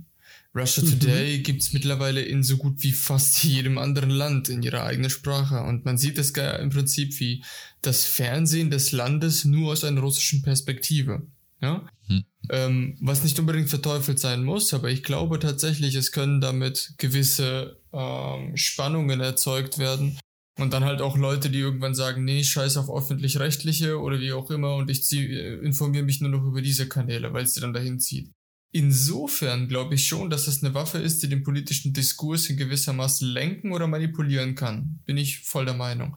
Russia 0.53 0.83
Today 0.83 1.37
mhm. 1.37 1.43
gibt's 1.43 1.71
mittlerweile 1.71 2.21
in 2.21 2.43
so 2.43 2.57
gut 2.57 2.83
wie 2.83 2.91
fast 2.91 3.43
jedem 3.43 3.77
anderen 3.77 4.09
Land 4.09 4.49
in 4.49 4.63
ihrer 4.63 4.83
eigenen 4.83 5.09
Sprache. 5.09 5.61
Und 5.61 5.85
man 5.85 5.97
sieht 5.97 6.17
es 6.17 6.31
im 6.31 6.69
Prinzip 6.69 7.17
wie 7.19 7.43
das 7.81 8.05
Fernsehen 8.05 8.69
des 8.69 8.91
Landes 8.91 9.45
nur 9.45 9.71
aus 9.71 9.83
einer 9.83 10.01
russischen 10.01 10.41
Perspektive. 10.41 11.27
Ja? 11.61 11.87
Mhm. 12.07 12.25
Ähm, 12.49 12.97
was 13.01 13.23
nicht 13.23 13.39
unbedingt 13.39 13.69
verteufelt 13.69 14.19
sein 14.19 14.43
muss, 14.43 14.73
aber 14.73 14.89
ich 14.89 15.03
glaube 15.03 15.39
tatsächlich, 15.39 15.95
es 15.95 16.11
können 16.11 16.41
damit 16.41 16.93
gewisse 16.97 17.79
ähm, 17.93 18.55
Spannungen 18.57 19.19
erzeugt 19.19 19.77
werden. 19.77 20.17
Und 20.59 20.73
dann 20.73 20.83
halt 20.83 21.01
auch 21.01 21.17
Leute, 21.17 21.49
die 21.49 21.59
irgendwann 21.59 21.95
sagen, 21.95 22.25
nee, 22.25 22.43
scheiß 22.43 22.77
auf 22.77 22.89
öffentlich-rechtliche 22.89 23.99
oder 23.99 24.19
wie 24.19 24.33
auch 24.33 24.51
immer 24.51 24.75
und 24.75 24.91
ich 24.91 25.03
zieh, 25.03 25.25
äh, 25.33 25.59
informiere 25.59 26.03
mich 26.03 26.19
nur 26.21 26.29
noch 26.29 26.43
über 26.43 26.61
diese 26.61 26.87
Kanäle, 26.87 27.33
weil 27.33 27.45
es 27.45 27.53
sie 27.53 27.61
dann 27.61 27.73
dahin 27.73 27.99
zieht. 27.99 28.31
Insofern 28.73 29.67
glaube 29.67 29.95
ich 29.95 30.07
schon, 30.07 30.29
dass 30.29 30.47
es 30.47 30.63
eine 30.63 30.73
Waffe 30.73 30.97
ist, 30.97 31.23
die 31.23 31.29
den 31.29 31.43
politischen 31.43 31.93
Diskurs 31.93 32.47
in 32.47 32.57
gewissermaßen 32.57 33.27
lenken 33.27 33.71
oder 33.71 33.87
manipulieren 33.87 34.55
kann. 34.55 34.99
Bin 35.05 35.17
ich 35.17 35.39
voll 35.39 35.65
der 35.65 35.73
Meinung. 35.73 36.15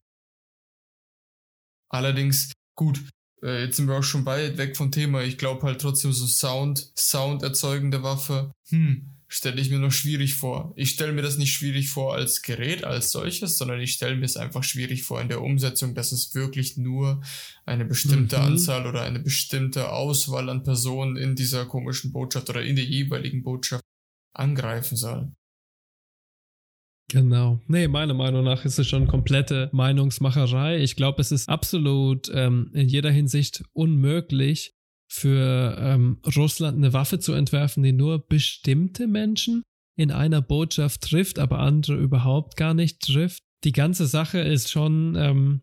Allerdings, 1.95 2.53
gut, 2.75 3.05
äh, 3.41 3.67
jetzt 3.67 3.77
sind 3.77 3.87
wir 3.87 3.97
auch 3.97 4.03
schon 4.03 4.27
weit 4.27 4.59
weg 4.59 4.77
vom 4.77 4.91
Thema. 4.91 5.23
Ich 5.23 5.39
glaube 5.39 5.63
halt 5.63 5.81
trotzdem 5.81 6.13
so 6.13 6.27
Sound, 6.27 6.91
Sound 6.99 7.45
erzeugende 7.45 8.03
Waffe. 8.03 8.53
Hm, 8.71 9.11
stelle 9.29 9.61
ich 9.61 9.71
mir 9.71 9.79
noch 9.79 9.93
schwierig 9.93 10.35
vor. 10.35 10.73
Ich 10.75 10.91
stelle 10.91 11.13
mir 11.13 11.23
das 11.23 11.39
nicht 11.39 11.53
schwierig 11.53 11.91
vor 11.91 12.15
als 12.15 12.43
Gerät 12.43 12.83
als 12.83 13.13
solches, 13.13 13.57
sondern 13.59 13.81
ich 13.81 13.93
stelle 13.93 14.17
mir 14.17 14.25
es 14.25 14.37
einfach 14.37 14.65
schwierig 14.65 15.05
vor 15.05 15.21
in 15.21 15.29
der 15.29 15.41
Umsetzung, 15.41 15.95
dass 15.95 16.11
es 16.11 16.35
wirklich 16.35 16.77
nur 16.77 17.23
eine 17.65 17.85
bestimmte 17.85 18.39
mhm. 18.39 18.45
Anzahl 18.45 18.89
oder 18.89 19.03
eine 19.03 19.21
bestimmte 19.21 19.93
Auswahl 19.93 20.49
an 20.51 20.65
Personen 20.65 21.17
in 21.17 21.37
dieser 21.37 21.65
komischen 21.65 22.11
Botschaft 22.11 22.51
oder 22.51 22.63
in 22.65 22.75
der 22.75 22.87
jeweiligen 22.87 23.45
Botschaft 23.45 23.85
angreifen 24.33 24.97
soll. 24.97 25.31
Genau. 27.11 27.61
Nee, 27.67 27.87
meiner 27.87 28.15
Meinung 28.15 28.45
nach 28.45 28.65
ist 28.65 28.79
es 28.79 28.89
schon 28.89 29.07
komplette 29.07 29.69
Meinungsmacherei. 29.73 30.83
Ich 30.83 30.97
glaube, 30.97 31.21
es 31.21 31.33
ist 31.33 31.49
absolut 31.49 32.31
ähm, 32.33 32.71
in 32.73 32.89
jeder 32.89 33.11
Hinsicht 33.11 33.63
unmöglich, 33.73 34.75
für 35.15 35.77
ähm, 35.79 36.19
Russland 36.37 36.77
eine 36.77 36.93
Waffe 36.93 37.19
zu 37.19 37.35
entwerfen, 37.35 37.83
die 37.83 37.93
nur 37.93 38.27
bestimmte 38.27 39.07
Menschen 39.07 39.63
in 39.97 40.11
einer 40.11 40.43
Botschaft 40.43 41.03
trifft, 41.03 41.39
aber 41.39 41.61
andere 41.61 41.97
überhaupt 41.97 42.57
gar 42.57 42.75
nicht 42.75 43.01
trifft. 43.01 43.43
Die 43.63 43.73
ganze 43.73 44.07
Sache 44.07 44.41
ist 44.41 44.71
schon. 44.71 45.15
Ähm, 45.17 45.61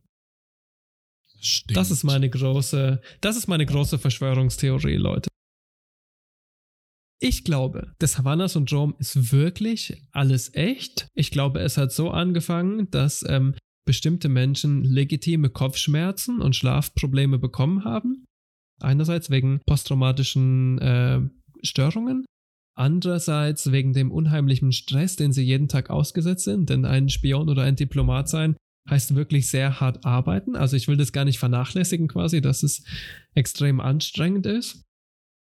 das 1.67 1.89
ist 1.89 2.03
meine 2.03 2.29
große, 2.29 3.01
das 3.19 3.35
ist 3.35 3.47
meine 3.47 3.65
große 3.65 3.97
Verschwörungstheorie, 3.97 4.95
Leute. 4.95 5.30
Ich 7.23 7.43
glaube, 7.43 7.93
das 7.99 8.17
Havanna-Syndrom 8.17 8.95
ist 8.97 9.31
wirklich 9.31 10.01
alles 10.11 10.55
echt. 10.55 11.07
Ich 11.13 11.29
glaube, 11.29 11.59
es 11.59 11.77
hat 11.77 11.91
so 11.91 12.09
angefangen, 12.09 12.89
dass 12.89 13.23
ähm, 13.27 13.53
bestimmte 13.85 14.27
Menschen 14.27 14.83
legitime 14.83 15.49
Kopfschmerzen 15.49 16.41
und 16.41 16.55
Schlafprobleme 16.55 17.37
bekommen 17.37 17.83
haben 17.83 18.25
Einerseits 18.81 19.29
wegen 19.29 19.61
posttraumatischen 19.65 20.79
äh, 20.79 21.21
Störungen, 21.61 22.25
andererseits 22.75 23.71
wegen 23.71 23.93
dem 23.93 24.11
unheimlichen 24.11 24.71
Stress, 24.71 25.15
den 25.15 25.31
sie 25.31 25.43
jeden 25.43 25.67
Tag 25.67 25.89
ausgesetzt 25.89 26.45
sind, 26.45 26.69
denn 26.69 26.85
ein 26.85 27.09
Spion 27.09 27.49
oder 27.49 27.63
ein 27.63 27.75
Diplomat 27.75 28.27
sein 28.27 28.55
heißt 28.89 29.13
wirklich 29.13 29.47
sehr 29.47 29.79
hart 29.79 30.05
arbeiten. 30.05 30.55
Also 30.55 30.75
ich 30.75 30.87
will 30.87 30.97
das 30.97 31.11
gar 31.11 31.25
nicht 31.25 31.37
vernachlässigen 31.37 32.07
quasi, 32.07 32.41
dass 32.41 32.63
es 32.63 32.83
extrem 33.35 33.79
anstrengend 33.79 34.47
ist. 34.47 34.81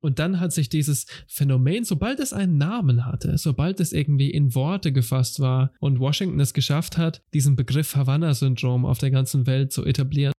Und 0.05 0.18
dann 0.18 0.39
hat 0.39 0.52
sich 0.52 0.68
dieses 0.68 1.06
Phänomen, 1.26 1.85
sobald 1.85 2.20
es 2.20 2.35
einen 2.35 2.59
Namen 2.59 3.06
hatte, 3.06 3.39
sobald 3.39 3.81
es 3.81 3.94
irgendwie 3.94 4.31
in 4.31 4.55
Worte 4.55 4.93
gefasst 4.93 5.40
war 5.40 5.72
und 5.81 5.98
Washington 5.98 6.39
es 6.40 6.52
geschafft 6.52 6.98
hat, 6.98 7.22
diesen 7.32 7.56
Begriff 7.56 7.97
Havanna-Syndrom 7.97 8.85
auf 8.85 8.98
der 8.98 9.10
ganzen 9.10 9.47
Welt 9.47 9.72
zu 9.72 9.82
etablieren, 9.82 10.35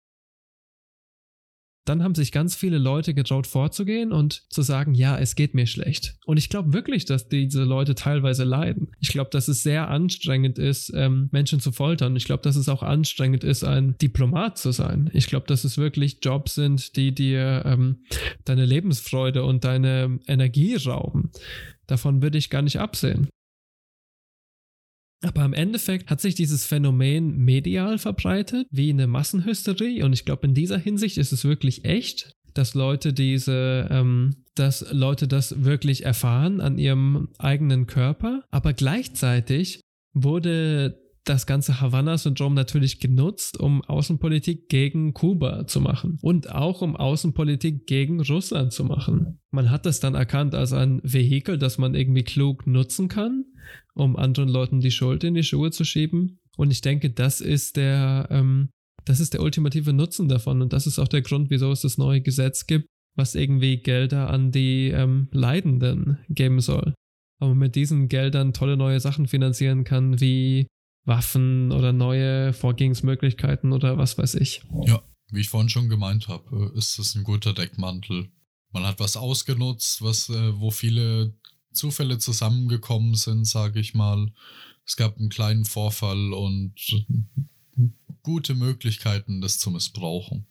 dann 1.88 2.02
haben 2.02 2.14
sich 2.14 2.32
ganz 2.32 2.56
viele 2.56 2.78
Leute 2.78 3.14
getraut 3.14 3.46
vorzugehen 3.46 4.12
und 4.12 4.44
zu 4.50 4.62
sagen, 4.62 4.94
ja, 4.94 5.16
es 5.18 5.36
geht 5.36 5.54
mir 5.54 5.66
schlecht. 5.66 6.16
Und 6.26 6.36
ich 6.36 6.48
glaube 6.48 6.72
wirklich, 6.72 7.04
dass 7.04 7.28
diese 7.28 7.62
Leute 7.64 7.94
teilweise 7.94 8.44
leiden. 8.44 8.88
Ich 9.00 9.08
glaube, 9.08 9.30
dass 9.30 9.48
es 9.48 9.62
sehr 9.62 9.88
anstrengend 9.88 10.58
ist, 10.58 10.92
ähm, 10.94 11.28
Menschen 11.32 11.60
zu 11.60 11.72
foltern. 11.72 12.16
Ich 12.16 12.24
glaube, 12.24 12.42
dass 12.42 12.56
es 12.56 12.68
auch 12.68 12.82
anstrengend 12.82 13.44
ist, 13.44 13.64
ein 13.64 13.96
Diplomat 13.98 14.58
zu 14.58 14.72
sein. 14.72 15.10
Ich 15.12 15.28
glaube, 15.28 15.46
dass 15.46 15.64
es 15.64 15.78
wirklich 15.78 16.18
Jobs 16.22 16.54
sind, 16.56 16.96
die 16.96 17.14
dir 17.14 17.62
ähm, 17.64 18.04
deine 18.44 18.66
Lebensfreude 18.66 19.44
und 19.44 19.64
deine 19.64 20.18
Energie 20.26 20.74
rauben. 20.74 21.30
Davon 21.86 22.20
würde 22.20 22.36
ich 22.36 22.50
gar 22.50 22.62
nicht 22.62 22.80
absehen. 22.80 23.28
Aber 25.22 25.44
im 25.44 25.54
Endeffekt 25.54 26.10
hat 26.10 26.20
sich 26.20 26.34
dieses 26.34 26.66
Phänomen 26.66 27.38
medial 27.38 27.98
verbreitet, 27.98 28.66
wie 28.70 28.90
eine 28.90 29.06
Massenhysterie. 29.06 30.02
Und 30.02 30.12
ich 30.12 30.24
glaube, 30.24 30.46
in 30.46 30.54
dieser 30.54 30.78
Hinsicht 30.78 31.16
ist 31.18 31.32
es 31.32 31.44
wirklich 31.44 31.84
echt, 31.84 32.32
dass 32.54 32.74
Leute 32.74 33.12
diese, 33.12 33.88
ähm, 33.90 34.36
dass 34.54 34.86
Leute 34.92 35.28
das 35.28 35.64
wirklich 35.64 36.04
erfahren 36.04 36.60
an 36.60 36.78
ihrem 36.78 37.28
eigenen 37.38 37.86
Körper. 37.86 38.44
Aber 38.50 38.72
gleichzeitig 38.72 39.80
wurde 40.12 41.05
das 41.28 41.46
ganze 41.46 41.80
Havanna-Syndrom 41.80 42.54
natürlich 42.54 43.00
genutzt, 43.00 43.58
um 43.58 43.82
Außenpolitik 43.82 44.68
gegen 44.68 45.12
Kuba 45.12 45.66
zu 45.66 45.80
machen 45.80 46.18
und 46.22 46.50
auch 46.50 46.82
um 46.82 46.96
Außenpolitik 46.96 47.86
gegen 47.86 48.20
Russland 48.20 48.72
zu 48.72 48.84
machen. 48.84 49.40
Man 49.50 49.70
hat 49.70 49.86
das 49.86 50.00
dann 50.00 50.14
erkannt 50.14 50.54
als 50.54 50.72
ein 50.72 51.00
Vehikel, 51.02 51.58
das 51.58 51.78
man 51.78 51.94
irgendwie 51.94 52.22
klug 52.22 52.66
nutzen 52.66 53.08
kann, 53.08 53.44
um 53.94 54.16
anderen 54.16 54.48
Leuten 54.48 54.80
die 54.80 54.92
Schuld 54.92 55.24
in 55.24 55.34
die 55.34 55.42
Schuhe 55.42 55.70
zu 55.70 55.84
schieben. 55.84 56.38
Und 56.56 56.70
ich 56.70 56.80
denke, 56.80 57.10
das 57.10 57.40
ist 57.40 57.76
der, 57.76 58.28
ähm, 58.30 58.70
das 59.04 59.20
ist 59.20 59.34
der 59.34 59.42
ultimative 59.42 59.92
Nutzen 59.92 60.28
davon 60.28 60.62
und 60.62 60.72
das 60.72 60.86
ist 60.86 60.98
auch 60.98 61.08
der 61.08 61.22
Grund, 61.22 61.50
wieso 61.50 61.70
es 61.72 61.82
das 61.82 61.98
neue 61.98 62.20
Gesetz 62.20 62.66
gibt, 62.66 62.86
was 63.16 63.34
irgendwie 63.34 63.78
Gelder 63.78 64.30
an 64.30 64.52
die 64.52 64.88
ähm, 64.88 65.28
Leidenden 65.32 66.18
geben 66.28 66.60
soll. 66.60 66.94
Aber 67.40 67.54
mit 67.54 67.74
diesen 67.74 68.08
Geldern 68.08 68.52
tolle 68.52 68.76
neue 68.76 69.00
Sachen 69.00 69.26
finanzieren 69.26 69.84
kann, 69.84 70.20
wie 70.20 70.66
Waffen 71.06 71.72
oder 71.72 71.92
neue 71.92 72.52
Vorgehensmöglichkeiten 72.52 73.72
oder 73.72 73.96
was 73.96 74.18
weiß 74.18 74.34
ich. 74.34 74.62
Ja, 74.84 75.02
wie 75.30 75.40
ich 75.40 75.48
vorhin 75.48 75.68
schon 75.68 75.88
gemeint 75.88 76.28
habe, 76.28 76.72
ist 76.76 76.98
es 76.98 77.14
ein 77.14 77.24
guter 77.24 77.54
Deckmantel. 77.54 78.28
Man 78.72 78.84
hat 78.84 79.00
was 79.00 79.16
ausgenutzt, 79.16 80.02
was, 80.02 80.28
äh, 80.28 80.60
wo 80.60 80.70
viele 80.70 81.34
Zufälle 81.72 82.18
zusammengekommen 82.18 83.14
sind, 83.14 83.46
sage 83.46 83.80
ich 83.80 83.94
mal. 83.94 84.32
Es 84.84 84.96
gab 84.96 85.16
einen 85.16 85.30
kleinen 85.30 85.64
Vorfall 85.64 86.32
und 86.32 86.74
gute 88.22 88.54
Möglichkeiten, 88.54 89.40
das 89.40 89.58
zu 89.58 89.70
missbrauchen. 89.70 90.46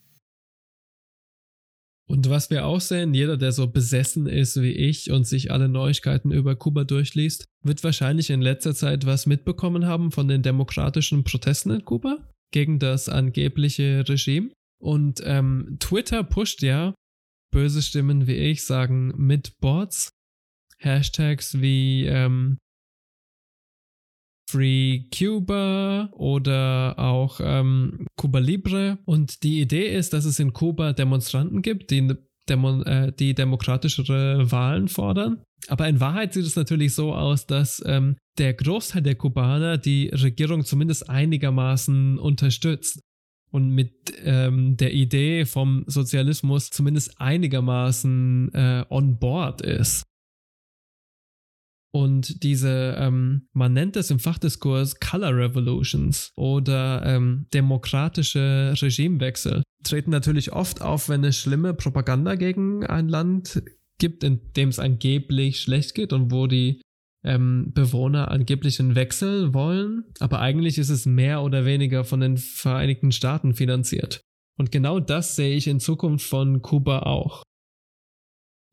Und 2.07 2.29
was 2.29 2.51
wir 2.51 2.65
auch 2.65 2.81
sehen, 2.81 3.13
jeder, 3.13 3.35
der 3.35 3.51
so 3.51 3.67
besessen 3.67 4.27
ist 4.27 4.61
wie 4.61 4.71
ich 4.71 5.11
und 5.11 5.25
sich 5.25 5.51
alle 5.51 5.67
Neuigkeiten 5.67 6.31
über 6.31 6.55
Kuba 6.55 6.83
durchliest, 6.83 7.45
wird 7.63 7.83
wahrscheinlich 7.83 8.29
in 8.29 8.41
letzter 8.41 8.75
Zeit 8.75 9.05
was 9.05 9.25
mitbekommen 9.25 9.87
haben 9.87 10.11
von 10.11 10.27
den 10.27 10.43
demokratischen 10.43 11.23
Protesten 11.23 11.71
in 11.71 11.83
Kuba 11.83 12.29
gegen 12.51 12.77
das 12.77 13.09
angebliche 13.09 14.07
Regime. 14.07 14.51
Und 14.79 15.21
ähm, 15.25 15.77
Twitter 15.79 16.23
pusht 16.23 16.61
ja, 16.61 16.93
böse 17.51 17.81
Stimmen 17.81 18.27
wie 18.27 18.35
ich 18.35 18.65
sagen, 18.65 19.13
mit 19.17 19.57
Bots, 19.59 20.09
Hashtags 20.77 21.59
wie 21.59 22.05
ähm, 22.05 22.57
Free 24.55 25.01
Cuba 25.13 26.07
oder 26.13 26.95
auch 26.97 27.41
ähm, 27.43 28.07
Cuba 28.15 28.39
Libre. 28.39 28.97
Und 29.03 29.43
die 29.43 29.59
Idee 29.59 29.93
ist, 29.93 30.13
dass 30.13 30.23
es 30.23 30.39
in 30.39 30.53
Kuba 30.53 30.93
Demonstranten 30.93 31.61
gibt, 31.61 31.91
die, 31.91 32.15
Demo 32.47 32.81
äh, 32.83 33.11
die 33.11 33.33
demokratischere 33.33 34.49
Wahlen 34.49 34.87
fordern. 34.87 35.41
Aber 35.67 35.89
in 35.89 35.99
Wahrheit 35.99 36.33
sieht 36.33 36.45
es 36.45 36.55
natürlich 36.55 36.95
so 36.95 37.13
aus, 37.13 37.47
dass 37.47 37.83
ähm, 37.85 38.15
der 38.37 38.53
Großteil 38.53 39.01
der 39.01 39.15
Kubaner 39.15 39.77
die 39.77 40.07
Regierung 40.07 40.63
zumindest 40.63 41.09
einigermaßen 41.09 42.17
unterstützt 42.17 43.01
und 43.51 43.71
mit 43.71 44.13
ähm, 44.23 44.77
der 44.77 44.93
Idee 44.93 45.45
vom 45.45 45.83
Sozialismus 45.87 46.69
zumindest 46.69 47.19
einigermaßen 47.19 48.53
äh, 48.53 48.85
on 48.89 49.19
board 49.19 49.61
ist. 49.61 50.03
Und 51.95 52.43
diese, 52.43 52.97
ähm, 52.99 53.47
man 53.53 53.71
nennt 53.71 53.95
es 53.95 54.11
im 54.11 54.19
Fachdiskurs 54.19 54.99
Color 54.99 55.33
Revolutions 55.33 56.33
oder 56.35 57.05
ähm, 57.05 57.45
demokratische 57.53 58.73
Regimewechsel, 58.75 59.63
treten 59.81 60.11
natürlich 60.11 60.51
oft 60.51 60.81
auf, 60.81 61.07
wenn 61.07 61.23
es 61.23 61.37
schlimme 61.37 61.73
Propaganda 61.73 62.35
gegen 62.35 62.85
ein 62.85 63.07
Land 63.07 63.63
gibt, 63.97 64.25
in 64.25 64.41
dem 64.57 64.67
es 64.67 64.79
angeblich 64.79 65.61
schlecht 65.61 65.95
geht 65.95 66.11
und 66.11 66.33
wo 66.33 66.47
die 66.47 66.81
ähm, 67.23 67.71
Bewohner 67.73 68.29
angeblich 68.29 68.77
einen 68.81 68.95
Wechsel 68.95 69.53
wollen. 69.53 70.03
Aber 70.19 70.41
eigentlich 70.41 70.77
ist 70.77 70.89
es 70.89 71.05
mehr 71.05 71.43
oder 71.43 71.63
weniger 71.63 72.03
von 72.03 72.19
den 72.19 72.35
Vereinigten 72.35 73.13
Staaten 73.13 73.53
finanziert. 73.53 74.19
Und 74.57 74.69
genau 74.69 74.99
das 74.99 75.37
sehe 75.37 75.55
ich 75.55 75.65
in 75.67 75.79
Zukunft 75.79 76.27
von 76.27 76.61
Kuba 76.61 77.03
auch. 77.03 77.44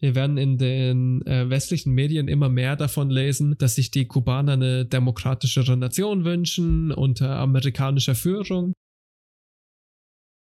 Wir 0.02 0.16
werden 0.16 0.36
in 0.36 0.58
den 0.58 1.24
äh, 1.26 1.48
westlichen 1.48 1.92
Medien 1.92 2.26
immer 2.26 2.48
mehr 2.48 2.74
davon 2.74 3.08
lesen, 3.08 3.54
dass 3.58 3.76
sich 3.76 3.92
die 3.92 4.06
Kubaner 4.06 4.54
eine 4.54 4.84
demokratischere 4.84 5.76
Nation 5.76 6.24
wünschen 6.24 6.90
unter 6.90 7.36
amerikanischer 7.38 8.16
Führung. 8.16 8.72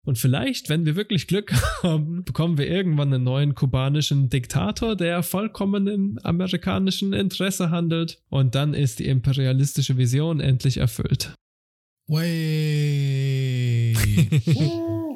Und 0.07 0.17
vielleicht, 0.17 0.71
wenn 0.71 0.87
wir 0.87 0.97
wirklich 0.97 1.27
Glück 1.27 1.53
haben, 1.83 2.25
bekommen 2.25 2.57
wir 2.57 2.69
irgendwann 2.69 3.13
einen 3.13 3.25
neuen 3.25 3.55
kubanischen 3.55 4.31
Diktator, 4.31 4.97
der 4.97 5.23
vollkommen 5.23 5.87
im 5.89 6.19
amerikanischen 6.23 7.13
Interesse 7.13 7.69
handelt. 7.69 8.19
Und 8.31 8.55
dann 8.55 8.73
ist 8.73 8.99
die 8.99 9.09
imperialistische 9.09 9.99
Vision 9.99 10.41
endlich 10.41 10.79
erfüllt. 10.79 11.35
Way. 12.09 13.95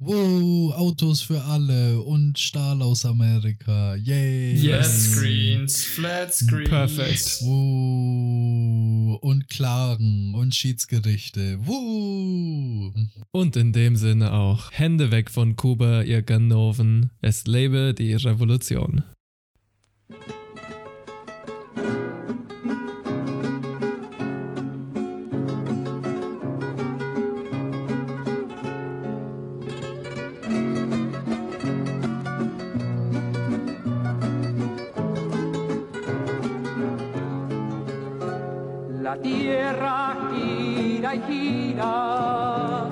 Wow, 0.00 0.74
Autos 0.76 1.22
für 1.22 1.42
alle 1.42 2.00
und 2.00 2.38
Stahl 2.38 2.82
aus 2.82 3.04
Amerika. 3.04 3.96
Yay. 3.96 4.54
Yes, 4.54 5.10
Screens, 5.10 5.84
Flat 5.84 6.32
Screens. 6.32 6.68
Perfekt. 6.68 7.38
Wow. 7.40 9.18
Und 9.20 9.48
Klagen 9.48 10.36
und 10.36 10.54
Schiedsgerichte. 10.54 11.58
Wow. 11.66 12.94
Und 13.32 13.56
in 13.56 13.72
dem 13.72 13.96
Sinne 13.96 14.34
auch 14.34 14.70
Hände 14.70 15.10
weg 15.10 15.30
von 15.30 15.56
Kuba, 15.56 16.02
ihr 16.02 16.22
Ganoven. 16.22 17.10
Es 17.20 17.48
lebe 17.48 17.92
die 17.92 18.14
Revolution. 18.14 19.02
Tierra 39.22 40.16
gira 40.32 41.14
y 41.14 41.20
gira, 41.22 42.86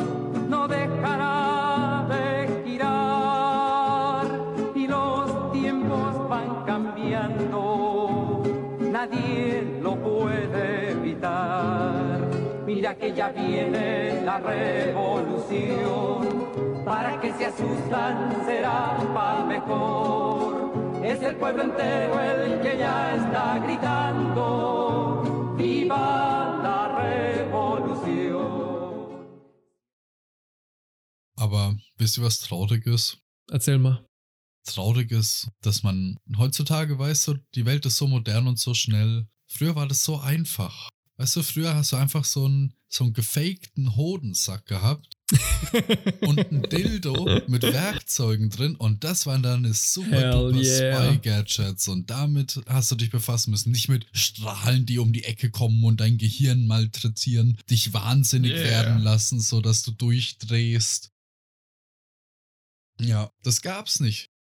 no 0.49 0.69
dejará 0.69 2.07
de 2.09 2.63
girar 2.65 4.27
y 4.75 4.87
los 4.87 5.53
tiempos 5.53 6.29
van 6.29 6.65
cambiando, 6.65 8.43
nadie 8.81 9.63
lo 9.83 9.97
puede 9.97 10.91
evitar. 10.93 12.21
Mira 12.67 12.95
que 12.95 13.13
ya 13.13 13.29
viene 13.29 14.23
la 14.25 14.39
revolución, 14.39 15.97
para 16.85 17.21
que 17.21 17.33
se 17.33 17.47
asustan 17.47 18.43
será 18.45 18.97
para 19.15 19.45
mejor. 19.45 20.73
Es 21.03 21.23
el 21.23 21.37
pueblo 21.37 21.63
entero 21.63 22.21
el 22.21 22.61
que 22.61 22.79
ya 22.79 23.15
está 23.15 23.59
gritando. 23.61 25.16
Viva 25.57 26.61
la 26.63 26.97
Revolution. 26.97 28.37
Aber 31.37 31.77
wisst 31.97 32.19
ihr, 32.19 32.25
was 32.25 32.41
traurig 32.41 32.87
ist? 32.87 33.19
Erzähl 33.51 33.79
mal. 33.79 34.05
Traurig 34.67 35.13
ist, 35.13 35.49
dass 35.63 35.83
man 35.83 36.19
heutzutage 36.37 36.99
weiß, 36.99 37.25
so, 37.25 37.35
die 37.55 37.65
Welt 37.65 37.87
ist 37.87 37.97
so 37.97 38.07
modern 38.07 38.49
und 38.49 38.59
so 38.59 38.75
schnell. 38.75 39.29
Früher 39.49 39.77
war 39.77 39.87
das 39.87 40.03
so 40.03 40.19
einfach. 40.19 40.91
Weißt 41.17 41.37
du, 41.37 41.43
früher 41.43 41.75
hast 41.75 41.93
du 41.93 41.97
einfach 41.97 42.25
so 42.25 42.45
einen, 42.45 42.75
so 42.89 43.05
einen 43.05 43.15
gefakten 43.15 43.97
Hodensack 43.97 44.67
gehabt 44.67 45.16
und 46.21 46.39
ein 46.39 46.63
Dildo 46.63 47.41
mit 47.49 47.63
Werkzeugen 47.63 48.49
drin 48.49 48.77
und 48.77 49.03
das 49.03 49.27
waren 49.27 49.43
dann 49.43 49.65
eine 49.65 49.75
super 49.75 50.11
Hell 50.11 50.31
duper 50.31 50.63
yeah. 50.63 51.13
Spy-Gadgets 51.13 51.89
und 51.89 52.11
damit 52.11 52.61
hast 52.67 52.93
du 52.93 52.95
dich 52.95 53.11
befassen 53.11 53.51
müssen. 53.51 53.73
Nicht 53.73 53.89
mit 53.89 54.07
Strahlen, 54.13 54.87
die 54.87 54.99
um 54.99 55.13
die 55.13 55.25
Ecke 55.25 55.51
kommen 55.51 55.83
und 55.85 56.01
dein 56.01 56.19
Gehirn 56.19 56.67
malträtieren, 56.67 57.59
dich 57.69 57.93
wahnsinnig 57.93 58.53
Yeah. 58.53 58.65
werden 58.65 59.03
lassen, 59.03 59.41
sodass 59.41 59.83
du 59.83 59.91
durchdrehst. 59.91 61.11
Ja, 63.01 63.33
das 63.43 63.61
gab's 63.61 63.99
nicht. 63.99 64.31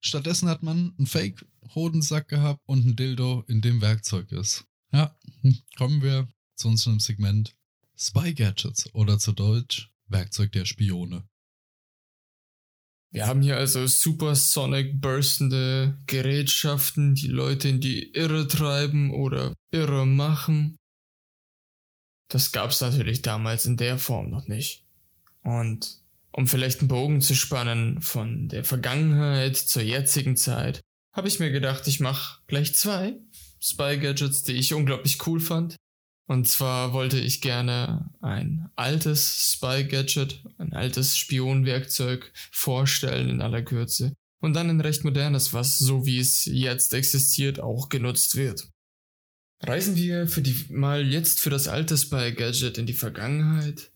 Stattdessen 0.00 0.48
hat 0.48 0.62
man 0.62 0.94
einen 0.96 1.06
Fake-Hodensack 1.06 2.28
gehabt 2.28 2.62
und 2.66 2.86
ein 2.86 2.96
Dildo, 2.96 3.44
in 3.48 3.60
dem 3.60 3.80
Werkzeug 3.80 4.30
ist. 4.30 4.64
Ja, 4.92 5.16
hm, 5.40 5.58
kommen 5.76 6.02
wir 6.02 6.28
zu 6.54 6.68
unserem 6.68 7.00
Segment 7.00 7.56
Spy 7.98 8.32
Gadgets 8.34 8.94
oder 8.94 9.18
zu 9.18 9.32
Deutsch 9.32 9.90
Werkzeug 10.08 10.52
der 10.52 10.64
Spione. 10.64 11.28
Wir 13.12 13.26
haben 13.26 13.40
hier 13.40 13.56
also 13.56 13.86
supersonic 13.86 15.00
burstende 15.00 15.98
Gerätschaften, 16.06 17.14
die 17.14 17.28
Leute 17.28 17.68
in 17.68 17.80
die 17.80 18.12
Irre 18.12 18.46
treiben 18.46 19.12
oder 19.14 19.54
irre 19.70 20.06
machen. 20.06 20.76
Das 22.28 22.52
gab's 22.52 22.80
natürlich 22.80 23.22
damals 23.22 23.66
in 23.66 23.76
der 23.76 23.98
Form 23.98 24.30
noch 24.30 24.48
nicht. 24.48 24.84
Und 25.42 26.02
um 26.32 26.46
vielleicht 26.46 26.80
einen 26.80 26.88
Bogen 26.88 27.20
zu 27.20 27.34
spannen 27.34 28.02
von 28.02 28.48
der 28.48 28.64
Vergangenheit 28.64 29.56
zur 29.56 29.82
jetzigen 29.82 30.36
Zeit, 30.36 30.80
habe 31.14 31.28
ich 31.28 31.38
mir 31.38 31.50
gedacht, 31.50 31.86
ich 31.86 32.00
mache 32.00 32.42
gleich 32.46 32.74
zwei 32.74 33.16
Spy 33.60 33.98
Gadgets, 33.98 34.42
die 34.42 34.52
ich 34.52 34.74
unglaublich 34.74 35.26
cool 35.26 35.40
fand. 35.40 35.76
Und 36.26 36.48
zwar 36.48 36.92
wollte 36.92 37.20
ich 37.20 37.40
gerne 37.40 38.10
ein 38.20 38.68
altes 38.74 39.52
Spy-Gadget, 39.52 40.42
ein 40.58 40.72
altes 40.72 41.16
Spionwerkzeug 41.16 42.32
vorstellen 42.50 43.28
in 43.28 43.40
aller 43.40 43.62
Kürze. 43.62 44.12
Und 44.40 44.54
dann 44.54 44.68
ein 44.68 44.80
recht 44.80 45.04
modernes, 45.04 45.52
was 45.52 45.78
so 45.78 46.04
wie 46.04 46.18
es 46.18 46.46
jetzt 46.46 46.92
existiert, 46.94 47.60
auch 47.60 47.88
genutzt 47.88 48.34
wird. 48.34 48.68
Reisen 49.62 49.94
wir 49.96 50.26
für 50.26 50.42
die, 50.42 50.66
mal 50.68 51.06
jetzt 51.06 51.38
für 51.40 51.50
das 51.50 51.68
alte 51.68 51.96
Spy-Gadget 51.96 52.76
in 52.76 52.86
die 52.86 52.92
Vergangenheit, 52.92 53.92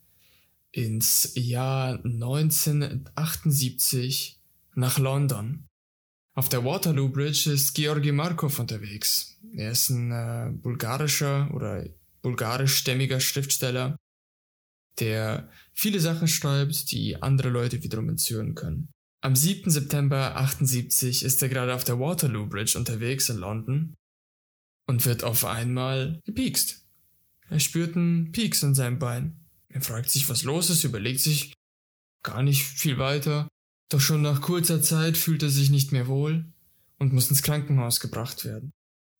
ins 0.72 1.32
Jahr 1.34 1.96
1978 2.04 4.38
nach 4.74 4.98
London. 4.98 5.66
Auf 6.34 6.48
der 6.48 6.64
Waterloo 6.64 7.08
Bridge 7.08 7.50
ist 7.52 7.74
Georgi 7.74 8.12
Markov 8.12 8.60
unterwegs. 8.60 9.36
Er 9.52 9.72
ist 9.72 9.90
ein 9.90 10.12
äh, 10.12 10.52
bulgarischer 10.52 11.50
oder 11.52 11.84
bulgarischstämmiger 12.22 13.20
Schriftsteller, 13.20 13.96
der 14.98 15.50
viele 15.72 16.00
Sachen 16.00 16.28
schreibt, 16.28 16.90
die 16.90 17.20
andere 17.22 17.48
Leute 17.48 17.82
wiederum 17.82 18.08
entzüren 18.08 18.54
können. 18.54 18.90
Am 19.22 19.36
7. 19.36 19.70
September 19.70 20.36
78 20.36 21.24
ist 21.24 21.42
er 21.42 21.48
gerade 21.48 21.74
auf 21.74 21.84
der 21.84 21.98
Waterloo 21.98 22.46
Bridge 22.46 22.78
unterwegs 22.78 23.28
in 23.28 23.36
London 23.36 23.94
und 24.86 25.04
wird 25.04 25.24
auf 25.24 25.44
einmal 25.44 26.20
gepiekst. 26.24 26.86
Er 27.48 27.60
spürt 27.60 27.96
einen 27.96 28.32
Pieks 28.32 28.62
in 28.62 28.74
seinem 28.74 28.98
Bein. 28.98 29.40
Er 29.68 29.82
fragt 29.82 30.10
sich, 30.10 30.28
was 30.28 30.42
los 30.44 30.70
ist, 30.70 30.84
überlegt 30.84 31.20
sich 31.20 31.52
gar 32.22 32.42
nicht 32.42 32.64
viel 32.64 32.98
weiter, 32.98 33.48
doch 33.90 34.00
schon 34.00 34.22
nach 34.22 34.40
kurzer 34.40 34.82
Zeit 34.82 35.16
fühlt 35.16 35.42
er 35.42 35.50
sich 35.50 35.70
nicht 35.70 35.92
mehr 35.92 36.06
wohl 36.06 36.44
und 36.98 37.12
muss 37.12 37.30
ins 37.30 37.42
Krankenhaus 37.42 38.00
gebracht 38.00 38.44
werden. 38.44 38.70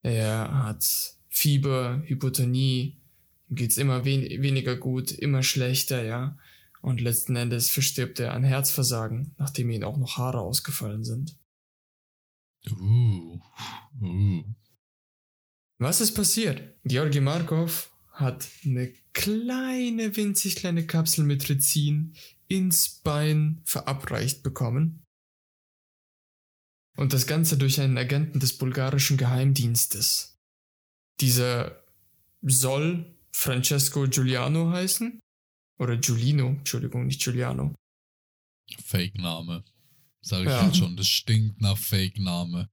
Er 0.03 0.63
hat 0.63 1.15
Fieber, 1.31 2.03
Hypotonie, 2.05 3.01
ihm 3.49 3.55
geht's 3.55 3.77
immer 3.77 4.05
wen 4.05 4.21
weniger 4.43 4.75
gut, 4.75 5.11
immer 5.11 5.41
schlechter, 5.41 6.03
ja. 6.03 6.37
Und 6.81 6.99
letzten 6.99 7.35
Endes 7.35 7.69
verstirbt 7.69 8.19
er 8.19 8.33
an 8.33 8.43
Herzversagen, 8.43 9.33
nachdem 9.37 9.69
ihm 9.69 9.83
auch 9.83 9.97
noch 9.97 10.17
Haare 10.17 10.41
ausgefallen 10.41 11.03
sind. 11.03 11.37
Uh, 12.69 13.39
uh. 14.01 14.43
Was 15.77 16.01
ist 16.01 16.13
passiert? 16.13 16.75
Georgi 16.83 17.21
Markov 17.21 17.91
hat 18.11 18.47
eine 18.65 18.93
kleine, 19.13 20.15
winzig 20.15 20.55
kleine 20.57 20.85
Kapsel 20.85 21.23
mit 21.23 21.49
Rizin 21.49 22.13
ins 22.47 22.99
Bein 23.03 23.61
verabreicht 23.65 24.43
bekommen. 24.43 25.03
Und 26.97 27.13
das 27.13 27.25
Ganze 27.25 27.57
durch 27.57 27.79
einen 27.79 27.97
Agenten 27.97 28.39
des 28.39 28.57
bulgarischen 28.57 29.17
Geheimdienstes. 29.17 30.40
Dieser 31.21 31.83
soll 32.41 33.05
Francesco 33.31 34.07
Giuliano 34.07 34.71
heißen. 34.71 35.19
Oder 35.79 35.97
Giulino, 35.97 36.47
Entschuldigung, 36.47 37.07
nicht 37.07 37.21
Giuliano. 37.23 37.73
Fake-Name. 38.85 39.63
Sag 40.21 40.41
ich 40.41 40.47
Ja. 40.49 40.65
jetzt 40.65 40.77
schon, 40.77 40.95
das 40.95 41.07
stinkt 41.07 41.61
nach 41.61 41.77
Fake-Name. 41.77 42.69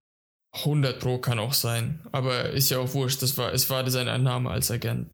100 0.53 0.99
Pro 1.01 1.19
kann 1.19 1.39
auch 1.39 1.53
sein, 1.55 2.01
aber 2.13 2.51
ist 2.51 2.71
ja 2.71 2.79
auch 2.79 2.93
wurscht, 2.95 3.23
das 3.23 3.37
war, 3.37 3.53
es 3.53 3.69
war 3.71 3.89
sein 3.91 4.23
Name 4.23 4.51
als 4.51 4.71
Agent. 4.71 5.11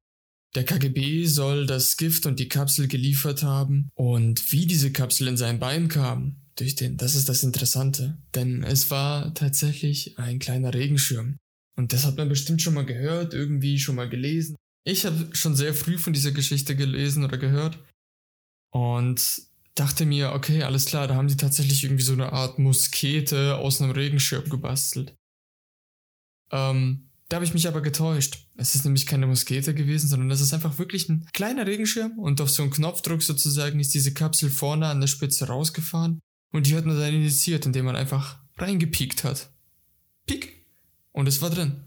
Der 0.55 0.65
KGB 0.65 1.27
soll 1.27 1.67
das 1.67 1.97
Gift 1.97 2.27
und 2.27 2.39
die 2.39 2.49
Kapsel 2.49 2.87
geliefert 2.87 3.43
haben 3.43 3.91
und 3.95 4.53
wie 4.53 4.67
diese 4.67 4.93
Kapsel 4.93 5.27
in 5.29 5.37
sein 5.37 5.59
Bein 5.59 5.89
kam, 5.89 6.41
durch 6.57 6.77
den, 6.77 6.97
das 6.97 7.17
ist 7.17 7.29
das 7.29 7.43
Interessante, 7.43 8.17
denn 8.35 8.63
es 8.63 8.91
war 8.91 9.35
tatsächlich 9.35 10.19
ein 10.19 10.39
kleiner 10.39 10.73
Regenschirm. 10.73 11.37
Und 11.77 11.93
das 11.93 12.05
hat 12.05 12.17
man 12.17 12.29
bestimmt 12.29 12.63
schon 12.63 12.75
mal 12.75 12.87
gehört, 12.87 13.35
irgendwie 13.35 13.79
schon 13.79 13.97
mal 13.97 14.09
gelesen. 14.09 14.57
Ich 14.85 15.07
habe 15.07 15.31
schon 15.33 15.57
sehr 15.57 15.75
früh 15.75 15.99
von 15.99 16.13
dieser 16.13 16.33
Geschichte 16.33 16.77
gelesen 16.77 17.25
oder 17.25 17.39
gehört 17.39 17.79
und 18.71 19.43
dachte 19.75 20.07
mir, 20.07 20.33
okay, 20.33 20.63
alles 20.63 20.85
klar, 20.85 21.09
da 21.09 21.17
haben 21.17 21.29
sie 21.29 21.37
tatsächlich 21.37 21.83
irgendwie 21.85 22.03
so 22.03 22.13
eine 22.13 22.33
Art 22.33 22.59
Muskete 22.59 23.57
aus 23.57 23.81
einem 23.81 23.91
Regenschirm 23.91 24.49
gebastelt. 24.49 25.17
Ähm, 26.53 27.11
da 27.29 27.37
habe 27.37 27.45
ich 27.45 27.55
mich 27.55 27.67
aber 27.67 27.81
getäuscht. 27.81 28.47
Es 28.57 28.75
ist 28.75 28.85
nämlich 28.85 29.07
keine 29.07 29.27
Muskete 29.27 29.75
gewesen, 29.75 30.09
sondern 30.09 30.31
es 30.31 30.41
ist 30.41 30.53
einfach 30.53 30.79
wirklich 30.79 31.09
ein 31.09 31.27
kleiner 31.33 31.67
Regenschirm 31.67 32.19
und 32.19 32.41
auf 32.41 32.51
so 32.51 32.63
einen 32.63 32.71
Knopfdruck 32.71 33.23
sozusagen 33.23 33.81
ist 33.81 33.95
diese 33.95 34.15
Kapsel 34.15 34.51
vorne 34.51 34.87
an 34.87 35.01
der 35.01 35.09
Spitze 35.09 35.49
rausgefahren 35.49 36.21
und 36.53 36.67
die 36.67 36.77
hat 36.77 36.85
man 36.85 36.99
dann 36.99 37.15
initiiert, 37.15 37.67
indem 37.67 37.87
man 37.87 37.97
einfach 37.97 38.39
reingepiekt 38.59 39.25
hat. 39.25 39.51
Piek! 40.27 40.64
Und 41.15 41.29
es 41.29 41.41
war 41.41 41.51
drin. 41.51 41.85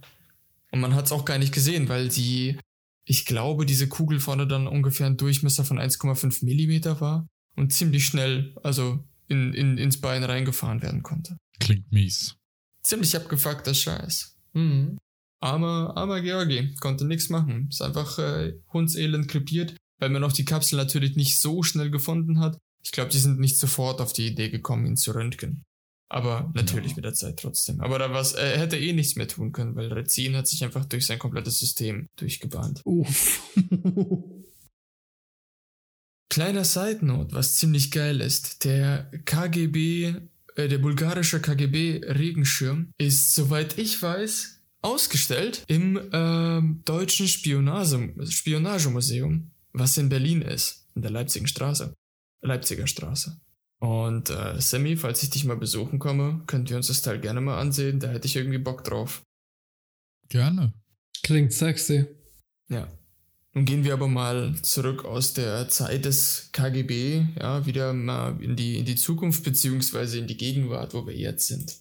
Und 0.72 0.80
man 0.80 0.95
hat 0.95 1.06
es 1.06 1.12
auch 1.12 1.26
gar 1.26 1.38
nicht 1.38 1.54
gesehen, 1.54 1.90
weil 1.90 2.08
die, 2.10 2.58
ich 3.06 3.26
glaube, 3.26 3.66
diese 3.66 3.88
Kugel 3.88 4.20
vorne 4.20 4.48
dann 4.48 4.68
ungefähr 4.68 5.06
ein 5.06 5.18
Durchmesser 5.18 5.66
von 5.66 5.80
1,5 5.80 6.44
Millimeter 6.44 6.99
war 7.02 7.28
und 7.56 7.74
ziemlich 7.74 8.06
schnell, 8.06 8.56
also 8.64 9.04
in, 9.28 9.54
in, 9.54 9.78
ins 9.78 9.99
Bein 9.99 10.24
reingefahren 10.24 10.82
werden 10.82 11.04
konnte. 11.04 11.38
Klingt 11.60 11.91
mies. 11.91 12.36
Ziemlich 12.84 13.16
abgefuckter 13.16 13.74
Scheiß. 13.74 14.38
Mhm. 14.54 14.98
Armer, 15.41 15.94
armer 15.95 16.22
Georgi, 16.22 16.74
konnte 16.80 17.06
nichts 17.06 17.30
machen. 17.30 17.68
Ist 17.70 17.82
einfach 17.82 18.18
äh, 18.20 18.54
hundselend 18.72 19.28
krepiert, 19.28 19.76
weil 19.99 20.10
man 20.10 20.24
auch 20.24 20.32
die 20.32 20.45
Kapsel 20.45 20.78
natürlich 20.78 21.16
nicht 21.16 21.40
so 21.40 21.64
schnell 21.64 21.91
gefunden 21.91 22.40
hat. 22.40 22.58
Ich 22.84 22.91
glaube, 22.91 23.12
die 23.12 23.20
sind 23.20 23.40
nicht 23.40 23.60
sofort 23.60 23.99
auf 23.99 24.14
die 24.14 24.28
Idee 24.28 24.49
gekommen, 24.49 24.86
ihn 24.86 24.95
zu 24.95 25.12
röntgen. 25.12 25.64
Aber 26.10 26.50
natürlich 26.54 26.96
mit 26.96 27.04
der 27.04 27.14
Zeit 27.14 27.38
trotzdem. 27.38 27.82
Aber 27.82 28.00
da 28.00 28.14
was, 28.14 28.32
er 28.34 28.58
hätte 28.58 28.78
eh 28.78 28.94
nichts 28.94 29.18
mehr 29.18 29.28
tun 29.28 29.52
können, 29.52 29.76
weil 29.76 29.92
Rezin 29.92 30.38
hat 30.38 30.48
sich 30.48 30.64
einfach 30.64 30.86
durch 30.86 31.06
sein 31.06 31.20
komplettes 31.20 31.60
System 31.60 32.08
durchgebahnt. 32.16 32.82
Uff. 32.86 33.42
Kleiner 36.30 36.64
Side 36.66 37.06
Note, 37.06 37.34
was 37.34 37.56
ziemlich 37.56 37.92
geil 37.92 38.22
ist. 38.22 38.64
Der 38.64 39.12
KGB, 39.26 40.14
äh, 40.56 40.68
der 40.68 40.78
bulgarische 40.78 41.42
KGB 41.42 42.02
Regenschirm 42.06 42.92
ist, 42.98 43.34
soweit 43.36 43.78
ich 43.78 44.02
weiß, 44.02 44.62
ausgestellt 44.82 45.64
im 45.68 46.00
ähm, 46.14 46.82
deutschen 46.86 47.28
Spionage, 47.28 48.14
Spionagemuseum, 48.30 49.52
was 49.74 49.98
in 49.98 50.10
Berlin 50.10 50.42
ist, 50.42 50.86
in 50.96 51.02
der 51.02 51.12
Leipziger 51.12 51.48
Straße. 51.48 51.94
Leipziger 52.42 52.88
Straße. 52.88 53.40
Und 53.80 54.30
äh, 54.30 54.60
Sammy, 54.60 54.98
falls 54.98 55.22
ich 55.22 55.30
dich 55.30 55.45
mal 55.45 55.58
besuchen 55.58 55.99
komme, 55.99 56.41
könnt 56.48 56.70
ihr 56.70 56.78
uns 56.78 56.88
das 56.88 57.02
Teil 57.02 57.20
gerne 57.20 57.41
mal 57.41 57.60
ansehen, 57.60 57.99
da 57.99 58.08
hätte 58.08 58.28
ich 58.28 58.36
irgendwie 58.36 58.58
Bock 58.58 58.84
drauf. 58.84 59.22
Gerne. 60.30 60.74
Klingt 61.24 61.54
sexy. 61.54 62.08
Ja. 62.70 62.88
Nun 63.54 63.66
gehen 63.66 63.84
wir 63.84 63.94
aber 63.94 64.08
mal 64.08 64.56
zurück 64.62 65.06
aus 65.06 65.34
der 65.34 65.68
Zeit 65.70 66.06
des 66.06 66.49
KGB, 66.52 67.26
ja, 67.40 67.66
wieder 67.66 67.94
mal 67.94 68.41
in 68.41 68.56
die, 68.56 68.78
in 68.78 68.86
die 68.86 68.95
Zukunft 68.95 69.44
beziehungsweise 69.44 70.20
in 70.20 70.28
die 70.28 70.38
Gegenwart, 70.38 70.94
wo 70.94 71.08
wir 71.08 71.16
jetzt 71.16 71.48
sind. 71.48 71.80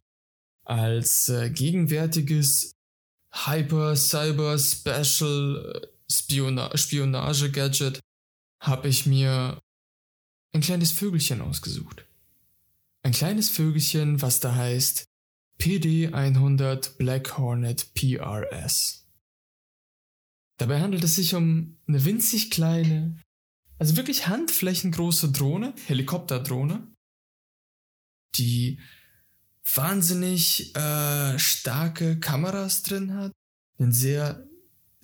Als 0.65 1.29
äh, 1.29 1.51
gegenwärtiges 1.51 2.73
Hyper, 3.31 3.95
Cyber, 3.95 4.59
Special 4.59 5.83
äh, 5.83 5.87
habe 8.61 8.89
ich 8.89 9.07
mir 9.07 9.61
ein 10.57 10.63
kleines 10.63 10.93
Vögelchen 10.93 11.41
ausgesucht. 11.41 12.07
Ein 13.03 13.13
kleines 13.13 13.51
Vögelchen, 13.51 14.23
was 14.23 14.41
da 14.41 14.55
heißt 14.55 15.05
PD100 15.61 16.97
Black 16.97 17.39
Hornet 17.39 17.95
PRS. 17.95 19.07
Dabei 20.59 20.81
handelt 20.81 21.05
es 21.05 21.17
sich 21.17 21.35
um 21.35 21.79
eine 21.87 22.05
winzig 22.05 22.51
kleine, 22.51 23.23
also 23.79 23.97
wirklich 23.97 24.27
handflächengroße 24.29 25.31
Drohne, 25.31 25.75
Helikopterdrohne, 25.87 26.91
die 28.37 28.81
wahnsinnig 29.75 30.75
äh, 30.75 31.39
starke 31.39 32.19
Kameras 32.19 32.83
drin 32.83 33.15
hat, 33.15 33.33
einen 33.79 33.93
sehr, 33.93 34.49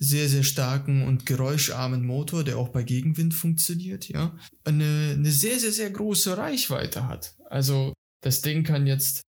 sehr, 0.03 0.27
sehr 0.27 0.43
starken 0.43 1.07
und 1.07 1.25
geräuscharmen 1.25 2.05
Motor, 2.05 2.43
der 2.43 2.57
auch 2.57 2.69
bei 2.69 2.83
Gegenwind 2.83 3.33
funktioniert, 3.33 4.09
ja, 4.09 4.35
eine, 4.63 5.13
eine 5.13 5.31
sehr, 5.31 5.59
sehr, 5.59 5.71
sehr 5.71 5.89
große 5.89 6.37
Reichweite 6.37 7.07
hat. 7.07 7.35
Also 7.49 7.93
das 8.21 8.41
Ding 8.41 8.63
kann 8.63 8.85
jetzt 8.87 9.21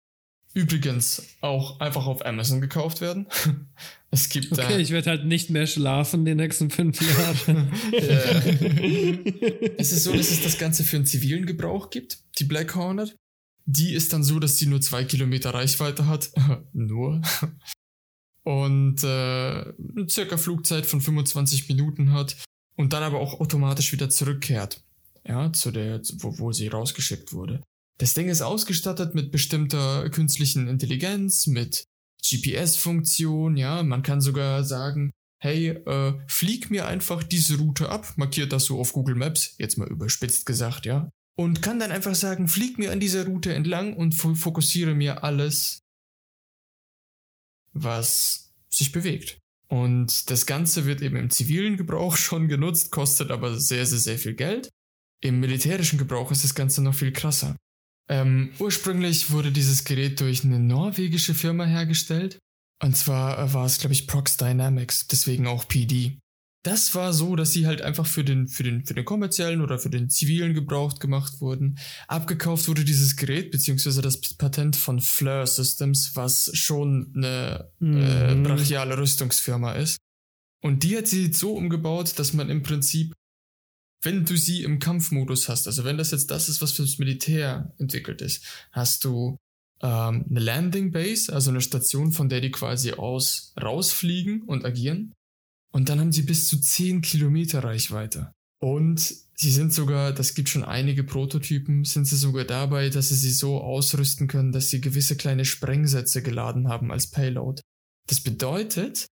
übrigens 0.54 1.22
auch 1.40 1.80
einfach 1.80 2.06
auf 2.06 2.24
Amazon 2.24 2.60
gekauft 2.60 3.00
werden. 3.00 3.26
Es 4.10 4.28
gibt 4.28 4.56
da 4.56 4.62
Okay, 4.62 4.80
ich 4.80 4.90
werde 4.90 5.10
halt 5.10 5.24
nicht 5.24 5.50
mehr 5.50 5.66
schlafen 5.66 6.24
die 6.24 6.36
nächsten 6.36 6.70
fünf 6.70 7.00
Jahre. 7.02 7.68
es 9.76 9.90
ist 9.90 10.04
so, 10.04 10.12
dass 10.12 10.30
es 10.30 10.40
das 10.40 10.56
Ganze 10.56 10.84
für 10.84 10.94
einen 10.94 11.04
zivilen 11.04 11.46
Gebrauch 11.46 11.90
gibt, 11.90 12.20
die 12.38 12.44
Black 12.44 12.76
Hornet. 12.76 13.16
Die 13.66 13.92
ist 13.92 14.12
dann 14.12 14.22
so, 14.22 14.38
dass 14.38 14.56
sie 14.56 14.66
nur 14.66 14.80
zwei 14.80 15.02
Kilometer 15.02 15.52
Reichweite 15.52 16.06
hat. 16.06 16.30
nur. 16.72 17.22
Und 18.44 19.02
äh, 19.02 19.06
eine 19.06 20.08
circa 20.08 20.36
Flugzeit 20.36 20.86
von 20.86 21.00
25 21.00 21.68
Minuten 21.68 22.12
hat 22.12 22.36
und 22.76 22.92
dann 22.92 23.02
aber 23.02 23.18
auch 23.18 23.40
automatisch 23.40 23.92
wieder 23.92 24.10
zurückkehrt. 24.10 24.82
Ja, 25.26 25.52
zu 25.52 25.70
der, 25.70 26.02
wo, 26.18 26.38
wo 26.38 26.52
sie 26.52 26.68
rausgeschickt 26.68 27.32
wurde. 27.32 27.62
Das 27.98 28.12
Ding 28.12 28.28
ist 28.28 28.42
ausgestattet 28.42 29.14
mit 29.14 29.32
bestimmter 29.32 30.10
künstlichen 30.10 30.68
Intelligenz, 30.68 31.46
mit 31.46 31.86
GPS-Funktion, 32.28 33.56
ja, 33.56 33.82
man 33.82 34.02
kann 34.02 34.20
sogar 34.20 34.64
sagen, 34.64 35.10
hey, 35.38 35.68
äh, 35.68 36.14
flieg 36.26 36.70
mir 36.70 36.86
einfach 36.86 37.22
diese 37.22 37.58
Route 37.58 37.90
ab, 37.90 38.14
markiert 38.16 38.52
das 38.52 38.64
so 38.64 38.80
auf 38.80 38.92
Google 38.92 39.14
Maps, 39.14 39.54
jetzt 39.58 39.76
mal 39.76 39.88
überspitzt 39.88 40.46
gesagt, 40.46 40.86
ja. 40.86 41.10
Und 41.36 41.62
kann 41.62 41.78
dann 41.78 41.92
einfach 41.92 42.14
sagen, 42.14 42.48
flieg 42.48 42.78
mir 42.78 42.92
an 42.92 43.00
dieser 43.00 43.26
Route 43.26 43.52
entlang 43.52 43.94
und 43.94 44.14
fokussiere 44.14 44.94
mir 44.94 45.22
alles, 45.22 45.80
was 47.74 48.52
sich 48.70 48.92
bewegt. 48.92 49.38
Und 49.68 50.30
das 50.30 50.46
Ganze 50.46 50.86
wird 50.86 51.02
eben 51.02 51.16
im 51.16 51.30
zivilen 51.30 51.76
Gebrauch 51.76 52.16
schon 52.16 52.48
genutzt, 52.48 52.90
kostet 52.90 53.30
aber 53.30 53.58
sehr, 53.58 53.86
sehr, 53.86 53.98
sehr 53.98 54.18
viel 54.18 54.34
Geld. 54.34 54.70
Im 55.20 55.40
militärischen 55.40 55.98
Gebrauch 55.98 56.30
ist 56.30 56.44
das 56.44 56.54
Ganze 56.54 56.82
noch 56.82 56.94
viel 56.94 57.12
krasser. 57.12 57.56
Ähm, 58.08 58.52
ursprünglich 58.58 59.30
wurde 59.30 59.50
dieses 59.50 59.84
Gerät 59.84 60.20
durch 60.20 60.44
eine 60.44 60.58
norwegische 60.58 61.34
Firma 61.34 61.64
hergestellt. 61.64 62.38
Und 62.82 62.96
zwar 62.96 63.54
war 63.54 63.64
es, 63.64 63.78
glaube 63.78 63.94
ich, 63.94 64.06
Prox 64.06 64.36
Dynamics, 64.36 65.06
deswegen 65.06 65.46
auch 65.46 65.66
PD. 65.66 66.18
Das 66.64 66.94
war 66.94 67.12
so, 67.12 67.36
dass 67.36 67.52
sie 67.52 67.66
halt 67.66 67.82
einfach 67.82 68.06
für 68.06 68.24
den, 68.24 68.48
für 68.48 68.62
den, 68.62 68.86
für 68.86 68.94
den 68.94 69.04
kommerziellen 69.04 69.60
oder 69.60 69.78
für 69.78 69.90
den 69.90 70.08
zivilen 70.08 70.54
Gebrauch 70.54 70.98
gemacht 70.98 71.40
wurden. 71.40 71.78
Abgekauft 72.08 72.68
wurde 72.68 72.84
dieses 72.84 73.16
Gerät, 73.16 73.50
beziehungsweise 73.50 74.00
das 74.00 74.20
Patent 74.20 74.74
von 74.74 75.00
Fleur 75.00 75.46
Systems, 75.46 76.12
was 76.14 76.50
schon 76.54 77.12
eine 77.14 77.70
äh, 77.80 77.84
mhm. 77.84 78.46
äh, 78.46 78.48
brachiale 78.48 78.96
Rüstungsfirma 78.96 79.72
ist. 79.72 79.98
Und 80.62 80.82
die 80.82 80.96
hat 80.96 81.06
sie 81.06 81.30
so 81.34 81.52
umgebaut, 81.52 82.18
dass 82.18 82.32
man 82.32 82.48
im 82.48 82.62
Prinzip 82.62 83.12
wenn 84.04 84.26
du 84.26 84.36
sie 84.36 84.62
im 84.62 84.80
Kampfmodus 84.80 85.48
hast, 85.48 85.66
also 85.66 85.84
wenn 85.84 85.96
das 85.96 86.10
jetzt 86.10 86.30
das 86.30 86.50
ist, 86.50 86.60
was 86.60 86.72
fürs 86.72 86.98
Militär 86.98 87.72
entwickelt 87.78 88.20
ist, 88.20 88.44
hast 88.70 89.04
du 89.04 89.38
ähm, 89.82 90.26
eine 90.28 90.40
Landing 90.40 90.92
Base, 90.92 91.32
also 91.32 91.50
eine 91.50 91.60
Station, 91.60 92.12
von 92.12 92.28
der 92.28 92.40
die 92.40 92.50
quasi 92.50 92.92
aus 92.92 93.54
rausfliegen 93.60 94.42
und 94.42 94.64
agieren. 94.64 95.14
Und 95.74 95.88
dann 95.88 95.98
haben 95.98 96.12
sie 96.12 96.22
bis 96.22 96.46
zu 96.46 96.60
10 96.60 97.00
Kilometer 97.00 97.64
Reichweite. 97.64 98.32
Und 98.60 99.00
sie 99.34 99.50
sind 99.50 99.74
sogar, 99.74 100.12
das 100.12 100.34
gibt 100.34 100.48
schon 100.48 100.64
einige 100.64 101.02
Prototypen, 101.02 101.84
sind 101.84 102.04
sie 102.06 102.16
sogar 102.16 102.44
dabei, 102.44 102.88
dass 102.90 103.08
sie 103.08 103.16
sie 103.16 103.32
so 103.32 103.60
ausrüsten 103.60 104.28
können, 104.28 104.52
dass 104.52 104.70
sie 104.70 104.80
gewisse 104.80 105.16
kleine 105.16 105.44
Sprengsätze 105.44 106.22
geladen 106.22 106.68
haben 106.68 106.92
als 106.92 107.10
Payload. 107.10 107.60
Das 108.08 108.20
bedeutet, 108.20 109.06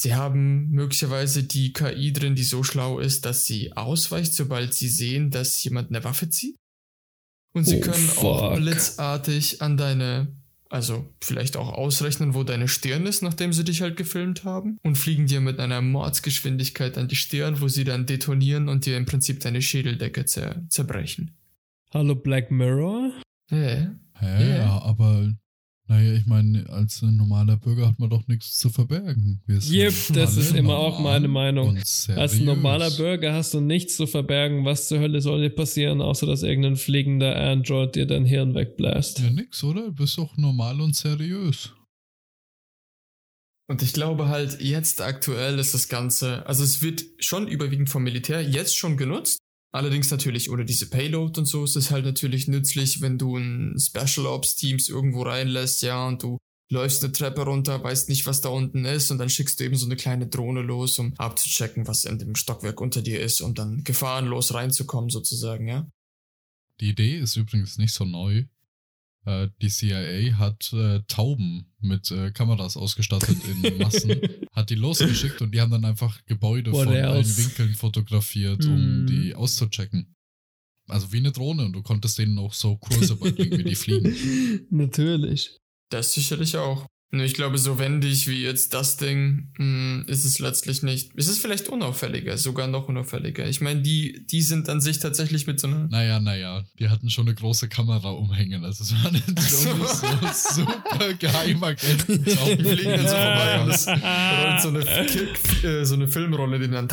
Sie 0.00 0.14
haben 0.14 0.70
möglicherweise 0.70 1.42
die 1.42 1.72
KI 1.72 2.12
drin, 2.12 2.36
die 2.36 2.44
so 2.44 2.62
schlau 2.62 3.00
ist, 3.00 3.24
dass 3.24 3.46
sie 3.46 3.76
ausweicht, 3.76 4.32
sobald 4.32 4.72
sie 4.72 4.88
sehen, 4.88 5.30
dass 5.30 5.62
jemand 5.64 5.90
eine 5.90 6.04
Waffe 6.04 6.30
zieht. 6.30 6.54
Und 7.52 7.64
sie 7.64 7.78
oh, 7.78 7.80
können 7.80 8.06
fuck. 8.06 8.24
auch 8.24 8.56
blitzartig 8.56 9.60
an 9.60 9.76
deine, 9.76 10.37
also 10.68 11.12
vielleicht 11.22 11.56
auch 11.56 11.72
ausrechnen, 11.72 12.34
wo 12.34 12.44
deine 12.44 12.68
Stirn 12.68 13.06
ist, 13.06 13.22
nachdem 13.22 13.52
sie 13.52 13.64
dich 13.64 13.80
halt 13.80 13.96
gefilmt 13.96 14.44
haben. 14.44 14.78
Und 14.82 14.96
fliegen 14.96 15.26
dir 15.26 15.40
mit 15.40 15.60
einer 15.60 15.80
Mordsgeschwindigkeit 15.80 16.98
an 16.98 17.08
die 17.08 17.16
Stirn, 17.16 17.60
wo 17.60 17.68
sie 17.68 17.84
dann 17.84 18.06
detonieren 18.06 18.68
und 18.68 18.86
dir 18.86 18.96
im 18.96 19.06
Prinzip 19.06 19.40
deine 19.40 19.62
Schädeldecke 19.62 20.24
zer 20.26 20.62
zerbrechen. 20.68 21.36
Hallo 21.92 22.14
Black 22.14 22.50
Mirror? 22.50 23.12
Hä? 23.48 23.88
Hä? 24.18 24.58
Ja, 24.58 24.82
aber 24.82 25.32
naja, 25.88 26.12
ich 26.12 26.26
meine, 26.26 26.68
als 26.68 27.00
normaler 27.00 27.56
Bürger 27.56 27.88
hat 27.88 27.98
man 27.98 28.10
doch 28.10 28.28
nichts 28.28 28.58
zu 28.58 28.68
verbergen. 28.68 29.40
Yep, 29.48 29.94
das 30.12 30.36
ist 30.36 30.54
immer 30.54 30.76
auch 30.76 31.00
meine 31.00 31.28
Meinung. 31.28 31.78
Als 32.14 32.38
normaler 32.40 32.90
Bürger 32.90 33.32
hast 33.32 33.54
du 33.54 33.60
nichts 33.60 33.96
zu 33.96 34.06
verbergen. 34.06 34.66
Was 34.66 34.88
zur 34.88 35.00
Hölle 35.00 35.22
soll 35.22 35.40
dir 35.40 35.50
passieren, 35.50 36.02
außer 36.02 36.26
dass 36.26 36.42
irgendein 36.42 36.76
fliegender 36.76 37.34
Android 37.36 37.94
dir 37.94 38.06
dein 38.06 38.26
Hirn 38.26 38.54
wegbläst? 38.54 39.20
Ja, 39.20 39.30
nix, 39.30 39.64
oder? 39.64 39.86
Du 39.86 39.92
bist 39.92 40.18
doch 40.18 40.36
normal 40.36 40.80
und 40.82 40.94
seriös. 40.94 41.72
Und 43.70 43.82
ich 43.82 43.94
glaube 43.94 44.28
halt, 44.28 44.60
jetzt 44.60 45.00
aktuell 45.00 45.58
ist 45.58 45.72
das 45.72 45.88
Ganze, 45.88 46.46
also 46.46 46.64
es 46.64 46.82
wird 46.82 47.04
schon 47.18 47.48
überwiegend 47.48 47.88
vom 47.88 48.02
Militär 48.02 48.42
jetzt 48.42 48.76
schon 48.76 48.96
genutzt. 48.96 49.38
Allerdings 49.70 50.10
natürlich, 50.10 50.50
oder 50.50 50.64
diese 50.64 50.88
Payload 50.88 51.38
und 51.38 51.46
so 51.46 51.64
ist 51.64 51.76
es 51.76 51.90
halt 51.90 52.04
natürlich 52.04 52.48
nützlich, 52.48 53.02
wenn 53.02 53.18
du 53.18 53.36
ein 53.36 53.78
Special 53.78 54.26
Ops 54.26 54.56
Teams 54.56 54.88
irgendwo 54.88 55.22
reinlässt, 55.22 55.82
ja, 55.82 56.06
und 56.06 56.22
du 56.22 56.38
läufst 56.70 57.04
eine 57.04 57.12
Treppe 57.12 57.42
runter, 57.42 57.82
weißt 57.82 58.08
nicht, 58.08 58.26
was 58.26 58.40
da 58.40 58.48
unten 58.48 58.84
ist, 58.84 59.10
und 59.10 59.18
dann 59.18 59.28
schickst 59.28 59.60
du 59.60 59.64
eben 59.64 59.76
so 59.76 59.86
eine 59.86 59.96
kleine 59.96 60.26
Drohne 60.26 60.62
los, 60.62 60.98
um 60.98 61.14
abzuchecken, 61.18 61.86
was 61.86 62.04
in 62.04 62.18
dem 62.18 62.34
Stockwerk 62.34 62.80
unter 62.80 63.02
dir 63.02 63.20
ist, 63.20 63.40
um 63.40 63.54
dann 63.54 63.84
gefahrenlos 63.84 64.54
reinzukommen, 64.54 65.10
sozusagen, 65.10 65.68
ja. 65.68 65.86
Die 66.80 66.90
Idee 66.90 67.18
ist 67.18 67.36
übrigens 67.36 67.76
nicht 67.76 67.92
so 67.92 68.04
neu. 68.04 68.44
Äh, 69.24 69.48
die 69.60 69.68
CIA 69.68 70.38
hat 70.38 70.72
äh, 70.72 71.02
Tauben 71.08 71.72
mit 71.80 72.10
äh, 72.10 72.30
Kameras 72.30 72.76
ausgestattet 72.76 73.38
in 73.44 73.78
Massen, 73.78 74.20
hat 74.58 74.70
die 74.70 74.74
losgeschickt 74.74 75.40
und 75.40 75.54
die 75.54 75.60
haben 75.60 75.70
dann 75.70 75.84
einfach 75.84 76.24
Gebäude 76.26 76.72
What 76.72 76.86
von 76.86 76.94
else? 76.94 77.08
allen 77.08 77.36
Winkeln 77.36 77.74
fotografiert, 77.74 78.64
mm. 78.64 78.72
um 78.72 79.06
die 79.06 79.34
auszuchecken. 79.34 80.14
Also 80.88 81.12
wie 81.12 81.18
eine 81.18 81.32
Drohne 81.32 81.64
und 81.64 81.72
du 81.74 81.82
konntest 81.82 82.18
denen 82.18 82.38
auch 82.38 82.52
so 82.52 82.76
Kurse 82.76 83.16
beibringen, 83.16 83.58
wie 83.58 83.64
die 83.64 83.74
fliegen. 83.76 84.66
Natürlich. 84.70 85.56
Das 85.90 86.12
sicherlich 86.12 86.56
auch. 86.56 86.86
Ich 87.10 87.32
glaube, 87.32 87.56
so 87.56 87.78
wendig 87.78 88.28
wie 88.28 88.42
jetzt 88.42 88.74
das 88.74 88.98
Ding 88.98 89.50
mh, 89.56 89.64
hm, 89.64 90.04
ist 90.08 90.26
es 90.26 90.40
letztlich 90.40 90.82
nicht. 90.82 91.10
Es 91.16 91.26
ist 91.26 91.40
vielleicht 91.40 91.70
unauffälliger, 91.70 92.36
sogar 92.36 92.66
noch 92.66 92.88
unauffälliger. 92.88 93.46
Ich 93.48 93.62
meine, 93.62 93.80
die, 93.80 94.26
die 94.26 94.42
sind 94.42 94.68
an 94.68 94.82
sich 94.82 94.98
tatsächlich 94.98 95.46
mit 95.46 95.58
so 95.58 95.68
einer. 95.68 95.88
Naja, 95.88 96.20
naja, 96.20 96.64
die 96.78 96.90
hatten 96.90 97.08
schon 97.08 97.26
eine 97.26 97.34
große 97.34 97.68
Kamera 97.68 98.10
umhängen. 98.10 98.62
Also 98.62 98.84
es 98.84 98.92
waren 99.02 99.16
schon 99.26 100.26
so 100.34 100.64
super 100.64 101.14
Geheimagenten. 101.14 102.24
Die 102.24 102.30
fliegen 102.30 102.90
dann 102.90 103.08
so 103.08 103.16
vorbei 103.16 103.60
und 103.64 103.70
es 103.70 103.86
rollt 103.88 104.60
so 104.60 104.68
eine, 104.68 105.06
Kick, 105.06 105.64
äh, 105.64 105.84
so 105.84 105.94
eine 105.94 106.08
Filmrolle, 106.08 106.58
die 106.58 106.68
dann. 106.68 106.88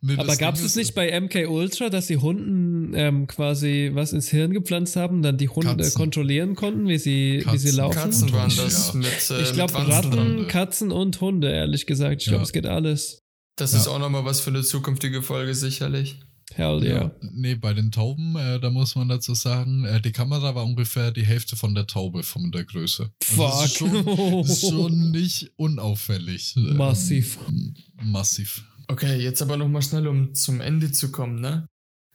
Nee, 0.00 0.14
Aber 0.16 0.36
gab 0.36 0.54
es 0.56 0.76
nicht 0.76 0.94
bei 0.94 1.18
MK 1.20 1.48
Ultra, 1.48 1.90
dass 1.90 2.06
die 2.06 2.16
Hunden 2.16 2.92
ähm, 2.94 3.26
quasi 3.26 3.90
was 3.92 4.12
ins 4.12 4.28
Hirn 4.28 4.52
gepflanzt 4.52 4.96
haben, 4.96 5.22
dann 5.22 5.36
die 5.36 5.48
Hunde 5.48 5.76
Katzen. 5.76 5.94
kontrollieren 5.94 6.54
konnten, 6.54 6.88
wie 6.88 6.98
sie, 6.98 7.38
Katzen. 7.38 7.52
wie 7.52 7.58
sie 7.58 7.76
laufen? 7.76 7.98
Katzen 7.98 8.32
waren 8.32 8.52
das 8.56 8.92
ja. 8.92 8.98
mit. 8.98 9.30
Äh, 9.30 9.42
ich 9.42 9.52
glaube 9.52 9.74
Ratten, 9.74 10.48
Katzen 10.48 10.92
und 10.92 11.20
Hunde, 11.20 11.50
ehrlich 11.50 11.86
gesagt. 11.86 12.22
Ich 12.22 12.28
glaube, 12.28 12.42
ja. 12.42 12.44
es 12.44 12.52
geht 12.52 12.66
alles. 12.66 13.20
Das 13.56 13.72
ja. 13.72 13.78
ist 13.78 13.88
auch 13.88 13.98
nochmal 13.98 14.24
was 14.24 14.40
für 14.40 14.50
eine 14.50 14.62
zukünftige 14.62 15.22
Folge, 15.22 15.54
sicherlich. 15.54 16.18
Hell 16.52 16.84
yeah. 16.84 17.02
ja. 17.02 17.10
Nee, 17.32 17.54
bei 17.54 17.72
den 17.72 17.90
Tauben, 17.90 18.36
äh, 18.36 18.60
da 18.60 18.70
muss 18.70 18.94
man 18.94 19.08
dazu 19.08 19.34
sagen, 19.34 19.84
äh, 19.84 20.00
die 20.00 20.12
Kamera 20.12 20.54
war 20.54 20.64
ungefähr 20.64 21.10
die 21.10 21.24
Hälfte 21.24 21.56
von 21.56 21.74
der 21.74 21.86
Taube 21.86 22.22
von 22.22 22.52
der 22.52 22.64
Größe. 22.64 23.10
Fuck. 23.22 23.52
Also 23.52 24.40
ist 24.42 24.60
schon, 24.60 24.70
schon 24.70 25.10
nicht 25.10 25.50
unauffällig. 25.56 26.54
Massiv. 26.56 27.38
Ähm, 27.48 27.74
massiv. 28.02 28.64
Okay, 28.88 29.16
jetzt 29.16 29.42
aber 29.42 29.56
nochmal 29.56 29.82
schnell, 29.82 30.06
um 30.06 30.34
zum 30.34 30.60
Ende 30.60 30.92
zu 30.92 31.10
kommen, 31.10 31.40
ne? 31.40 31.66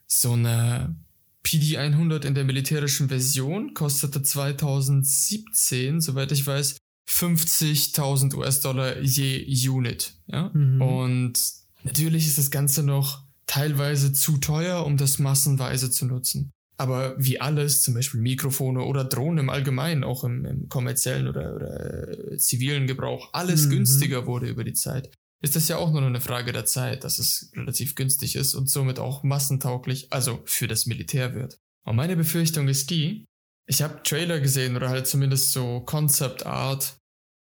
So 0.07 0.33
eine 0.33 0.95
PD100 1.45 2.25
in 2.25 2.35
der 2.35 2.43
militärischen 2.43 3.09
Version 3.09 3.73
kostete 3.73 4.21
2017, 4.21 6.01
soweit 6.01 6.31
ich 6.31 6.45
weiß, 6.45 6.77
50.000 7.09 8.35
US-Dollar 8.35 8.99
je 9.01 9.69
Unit, 9.69 10.13
ja? 10.27 10.51
Mhm. 10.53 10.81
Und 10.81 11.39
natürlich 11.83 12.27
ist 12.27 12.37
das 12.37 12.51
Ganze 12.51 12.83
noch 12.83 13.23
teilweise 13.47 14.13
zu 14.13 14.37
teuer, 14.37 14.85
um 14.85 14.97
das 14.97 15.17
massenweise 15.17 15.89
zu 15.89 16.05
nutzen. 16.05 16.51
Aber 16.77 17.15
wie 17.17 17.41
alles, 17.41 17.81
zum 17.81 17.93
Beispiel 17.93 18.21
Mikrofone 18.21 18.83
oder 18.83 19.03
Drohnen 19.03 19.39
im 19.39 19.49
Allgemeinen, 19.49 20.03
auch 20.03 20.23
im, 20.23 20.45
im 20.45 20.69
kommerziellen 20.69 21.27
oder, 21.27 21.55
oder, 21.55 22.37
zivilen 22.37 22.87
Gebrauch, 22.87 23.29
alles 23.33 23.65
mhm. 23.65 23.71
günstiger 23.71 24.27
wurde 24.27 24.47
über 24.47 24.63
die 24.63 24.73
Zeit 24.73 25.09
ist 25.41 25.55
das 25.55 25.67
ja 25.67 25.77
auch 25.77 25.91
nur 25.91 26.01
eine 26.01 26.21
Frage 26.21 26.51
der 26.51 26.65
Zeit, 26.65 27.03
dass 27.03 27.17
es 27.17 27.51
relativ 27.55 27.95
günstig 27.95 28.35
ist 28.35 28.55
und 28.55 28.69
somit 28.69 28.99
auch 28.99 29.23
massentauglich, 29.23 30.11
also 30.11 30.41
für 30.45 30.67
das 30.67 30.85
Militär 30.85 31.33
wird. 31.33 31.57
Und 31.85 31.95
meine 31.95 32.17
Befürchtung 32.17 32.67
ist 32.67 32.89
die, 32.89 33.25
ich 33.67 33.81
habe 33.81 34.03
Trailer 34.03 34.39
gesehen 34.39 34.75
oder 34.75 34.89
halt 34.89 35.07
zumindest 35.07 35.51
so 35.51 35.81
Concept 35.81 36.45
Art 36.45 36.97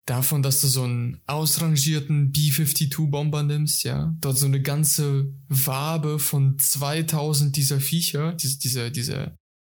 davon, 0.06 0.42
dass 0.42 0.60
du 0.60 0.66
so 0.66 0.84
einen 0.84 1.20
ausrangierten 1.26 2.30
B-52-Bomber 2.32 3.42
nimmst, 3.42 3.84
ja, 3.84 4.14
dort 4.20 4.36
so 4.36 4.46
eine 4.46 4.60
ganze 4.60 5.32
Wabe 5.48 6.18
von 6.18 6.58
2000 6.58 7.56
dieser 7.56 7.80
Viecher, 7.80 8.32
diese, 8.34 8.58
diese, 8.58 8.90
diese, 8.90 9.36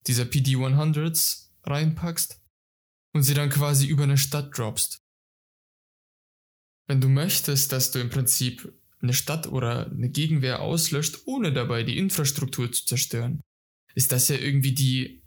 dieser 0.08 0.24
PD-100s 0.24 1.50
reinpackst 1.64 2.42
und 3.14 3.24
sie 3.24 3.36
dann 3.36 3.50
quasi 3.50 3.86
über 3.88 4.04
eine 4.04 4.18
Stadt 4.18 4.58
droppst 4.58 5.02
wenn 6.88 7.02
du 7.02 7.10
möchtest, 7.10 7.72
dass 7.72 7.92
du 7.92 8.00
im 8.00 8.10
Prinzip 8.10 8.74
eine 9.02 9.14
Stadt 9.14 9.48
oder 9.48 9.92
eine 9.92 10.10
Gegenwehr 10.10 10.62
auslöscht, 10.62 11.20
ohne 11.26 11.54
dabei 11.54 11.84
die 11.84 11.98
Infrastruktur 11.98 12.72
zu 12.72 12.86
zerstören, 12.86 13.42
ist 13.94 14.12
das 14.12 14.28
ja 14.30 14.38
irgendwie 14.38 14.74
die 14.74 15.22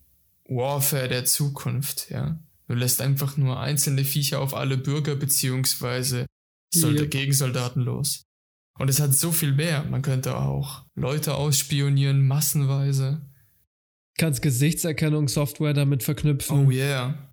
Warfare 0.44 1.08
der 1.08 1.24
Zukunft, 1.24 2.10
ja. 2.10 2.42
Du 2.66 2.76
lässt 2.76 3.00
einfach 3.00 3.36
nur 3.36 3.58
einzelne 3.58 4.04
Viecher 4.04 4.40
auf 4.40 4.54
alle 4.54 4.76
Bürger 4.76 5.16
beziehungsweise 5.16 6.26
Solda 6.72 7.02
yep. 7.02 7.10
Gegensoldaten 7.10 7.82
los. 7.82 8.22
Und 8.78 8.88
es 8.88 9.00
hat 9.00 9.12
so 9.12 9.32
viel 9.32 9.52
mehr. 9.52 9.82
Man 9.84 10.02
könnte 10.02 10.36
auch 10.36 10.86
Leute 10.94 11.34
ausspionieren, 11.34 12.26
massenweise. 12.26 13.28
Kannst 14.16 14.40
Gesichtserkennungssoftware 14.42 15.74
damit 15.74 16.04
verknüpfen. 16.04 16.66
Oh 16.66 16.70
yeah. 16.70 17.29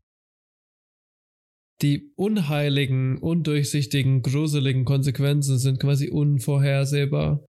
Die 1.81 2.11
unheiligen, 2.15 3.17
undurchsichtigen, 3.17 4.21
gruseligen 4.21 4.85
Konsequenzen 4.85 5.59
sind 5.59 5.79
quasi 5.79 6.09
unvorhersehbar. 6.09 7.45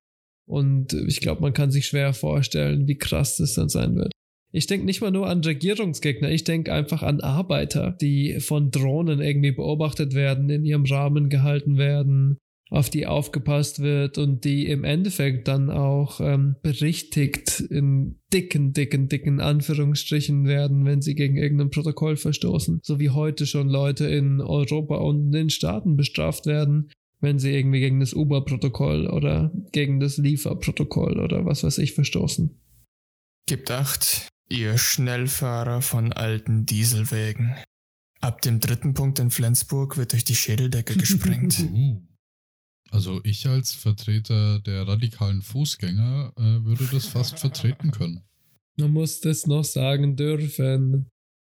Und 0.47 0.93
ich 0.93 1.21
glaube, 1.21 1.43
man 1.43 1.53
kann 1.53 1.71
sich 1.71 1.87
schwer 1.87 2.13
vorstellen, 2.13 2.89
wie 2.89 2.99
krass 2.99 3.37
das 3.37 3.55
dann 3.55 3.69
sein 3.69 3.97
wird. 3.97 4.13
Ich 4.51 4.67
denke 4.67 4.87
nicht 4.87 5.03
mal 5.03 5.11
nur 5.11 5.29
an 5.29 5.45
Regierungsgegner, 5.45 6.31
ich 6.31 6.45
denke 6.45 6.73
einfach 6.73 7.03
an 7.03 7.21
Arbeiter, 7.21 7.93
die 8.01 8.41
von 8.41 8.71
Drohnen 8.71 9.21
irgendwie 9.21 9.53
beobachtet 9.53 10.15
werden, 10.15 10.49
in 10.49 10.65
ihrem 10.65 10.87
Rahmen 10.87 11.29
gehalten 11.29 11.77
werden, 11.77 12.39
auf 12.71 12.91
die 12.91 13.07
aufgepasst 13.07 13.81
wird 13.81 14.19
und 14.19 14.45
die 14.45 14.67
im 14.67 14.85
Endeffekt 14.85 15.49
dann 15.49 15.71
auch 15.71 16.21
ähm, 16.21 16.57
berichtigt 16.63 17.61
in 17.61 18.21
dicken, 18.33 18.73
dicken, 18.73 19.09
dicken 19.09 19.41
Anführungsstrichen 19.41 20.47
werden, 20.47 20.85
wenn 20.85 21.01
sie 21.01 21.15
gegen 21.15 21.37
irgendein 21.37 21.71
Protokoll 21.71 22.17
verstoßen. 22.17 22.81
So 22.83 23.01
wie 23.01 23.11
heute 23.11 23.47
schon 23.47 23.69
Leute 23.69 24.07
in 24.07 24.41
Europa 24.41 24.97
und 24.97 25.27
in 25.27 25.33
den 25.33 25.51
Staaten 25.51 25.97
bestraft 25.97 26.47
werden, 26.47 26.91
wenn 27.21 27.39
sie 27.39 27.53
irgendwie 27.53 27.81
gegen 27.81 28.01
das 28.01 28.13
Uber-Protokoll 28.13 29.09
oder 29.09 29.51
gegen 29.73 29.99
das 29.99 30.19
Lieferprotokoll 30.19 31.19
oder 31.21 31.47
was 31.47 31.65
weiß 31.65 31.79
ich 31.79 31.95
verstoßen. 31.95 32.61
Gibt 33.47 33.71
acht, 33.71 34.29
ihr 34.51 34.77
Schnellfahrer 34.77 35.81
von 35.81 36.13
alten 36.13 36.67
Dieselwägen. 36.67 37.55
Ab 38.21 38.43
dem 38.43 38.61
dritten 38.61 38.95
Punkt 38.95 39.21
in 39.21 39.31
Flensburg 39.31 39.97
wird 39.97 40.13
durch 40.13 40.25
die 40.25 40.35
Schädeldecke 40.35 40.97
gesprengt. 40.97 41.65
Also 42.91 43.21
ich 43.25 43.47
als 43.47 43.73
Vertreter 43.73 44.61
der 44.61 44.89
radikalen 44.89 45.43
Fußgänger 45.43 46.33
äh, 46.37 46.65
würde 46.65 46.89
das 46.91 47.07
fast 47.07 47.39
vertreten 47.39 47.91
können. 47.91 48.23
Man 48.77 48.93
muss 48.93 49.21
das 49.21 49.47
noch 49.47 49.65
sagen 49.65 50.17
dürfen. 50.17 51.11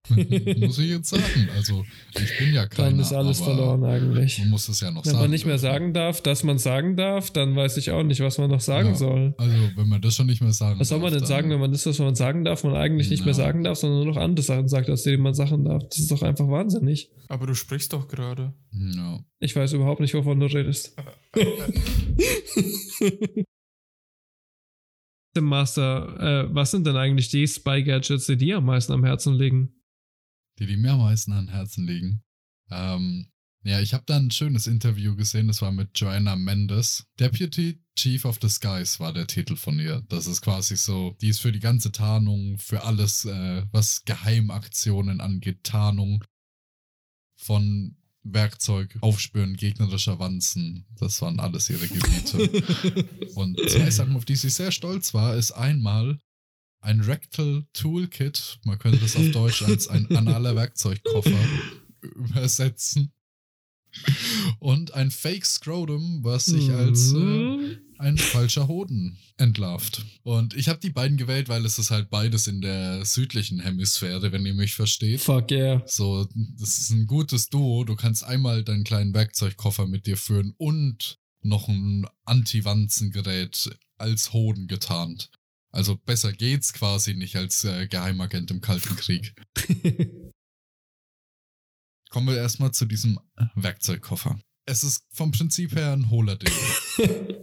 Muss 0.08 0.78
ich 0.78 0.90
jetzt 0.90 1.08
sagen. 1.08 1.48
Also 1.56 1.82
ich 2.14 2.38
bin 2.38 2.52
ja 2.52 2.66
keiner. 2.66 2.90
Dann 2.90 3.00
ist 3.00 3.12
alles 3.14 3.40
verloren 3.40 3.84
eigentlich. 3.84 4.38
Man 4.40 4.50
muss 4.50 4.68
es 4.68 4.80
ja 4.80 4.90
noch 4.90 4.98
wenn 5.04 5.04
sagen. 5.04 5.14
Wenn 5.16 5.22
man 5.22 5.30
nicht 5.30 5.46
mehr 5.46 5.58
sagen 5.58 5.94
darf, 5.94 6.20
dass 6.20 6.42
man 6.44 6.58
sagen 6.58 6.96
darf, 6.96 7.30
dann 7.30 7.56
weiß 7.56 7.78
ich 7.78 7.90
auch 7.90 8.02
nicht, 8.02 8.20
was 8.20 8.36
man 8.36 8.50
noch 8.50 8.60
sagen 8.60 8.88
Ja, 8.90 8.94
soll. 8.96 9.34
Also 9.38 9.56
wenn 9.76 9.88
man 9.88 10.02
das 10.02 10.14
schon 10.16 10.26
nicht 10.26 10.42
mehr 10.42 10.52
sagen 10.52 10.78
Was 10.78 10.88
soll 10.88 10.98
man 10.98 11.06
darf, 11.06 11.12
denn 11.12 11.20
dann- 11.20 11.28
sagen, 11.28 11.50
wenn 11.50 11.60
man 11.60 11.72
das, 11.72 11.86
was 11.86 11.98
man 11.98 12.14
sagen 12.14 12.44
darf, 12.44 12.64
man 12.64 12.74
eigentlich 12.76 13.08
nicht 13.08 13.20
mehr 13.24 13.28
Ja. 13.34 13.44
sagen 13.44 13.64
darf, 13.64 13.78
sondern 13.78 14.04
nur 14.04 14.14
noch 14.14 14.20
andere 14.20 14.44
Sachen 14.44 14.68
sagt, 14.68 14.90
aus 14.90 15.04
denen 15.04 15.22
man 15.22 15.32
Sachen 15.34 15.64
darf? 15.64 15.82
Das 15.88 15.98
ist 15.98 16.10
doch 16.10 16.22
einfach 16.22 16.48
wahnsinnig. 16.48 17.10
Aber 17.28 17.46
du 17.46 17.54
sprichst 17.54 17.92
doch 17.94 18.06
gerade. 18.06 18.52
Ja. 18.72 19.20
Ich 19.40 19.56
weiß 19.56 19.72
überhaupt 19.72 20.00
nicht, 20.00 20.12
wovon 20.14 20.38
du 20.38 20.46
redest. 20.46 20.94
Tim 25.34 25.44
Master, 25.48 26.44
äh, 26.50 26.54
was 26.54 26.70
sind 26.70 26.86
denn 26.86 26.96
eigentlich 26.96 27.28
die 27.30 27.46
Spy-Gadgets, 27.46 28.26
die 28.26 28.36
dir 28.36 28.58
am 28.58 28.66
meisten 28.66 28.92
am 28.92 29.04
Herzen 29.04 29.34
liegen? 29.34 29.72
Die 30.58 30.66
die 30.66 30.76
mir 30.76 30.92
am 30.92 31.00
meisten 31.00 31.32
an 31.32 31.48
Herzen 31.48 31.86
liegen. 31.86 32.22
Ähm, 32.70 33.30
ja, 33.64 33.80
ich 33.80 33.94
habe 33.94 34.04
da 34.06 34.16
ein 34.16 34.30
schönes 34.30 34.66
Interview 34.66 35.16
gesehen, 35.16 35.48
das 35.48 35.62
war 35.62 35.72
mit 35.72 35.98
Joanna 35.98 36.36
Mendes. 36.36 37.06
Deputy 37.18 37.80
Chief 37.98 38.24
of 38.26 38.38
the 38.42 38.48
Skies 38.48 39.00
war 39.00 39.12
der 39.12 39.26
Titel 39.26 39.56
von 39.56 39.78
ihr. 39.78 40.02
Das 40.08 40.26
ist 40.26 40.42
quasi 40.42 40.76
so, 40.76 41.16
die 41.22 41.28
ist 41.28 41.40
für 41.40 41.52
die 41.52 41.60
ganze 41.60 41.90
Tarnung, 41.90 42.58
für 42.58 42.82
alles, 42.84 43.24
äh, 43.24 43.64
was 43.72 44.04
Geheimaktionen 44.04 45.20
angeht, 45.20 45.64
Tarnung 45.64 46.24
von 47.36 47.96
Werkzeug, 48.22 48.98
Aufspüren 49.00 49.56
gegnerischer 49.56 50.18
Wanzen. 50.18 50.86
Das 50.98 51.20
waren 51.22 51.40
alles 51.40 51.70
ihre 51.70 51.86
Gebiete. 51.86 53.04
Und 53.34 53.58
zwei 53.68 53.90
Sachen, 53.90 54.16
auf 54.16 54.24
die 54.24 54.36
sie 54.36 54.50
sehr 54.50 54.72
stolz 54.72 55.14
war, 55.14 55.36
ist 55.36 55.52
einmal 55.52 56.18
ein 56.84 57.00
Rectal 57.00 57.66
Toolkit, 57.72 58.58
man 58.64 58.78
könnte 58.78 58.98
das 58.98 59.16
auf 59.16 59.30
Deutsch 59.30 59.62
als 59.62 59.88
ein 59.88 60.06
analer 60.14 60.54
Werkzeugkoffer 60.54 61.38
übersetzen. 62.02 63.12
Und 64.58 64.92
ein 64.94 65.10
Fake 65.10 65.46
Scrotum, 65.46 66.24
was 66.24 66.46
sich 66.46 66.70
als 66.70 67.12
äh, 67.12 67.76
ein 67.98 68.18
falscher 68.18 68.66
Hoden 68.66 69.16
entlarvt. 69.36 70.04
Und 70.24 70.54
ich 70.54 70.68
habe 70.68 70.80
die 70.80 70.90
beiden 70.90 71.16
gewählt, 71.16 71.48
weil 71.48 71.64
es 71.64 71.78
ist 71.78 71.92
halt 71.92 72.10
beides 72.10 72.48
in 72.48 72.60
der 72.60 73.04
südlichen 73.04 73.60
Hemisphäre, 73.60 74.32
wenn 74.32 74.44
ihr 74.44 74.54
mich 74.54 74.74
versteht. 74.74 75.20
Fuck 75.20 75.52
yeah. 75.52 75.82
So, 75.86 76.28
das 76.58 76.78
ist 76.78 76.90
ein 76.90 77.06
gutes 77.06 77.48
Duo. 77.50 77.84
Du 77.84 77.94
kannst 77.94 78.24
einmal 78.24 78.64
deinen 78.64 78.84
kleinen 78.84 79.14
Werkzeugkoffer 79.14 79.86
mit 79.86 80.06
dir 80.06 80.16
führen 80.16 80.54
und 80.58 81.18
noch 81.42 81.68
ein 81.68 82.06
Anti-Wanzengerät 82.24 83.78
als 83.96 84.32
Hoden 84.32 84.66
getarnt. 84.66 85.30
Also 85.74 85.96
besser 85.96 86.32
geht's 86.32 86.72
quasi 86.72 87.14
nicht 87.14 87.34
als 87.34 87.64
äh, 87.64 87.88
Geheimagent 87.88 88.48
im 88.52 88.60
Kalten 88.60 88.94
Krieg. 88.94 89.34
Kommen 92.10 92.28
wir 92.28 92.36
erstmal 92.36 92.70
zu 92.72 92.86
diesem 92.86 93.18
Werkzeugkoffer. 93.56 94.38
Es 94.66 94.84
ist 94.84 95.04
vom 95.10 95.32
Prinzip 95.32 95.74
her 95.74 95.94
ein 95.94 96.10
hohler 96.10 96.36
Ding. 96.36 96.52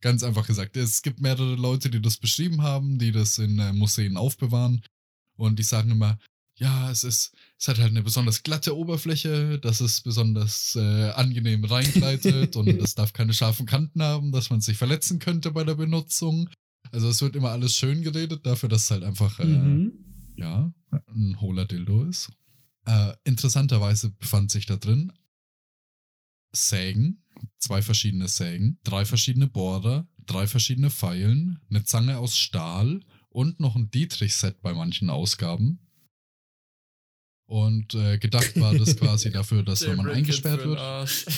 Ganz 0.00 0.22
einfach 0.22 0.46
gesagt. 0.46 0.78
Es 0.78 1.02
gibt 1.02 1.20
mehrere 1.20 1.56
Leute, 1.56 1.90
die 1.90 2.00
das 2.00 2.16
beschrieben 2.16 2.62
haben, 2.62 2.98
die 2.98 3.12
das 3.12 3.36
in 3.36 3.58
äh, 3.58 3.74
Museen 3.74 4.16
aufbewahren. 4.16 4.82
Und 5.36 5.58
die 5.58 5.62
sagen 5.62 5.90
immer, 5.90 6.18
ja, 6.56 6.90
es 6.90 7.04
ist, 7.04 7.34
es 7.58 7.68
hat 7.68 7.78
halt 7.78 7.90
eine 7.90 8.02
besonders 8.02 8.42
glatte 8.42 8.74
Oberfläche, 8.74 9.58
dass 9.58 9.82
es 9.82 10.00
besonders 10.00 10.74
äh, 10.74 11.10
angenehm 11.10 11.66
reingleitet 11.66 12.56
und 12.56 12.68
es 12.68 12.94
darf 12.94 13.12
keine 13.12 13.34
scharfen 13.34 13.66
Kanten 13.66 14.02
haben, 14.02 14.32
dass 14.32 14.48
man 14.48 14.62
sich 14.62 14.78
verletzen 14.78 15.18
könnte 15.18 15.50
bei 15.50 15.64
der 15.64 15.74
Benutzung. 15.74 16.48
Also 16.90 17.08
es 17.08 17.22
wird 17.22 17.36
immer 17.36 17.50
alles 17.50 17.74
schön 17.74 18.02
geredet, 18.02 18.44
dafür, 18.44 18.68
dass 18.68 18.84
es 18.84 18.90
halt 18.90 19.04
einfach, 19.04 19.38
äh, 19.40 19.44
Mhm. 19.46 19.92
ja, 20.36 20.72
ein 20.90 21.40
hohler 21.40 21.64
Dildo 21.64 22.04
ist. 22.04 22.30
Äh, 22.84 23.14
interessanterweise 23.24 24.10
befand 24.10 24.50
sich 24.50 24.66
da 24.66 24.76
drin 24.76 25.12
Sägen, 26.54 27.24
zwei 27.58 27.80
verschiedene 27.80 28.28
Sägen, 28.28 28.78
drei 28.84 29.04
verschiedene 29.06 29.46
Bohrer, 29.46 30.06
drei 30.26 30.46
verschiedene 30.46 30.90
Pfeilen, 30.90 31.60
eine 31.70 31.84
Zange 31.84 32.18
aus 32.18 32.36
Stahl 32.36 33.00
und 33.30 33.58
noch 33.60 33.74
ein 33.76 33.90
Dietrich-Set 33.90 34.60
bei 34.60 34.74
manchen 34.74 35.08
Ausgaben. 35.08 35.78
Und 37.46 37.94
äh, 37.94 38.18
gedacht 38.18 38.58
war 38.60 38.74
das 38.74 38.96
quasi 38.96 39.30
dafür, 39.32 39.62
dass 39.62 39.86
wenn 39.86 39.96
man 39.96 40.08
eingesperrt 40.10 40.64
wird, 40.64 40.78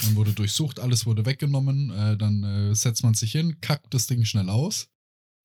man 0.05 0.17
wurde 0.17 0.33
durchsucht, 0.33 0.81
alles 0.81 1.07
wurde 1.07 1.25
weggenommen, 1.27 1.91
äh, 1.91 2.17
dann 2.17 2.43
äh, 2.43 2.75
setzt 2.75 3.03
man 3.05 3.15
sich 3.15 3.33
hin, 3.33 3.61
kackt 3.61 3.95
das 3.95 4.07
Ding 4.07 4.25
schnell 4.25 4.49
aus 4.49 4.89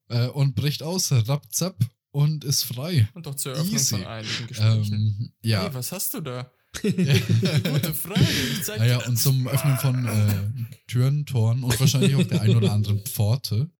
äh, 0.09 0.27
und 0.27 0.55
bricht 0.55 0.83
aus, 0.83 1.11
rapzap 1.11 1.77
und 2.11 2.43
ist 2.43 2.63
frei. 2.63 3.07
Und 3.13 3.25
doch 3.25 3.35
zur 3.35 3.53
Eröffnung 3.53 3.75
Easy. 3.75 3.95
von 3.95 4.05
einigen 4.05 4.47
Gesprächen. 4.47 4.93
Ähm, 4.93 5.33
ja. 5.41 5.63
Hey, 5.63 5.73
was 5.73 5.91
hast 5.91 6.13
du 6.13 6.21
da? 6.21 6.51
Gute 6.81 7.93
Frage. 7.93 8.27
Ich 8.53 8.63
zeig 8.63 8.79
Naja, 8.79 9.03
und 9.07 9.17
zum 9.17 9.47
Öffnen 9.47 9.77
von 9.77 10.05
äh, 10.05 10.67
Türen, 10.87 11.25
Toren 11.25 11.63
und 11.63 11.79
wahrscheinlich 11.79 12.15
auch 12.15 12.23
der 12.23 12.41
ein 12.41 12.55
oder 12.55 12.71
anderen 12.71 12.99
Pforte. 12.99 13.71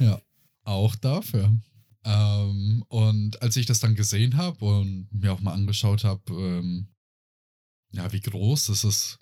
ja, 0.00 0.20
auch 0.64 0.96
dafür. 0.96 1.52
Ähm, 2.04 2.84
und 2.88 3.40
als 3.40 3.56
ich 3.56 3.66
das 3.66 3.80
dann 3.80 3.94
gesehen 3.94 4.36
habe 4.36 4.64
und 4.64 5.08
mir 5.12 5.32
auch 5.32 5.40
mal 5.40 5.52
angeschaut 5.52 6.04
habe, 6.04 6.22
ähm, 6.32 6.88
ja, 7.92 8.12
wie 8.12 8.20
groß 8.20 8.70
ist. 8.70 8.84
Es 8.84 9.18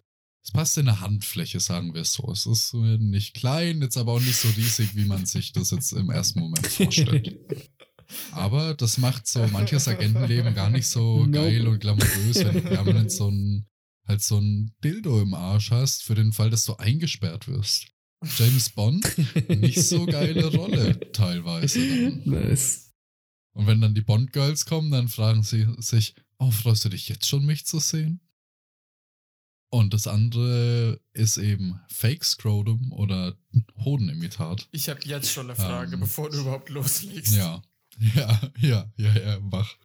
passt 0.50 0.76
in 0.76 0.88
eine 0.88 1.00
Handfläche, 1.00 1.60
sagen 1.60 1.94
wir 1.94 2.02
es 2.02 2.14
so. 2.14 2.30
Es 2.32 2.46
ist 2.46 2.74
äh, 2.74 2.98
nicht 2.98 3.34
klein, 3.34 3.80
jetzt 3.80 3.96
aber 3.96 4.12
auch 4.12 4.20
nicht 4.20 4.36
so 4.36 4.48
riesig, 4.48 4.96
wie 4.96 5.04
man 5.04 5.24
sich 5.24 5.52
das 5.52 5.70
jetzt 5.70 5.92
im 5.92 6.10
ersten 6.10 6.40
Moment 6.40 6.66
vorstellt. 6.66 7.38
Aber 8.32 8.74
das 8.74 8.98
macht 8.98 9.26
so 9.26 9.46
manches 9.48 9.88
Agentenleben 9.88 10.54
gar 10.54 10.68
nicht 10.68 10.86
so 10.86 11.20
Nope. 11.20 11.30
geil 11.30 11.66
und 11.66 11.80
glamourös, 11.80 12.44
wenn 12.44 12.54
du 12.54 12.60
permanent 12.60 13.10
so 13.10 13.30
ein, 13.30 13.66
halt 14.06 14.22
so 14.22 14.38
ein 14.38 14.74
Dildo 14.84 15.22
im 15.22 15.32
Arsch 15.32 15.70
hast, 15.70 16.02
für 16.02 16.14
den 16.14 16.32
Fall, 16.32 16.50
dass 16.50 16.64
du 16.64 16.74
eingesperrt 16.76 17.48
wirst. 17.48 17.86
James 18.36 18.70
Bond, 18.70 19.04
nicht 19.48 19.82
so 19.82 20.06
geile 20.06 20.46
Rolle 20.46 21.00
teilweise. 21.12 21.80
Dann. 21.80 22.22
Nice. 22.24 22.92
Und 23.54 23.66
wenn 23.66 23.80
dann 23.80 23.94
die 23.94 24.02
Bond-Girls 24.02 24.64
kommen, 24.64 24.90
dann 24.90 25.08
fragen 25.08 25.42
sie 25.42 25.66
sich, 25.78 26.14
oh, 26.38 26.50
freust 26.50 26.84
du 26.84 26.88
dich 26.88 27.08
jetzt 27.08 27.26
schon, 27.26 27.44
mich 27.44 27.66
zu 27.66 27.78
sehen? 27.80 28.20
Und 29.74 29.94
das 29.94 30.06
andere 30.06 31.00
ist 31.14 31.38
eben 31.38 31.80
Fake 31.88 32.24
Scrotum 32.24 32.92
oder 32.92 33.38
Hodenimitat. 33.82 34.68
Ich 34.70 34.90
habe 34.90 35.00
jetzt 35.04 35.32
schon 35.32 35.46
eine 35.46 35.56
Frage, 35.56 35.94
Ähm, 35.94 36.00
bevor 36.00 36.28
du 36.28 36.40
überhaupt 36.40 36.68
loslegst. 36.68 37.34
Ja, 37.34 37.62
ja, 38.14 38.52
ja, 38.58 38.92
ja, 38.98 39.12
ja, 39.18 39.40
mach. 39.40 39.78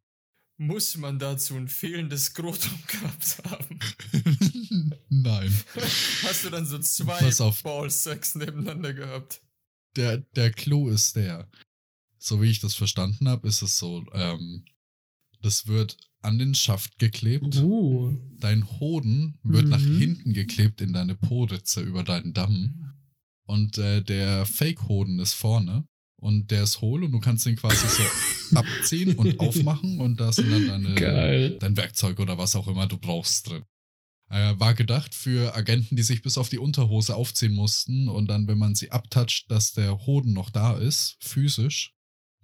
Muss 0.57 0.97
man 0.97 1.19
dazu 1.19 1.55
ein 1.55 1.69
fehlendes 1.69 2.25
Skrotum 2.25 2.77
gehabt 2.87 3.41
haben? 3.45 3.79
Nein. 5.09 5.55
Hast 6.23 6.43
du 6.43 6.49
dann 6.49 6.65
so 6.65 6.79
zwei 6.79 7.19
Pass 7.19 7.39
auf. 7.39 7.63
Ballsacks 7.63 8.35
nebeneinander 8.35 8.93
gehabt? 8.93 9.39
Der, 9.95 10.17
der 10.17 10.51
Clou 10.51 10.89
ist 10.89 11.15
der, 11.15 11.49
so 12.17 12.41
wie 12.41 12.49
ich 12.49 12.59
das 12.59 12.75
verstanden 12.75 13.29
habe, 13.29 13.47
ist 13.47 13.61
es 13.61 13.77
so, 13.77 14.03
ähm, 14.11 14.65
das 15.41 15.67
wird 15.67 15.97
an 16.21 16.39
den 16.39 16.55
Schaft 16.55 16.97
geklebt. 16.99 17.55
Uh. 17.57 18.17
Dein 18.39 18.69
Hoden 18.79 19.37
wird 19.43 19.67
nach 19.67 19.79
Mhm. 19.79 19.97
hinten 19.99 20.33
geklebt 20.33 20.81
in 20.81 20.93
deine 20.93 21.15
Poritze 21.15 21.81
über 21.81 22.03
deinen 22.03 22.33
Damm. 22.33 22.93
Und 23.45 23.77
äh, 23.77 24.01
der 24.01 24.45
Fake-Hoden 24.45 25.19
ist 25.19 25.33
vorne. 25.33 25.85
und 26.19 26.49
der 26.49 26.63
ist 26.63 26.81
hohl 26.81 27.03
und 27.03 27.11
du 27.11 27.19
kannst 27.19 27.45
den 27.45 27.55
quasi 27.55 27.87
so 27.87 28.01
abziehen 28.57 29.13
und 29.15 29.39
aufmachen 29.39 29.99
und 30.01 30.19
da 30.19 30.33
sind 30.33 30.49
dann 30.51 30.67
deine, 30.67 30.95
Geil. 30.95 31.57
dein 31.59 31.77
Werkzeug 31.77 32.19
oder 32.19 32.39
was 32.39 32.55
auch 32.55 32.67
immer 32.67 32.87
du 32.87 32.97
brauchst 32.97 33.47
drin. 33.47 33.63
Äh, 34.31 34.55
war 34.59 34.73
gedacht 34.73 35.13
für 35.13 35.55
Agenten, 35.55 35.95
die 35.95 36.01
sich 36.01 36.23
bis 36.23 36.39
auf 36.39 36.49
die 36.49 36.57
Unterhose 36.57 37.15
aufziehen 37.15 37.53
mussten 37.53 38.09
und 38.09 38.27
dann, 38.27 38.47
wenn 38.47 38.57
man 38.57 38.73
sie 38.73 38.89
abtatscht, 38.91 39.49
dass 39.51 39.73
der 39.73 40.07
Hoden 40.07 40.33
noch 40.33 40.49
da 40.49 40.75
ist, 40.75 41.17
physisch. 41.21 41.93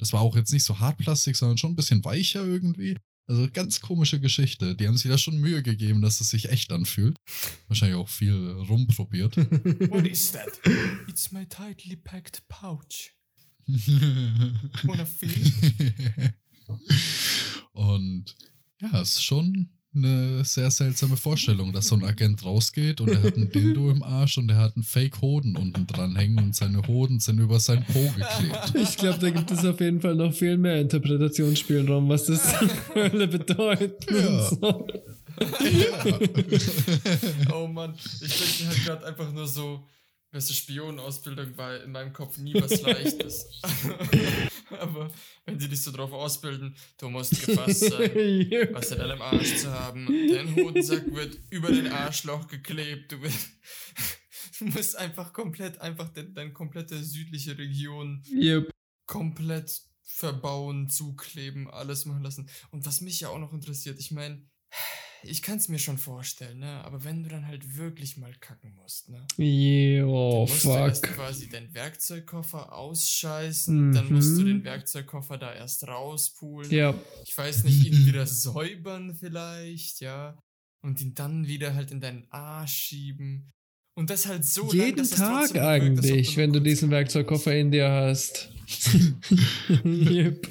Das 0.04 0.12
war 0.12 0.20
auch 0.20 0.36
jetzt 0.36 0.52
nicht 0.52 0.66
so 0.66 0.82
Hartplastik, 0.82 1.38
sondern 1.38 1.58
schon 1.58 1.72
ein 1.72 1.76
bisschen 1.78 2.04
weicher 2.04 2.44
irgendwie. 2.44 2.98
Also 3.26 3.48
ganz 3.50 3.80
komische 3.80 4.20
Geschichte. 4.20 4.76
Die 4.76 4.86
haben 4.86 4.98
sich 4.98 5.10
da 5.10 5.18
schon 5.18 5.38
Mühe 5.38 5.64
gegeben, 5.64 6.02
dass 6.02 6.20
es 6.20 6.30
sich 6.30 6.50
echt 6.50 6.74
anfühlt. 6.74 7.16
Wahrscheinlich 7.70 7.98
auch 7.98 8.10
viel 8.10 8.36
rumprobiert. 8.68 9.38
What 9.90 10.06
is 10.06 10.34
that? 10.34 10.60
It's 11.08 11.32
my 11.32 11.46
tightly 11.46 11.96
packed 11.96 12.46
pouch. 12.50 13.14
Wanna 14.84 15.06
feel? 15.06 15.54
Und 17.72 18.36
ja, 18.82 19.00
es 19.00 19.12
ist 19.12 19.24
schon 19.24 19.70
eine 19.96 20.44
sehr 20.44 20.72
seltsame 20.72 21.18
Vorstellung, 21.18 21.72
dass 21.74 21.88
so 21.88 21.96
ein 21.96 22.04
Agent 22.04 22.44
rausgeht 22.44 23.02
und 23.02 23.10
er 23.10 23.22
hat 23.24 23.36
ein 23.38 23.50
Dildo 23.50 23.92
im 23.92 24.04
Arsch 24.04 24.38
und 24.38 24.50
er 24.50 24.58
hat 24.58 24.76
einen 24.76 24.84
Fake-Hoden 24.84 25.56
unten 25.56 25.88
dran 25.88 26.16
hängen 26.16 26.40
und 26.40 26.56
seine 26.56 26.86
Hoden 26.88 27.20
sind 27.20 27.40
über 27.40 27.60
sein 27.60 27.86
Po 27.86 28.00
geklebt. 28.00 28.74
Ich 28.94 28.98
glaube, 28.98 29.20
da 29.20 29.30
gibt 29.30 29.52
es 29.52 29.64
auf 29.66 29.80
jeden 29.80 30.02
Fall 30.02 30.16
noch 30.16 30.34
viel 30.34 30.58
mehr 30.58 30.82
Interpretationsspielraum, 30.82 32.10
was 32.10 32.26
das 32.26 32.54
Hölle 32.94 33.28
bedeutet. 33.28 34.06
Ja. 34.10 34.50
So. 34.50 34.88
oh 37.54 37.68
Mann, 37.68 37.96
ich 38.22 38.38
denke 38.38 38.68
halt 38.68 38.86
gerade 38.86 39.06
einfach 39.08 39.32
nur 39.32 39.48
so, 39.48 39.88
beste 40.32 40.54
Spionenausbildung 40.54 41.56
war 41.58 41.84
in 41.84 41.92
meinem 41.92 42.12
Kopf 42.12 42.38
nie 42.38 42.56
was 42.56 42.82
Leichtes. 42.82 43.48
Aber 44.80 45.12
wenn 45.46 45.60
sie 45.60 45.70
dich 45.70 45.82
so 45.82 45.92
drauf 45.92 46.12
ausbilden, 46.12 46.76
du 46.98 47.10
musst 47.10 47.32
gefasst 47.46 47.80
sein, 47.82 48.12
was 48.74 48.92
in 48.92 48.98
deinem 49.00 49.22
Arsch 49.22 49.58
zu 49.58 49.72
haben. 49.72 50.08
Dein 50.32 50.56
Hodensack 50.56 51.14
wird 51.14 51.38
über 51.50 51.70
den 51.72 51.88
Arschloch 51.88 52.48
geklebt. 52.48 53.12
Du, 53.12 53.22
wirst- 53.22 53.52
du 54.60 54.66
musst 54.66 54.98
einfach 54.98 55.34
komplett, 55.34 55.80
einfach 55.82 56.10
de, 56.10 56.32
deine 56.32 56.54
komplette 56.54 57.04
südliche 57.04 57.58
Region 57.58 58.24
Yep. 58.32 58.70
komplett 59.06 59.82
verbauen, 60.06 60.90
zukleben, 60.90 61.70
alles 61.70 62.06
machen 62.06 62.24
lassen. 62.24 62.50
Und 62.72 62.86
was 62.86 63.02
mich 63.02 63.20
ja 63.22 63.30
auch 63.30 63.40
noch 63.40 63.54
interessiert, 63.54 64.00
ich 64.00 64.12
meine, 64.12 64.46
ich 65.24 65.42
kann 65.42 65.58
es 65.58 65.70
mir 65.70 65.80
schon 65.80 65.98
vorstellen, 65.98 66.60
ne? 66.60 66.84
Aber 66.86 67.04
wenn 67.04 67.24
du 67.24 67.30
dann 67.30 67.48
halt 67.48 67.78
wirklich 67.78 68.18
mal 68.18 68.34
kacken 68.40 68.74
musst, 68.76 69.10
ne? 69.10 69.26
Oh, 70.06 70.46
dann 70.46 70.54
musst 70.54 70.66
du 70.66 70.70
erst 70.70 71.06
fuck. 71.06 71.16
quasi 71.16 71.50
deinen 71.50 71.74
Werkzeugkoffer 71.74 72.74
ausscheißen, 72.74 73.92
dann 73.94 74.12
musst 74.14 74.38
du 74.38 74.42
Mhm. 74.42 74.46
den 74.48 74.64
Werkzeugkoffer 74.64 75.38
da 75.38 75.54
erst 75.54 75.88
rauspulen. 75.88 76.70
Ja. 76.72 76.94
Ich 77.26 77.38
weiß 77.38 77.64
nicht, 77.64 77.86
ihn 77.86 77.94
wieder 78.08 78.26
säubern 78.26 79.16
vielleicht, 79.16 80.02
ja. 80.02 80.38
Und 80.86 81.02
ihn 81.02 81.14
dann 81.16 81.48
wieder 81.48 81.76
halt 81.76 81.92
in 81.92 82.02
deinen 82.02 82.26
Arsch 82.30 82.74
schieben. 82.74 83.50
Und 83.96 84.10
das 84.10 84.28
halt 84.28 84.44
so 84.44 84.64
lang, 84.68 84.74
Jeden 84.76 85.00
es 85.02 85.12
Tag 85.12 85.40
trotzdem 85.50 85.56
wirkt, 85.62 85.66
eigentlich, 85.68 86.36
wenn 86.38 86.52
du 86.52 86.60
diesen 86.60 86.90
Werkzeugkoffer 86.90 87.56
in 87.56 87.72
dir 87.72 87.90
hast. 87.90 88.50
yep. 89.86 90.48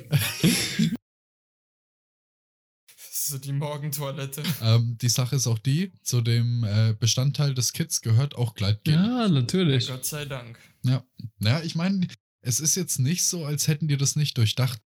So 3.25 3.39
die 3.39 3.53
Morgentoilette. 3.53 4.43
ähm, 4.63 4.99
die 5.01 5.09
Sache 5.09 5.37
ist 5.37 5.47
auch 5.47 5.59
die, 5.59 5.93
zu 6.03 6.21
dem 6.23 6.65
äh, 6.65 6.95
Bestandteil 6.99 7.55
des 7.55 7.73
Kits 7.73 8.01
gehört 8.01 8.35
auch 8.35 8.55
Gleitgel. 8.55 8.95
Ja, 8.95 9.29
natürlich. 9.29 9.87
Gott 9.89 10.05
sei 10.05 10.25
Dank. 10.25 10.59
Ja, 10.83 11.05
naja, 11.39 11.63
ich 11.63 11.75
meine, 11.75 12.09
es 12.41 12.59
ist 12.59 12.75
jetzt 12.75 12.99
nicht 12.99 13.25
so, 13.25 13.45
als 13.45 13.69
hätten 13.69 13.87
die 13.89 13.97
das 13.97 14.17
nicht 14.17 14.37
durchdacht. 14.39 14.81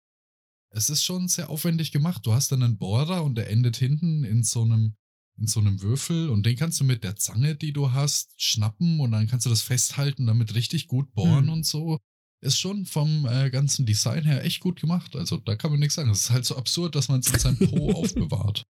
Es 0.70 0.90
ist 0.90 1.04
schon 1.04 1.28
sehr 1.28 1.48
aufwendig 1.48 1.92
gemacht. 1.92 2.26
Du 2.26 2.34
hast 2.34 2.52
dann 2.52 2.62
einen 2.62 2.76
Bohrer 2.76 3.24
und 3.24 3.36
der 3.36 3.48
endet 3.50 3.76
hinten 3.76 4.24
in 4.24 4.42
so 4.42 4.62
einem 4.62 4.96
in 5.38 5.46
so 5.46 5.60
einem 5.60 5.82
Würfel 5.82 6.30
und 6.30 6.46
den 6.46 6.56
kannst 6.56 6.80
du 6.80 6.84
mit 6.84 7.04
der 7.04 7.16
Zange, 7.16 7.54
die 7.56 7.74
du 7.74 7.92
hast, 7.92 8.32
schnappen 8.40 9.00
und 9.00 9.12
dann 9.12 9.26
kannst 9.26 9.44
du 9.44 9.50
das 9.50 9.60
festhalten, 9.60 10.26
damit 10.26 10.54
richtig 10.54 10.86
gut 10.88 11.12
bohren 11.12 11.44
Hm. 11.48 11.52
und 11.52 11.66
so. 11.66 11.98
Ist 12.42 12.58
schon 12.58 12.84
vom 12.84 13.26
äh, 13.26 13.50
ganzen 13.50 13.86
Design 13.86 14.24
her 14.24 14.44
echt 14.44 14.60
gut 14.60 14.80
gemacht. 14.80 15.16
Also 15.16 15.38
da 15.38 15.56
kann 15.56 15.70
man 15.70 15.80
nichts 15.80 15.94
sagen. 15.94 16.10
Es 16.10 16.20
ist 16.20 16.30
halt 16.30 16.44
so 16.44 16.56
absurd, 16.56 16.94
dass 16.94 17.08
man 17.08 17.20
es 17.20 17.32
in 17.32 17.38
seinem 17.38 17.58
Po 17.58 17.92
aufbewahrt. 17.92 18.64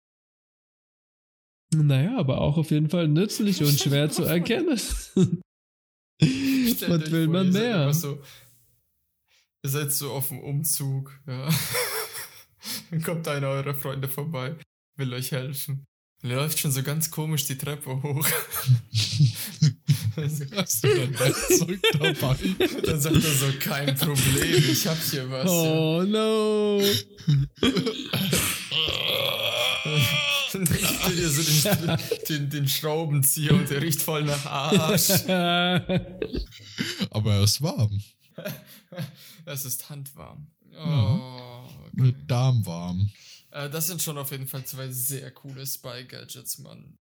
Naja, 1.74 2.18
aber 2.18 2.40
auch 2.40 2.58
auf 2.58 2.70
jeden 2.70 2.90
Fall 2.90 3.08
nützlich 3.08 3.62
und 3.62 3.80
schwer 3.80 4.10
zu 4.10 4.24
erkennen. 4.24 4.76
Was 4.76 5.16
will 7.10 7.28
man 7.28 7.46
ihr 7.46 7.52
seid 7.52 7.62
mehr? 7.62 7.94
So, 7.94 8.22
ihr 9.64 9.70
seid 9.70 9.92
so 9.92 10.12
auf 10.12 10.28
dem 10.28 10.40
Umzug, 10.40 11.18
ja. 11.26 11.48
Dann 12.90 13.02
kommt 13.02 13.26
einer 13.26 13.48
eurer 13.48 13.74
Freunde 13.74 14.08
vorbei, 14.08 14.56
will 14.96 15.12
euch 15.14 15.32
helfen. 15.32 15.84
Und 16.22 16.30
er 16.30 16.36
läuft 16.36 16.58
schon 16.58 16.70
so 16.70 16.82
ganz 16.82 17.10
komisch 17.10 17.46
die 17.46 17.58
Treppe 17.58 18.02
hoch. 18.02 18.28
Hast 20.56 20.84
du 20.84 20.88
dein 20.88 21.18
Werkzeug 21.18 21.80
dabei? 21.92 22.36
Dann 22.84 23.00
sagt 23.00 23.16
er 23.16 23.20
so, 23.20 23.46
kein 23.58 23.94
Problem, 23.96 24.64
ich 24.70 24.86
hab 24.86 24.98
hier 24.98 25.30
was. 25.30 25.48
Oh 25.50 26.02
no. 26.02 26.82
Dann 30.52 30.64
gibt 30.64 30.82
er 30.82 31.10
dir 31.10 31.28
so 31.30 31.42
den, 31.42 31.98
den, 32.28 32.50
den 32.50 32.68
Schraubenzieher 32.68 33.54
und 33.54 33.70
der 33.70 33.80
riecht 33.82 34.02
voll 34.02 34.24
nach 34.24 34.44
Arsch. 34.44 35.10
Aber 37.10 37.34
er 37.34 37.42
ist 37.44 37.62
warm. 37.62 38.02
Es 39.44 39.64
ist 39.64 39.88
handwarm. 39.88 40.46
Oh. 40.76 41.64
Mit 41.92 42.30
Darmwarm. 42.30 43.10
Äh, 43.50 43.70
das 43.70 43.86
sind 43.86 44.02
schon 44.02 44.18
auf 44.18 44.30
jeden 44.30 44.46
Fall 44.46 44.64
zwei 44.64 44.90
sehr 44.90 45.30
coole 45.30 45.66
Spy-Gadgets, 45.66 46.58
Mann. 46.58 46.98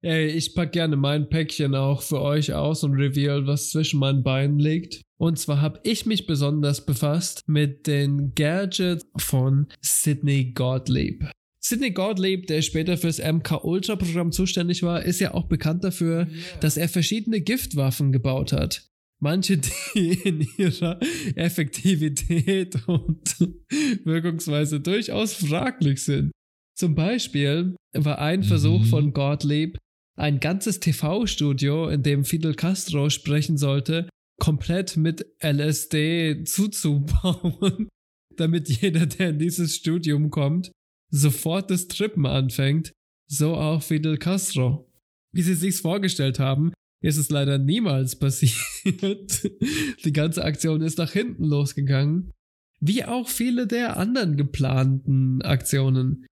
Ey, 0.00 0.28
ich 0.28 0.54
pack 0.54 0.70
gerne 0.72 0.96
mein 0.96 1.28
Päckchen 1.28 1.74
auch 1.74 2.02
für 2.02 2.20
euch 2.20 2.52
aus 2.52 2.84
und 2.84 2.92
reveal, 2.92 3.48
was 3.48 3.70
zwischen 3.70 3.98
meinen 3.98 4.22
Beinen 4.22 4.60
liegt. 4.60 5.02
Und 5.18 5.40
zwar 5.40 5.60
habe 5.60 5.80
ich 5.82 6.06
mich 6.06 6.26
besonders 6.26 6.86
befasst 6.86 7.42
mit 7.48 7.88
den 7.88 8.32
Gadgets 8.36 9.04
von 9.16 9.66
Sidney 9.80 10.52
Gottlieb. 10.52 11.28
Sidney 11.58 11.90
Gottlieb, 11.90 12.46
der 12.46 12.62
später 12.62 12.96
fürs 12.96 13.18
MK 13.18 13.64
Ultra 13.64 13.96
Programm 13.96 14.30
zuständig 14.30 14.84
war, 14.84 15.02
ist 15.02 15.18
ja 15.18 15.34
auch 15.34 15.48
bekannt 15.48 15.82
dafür, 15.82 16.28
dass 16.60 16.76
er 16.76 16.88
verschiedene 16.88 17.40
Giftwaffen 17.40 18.12
gebaut 18.12 18.52
hat. 18.52 18.88
Manche, 19.20 19.58
die 19.94 20.12
in 20.12 20.46
ihrer 20.58 21.00
Effektivität 21.34 22.86
und 22.86 23.36
Wirkungsweise 24.04 24.78
durchaus 24.78 25.34
fraglich 25.34 26.04
sind. 26.04 26.30
Zum 26.76 26.94
Beispiel 26.94 27.74
war 27.92 28.20
ein 28.20 28.44
Versuch 28.44 28.84
von 28.84 29.12
Gottlieb, 29.12 29.76
ein 30.18 30.40
ganzes 30.40 30.80
TV-Studio, 30.80 31.88
in 31.88 32.02
dem 32.02 32.24
Fidel 32.24 32.54
Castro 32.54 33.08
sprechen 33.08 33.56
sollte, 33.56 34.08
komplett 34.40 34.96
mit 34.96 35.26
LSD 35.42 36.44
zuzubauen, 36.44 37.88
damit 38.36 38.68
jeder, 38.68 39.06
der 39.06 39.30
in 39.30 39.38
dieses 39.38 39.76
Studium 39.76 40.30
kommt, 40.30 40.72
sofort 41.10 41.70
das 41.70 41.88
Trippen 41.88 42.26
anfängt, 42.26 42.92
so 43.28 43.54
auch 43.54 43.82
Fidel 43.82 44.18
Castro. 44.18 44.90
Wie 45.32 45.42
sie 45.42 45.54
sich's 45.54 45.80
vorgestellt 45.80 46.38
haben, 46.38 46.72
ist 47.00 47.16
es 47.16 47.30
leider 47.30 47.58
niemals 47.58 48.18
passiert. 48.18 48.52
Die 50.04 50.12
ganze 50.12 50.44
Aktion 50.44 50.80
ist 50.82 50.98
nach 50.98 51.12
hinten 51.12 51.44
losgegangen, 51.44 52.32
wie 52.80 53.04
auch 53.04 53.28
viele 53.28 53.66
der 53.66 53.96
anderen 53.96 54.36
geplanten 54.36 55.42
Aktionen. 55.42 56.26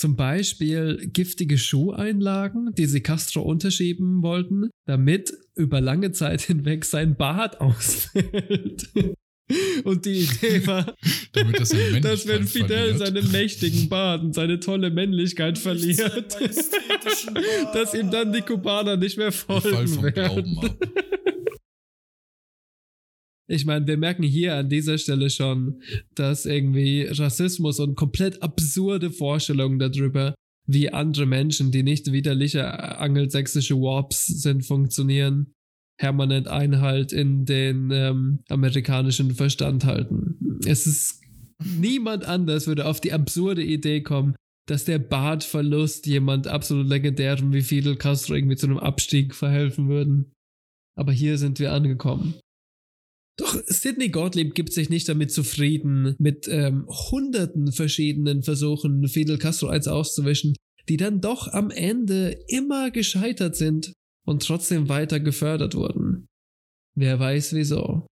Zum 0.00 0.16
Beispiel 0.16 1.10
giftige 1.12 1.58
Schuheinlagen, 1.58 2.72
die 2.72 2.86
sie 2.86 3.02
Castro 3.02 3.42
unterschieben 3.42 4.22
wollten, 4.22 4.70
damit 4.86 5.30
über 5.54 5.82
lange 5.82 6.12
Zeit 6.12 6.40
hinweg 6.40 6.86
sein 6.86 7.16
Bart 7.16 7.60
ausfällt. 7.60 8.88
Und 9.84 10.06
die 10.06 10.20
Idee 10.20 10.66
war, 10.66 10.86
Männlichkeit 11.34 11.60
dass 12.02 12.26
wenn 12.26 12.46
Fidel 12.46 12.68
verliert. 12.68 12.98
seinen 12.98 13.30
mächtigen 13.30 13.88
Bart 13.90 14.22
und 14.22 14.34
seine 14.34 14.60
tolle 14.60 14.90
Männlichkeit 14.90 15.58
verliert, 15.58 16.34
dass 17.74 17.92
ihm 17.92 18.10
dann 18.10 18.32
die 18.32 18.42
Kubaner 18.42 18.96
nicht 18.96 19.18
mehr 19.18 19.32
Fall 19.32 19.60
folgen 19.60 20.02
werden. 20.14 20.60
Ich 23.50 23.66
meine, 23.66 23.84
wir 23.88 23.96
merken 23.96 24.22
hier 24.22 24.54
an 24.54 24.68
dieser 24.68 24.96
Stelle 24.96 25.28
schon, 25.28 25.82
dass 26.14 26.46
irgendwie 26.46 27.02
Rassismus 27.02 27.80
und 27.80 27.96
komplett 27.96 28.42
absurde 28.44 29.10
Vorstellungen 29.10 29.80
darüber, 29.80 30.34
wie 30.68 30.92
andere 30.92 31.26
Menschen, 31.26 31.72
die 31.72 31.82
nicht 31.82 32.12
widerliche 32.12 32.98
angelsächsische 32.98 33.74
Warps 33.74 34.26
sind, 34.26 34.64
funktionieren, 34.64 35.52
permanent 35.98 36.46
Einhalt 36.46 37.12
in 37.12 37.44
den 37.44 37.90
ähm, 37.90 38.38
amerikanischen 38.48 39.34
Verstand 39.34 39.84
halten. 39.84 40.60
Es 40.64 40.86
ist 40.86 41.20
niemand 41.76 42.24
anders 42.24 42.68
würde 42.68 42.86
auf 42.86 43.00
die 43.00 43.12
absurde 43.12 43.64
Idee 43.64 44.00
kommen, 44.02 44.36
dass 44.68 44.84
der 44.84 45.00
Bartverlust 45.00 46.06
jemand 46.06 46.46
absolut 46.46 46.86
legendärem 46.86 47.52
wie 47.52 47.62
Fidel 47.62 47.96
Castro 47.96 48.34
irgendwie 48.34 48.56
zu 48.56 48.66
einem 48.66 48.78
Abstieg 48.78 49.34
verhelfen 49.34 49.88
würden. 49.88 50.30
Aber 50.96 51.10
hier 51.10 51.36
sind 51.36 51.58
wir 51.58 51.72
angekommen. 51.72 52.34
Doch 53.40 53.56
Sidney 53.66 54.10
Gottlieb 54.10 54.54
gibt 54.54 54.70
sich 54.70 54.90
nicht 54.90 55.08
damit 55.08 55.32
zufrieden, 55.32 56.14
mit 56.18 56.46
ähm, 56.46 56.86
hunderten 56.88 57.72
verschiedenen 57.72 58.42
Versuchen 58.42 59.08
Fidel 59.08 59.38
Castro 59.38 59.68
eins 59.68 59.88
auszuwischen, 59.88 60.54
die 60.90 60.98
dann 60.98 61.22
doch 61.22 61.48
am 61.48 61.70
Ende 61.70 62.38
immer 62.48 62.90
gescheitert 62.90 63.56
sind 63.56 63.94
und 64.26 64.46
trotzdem 64.46 64.90
weiter 64.90 65.20
gefördert 65.20 65.74
wurden. 65.74 66.26
Wer 66.94 67.18
weiß 67.18 67.54
wieso. 67.54 68.06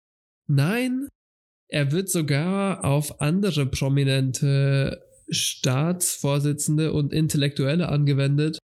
Nein, 0.46 1.08
er 1.68 1.90
wird 1.90 2.08
sogar 2.08 2.84
auf 2.84 3.20
andere 3.20 3.66
prominente 3.66 5.02
Staatsvorsitzende 5.28 6.92
und 6.92 7.12
Intellektuelle 7.12 7.88
angewendet, 7.88 8.60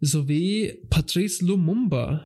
sowie 0.00 0.78
Patrice 0.90 1.42
Lumumba. 1.42 2.22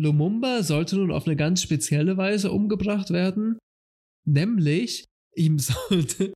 Lumumba 0.00 0.62
sollte 0.62 0.96
nun 0.96 1.12
auf 1.12 1.26
eine 1.26 1.36
ganz 1.36 1.62
spezielle 1.62 2.16
Weise 2.16 2.50
umgebracht 2.50 3.10
werden, 3.10 3.58
nämlich 4.26 5.04
ihm 5.34 5.58
sollte 5.58 6.32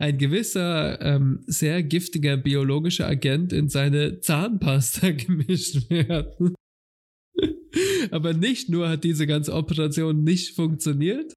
ein 0.00 0.18
gewisser, 0.18 1.00
ähm, 1.00 1.44
sehr 1.46 1.82
giftiger 1.82 2.36
biologischer 2.36 3.06
Agent 3.06 3.52
in 3.52 3.68
seine 3.68 4.20
Zahnpasta 4.20 5.10
gemischt 5.12 5.88
werden. 5.90 6.54
Aber 8.10 8.32
nicht 8.32 8.68
nur 8.68 8.88
hat 8.88 9.04
diese 9.04 9.26
ganze 9.26 9.52
Operation 9.52 10.24
nicht 10.24 10.54
funktioniert, 10.54 11.32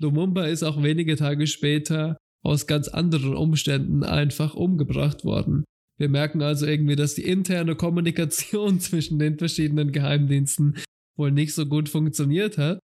Lumumba 0.00 0.46
ist 0.46 0.62
auch 0.62 0.82
wenige 0.82 1.16
Tage 1.16 1.46
später 1.46 2.16
aus 2.44 2.66
ganz 2.66 2.88
anderen 2.88 3.34
Umständen 3.34 4.04
einfach 4.04 4.54
umgebracht 4.54 5.24
worden. 5.24 5.64
Wir 5.98 6.08
merken 6.08 6.40
also 6.40 6.66
irgendwie, 6.66 6.94
dass 6.94 7.14
die 7.14 7.24
interne 7.24 7.74
Kommunikation 7.74 8.78
zwischen 8.80 9.18
den 9.18 9.36
verschiedenen 9.38 9.90
Geheimdiensten 9.90 10.76
wohl 11.18 11.32
nicht 11.32 11.54
so 11.54 11.66
gut 11.66 11.88
funktioniert 11.88 12.58
hat, 12.58 12.78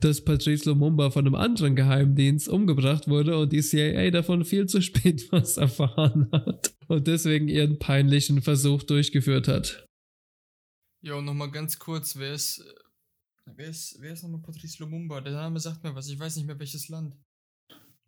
dass 0.00 0.24
Patrice 0.24 0.68
Lumumba 0.68 1.10
von 1.10 1.26
einem 1.26 1.34
anderen 1.34 1.76
Geheimdienst 1.76 2.48
umgebracht 2.48 3.08
wurde 3.08 3.38
und 3.38 3.52
die 3.52 3.60
CIA 3.60 4.10
davon 4.10 4.44
viel 4.44 4.66
zu 4.66 4.80
spät 4.80 5.28
was 5.32 5.56
erfahren 5.56 6.28
hat 6.32 6.74
und 6.88 7.06
deswegen 7.06 7.48
ihren 7.48 7.78
peinlichen 7.78 8.40
Versuch 8.40 8.82
durchgeführt 8.82 9.48
hat. 9.48 9.86
Ja, 11.02 11.14
und 11.14 11.24
nochmal 11.24 11.50
ganz 11.50 11.78
kurz, 11.78 12.16
wer 12.16 12.34
ist, 12.34 12.64
wer 13.46 13.68
ist, 13.68 13.96
wer 14.00 14.12
ist 14.12 14.22
nochmal 14.22 14.42
Patrice 14.42 14.82
Lumumba? 14.82 15.20
Der 15.20 15.32
Name 15.32 15.60
sagt 15.60 15.82
mir 15.82 15.94
was, 15.94 16.08
ich 16.08 16.18
weiß 16.18 16.36
nicht 16.36 16.46
mehr 16.46 16.58
welches 16.58 16.88
Land. 16.88 17.16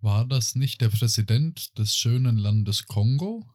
War 0.00 0.26
das 0.26 0.56
nicht 0.56 0.80
der 0.80 0.88
Präsident 0.88 1.78
des 1.78 1.94
schönen 1.94 2.36
Landes 2.36 2.86
Kongo? 2.86 3.46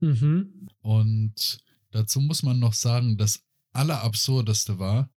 Mhm. 0.00 0.68
Und 0.80 1.58
dazu 1.90 2.20
muss 2.20 2.42
man 2.42 2.58
noch 2.58 2.72
sagen, 2.72 3.16
das 3.16 3.45
Allerabsurdeste 3.76 4.78
war, 4.78 5.10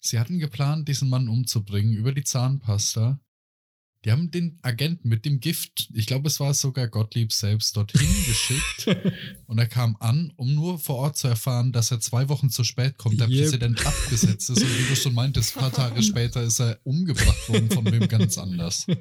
sie 0.00 0.18
hatten 0.18 0.38
geplant, 0.38 0.88
diesen 0.88 1.08
Mann 1.08 1.28
umzubringen 1.28 1.94
über 1.94 2.12
die 2.12 2.24
Zahnpasta. 2.24 3.20
Die 4.04 4.12
haben 4.12 4.30
den 4.30 4.58
Agenten 4.60 5.08
mit 5.08 5.24
dem 5.24 5.40
Gift, 5.40 5.88
ich 5.94 6.06
glaube, 6.06 6.28
es 6.28 6.38
war 6.38 6.52
sogar 6.52 6.88
Gottlieb 6.88 7.32
selbst, 7.32 7.74
dorthin 7.74 8.00
geschickt. 8.26 8.86
und 9.46 9.58
er 9.58 9.66
kam 9.66 9.96
an, 9.98 10.30
um 10.36 10.54
nur 10.54 10.78
vor 10.78 10.96
Ort 10.96 11.16
zu 11.16 11.26
erfahren, 11.26 11.72
dass 11.72 11.90
er 11.90 12.00
zwei 12.00 12.28
Wochen 12.28 12.50
zu 12.50 12.64
spät 12.64 12.98
kommt, 12.98 13.18
der 13.18 13.30
Yep. 13.30 13.40
Präsident 13.40 13.86
abgesetzt 13.86 14.50
ist. 14.50 14.62
Und 14.62 14.78
wie 14.78 14.88
du 14.90 14.94
schon 14.96 15.14
meintest, 15.14 15.56
ein 15.56 15.60
paar 15.60 15.72
Tage 15.72 16.02
später 16.04 16.42
ist 16.42 16.60
er 16.60 16.78
umgebracht 16.84 17.48
worden 17.48 17.70
von 17.70 17.90
wem 17.90 18.06
ganz 18.06 18.36
anders. 18.36 18.86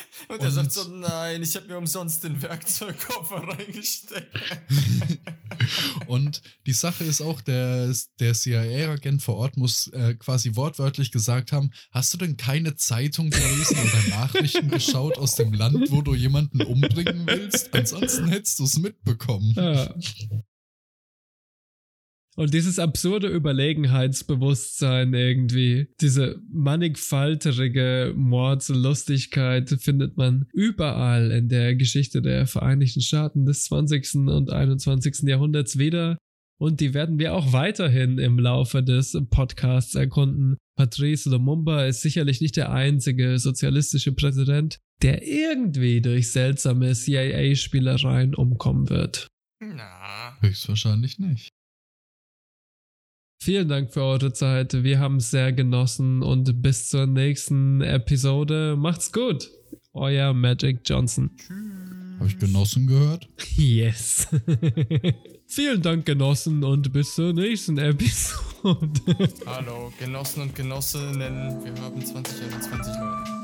Und 0.28 0.40
er 0.40 0.46
Und- 0.48 0.52
sagt 0.52 0.72
so, 0.72 0.84
nein, 0.88 1.42
ich 1.42 1.54
habe 1.56 1.66
mir 1.66 1.78
umsonst 1.78 2.24
den 2.24 2.40
Werkzeugkoffer 2.42 3.36
reingesteckt. 3.48 4.28
Und 6.06 6.42
die 6.66 6.72
Sache 6.72 7.04
ist 7.04 7.20
auch, 7.20 7.40
der, 7.40 7.92
der 8.20 8.34
CIA-Agent 8.34 9.22
vor 9.22 9.36
Ort 9.36 9.56
muss 9.56 9.88
äh, 9.88 10.14
quasi 10.14 10.56
wortwörtlich 10.56 11.10
gesagt 11.12 11.52
haben, 11.52 11.70
hast 11.90 12.12
du 12.14 12.18
denn 12.18 12.36
keine 12.36 12.76
Zeitung 12.76 13.30
gelesen 13.30 13.76
oder 13.78 14.08
Nachrichten 14.16 14.68
geschaut 14.68 15.18
aus 15.18 15.34
dem 15.34 15.52
Land, 15.52 15.90
wo 15.90 16.02
du 16.02 16.14
jemanden 16.14 16.62
umbringen 16.62 17.26
willst? 17.26 17.74
Ansonsten 17.74 18.28
hättest 18.28 18.58
du 18.58 18.64
es 18.64 18.78
mitbekommen. 18.78 19.52
Ja. 19.56 19.94
Und 22.38 22.54
dieses 22.54 22.78
absurde 22.78 23.26
Überlegenheitsbewusstsein 23.26 25.12
irgendwie, 25.12 25.88
diese 26.00 26.40
mannigfalterige 26.48 28.12
Mordslustigkeit 28.14 29.68
findet 29.80 30.16
man 30.16 30.46
überall 30.52 31.32
in 31.32 31.48
der 31.48 31.74
Geschichte 31.74 32.22
der 32.22 32.46
Vereinigten 32.46 33.00
Staaten 33.00 33.44
des 33.44 33.64
20. 33.64 34.28
und 34.28 34.52
21. 34.52 35.22
Jahrhunderts 35.24 35.78
wieder. 35.78 36.16
Und 36.60 36.78
die 36.78 36.94
werden 36.94 37.18
wir 37.18 37.34
auch 37.34 37.52
weiterhin 37.52 38.18
im 38.18 38.38
Laufe 38.38 38.84
des 38.84 39.20
Podcasts 39.30 39.96
erkunden. 39.96 40.58
Patrice 40.76 41.28
Lumumba 41.28 41.86
ist 41.86 42.02
sicherlich 42.02 42.40
nicht 42.40 42.56
der 42.56 42.70
einzige 42.70 43.40
sozialistische 43.40 44.12
Präsident, 44.12 44.78
der 45.02 45.26
irgendwie 45.26 46.00
durch 46.00 46.30
seltsame 46.30 46.92
CIA-Spielereien 46.94 48.36
umkommen 48.36 48.90
wird. 48.90 49.26
Na. 49.60 50.36
Höchstwahrscheinlich 50.40 51.18
nicht. 51.18 51.48
Vielen 53.40 53.68
Dank 53.68 53.92
für 53.92 54.02
eure 54.02 54.32
Zeit. 54.32 54.82
Wir 54.82 54.98
haben 54.98 55.16
es 55.16 55.30
sehr 55.30 55.52
genossen 55.52 56.22
und 56.22 56.60
bis 56.60 56.88
zur 56.88 57.06
nächsten 57.06 57.80
Episode. 57.80 58.74
Macht's 58.76 59.12
gut. 59.12 59.50
Euer 59.92 60.34
Magic 60.34 60.80
Johnson. 60.84 61.30
Habe 62.18 62.28
ich 62.28 62.38
genossen 62.38 62.86
gehört? 62.86 63.28
Yes. 63.56 64.26
Vielen 65.46 65.80
Dank, 65.80 66.04
Genossen, 66.04 66.62
und 66.62 66.92
bis 66.92 67.14
zur 67.14 67.32
nächsten 67.32 67.78
Episode. 67.78 68.90
Hallo, 69.46 69.92
Genossen 69.98 70.42
und 70.42 70.54
Genossinnen, 70.54 71.64
wir 71.64 71.82
haben 71.82 72.04
2021, 72.04 72.92
Leute. 73.00 73.37